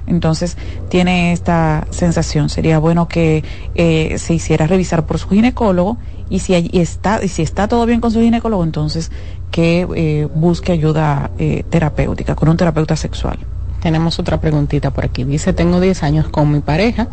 entonces 0.07 0.57
tiene 0.89 1.31
esta 1.31 1.87
sensación. 1.91 2.49
Sería 2.49 2.79
bueno 2.79 3.07
que 3.07 3.43
eh, 3.75 4.15
hiciera 4.33 4.67
revisar 4.67 5.05
por 5.05 5.17
su 5.19 5.29
ginecólogo 5.29 5.97
y 6.29 6.39
si 6.39 6.53
está 6.73 7.19
si 7.27 7.41
está 7.41 7.67
todo 7.67 7.85
bien 7.85 8.01
con 8.01 8.11
su 8.11 8.21
ginecólogo, 8.21 8.63
entonces 8.63 9.11
que 9.51 9.87
eh, 9.95 10.27
busque 10.33 10.71
ayuda 10.71 11.31
eh, 11.37 11.63
terapéutica 11.69 12.35
con 12.35 12.49
un 12.49 12.57
terapeuta 12.57 12.95
sexual. 12.95 13.39
Tenemos 13.81 14.19
otra 14.19 14.39
preguntita 14.39 14.91
por 14.91 15.05
aquí. 15.05 15.23
Dice, 15.23 15.53
tengo 15.53 15.79
10 15.79 16.03
años 16.03 16.27
con 16.29 16.51
mi 16.51 16.59
pareja, 16.59 17.07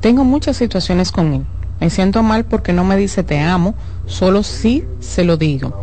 tengo 0.00 0.24
muchas 0.24 0.56
situaciones 0.56 1.10
con 1.12 1.34
él. 1.34 1.42
Me 1.80 1.90
siento 1.90 2.22
mal 2.22 2.44
porque 2.44 2.72
no 2.72 2.84
me 2.84 2.96
dice 2.96 3.22
te 3.22 3.40
amo, 3.40 3.74
solo 4.06 4.42
sí 4.42 4.84
se 5.00 5.24
lo 5.24 5.36
digo. 5.36 5.82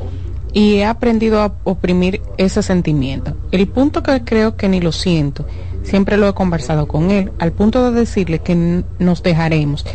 Y 0.54 0.76
he 0.76 0.86
aprendido 0.86 1.42
a 1.42 1.54
oprimir 1.64 2.22
ese 2.38 2.64
sentimiento. 2.64 3.36
El 3.52 3.68
punto 3.68 4.04
que 4.04 4.24
creo 4.24 4.58
que 4.58 4.68
ni 4.68 4.82
lo 4.82 4.92
siento 4.92 5.46
Siempre 5.84 6.18
lo 6.18 6.28
he 6.28 6.34
conversado 6.34 6.88
con 6.88 7.12
él, 7.12 7.32
al 7.40 7.52
punto 7.52 7.92
de 7.92 8.00
decirle 8.00 8.40
que 8.40 8.84
nos 9.00 9.24
dejaremos. 9.24 9.86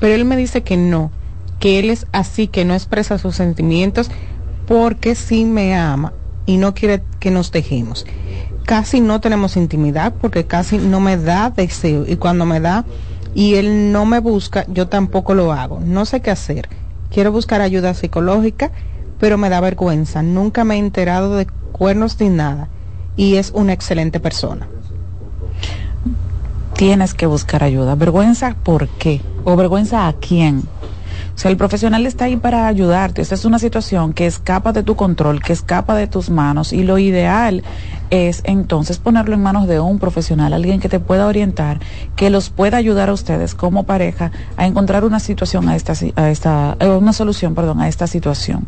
Pero 0.00 0.14
él 0.14 0.24
me 0.24 0.36
dice 0.36 0.62
que 0.62 0.76
no, 0.76 1.10
que 1.58 1.78
él 1.78 1.90
es 1.90 2.06
así, 2.12 2.48
que 2.48 2.64
no 2.64 2.74
expresa 2.74 3.18
sus 3.18 3.36
sentimientos 3.36 4.10
porque 4.66 5.14
sí 5.14 5.44
me 5.44 5.74
ama 5.74 6.12
y 6.44 6.56
no 6.58 6.74
quiere 6.74 7.02
que 7.18 7.30
nos 7.30 7.52
dejemos. 7.52 8.06
Casi 8.64 9.00
no 9.00 9.20
tenemos 9.20 9.56
intimidad 9.56 10.12
porque 10.20 10.44
casi 10.44 10.78
no 10.78 11.00
me 11.00 11.16
da 11.16 11.50
deseo 11.50 12.04
y 12.06 12.16
cuando 12.16 12.46
me 12.46 12.60
da 12.60 12.84
y 13.34 13.54
él 13.54 13.92
no 13.92 14.06
me 14.06 14.18
busca, 14.18 14.64
yo 14.68 14.88
tampoco 14.88 15.34
lo 15.34 15.52
hago. 15.52 15.80
No 15.80 16.04
sé 16.04 16.20
qué 16.20 16.30
hacer. 16.30 16.68
Quiero 17.10 17.32
buscar 17.32 17.60
ayuda 17.60 17.94
psicológica, 17.94 18.72
pero 19.20 19.38
me 19.38 19.48
da 19.48 19.60
vergüenza. 19.60 20.22
Nunca 20.22 20.64
me 20.64 20.76
he 20.76 20.78
enterado 20.78 21.36
de 21.36 21.46
cuernos 21.72 22.18
ni 22.20 22.28
nada 22.28 22.68
y 23.16 23.36
es 23.36 23.52
una 23.54 23.72
excelente 23.72 24.20
persona 24.20 24.68
tienes 26.76 27.14
que 27.14 27.26
buscar 27.26 27.64
ayuda. 27.64 27.94
¿Vergüenza 27.94 28.54
por 28.62 28.88
qué? 28.88 29.20
¿O 29.44 29.56
vergüenza 29.56 30.06
a 30.06 30.12
quién? 30.12 30.64
O 31.34 31.38
sea, 31.38 31.50
el 31.50 31.56
profesional 31.56 32.06
está 32.06 32.26
ahí 32.26 32.36
para 32.36 32.66
ayudarte. 32.66 33.20
Esta 33.20 33.34
es 33.34 33.44
una 33.44 33.58
situación 33.58 34.12
que 34.12 34.26
escapa 34.26 34.72
de 34.72 34.82
tu 34.82 34.96
control, 34.96 35.42
que 35.42 35.52
escapa 35.52 35.94
de 35.94 36.06
tus 36.06 36.30
manos 36.30 36.72
y 36.72 36.82
lo 36.82 36.98
ideal 36.98 37.62
es 38.10 38.40
entonces 38.44 38.98
ponerlo 38.98 39.34
en 39.34 39.42
manos 39.42 39.66
de 39.66 39.80
un 39.80 39.98
profesional, 39.98 40.52
alguien 40.52 40.80
que 40.80 40.88
te 40.88 41.00
pueda 41.00 41.26
orientar, 41.26 41.80
que 42.14 42.30
los 42.30 42.50
pueda 42.50 42.76
ayudar 42.76 43.10
a 43.10 43.12
ustedes 43.12 43.54
como 43.54 43.82
pareja 43.82 44.30
a 44.56 44.66
encontrar 44.66 45.04
una 45.04 45.20
situación 45.20 45.68
a 45.68 45.76
esta, 45.76 45.94
a 46.16 46.30
esta 46.30 46.76
eh, 46.80 46.88
una 46.88 47.12
solución, 47.12 47.54
perdón, 47.54 47.80
a 47.80 47.88
esta 47.88 48.06
situación. 48.06 48.66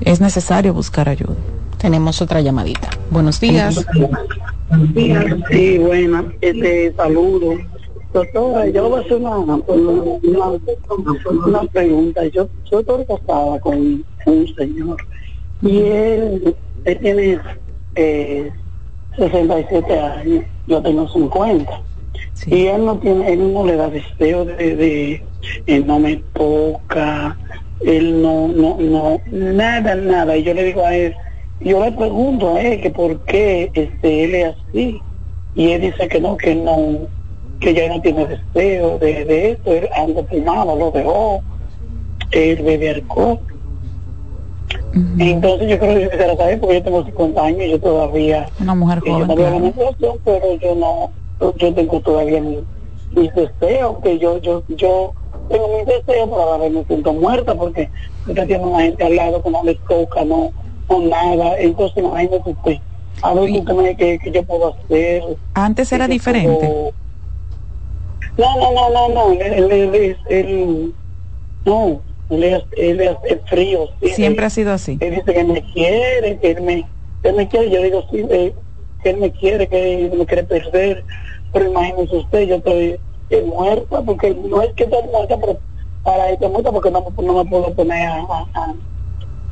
Es 0.00 0.20
necesario 0.20 0.72
buscar 0.72 1.08
ayuda. 1.08 1.34
Tenemos 1.78 2.20
otra 2.22 2.40
llamadita. 2.40 2.88
Buenos 3.10 3.38
días. 3.38 3.84
Sí, 5.50 5.78
buena. 5.78 6.32
Este, 6.40 6.92
saludo. 6.94 7.56
Doctora, 8.12 8.68
yo 8.68 8.88
voy 8.88 8.98
a 8.98 9.04
hacer 9.04 9.16
una, 9.16 9.38
una, 9.38 9.58
pregunta. 11.72 12.26
Yo, 12.26 12.48
yo 12.70 12.80
estoy 12.80 13.04
casada 13.04 13.60
con 13.60 14.04
un 14.26 14.54
señor 14.56 14.96
y 15.62 15.78
él, 15.78 16.56
él 16.84 16.98
tiene 16.98 17.40
eh, 17.96 18.52
67 19.16 19.98
años, 19.98 20.44
yo 20.66 20.82
tengo 20.82 21.08
50. 21.08 21.72
Y 22.46 22.66
él 22.66 22.84
no 22.84 22.98
tiene, 22.98 23.32
él 23.32 23.52
no 23.52 23.66
le 23.66 23.76
da 23.76 23.88
deseo 23.88 24.44
de, 24.44 24.76
de 24.76 25.22
él 25.66 25.86
no 25.86 25.98
me 25.98 26.16
toca, 26.34 27.36
él 27.80 28.22
no, 28.22 28.48
no, 28.48 28.76
no, 28.78 29.20
nada, 29.30 29.94
nada. 29.94 30.36
Y 30.36 30.44
yo 30.44 30.54
le 30.54 30.64
digo 30.64 30.84
a 30.84 30.94
él, 30.94 31.14
yo 31.60 31.84
le 31.84 31.92
pregunto 31.92 32.54
a 32.54 32.60
él 32.62 32.80
que 32.80 32.90
por 32.90 33.20
qué 33.24 33.70
este, 33.74 34.24
él 34.24 34.34
es 34.34 34.56
así. 34.56 35.00
Y 35.54 35.72
él 35.72 35.80
dice 35.82 36.08
que 36.08 36.20
no, 36.20 36.36
que 36.36 36.54
no, 36.54 37.08
que 37.58 37.74
ya 37.74 37.88
no 37.88 38.00
tiene 38.00 38.26
deseo 38.26 38.98
de, 38.98 39.24
de 39.24 39.50
esto, 39.52 39.72
él 39.72 39.88
anda 39.94 40.22
primado, 40.22 40.76
lo 40.76 40.90
dejó, 40.90 41.42
él 42.30 42.62
bebe 42.62 42.90
alcohol. 42.90 43.40
Entonces 45.18 45.68
yo 45.68 45.78
creo 45.78 45.94
que 45.94 46.02
yo 46.04 46.10
quisiera 46.10 46.36
saber, 46.36 46.60
porque 46.60 46.74
yo 46.76 46.82
tengo 46.82 47.04
50 47.04 47.44
años 47.44 47.60
y 47.62 47.70
yo 47.70 47.80
todavía... 47.80 48.48
Una 48.60 48.74
mujer 48.74 49.02
yo 49.04 49.12
joven. 49.14 49.36
claro. 49.36 49.58
menstruación, 49.60 50.20
pero 50.24 50.54
yo 50.54 50.74
no, 50.76 51.12
yo 51.56 51.74
tengo 51.74 52.00
todavía 52.00 52.40
mi- 52.40 52.64
mis 53.10 53.32
deseos, 53.34 53.96
que 54.02 54.18
yo, 54.18 54.38
yo, 54.38 54.62
yo 54.68 55.14
tengo 55.48 55.68
mis 55.76 55.86
deseos, 55.86 56.28
pero 56.28 56.42
a 56.54 56.58
la 56.58 56.64
vez 56.64 56.72
me 56.72 56.84
siento 56.84 57.12
muerta 57.12 57.54
porque 57.54 57.90
usted 58.26 58.46
tiene 58.46 58.64
una 58.64 58.82
gente 58.82 59.04
al 59.04 59.16
lado 59.16 59.42
que 59.42 59.50
no 59.50 59.64
le 59.64 59.74
toca, 59.88 60.24
no, 60.24 60.52
no 60.88 61.00
nada, 61.00 61.56
entonces 61.58 62.02
imagínate 62.02 62.50
usted, 62.50 62.78
a 63.22 63.34
ver 63.34 63.50
usted 63.50 63.74
me 63.74 63.96
que, 63.96 64.18
que 64.18 64.30
yo 64.30 64.42
puedo 64.44 64.74
hacer. 64.74 65.22
Antes 65.54 65.92
era 65.92 66.08
diferente. 66.08 66.66
puedo- 66.66 66.92
No, 68.36 68.56
no, 68.56 68.72
no, 68.72 68.90
no, 68.90 69.08
no, 69.08 69.32
él, 69.32 69.72
él, 69.72 70.16
él 70.28 70.94
no, 71.64 72.02
él 72.30 72.44
es, 72.44 72.64
frío. 73.46 73.90
sí, 74.00 74.08
Siempre 74.10 74.46
ha 74.46 74.50
sido 74.50 74.72
así. 74.72 74.96
él 75.00 75.14
dice 75.16 75.34
que 75.34 75.44
me 75.44 75.62
quiere, 75.72 76.38
que 76.38 76.50
él 76.52 76.62
me, 76.62 76.88
que 77.22 77.28
él 77.30 77.36
me 77.36 77.48
quiere, 77.48 77.70
yo 77.70 77.82
digo 77.82 78.04
sí, 78.10 78.24
eh, 78.30 78.54
que 79.02 79.10
él 79.10 79.16
me 79.18 79.32
quiere, 79.32 79.66
que 79.68 80.06
él 80.06 80.12
me 80.16 80.26
quiere 80.26 80.44
perder, 80.44 81.04
pero 81.52 81.66
imagínese 81.70 82.16
usted, 82.16 82.42
yo 82.48 82.56
estoy 82.56 83.00
eh, 83.30 83.42
muerta, 83.42 84.02
porque 84.02 84.34
no 84.34 84.62
es 84.62 84.72
que 84.74 84.84
estoy 84.84 85.02
muerta, 85.10 85.36
pero 85.38 85.60
para 86.02 86.30
estar 86.30 86.48
muerta 86.50 86.72
porque 86.72 86.90
no, 86.90 87.00
me- 87.16 87.24
no 87.26 87.32
me 87.44 87.50
puedo 87.50 87.74
poner 87.74 88.06
a, 88.08 88.16
a, 88.20 88.46
a, 88.54 88.74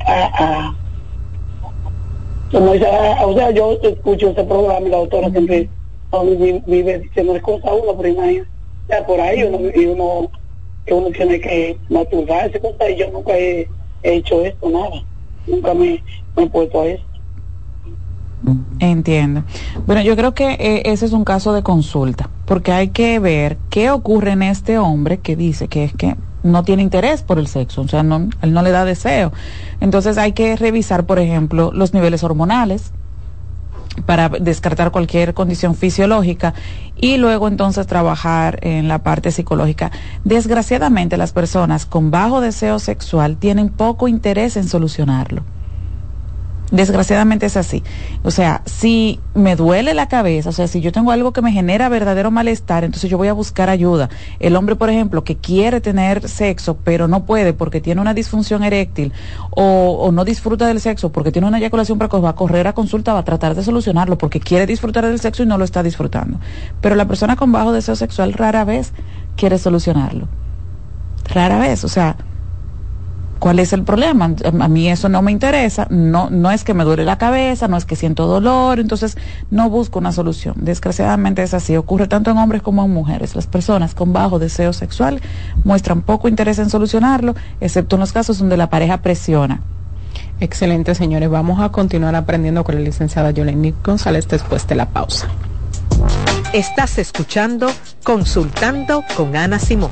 a- 0.05 0.31
a- 0.39 0.77
como 2.51 2.73
dice, 2.73 2.87
a- 2.87 3.25
o 3.25 3.33
sea, 3.33 3.51
yo 3.51 3.77
escucho 3.81 4.29
ese 4.29 4.43
programa 4.43 4.87
y 4.87 4.91
la 4.91 4.97
doctora 4.97 5.29
siempre 5.29 5.69
vive 6.65 6.99
diciendo 6.99 7.39
cosas 7.41 7.71
uno, 7.81 7.97
pero 7.97 8.09
imagínese, 8.09 8.49
ya 8.87 9.05
por 9.05 9.19
ahí 9.19 9.43
uno, 9.43 9.59
y 9.75 9.85
uno, 9.85 10.31
que 10.85 10.93
uno 10.93 11.11
tiene 11.11 11.39
que 11.39 11.81
masturbarse, 11.89 12.59
cosas, 12.59 12.89
y 12.89 12.95
yo 12.95 13.11
nunca 13.11 13.37
he, 13.37 13.69
he 14.01 14.13
hecho 14.15 14.43
esto, 14.43 14.69
nada, 14.69 15.03
nunca 15.45 15.73
me, 15.73 16.03
me 16.35 16.43
he 16.43 16.49
puesto 16.49 16.81
a 16.81 16.87
eso. 16.87 17.06
Entiendo. 18.79 19.43
Bueno, 19.85 20.01
yo 20.01 20.15
creo 20.15 20.33
que 20.33 20.51
eh, 20.53 20.83
ese 20.85 21.05
es 21.05 21.11
un 21.11 21.23
caso 21.23 21.53
de 21.53 21.63
consulta, 21.63 22.29
porque 22.45 22.71
hay 22.71 22.89
que 22.89 23.19
ver 23.19 23.57
qué 23.69 23.89
ocurre 23.91 24.31
en 24.31 24.43
este 24.43 24.77
hombre 24.77 25.19
que 25.19 25.35
dice 25.35 25.67
que 25.67 25.83
es 25.83 25.93
que 25.93 26.15
no 26.43 26.63
tiene 26.63 26.83
interés 26.83 27.23
por 27.23 27.39
el 27.39 27.47
sexo, 27.47 27.81
o 27.81 27.87
sea, 27.87 28.03
no, 28.03 28.29
él 28.41 28.53
no 28.53 28.61
le 28.61 28.71
da 28.71 28.85
deseo. 28.85 29.33
Entonces 29.81 30.17
hay 30.17 30.33
que 30.33 30.55
revisar, 30.55 31.05
por 31.05 31.19
ejemplo, 31.19 31.71
los 31.73 31.93
niveles 31.93 32.23
hormonales 32.23 32.91
para 34.05 34.29
descartar 34.29 34.91
cualquier 34.91 35.33
condición 35.33 35.75
fisiológica 35.75 36.53
y 36.95 37.17
luego 37.17 37.47
entonces 37.47 37.87
trabajar 37.87 38.59
en 38.61 38.87
la 38.87 38.99
parte 38.99 39.31
psicológica. 39.31 39.91
Desgraciadamente 40.23 41.17
las 41.17 41.33
personas 41.33 41.85
con 41.85 42.11
bajo 42.11 42.39
deseo 42.39 42.77
sexual 42.77 43.37
tienen 43.37 43.69
poco 43.69 44.07
interés 44.07 44.55
en 44.55 44.67
solucionarlo. 44.67 45.43
Desgraciadamente 46.71 47.45
es 47.45 47.55
así. 47.55 47.81
O 48.23 48.31
sea, 48.31 48.61
si 48.65 49.21
me 49.33 49.55
duele 49.55 49.93
la 49.93 50.09
cabeza, 50.09 50.49
o 50.49 50.51
sea, 50.51 50.67
si 50.67 50.81
yo 50.81 50.91
tengo 50.91 51.11
algo 51.11 51.31
que 51.31 51.41
me 51.41 51.53
genera 51.53 51.87
verdadero 51.87 52.29
malestar, 52.29 52.83
entonces 52.83 53.09
yo 53.09 53.17
voy 53.17 53.29
a 53.29 53.33
buscar 53.33 53.69
ayuda. 53.69 54.09
El 54.39 54.55
hombre, 54.57 54.75
por 54.75 54.89
ejemplo, 54.89 55.23
que 55.23 55.37
quiere 55.37 55.79
tener 55.79 56.27
sexo, 56.27 56.77
pero 56.83 57.07
no 57.07 57.25
puede 57.25 57.53
porque 57.53 57.79
tiene 57.79 58.01
una 58.01 58.13
disfunción 58.13 58.63
eréctil 58.63 59.13
o, 59.51 60.11
no 60.11 60.25
disfruta 60.25 60.67
del 60.67 60.81
sexo 60.81 61.11
porque 61.11 61.31
tiene 61.31 61.47
una 61.47 61.59
eyaculación 61.59 61.97
precoz, 61.97 62.23
va 62.23 62.29
a 62.29 62.35
correr 62.35 62.67
a 62.67 62.73
consulta, 62.73 63.13
va 63.13 63.19
a 63.19 63.25
tratar 63.25 63.55
de 63.55 63.63
solucionarlo 63.63 64.17
porque 64.17 64.41
quiere 64.41 64.65
disfrutar 64.65 65.05
del 65.05 65.19
sexo 65.19 65.43
y 65.43 65.45
no 65.45 65.57
lo 65.57 65.63
está 65.63 65.83
disfrutando. 65.83 66.39
Pero 66.81 66.95
la 66.95 67.07
persona 67.07 67.37
con 67.37 67.51
bajo 67.51 67.71
deseo 67.71 67.95
sexual 67.95 68.33
rara 68.33 68.65
vez 68.65 68.91
quiere 69.37 69.57
solucionarlo. 69.57 70.27
Rara 71.33 71.59
vez, 71.59 71.83
o 71.83 71.89
sea, 71.89 72.17
¿Cuál 73.39 73.59
es 73.59 73.73
el 73.73 73.83
problema? 73.83 74.33
A 74.59 74.67
mí 74.67 74.89
eso 74.89 75.09
no 75.09 75.21
me 75.21 75.31
interesa, 75.31 75.87
no, 75.89 76.29
no 76.29 76.51
es 76.51 76.63
que 76.63 76.73
me 76.73 76.83
duele 76.83 77.05
la 77.05 77.17
cabeza, 77.17 77.67
no 77.67 77.77
es 77.77 77.85
que 77.85 77.95
siento 77.95 78.25
dolor, 78.25 78.79
entonces 78.79 79.17
no 79.51 79.69
busco 79.69 79.99
una 79.99 80.11
solución. 80.11 80.55
Desgraciadamente 80.57 81.43
es 81.43 81.53
así, 81.53 81.75
ocurre 81.77 82.07
tanto 82.07 82.31
en 82.31 82.37
hombres 82.37 82.61
como 82.61 82.83
en 82.83 82.91
mujeres. 82.91 83.35
Las 83.35 83.47
personas 83.47 83.93
con 83.93 84.13
bajo 84.13 84.39
deseo 84.39 84.73
sexual 84.73 85.21
muestran 85.63 86.01
poco 86.01 86.27
interés 86.27 86.59
en 86.59 86.69
solucionarlo, 86.69 87.35
excepto 87.61 87.95
en 87.95 88.01
los 88.01 88.11
casos 88.11 88.39
donde 88.39 88.57
la 88.57 88.69
pareja 88.69 88.97
presiona. 88.97 89.61
Excelente, 90.39 90.93
señores. 90.95 91.29
Vamos 91.29 91.59
a 91.59 91.69
continuar 91.69 92.15
aprendiendo 92.15 92.63
con 92.63 92.75
la 92.75 92.81
licenciada 92.81 93.31
Yoleni 93.31 93.73
González 93.83 94.27
después 94.27 94.67
de 94.67 94.75
la 94.75 94.87
pausa. 94.89 95.27
Estás 96.53 96.97
escuchando 96.97 97.67
Consultando 98.03 99.03
con 99.15 99.35
Ana 99.35 99.59
Simón. 99.59 99.91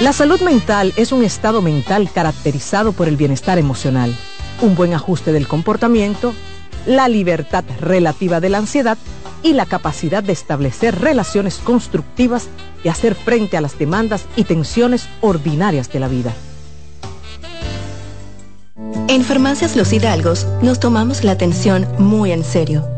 La 0.00 0.12
salud 0.12 0.40
mental 0.42 0.92
es 0.96 1.10
un 1.10 1.24
estado 1.24 1.60
mental 1.60 2.08
caracterizado 2.12 2.92
por 2.92 3.08
el 3.08 3.16
bienestar 3.16 3.58
emocional, 3.58 4.14
un 4.62 4.76
buen 4.76 4.94
ajuste 4.94 5.32
del 5.32 5.48
comportamiento, 5.48 6.34
la 6.86 7.08
libertad 7.08 7.64
relativa 7.80 8.40
de 8.40 8.48
la 8.48 8.58
ansiedad 8.58 8.96
y 9.42 9.54
la 9.54 9.66
capacidad 9.66 10.22
de 10.22 10.32
establecer 10.32 11.00
relaciones 11.00 11.56
constructivas 11.56 12.48
y 12.84 12.88
hacer 12.88 13.16
frente 13.16 13.56
a 13.56 13.60
las 13.60 13.76
demandas 13.76 14.24
y 14.36 14.44
tensiones 14.44 15.08
ordinarias 15.20 15.92
de 15.92 15.98
la 15.98 16.06
vida. 16.06 16.32
En 19.08 19.24
Farmacias 19.24 19.74
Los 19.74 19.92
Hidalgos 19.92 20.46
nos 20.62 20.78
tomamos 20.78 21.24
la 21.24 21.32
atención 21.32 21.88
muy 21.98 22.30
en 22.30 22.44
serio. 22.44 22.97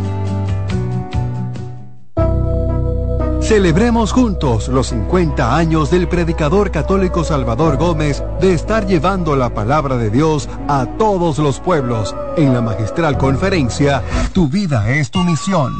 Celebremos 3.41 4.13
juntos 4.13 4.67
los 4.67 4.87
50 4.87 5.55
años 5.55 5.89
del 5.91 6.07
predicador 6.07 6.71
católico 6.71 7.23
Salvador 7.23 7.77
Gómez 7.77 8.23
de 8.39 8.53
estar 8.53 8.85
llevando 8.85 9.35
la 9.35 9.53
palabra 9.53 9.97
de 9.97 10.09
Dios 10.09 10.47
a 10.67 10.85
todos 10.97 11.39
los 11.39 11.59
pueblos 11.59 12.15
en 12.37 12.53
la 12.53 12.61
magistral 12.61 13.17
conferencia 13.17 14.03
Tu 14.33 14.47
vida 14.47 14.89
es 14.91 15.11
tu 15.11 15.19
misión. 15.23 15.73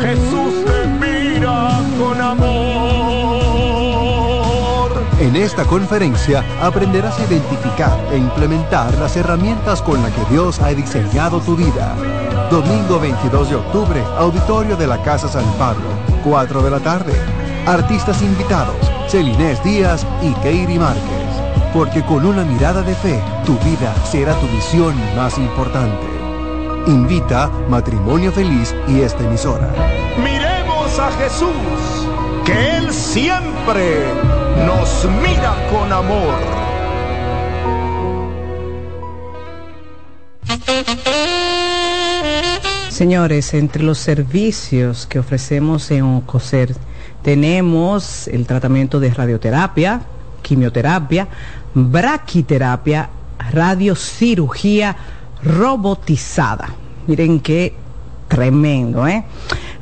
Jesús 0.00 0.64
te 0.64 0.86
mira 0.86 1.80
con 1.98 2.20
amor. 2.20 2.86
En 5.18 5.34
esta 5.34 5.64
conferencia 5.64 6.44
aprenderás 6.62 7.18
a 7.18 7.24
identificar 7.24 7.98
e 8.12 8.18
implementar 8.18 8.94
las 8.98 9.16
herramientas 9.16 9.80
con 9.82 10.02
las 10.02 10.12
que 10.12 10.24
Dios 10.30 10.60
ha 10.60 10.68
diseñado 10.68 11.40
tu 11.40 11.56
vida. 11.56 11.96
Domingo 12.50 13.00
22 13.00 13.50
de 13.50 13.56
octubre, 13.56 14.00
auditorio 14.18 14.76
de 14.76 14.86
la 14.86 15.02
Casa 15.02 15.26
San 15.26 15.44
Pablo, 15.58 15.84
4 16.22 16.62
de 16.62 16.70
la 16.70 16.78
tarde. 16.78 17.12
Artistas 17.66 18.22
invitados, 18.22 18.76
Celinés 19.08 19.62
Díaz 19.64 20.06
y 20.22 20.32
Keiri 20.34 20.78
Márquez. 20.78 21.02
Porque 21.74 22.04
con 22.04 22.24
una 22.24 22.44
mirada 22.44 22.82
de 22.82 22.94
fe, 22.94 23.20
tu 23.44 23.58
vida 23.58 23.92
será 24.04 24.32
tu 24.34 24.46
misión 24.46 24.94
más 25.16 25.36
importante. 25.38 26.06
Invita 26.86 27.50
Matrimonio 27.68 28.30
Feliz 28.30 28.76
y 28.86 29.00
esta 29.00 29.24
emisora. 29.24 29.68
Miremos 30.22 30.98
a 31.00 31.10
Jesús, 31.18 31.50
que 32.44 32.76
Él 32.76 32.92
siempre 32.92 34.04
nos 34.64 35.04
mira 35.20 35.52
con 35.72 35.92
amor. 35.92 36.55
Señores, 42.96 43.52
entre 43.52 43.82
los 43.82 43.98
servicios 43.98 45.04
que 45.04 45.18
ofrecemos 45.18 45.90
en 45.90 46.02
OCOSER 46.02 46.74
tenemos 47.20 48.26
el 48.26 48.46
tratamiento 48.46 49.00
de 49.00 49.12
radioterapia, 49.12 50.00
quimioterapia, 50.40 51.28
braquiterapia, 51.74 53.10
radiocirugía 53.52 54.96
robotizada. 55.42 56.70
Miren 57.06 57.40
qué 57.40 57.74
tremendo, 58.28 59.06
¿eh? 59.06 59.26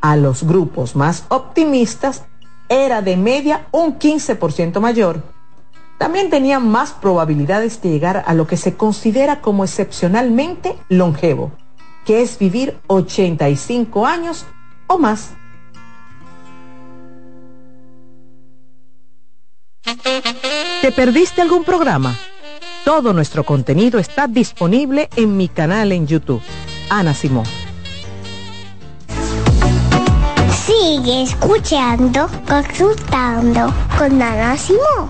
a 0.00 0.16
los 0.16 0.44
grupos 0.44 0.96
más 0.96 1.24
optimistas 1.28 2.24
era 2.68 3.02
de 3.02 3.16
media 3.16 3.66
un 3.72 3.98
15% 3.98 4.80
mayor. 4.80 5.22
También 5.98 6.30
tenían 6.30 6.66
más 6.66 6.92
probabilidades 6.92 7.82
de 7.82 7.90
llegar 7.90 8.24
a 8.26 8.32
lo 8.32 8.46
que 8.46 8.56
se 8.56 8.76
considera 8.76 9.42
como 9.42 9.64
excepcionalmente 9.64 10.76
longevo, 10.88 11.52
que 12.06 12.22
es 12.22 12.38
vivir 12.38 12.78
85 12.86 14.06
años 14.06 14.46
o 14.86 14.98
más. 14.98 15.32
¿Te 20.80 20.92
perdiste 20.92 21.42
algún 21.42 21.64
programa? 21.64 22.16
Todo 22.84 23.12
nuestro 23.12 23.44
contenido 23.44 23.98
está 23.98 24.26
disponible 24.26 25.10
en 25.16 25.36
mi 25.36 25.48
canal 25.48 25.92
en 25.92 26.06
YouTube. 26.06 26.40
Ana 26.88 27.12
Simón. 27.12 27.44
Sigue 30.66 31.22
escuchando, 31.22 32.28
consultando 32.46 33.72
con 33.96 34.20
Ana 34.20 34.56
Simón. 34.56 35.08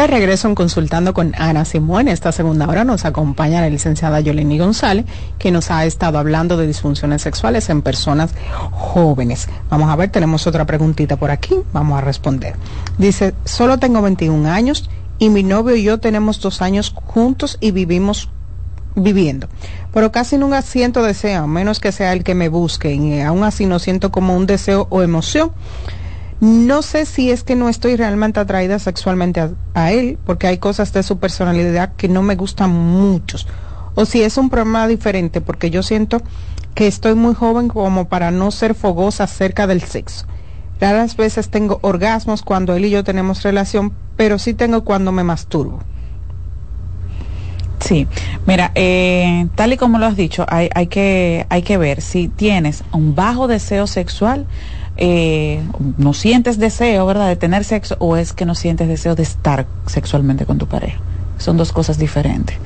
De 0.00 0.06
regreso 0.06 0.48
en 0.48 0.54
Consultando 0.54 1.12
con 1.12 1.34
Ana 1.36 1.66
Simón, 1.66 2.08
esta 2.08 2.32
segunda 2.32 2.66
hora 2.66 2.84
nos 2.84 3.04
acompaña 3.04 3.60
la 3.60 3.68
licenciada 3.68 4.18
Yoleni 4.20 4.58
González, 4.58 5.04
que 5.38 5.50
nos 5.50 5.70
ha 5.70 5.84
estado 5.84 6.18
hablando 6.18 6.56
de 6.56 6.66
disfunciones 6.66 7.20
sexuales 7.20 7.68
en 7.68 7.82
personas 7.82 8.34
jóvenes. 8.70 9.46
Vamos 9.68 9.90
a 9.90 9.96
ver, 9.96 10.08
tenemos 10.08 10.46
otra 10.46 10.64
preguntita 10.64 11.16
por 11.16 11.30
aquí, 11.30 11.54
vamos 11.74 11.98
a 11.98 12.00
responder. 12.00 12.54
Dice, 12.96 13.34
solo 13.44 13.78
tengo 13.78 14.00
21 14.00 14.50
años 14.50 14.88
y 15.18 15.28
mi 15.28 15.42
novio 15.42 15.76
y 15.76 15.82
yo 15.82 16.00
tenemos 16.00 16.40
dos 16.40 16.62
años 16.62 16.94
juntos 17.04 17.58
y 17.60 17.72
vivimos 17.72 18.30
viviendo. 18.94 19.48
Pero 19.92 20.12
casi 20.12 20.38
nunca 20.38 20.62
siento 20.62 21.02
deseo, 21.02 21.42
a 21.42 21.46
menos 21.46 21.78
que 21.78 21.92
sea 21.92 22.14
el 22.14 22.24
que 22.24 22.34
me 22.34 22.48
busque, 22.48 22.94
y 22.94 23.20
aún 23.20 23.44
así 23.44 23.66
no 23.66 23.78
siento 23.78 24.10
como 24.10 24.34
un 24.34 24.46
deseo 24.46 24.86
o 24.88 25.02
emoción 25.02 25.52
no 26.40 26.80
sé 26.80 27.04
si 27.04 27.30
es 27.30 27.44
que 27.44 27.54
no 27.54 27.68
estoy 27.68 27.96
realmente 27.96 28.40
atraída 28.40 28.78
sexualmente 28.78 29.50
a, 29.74 29.92
él, 29.92 30.18
porque 30.24 30.46
hay 30.46 30.56
cosas 30.56 30.92
de 30.92 31.02
su 31.02 31.18
personalidad 31.18 31.92
que 31.96 32.08
no 32.08 32.22
me 32.22 32.34
gustan 32.34 32.70
mucho. 32.70 33.38
O 33.94 34.06
si 34.06 34.22
es 34.22 34.38
un 34.38 34.48
problema 34.48 34.88
diferente, 34.88 35.42
porque 35.42 35.70
yo 35.70 35.82
siento 35.82 36.22
que 36.74 36.86
estoy 36.86 37.14
muy 37.14 37.34
joven 37.34 37.68
como 37.68 38.08
para 38.08 38.30
no 38.30 38.50
ser 38.52 38.74
fogosa 38.74 39.24
acerca 39.24 39.66
del 39.66 39.82
sexo. 39.82 40.24
Raras 40.80 41.14
veces 41.14 41.50
tengo 41.50 41.78
orgasmos 41.82 42.40
cuando 42.42 42.74
él 42.74 42.86
y 42.86 42.90
yo 42.90 43.04
tenemos 43.04 43.42
relación, 43.42 43.92
pero 44.16 44.38
sí 44.38 44.54
tengo 44.54 44.82
cuando 44.82 45.12
me 45.12 45.24
masturbo. 45.24 45.80
Sí, 47.80 48.06
mira, 48.46 48.72
eh, 48.74 49.46
tal 49.56 49.72
y 49.72 49.76
como 49.76 49.98
lo 49.98 50.06
has 50.06 50.16
dicho, 50.16 50.46
hay, 50.48 50.70
hay, 50.74 50.86
que, 50.86 51.46
hay 51.50 51.62
que 51.62 51.76
ver 51.76 52.00
si 52.00 52.28
tienes 52.28 52.84
un 52.92 53.14
bajo 53.14 53.46
deseo 53.46 53.86
sexual, 53.86 54.46
eh, 55.00 55.60
no 55.98 56.12
sientes 56.12 56.58
deseo, 56.58 57.06
¿verdad?, 57.06 57.28
de 57.28 57.36
tener 57.36 57.64
sexo 57.64 57.96
o 57.98 58.16
es 58.16 58.32
que 58.32 58.44
no 58.44 58.54
sientes 58.54 58.86
deseo 58.86 59.14
de 59.14 59.22
estar 59.22 59.66
sexualmente 59.86 60.46
con 60.46 60.58
tu 60.58 60.66
pareja 60.66 61.00
son 61.40 61.56
dos 61.56 61.72
cosas 61.72 61.98
diferentes. 61.98 62.56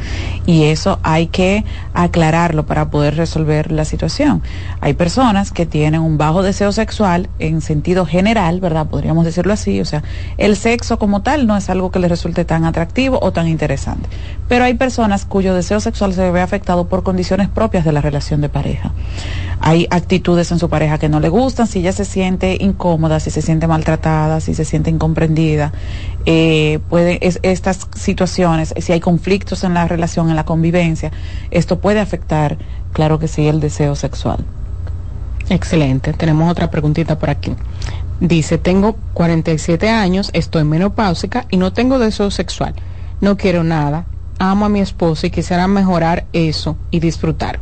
Y 0.46 0.64
eso 0.64 0.98
hay 1.02 1.28
que 1.28 1.64
aclararlo 1.94 2.66
para 2.66 2.90
poder 2.90 3.16
resolver 3.16 3.72
la 3.72 3.84
situación. 3.84 4.42
Hay 4.80 4.94
personas 4.94 5.52
que 5.52 5.66
tienen 5.66 6.00
un 6.00 6.18
bajo 6.18 6.42
deseo 6.42 6.72
sexual 6.72 7.28
en 7.38 7.60
sentido 7.60 8.04
general, 8.06 8.60
¿verdad? 8.60 8.86
Podríamos 8.86 9.24
decirlo 9.24 9.52
así. 9.52 9.80
O 9.80 9.84
sea, 9.84 10.02
el 10.36 10.56
sexo 10.56 10.98
como 10.98 11.22
tal 11.22 11.46
no 11.46 11.56
es 11.56 11.70
algo 11.70 11.90
que 11.90 11.98
les 11.98 12.10
resulte 12.10 12.44
tan 12.44 12.64
atractivo 12.64 13.18
o 13.22 13.32
tan 13.32 13.48
interesante. 13.48 14.08
Pero 14.48 14.64
hay 14.64 14.74
personas 14.74 15.24
cuyo 15.24 15.54
deseo 15.54 15.80
sexual 15.80 16.12
se 16.12 16.30
ve 16.30 16.40
afectado 16.40 16.88
por 16.88 17.02
condiciones 17.02 17.48
propias 17.48 17.84
de 17.84 17.92
la 17.92 18.00
relación 18.00 18.40
de 18.40 18.48
pareja. 18.48 18.92
Hay 19.60 19.86
actitudes 19.90 20.50
en 20.52 20.58
su 20.58 20.68
pareja 20.68 20.98
que 20.98 21.08
no 21.08 21.20
le 21.20 21.28
gustan, 21.28 21.66
si 21.66 21.78
ella 21.78 21.92
se 21.92 22.04
siente 22.04 22.56
incómoda, 22.60 23.20
si 23.20 23.30
se 23.30 23.40
siente 23.40 23.66
maltratada, 23.66 24.40
si 24.40 24.54
se 24.54 24.64
siente 24.64 24.90
incomprendida. 24.90 25.72
Eh, 26.26 26.80
puede, 26.88 27.18
estas 27.42 27.86
situaciones 27.94 28.63
si 28.64 28.92
hay 28.92 29.00
conflictos 29.00 29.64
en 29.64 29.74
la 29.74 29.86
relación, 29.86 30.30
en 30.30 30.36
la 30.36 30.44
convivencia, 30.44 31.10
esto 31.50 31.80
puede 31.80 32.00
afectar, 32.00 32.56
claro 32.92 33.18
que 33.18 33.28
sí, 33.28 33.46
el 33.46 33.60
deseo 33.60 33.94
sexual. 33.96 34.44
Excelente. 35.50 36.12
Tenemos 36.12 36.50
otra 36.50 36.70
preguntita 36.70 37.18
por 37.18 37.30
aquí. 37.30 37.52
Dice, 38.20 38.58
tengo 38.58 38.96
47 39.12 39.90
años, 39.90 40.30
estoy 40.32 40.64
menopáusica 40.64 41.46
y 41.50 41.56
no 41.56 41.72
tengo 41.72 41.98
deseo 41.98 42.30
sexual. 42.30 42.74
No 43.20 43.36
quiero 43.36 43.64
nada. 43.64 44.06
Amo 44.38 44.66
a 44.66 44.68
mi 44.68 44.80
esposo 44.80 45.26
y 45.26 45.30
quisiera 45.30 45.66
mejorar 45.68 46.26
eso 46.32 46.76
y 46.90 47.00
disfrutar. 47.00 47.60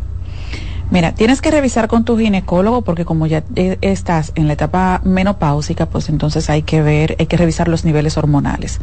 Mira, 0.93 1.15
tienes 1.15 1.41
que 1.41 1.51
revisar 1.51 1.89
con 1.89 2.05
tu 2.05 2.19
ginecólogo 2.19 2.83
porque 2.83 3.07
como 3.07 3.27
ya 3.27 3.43
eh, 3.57 3.79
estás 3.81 4.31
en 4.35 4.47
la 4.47 4.53
etapa 4.53 5.01
menopáusica, 5.05 5.87
pues 5.87 6.11
entonces 6.11 6.51
hay 6.51 6.65
que 6.65 6.83
ver, 6.83 7.17
hay 7.19 7.25
que 7.25 7.39
revisar 7.39 7.67
los 7.67 7.87
niveles 7.87 8.19
hormonales. 8.19 8.79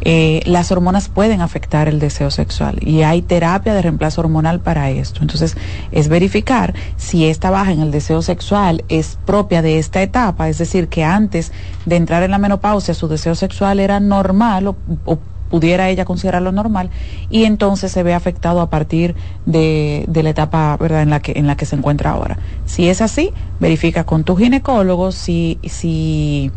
Eh, 0.00 0.42
las 0.44 0.72
hormonas 0.72 1.08
pueden 1.08 1.42
afectar 1.42 1.86
el 1.86 2.00
deseo 2.00 2.32
sexual 2.32 2.80
y 2.80 3.02
hay 3.02 3.22
terapia 3.22 3.74
de 3.74 3.82
reemplazo 3.82 4.22
hormonal 4.22 4.58
para 4.58 4.90
esto. 4.90 5.20
Entonces 5.20 5.56
es 5.92 6.08
verificar 6.08 6.74
si 6.96 7.26
esta 7.26 7.50
baja 7.50 7.70
en 7.70 7.80
el 7.80 7.92
deseo 7.92 8.22
sexual 8.22 8.84
es 8.88 9.16
propia 9.24 9.62
de 9.62 9.78
esta 9.78 10.02
etapa, 10.02 10.48
es 10.48 10.58
decir, 10.58 10.88
que 10.88 11.04
antes 11.04 11.52
de 11.84 11.94
entrar 11.94 12.24
en 12.24 12.32
la 12.32 12.38
menopausia 12.38 12.92
su 12.92 13.06
deseo 13.06 13.36
sexual 13.36 13.78
era 13.78 14.00
normal 14.00 14.66
o, 14.66 15.18
pudiera 15.50 15.88
ella 15.88 16.04
considerarlo 16.04 16.52
normal 16.52 16.90
y 17.30 17.44
entonces 17.44 17.92
se 17.92 18.02
ve 18.02 18.14
afectado 18.14 18.60
a 18.60 18.70
partir 18.70 19.14
de, 19.44 20.04
de, 20.08 20.22
la 20.22 20.30
etapa 20.30 20.76
verdad 20.76 21.02
en 21.02 21.10
la 21.10 21.20
que 21.20 21.32
en 21.36 21.46
la 21.46 21.56
que 21.56 21.66
se 21.66 21.76
encuentra 21.76 22.10
ahora. 22.10 22.38
Si 22.64 22.88
es 22.88 23.00
así 23.00 23.32
verifica 23.60 24.04
con 24.04 24.24
tu 24.24 24.36
ginecólogo 24.36 25.12
si 25.12 25.58
si 25.64 26.50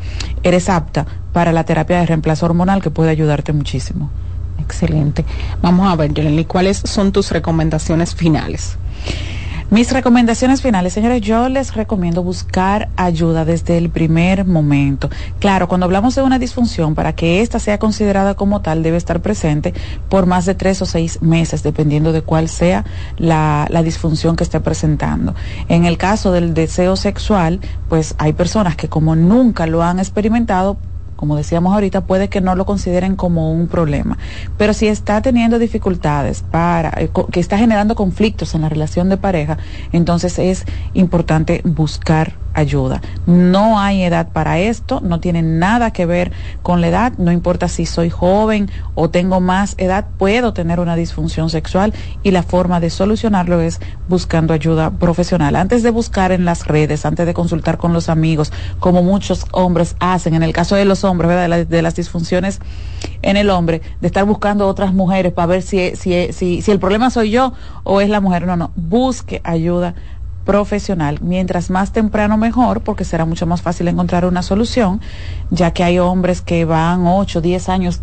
eres 0.44 0.70
apta 0.70 1.06
para 1.34 1.52
la 1.52 1.64
terapia 1.64 2.00
de 2.00 2.06
reemplazo 2.06 2.46
hormonal 2.46 2.82
que 2.82 2.90
puede 2.90 3.10
ayudarte 3.10 3.54
muchísimo. 3.54 4.10
Excelente. 4.60 5.26
Vamos 5.62 5.92
a 5.92 5.96
ver 5.96 6.14
Yoleni 6.14 6.46
cuáles 6.46 6.78
son 6.78 7.12
tus 7.12 7.32
recomendaciones 7.32 8.14
finales 8.14 8.78
mis 9.72 9.92
recomendaciones 9.92 10.62
finales, 10.62 10.94
señores, 10.94 11.22
yo 11.22 11.48
les 11.48 11.76
recomiendo 11.76 12.24
buscar 12.24 12.90
ayuda 12.96 13.46
desde 13.46 13.78
el 13.78 13.90
primer 13.90 14.46
momento. 14.46 15.10
Claro, 15.40 15.68
cuando 15.68 15.86
hablamos 15.86 16.16
de 16.16 16.24
una 16.24 16.40
disfunción, 16.40 16.96
para 16.96 17.14
que 17.14 17.42
ésta 17.42 17.60
sea 17.60 17.78
considerada 17.78 18.34
como 18.34 18.62
tal, 18.62 18.82
debe 18.82 18.98
estar 18.98 19.22
presente 19.22 19.74
por 20.10 20.26
más 20.26 20.46
de 20.46 20.56
tres 20.56 20.82
o 20.82 20.86
seis 20.86 21.22
meses, 21.22 21.62
dependiendo 21.62 22.12
de 22.12 22.24
cuál 22.24 22.50
sea 22.50 22.84
la, 23.18 23.68
la 23.70 23.84
disfunción 23.84 24.36
que 24.36 24.44
esté 24.44 24.60
presentando. 24.60 25.36
En 25.68 25.86
el 25.86 25.98
caso 25.98 26.32
del 26.32 26.54
deseo 26.54 26.96
sexual, 26.96 27.60
pues 27.90 28.16
hay 28.18 28.34
personas 28.34 28.76
que 28.76 28.90
como 28.90 29.16
nunca 29.16 29.68
lo 29.68 29.84
han 29.84 30.00
experimentado, 30.00 30.78
como 31.20 31.36
decíamos 31.36 31.74
ahorita, 31.74 32.06
puede 32.06 32.30
que 32.30 32.40
no 32.40 32.56
lo 32.56 32.66
consideren 32.66 33.18
como 33.18 33.52
un 33.52 33.68
problema. 33.68 34.18
Pero 34.58 34.74
si 34.74 34.88
está 34.88 35.22
teniendo 35.22 35.60
dificultades 35.60 36.44
para, 36.50 36.92
eh, 36.92 37.10
que 37.30 37.42
está 37.42 37.58
generando 37.58 37.94
conflictos 37.94 38.56
en 38.56 38.62
la 38.62 38.70
relación 38.70 39.10
de 39.10 39.18
pareja, 39.18 39.58
entonces 39.92 40.40
es 40.40 40.64
importante 40.94 41.60
buscar 41.66 42.36
ayuda. 42.54 43.02
No 43.26 43.80
hay 43.80 44.04
edad 44.04 44.30
para 44.32 44.60
esto, 44.60 45.02
no 45.02 45.20
tiene 45.20 45.42
nada 45.42 45.92
que 45.92 46.06
ver 46.06 46.32
con 46.64 46.82
la 46.82 46.88
edad, 46.88 47.14
no 47.18 47.32
importa 47.32 47.68
si 47.68 47.86
soy 47.86 48.10
joven 48.10 48.70
o 48.96 49.10
tengo 49.10 49.40
más 49.40 49.76
edad, 49.78 50.08
puedo 50.18 50.54
tener 50.54 50.80
una 50.80 50.96
disfunción 50.96 51.50
sexual 51.50 51.94
y 52.24 52.32
la 52.32 52.44
forma 52.44 52.80
de 52.80 52.90
solucionarlo 52.90 53.62
es 53.62 53.80
buscando 54.08 54.54
ayuda 54.54 54.92
profesional. 54.92 55.56
Antes 55.56 55.84
de 55.84 55.92
buscar 55.92 56.32
en 56.32 56.46
las 56.46 56.66
redes, 56.66 57.06
antes 57.06 57.26
de 57.26 57.34
consultar 57.34 57.78
con 57.78 57.94
los 57.94 58.10
amigos, 58.10 58.52
como 58.80 59.04
muchos 59.04 59.46
hombres 59.52 59.96
hacen, 60.00 60.34
en 60.34 60.44
el 60.44 60.54
caso 60.54 60.76
de 60.76 60.86
los 60.86 61.04
hombres, 61.04 61.09
¿verdad? 61.18 61.44
De, 61.44 61.48
la, 61.48 61.66
de 61.66 61.82
las 61.82 61.96
disfunciones 61.96 62.60
en 63.22 63.38
el 63.38 63.50
hombre, 63.50 63.82
de 64.02 64.08
estar 64.08 64.26
buscando 64.26 64.68
otras 64.68 64.94
mujeres 64.94 65.34
para 65.34 65.48
ver 65.48 65.62
si, 65.62 65.96
si, 65.96 66.32
si, 66.32 66.62
si 66.62 66.72
el 66.72 66.80
problema 66.80 67.10
soy 67.10 67.32
yo 67.32 67.54
o 67.84 68.02
es 68.02 68.10
la 68.10 68.22
mujer. 68.22 68.46
No, 68.46 68.56
no, 68.56 68.72
busque 68.76 69.42
ayuda 69.44 69.96
profesional. 70.46 71.20
Mientras 71.22 71.70
más 71.70 71.92
temprano 71.92 72.38
mejor, 72.38 72.82
porque 72.82 73.04
será 73.04 73.26
mucho 73.26 73.46
más 73.46 73.62
fácil 73.62 73.88
encontrar 73.88 74.26
una 74.26 74.42
solución, 74.42 75.00
ya 75.52 75.72
que 75.72 75.84
hay 75.84 76.00
hombres 76.00 76.42
que 76.42 76.66
van 76.66 77.06
8, 77.06 77.42
10 77.42 77.70
años 77.70 78.02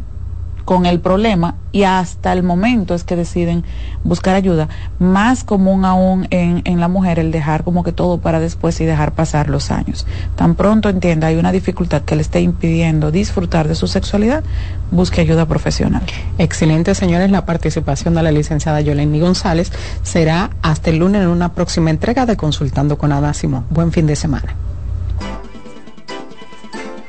con 0.67 0.85
el 0.85 0.99
problema 0.99 1.55
y 1.71 1.85
hasta 1.85 2.33
el 2.33 2.43
momento 2.43 2.95
es 2.95 3.05
que 3.05 3.15
deciden 3.15 3.65
buscar 4.03 4.35
ayuda. 4.35 4.69
Más 4.99 5.45
común 5.45 5.85
aún 5.85 6.27
en, 6.31 6.63
en, 6.65 6.81
la 6.81 6.89
mujer 6.89 7.21
el 7.21 7.31
dejar 7.31 7.63
como 7.63 7.85
que 7.85 7.93
todo 7.93 8.19
para 8.19 8.41
después 8.41 8.81
y 8.81 8.85
dejar 8.85 9.13
pasar 9.13 9.49
los 9.49 9.71
años. 9.71 10.07
Tan 10.35 10.57
pronto 10.57 10.89
entienda 10.89 11.29
hay 11.29 11.37
una 11.37 11.53
dificultad 11.53 12.03
que 12.03 12.17
le 12.17 12.23
esté 12.23 12.41
impidiendo 12.41 13.13
disfrutar 13.13 13.69
de 13.69 13.77
su 13.77 13.87
sexualidad, 13.87 14.43
busque 14.91 15.21
ayuda 15.21 15.47
profesional. 15.47 16.03
Excelente, 16.37 16.97
señores. 16.97 17.31
La 17.31 17.47
participación 17.47 18.15
de 18.15 18.25
la 18.25 18.33
licenciada 18.33 18.81
Yoleni 18.81 19.21
González 19.21 19.71
será 20.03 20.51
hasta 20.63 20.91
el 20.91 20.97
lunes 20.99 21.23
en 21.23 21.29
una 21.29 21.53
próxima 21.53 21.91
entrega 21.91 22.27
de 22.27 22.37
Consultando 22.37 22.99
con 22.99 23.13
Ana 23.13 23.35
Simón. 23.35 23.67
Buen 23.71 23.93
fin 23.93 24.09
de 24.09 24.17
semana. 24.17 24.57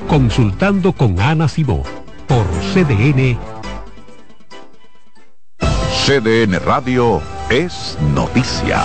Consultando 0.08 0.94
con 0.94 1.20
Ana 1.20 1.48
Simón 1.48 2.07
por 2.28 2.46
CDN. 2.74 3.38
CDN 6.06 6.60
Radio 6.60 7.22
es 7.50 7.98
noticia. 8.14 8.84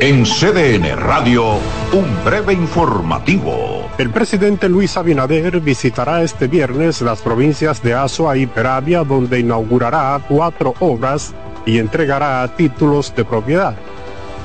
En 0.00 0.24
CDN 0.24 0.96
Radio, 0.96 1.54
un 1.92 2.24
breve 2.24 2.52
informativo. 2.52 3.90
El 3.98 4.10
presidente 4.10 4.68
Luis 4.68 4.96
Abinader 4.96 5.60
visitará 5.60 6.22
este 6.22 6.46
viernes 6.46 7.02
las 7.02 7.20
provincias 7.20 7.82
de 7.82 7.94
Azua 7.94 8.36
y 8.36 8.46
Peravia, 8.46 9.02
donde 9.02 9.40
inaugurará 9.40 10.20
cuatro 10.28 10.74
obras 10.78 11.34
y 11.66 11.78
entregará 11.78 12.46
títulos 12.56 13.12
de 13.14 13.24
propiedad. 13.24 13.76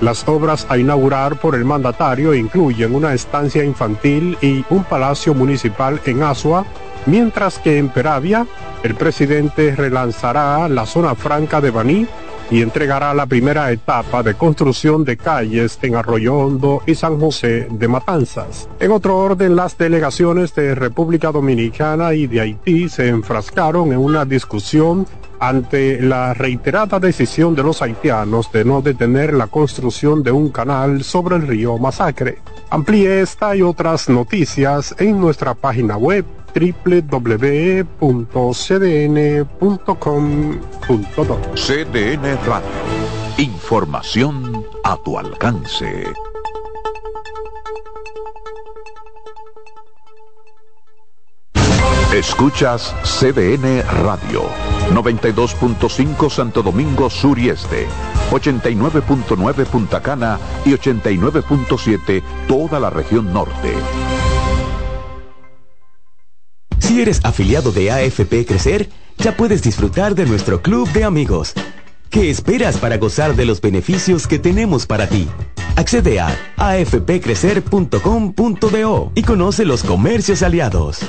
Las 0.02 0.28
obras 0.28 0.66
a 0.70 0.78
inaugurar 0.78 1.40
por 1.40 1.56
el 1.56 1.66
mandatario 1.66 2.34
incluyen 2.34 2.94
una 2.94 3.14
estancia 3.14 3.64
infantil 3.64 4.38
y 4.42 4.66
un 4.70 4.84
palacio 4.84 5.34
municipal 5.34 6.02
en 6.06 6.24
Asua, 6.24 6.66
mientras 7.06 7.60
que 7.60 7.78
en 7.78 7.90
Peravia 7.90 8.46
el 8.84 8.96
presidente 8.96 9.76
relanzará 9.76 10.68
la 10.68 10.86
zona 10.86 11.16
franca 11.16 11.62
de 11.62 11.72
Baní 11.72 12.08
y 12.54 12.62
entregará 12.62 13.16
la 13.16 13.26
primera 13.26 13.72
etapa 13.72 14.22
de 14.22 14.36
construcción 14.36 15.04
de 15.04 15.18
calles 15.18 15.80
en 15.82 15.96
Arroyo 15.96 16.36
Hondo 16.36 16.84
y 16.86 16.94
San 16.94 17.20
José 17.20 17.68
de 17.72 17.88
Matanzas. 17.88 18.70
En 18.80 18.92
otro 18.92 19.18
orden, 19.18 19.56
las 19.56 19.76
delegaciones 19.76 20.54
de 20.54 20.76
República 20.76 21.32
Dominicana 21.32 22.14
y 22.14 22.28
de 22.28 22.42
Haití 22.42 22.90
se 22.90 23.08
enfrascaron 23.08 23.92
en 23.92 23.98
una 23.98 24.24
discusión 24.24 25.08
ante 25.40 26.00
la 26.00 26.36
reiterada 26.36 27.00
decisión 27.00 27.56
de 27.56 27.64
los 27.64 27.82
haitianos 27.82 28.52
de 28.52 28.64
no 28.64 28.84
detener 28.84 29.34
la 29.34 29.48
construcción 29.48 30.22
de 30.22 30.32
un 30.32 30.50
canal 30.50 31.04
sobre 31.04 31.38
el 31.38 31.48
río 31.48 31.80
Masacre. 31.80 32.38
Amplíe 32.70 33.22
esta 33.22 33.56
y 33.56 33.64
otras 33.64 34.10
noticias 34.10 34.94
en 35.00 35.20
nuestra 35.20 35.56
página 35.56 35.98
web 35.98 36.24
www.cdn.com.do. 36.54 37.94
CDN 41.56 42.38
Radio. 42.46 42.70
Información 43.38 44.64
a 44.84 44.96
tu 44.98 45.18
alcance. 45.18 46.14
Escuchas 52.14 52.96
CDN 53.04 53.82
Radio, 54.04 54.44
92.5 54.92 56.30
Santo 56.30 56.62
Domingo 56.62 57.10
Sur 57.10 57.40
y 57.40 57.50
Este, 57.50 57.88
89.9 58.30 59.66
Punta 59.66 60.00
Cana 60.00 60.38
y 60.64 60.74
89.7 60.74 62.22
toda 62.48 62.80
la 62.80 62.92
región 62.92 63.34
norte. 63.34 63.74
Si 66.94 67.02
eres 67.02 67.22
afiliado 67.24 67.72
de 67.72 67.90
AFP 67.90 68.46
Crecer, 68.46 68.88
ya 69.18 69.36
puedes 69.36 69.64
disfrutar 69.64 70.14
de 70.14 70.28
nuestro 70.28 70.62
club 70.62 70.88
de 70.92 71.04
amigos. 71.04 71.54
¿Qué 72.12 72.30
esperas 72.30 72.78
para 72.78 72.98
gozar 72.98 73.36
de 73.36 73.46
los 73.46 73.62
beneficios 73.62 74.28
que 74.28 74.38
tenemos 74.38 74.86
para 74.86 75.10
ti? 75.10 75.28
Accede 75.76 76.20
a 76.20 76.38
afpcrecer.com.do 76.56 79.12
y 79.16 79.24
conoce 79.24 79.66
los 79.66 79.84
comercios 79.84 80.44
aliados. 80.44 81.00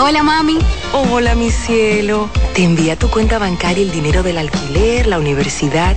Hola 0.00 0.22
mami. 0.22 0.60
Hola 0.92 1.34
mi 1.34 1.50
cielo. 1.50 2.30
Te 2.54 2.62
envía 2.62 2.96
tu 2.96 3.10
cuenta 3.10 3.40
bancaria 3.40 3.82
el 3.82 3.90
dinero 3.90 4.22
del 4.22 4.38
alquiler, 4.38 5.08
la 5.08 5.18
universidad 5.18 5.96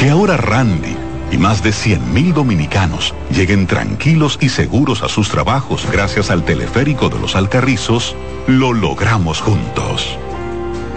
Que 0.00 0.08
ahora 0.08 0.38
Randy 0.38 0.96
y 1.30 1.36
más 1.36 1.62
de 1.62 1.72
100.000 1.72 2.32
dominicanos 2.32 3.14
lleguen 3.30 3.66
tranquilos 3.66 4.38
y 4.40 4.48
seguros 4.48 5.02
a 5.02 5.10
sus 5.10 5.28
trabajos 5.28 5.86
gracias 5.92 6.30
al 6.30 6.42
teleférico 6.42 7.10
de 7.10 7.18
los 7.18 7.36
Alcarrizos, 7.36 8.16
lo 8.46 8.72
logramos 8.72 9.42
juntos. 9.42 10.16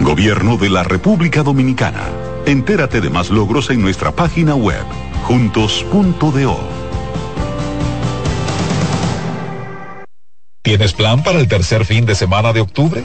Gobierno 0.00 0.56
de 0.56 0.70
la 0.70 0.84
República 0.84 1.42
Dominicana. 1.42 2.08
Entérate 2.46 3.02
de 3.02 3.10
más 3.10 3.28
logros 3.28 3.68
en 3.68 3.82
nuestra 3.82 4.10
página 4.10 4.54
web, 4.54 4.86
juntos.do. 5.24 6.58
¿Tienes 10.62 10.94
plan 10.94 11.22
para 11.22 11.40
el 11.40 11.46
tercer 11.46 11.84
fin 11.84 12.06
de 12.06 12.14
semana 12.14 12.54
de 12.54 12.62
octubre? 12.62 13.04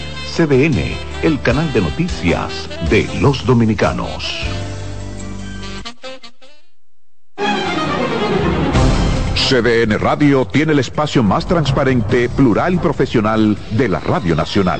CDN, 0.31 0.95
el 1.23 1.41
canal 1.41 1.73
de 1.73 1.81
noticias 1.81 2.69
de 2.89 3.05
los 3.19 3.45
dominicanos. 3.45 4.47
CDN 9.35 9.99
Radio 9.99 10.45
tiene 10.45 10.71
el 10.71 10.79
espacio 10.79 11.21
más 11.21 11.45
transparente, 11.45 12.29
plural 12.29 12.75
y 12.75 12.77
profesional 12.77 13.57
de 13.71 13.89
la 13.89 13.99
Radio 13.99 14.33
Nacional. 14.33 14.79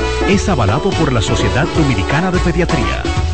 es 0.33 0.47
avalado 0.47 0.89
por 0.91 1.11
la 1.11 1.21
Sociedad 1.21 1.67
Dominicana 1.75 2.31
de 2.31 2.39
Pediatría. 2.39 3.30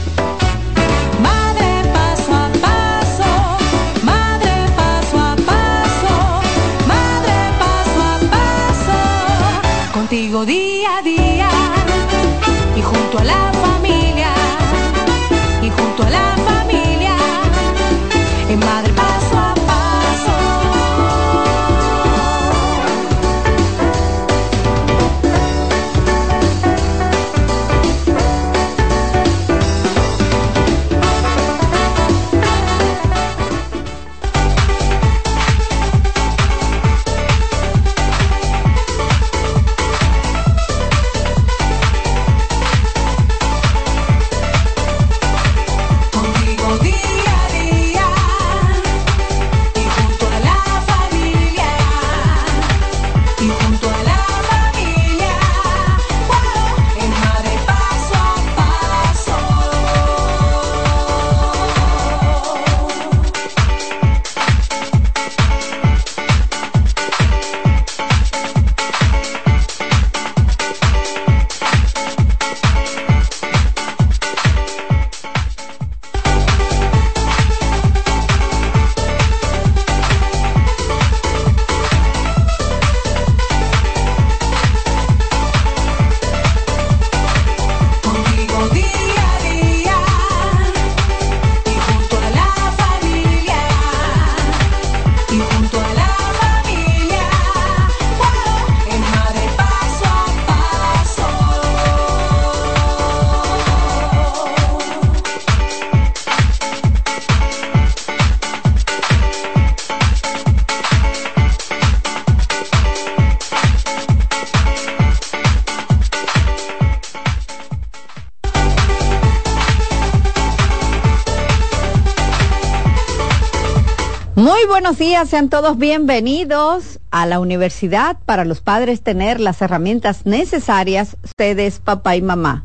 Buenos 124.87 124.99
días, 124.99 125.27
sean 125.27 125.49
todos 125.49 125.77
bienvenidos 125.77 127.01
a 127.11 127.25
la 127.25 127.41
universidad 127.41 128.15
para 128.25 128.45
los 128.45 128.61
padres 128.61 129.01
tener 129.01 129.41
las 129.41 129.61
herramientas 129.61 130.25
necesarias, 130.25 131.17
ustedes, 131.25 131.79
papá 131.79 132.15
y 132.15 132.21
mamá. 132.21 132.63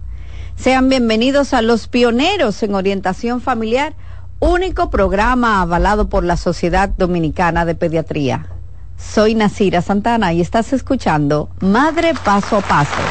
Sean 0.54 0.88
bienvenidos 0.88 1.52
a 1.52 1.62
los 1.62 1.88
pioneros 1.88 2.62
en 2.62 2.76
orientación 2.76 3.40
familiar, 3.40 3.94
único 4.38 4.88
programa 4.88 5.62
avalado 5.62 6.08
por 6.08 6.22
la 6.22 6.36
Sociedad 6.36 6.90
Dominicana 6.90 7.64
de 7.64 7.74
Pediatría. 7.74 8.46
Soy 8.96 9.34
Nasira 9.34 9.82
Santana 9.82 10.32
y 10.32 10.40
estás 10.40 10.72
escuchando 10.72 11.48
Madre 11.58 12.14
Paso 12.24 12.58
a 12.58 12.60
Paso. 12.60 13.02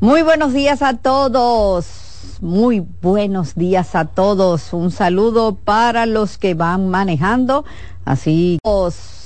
Muy 0.00 0.22
buenos 0.22 0.54
días 0.54 0.80
a 0.80 0.96
todos 0.96 1.97
muy 2.40 2.80
buenos 2.80 3.54
días 3.54 3.94
a 3.94 4.04
todos. 4.04 4.72
Un 4.72 4.90
saludo 4.90 5.54
para 5.54 6.06
los 6.06 6.38
que 6.38 6.54
van 6.54 6.88
manejando. 6.88 7.64
Así 8.04 8.58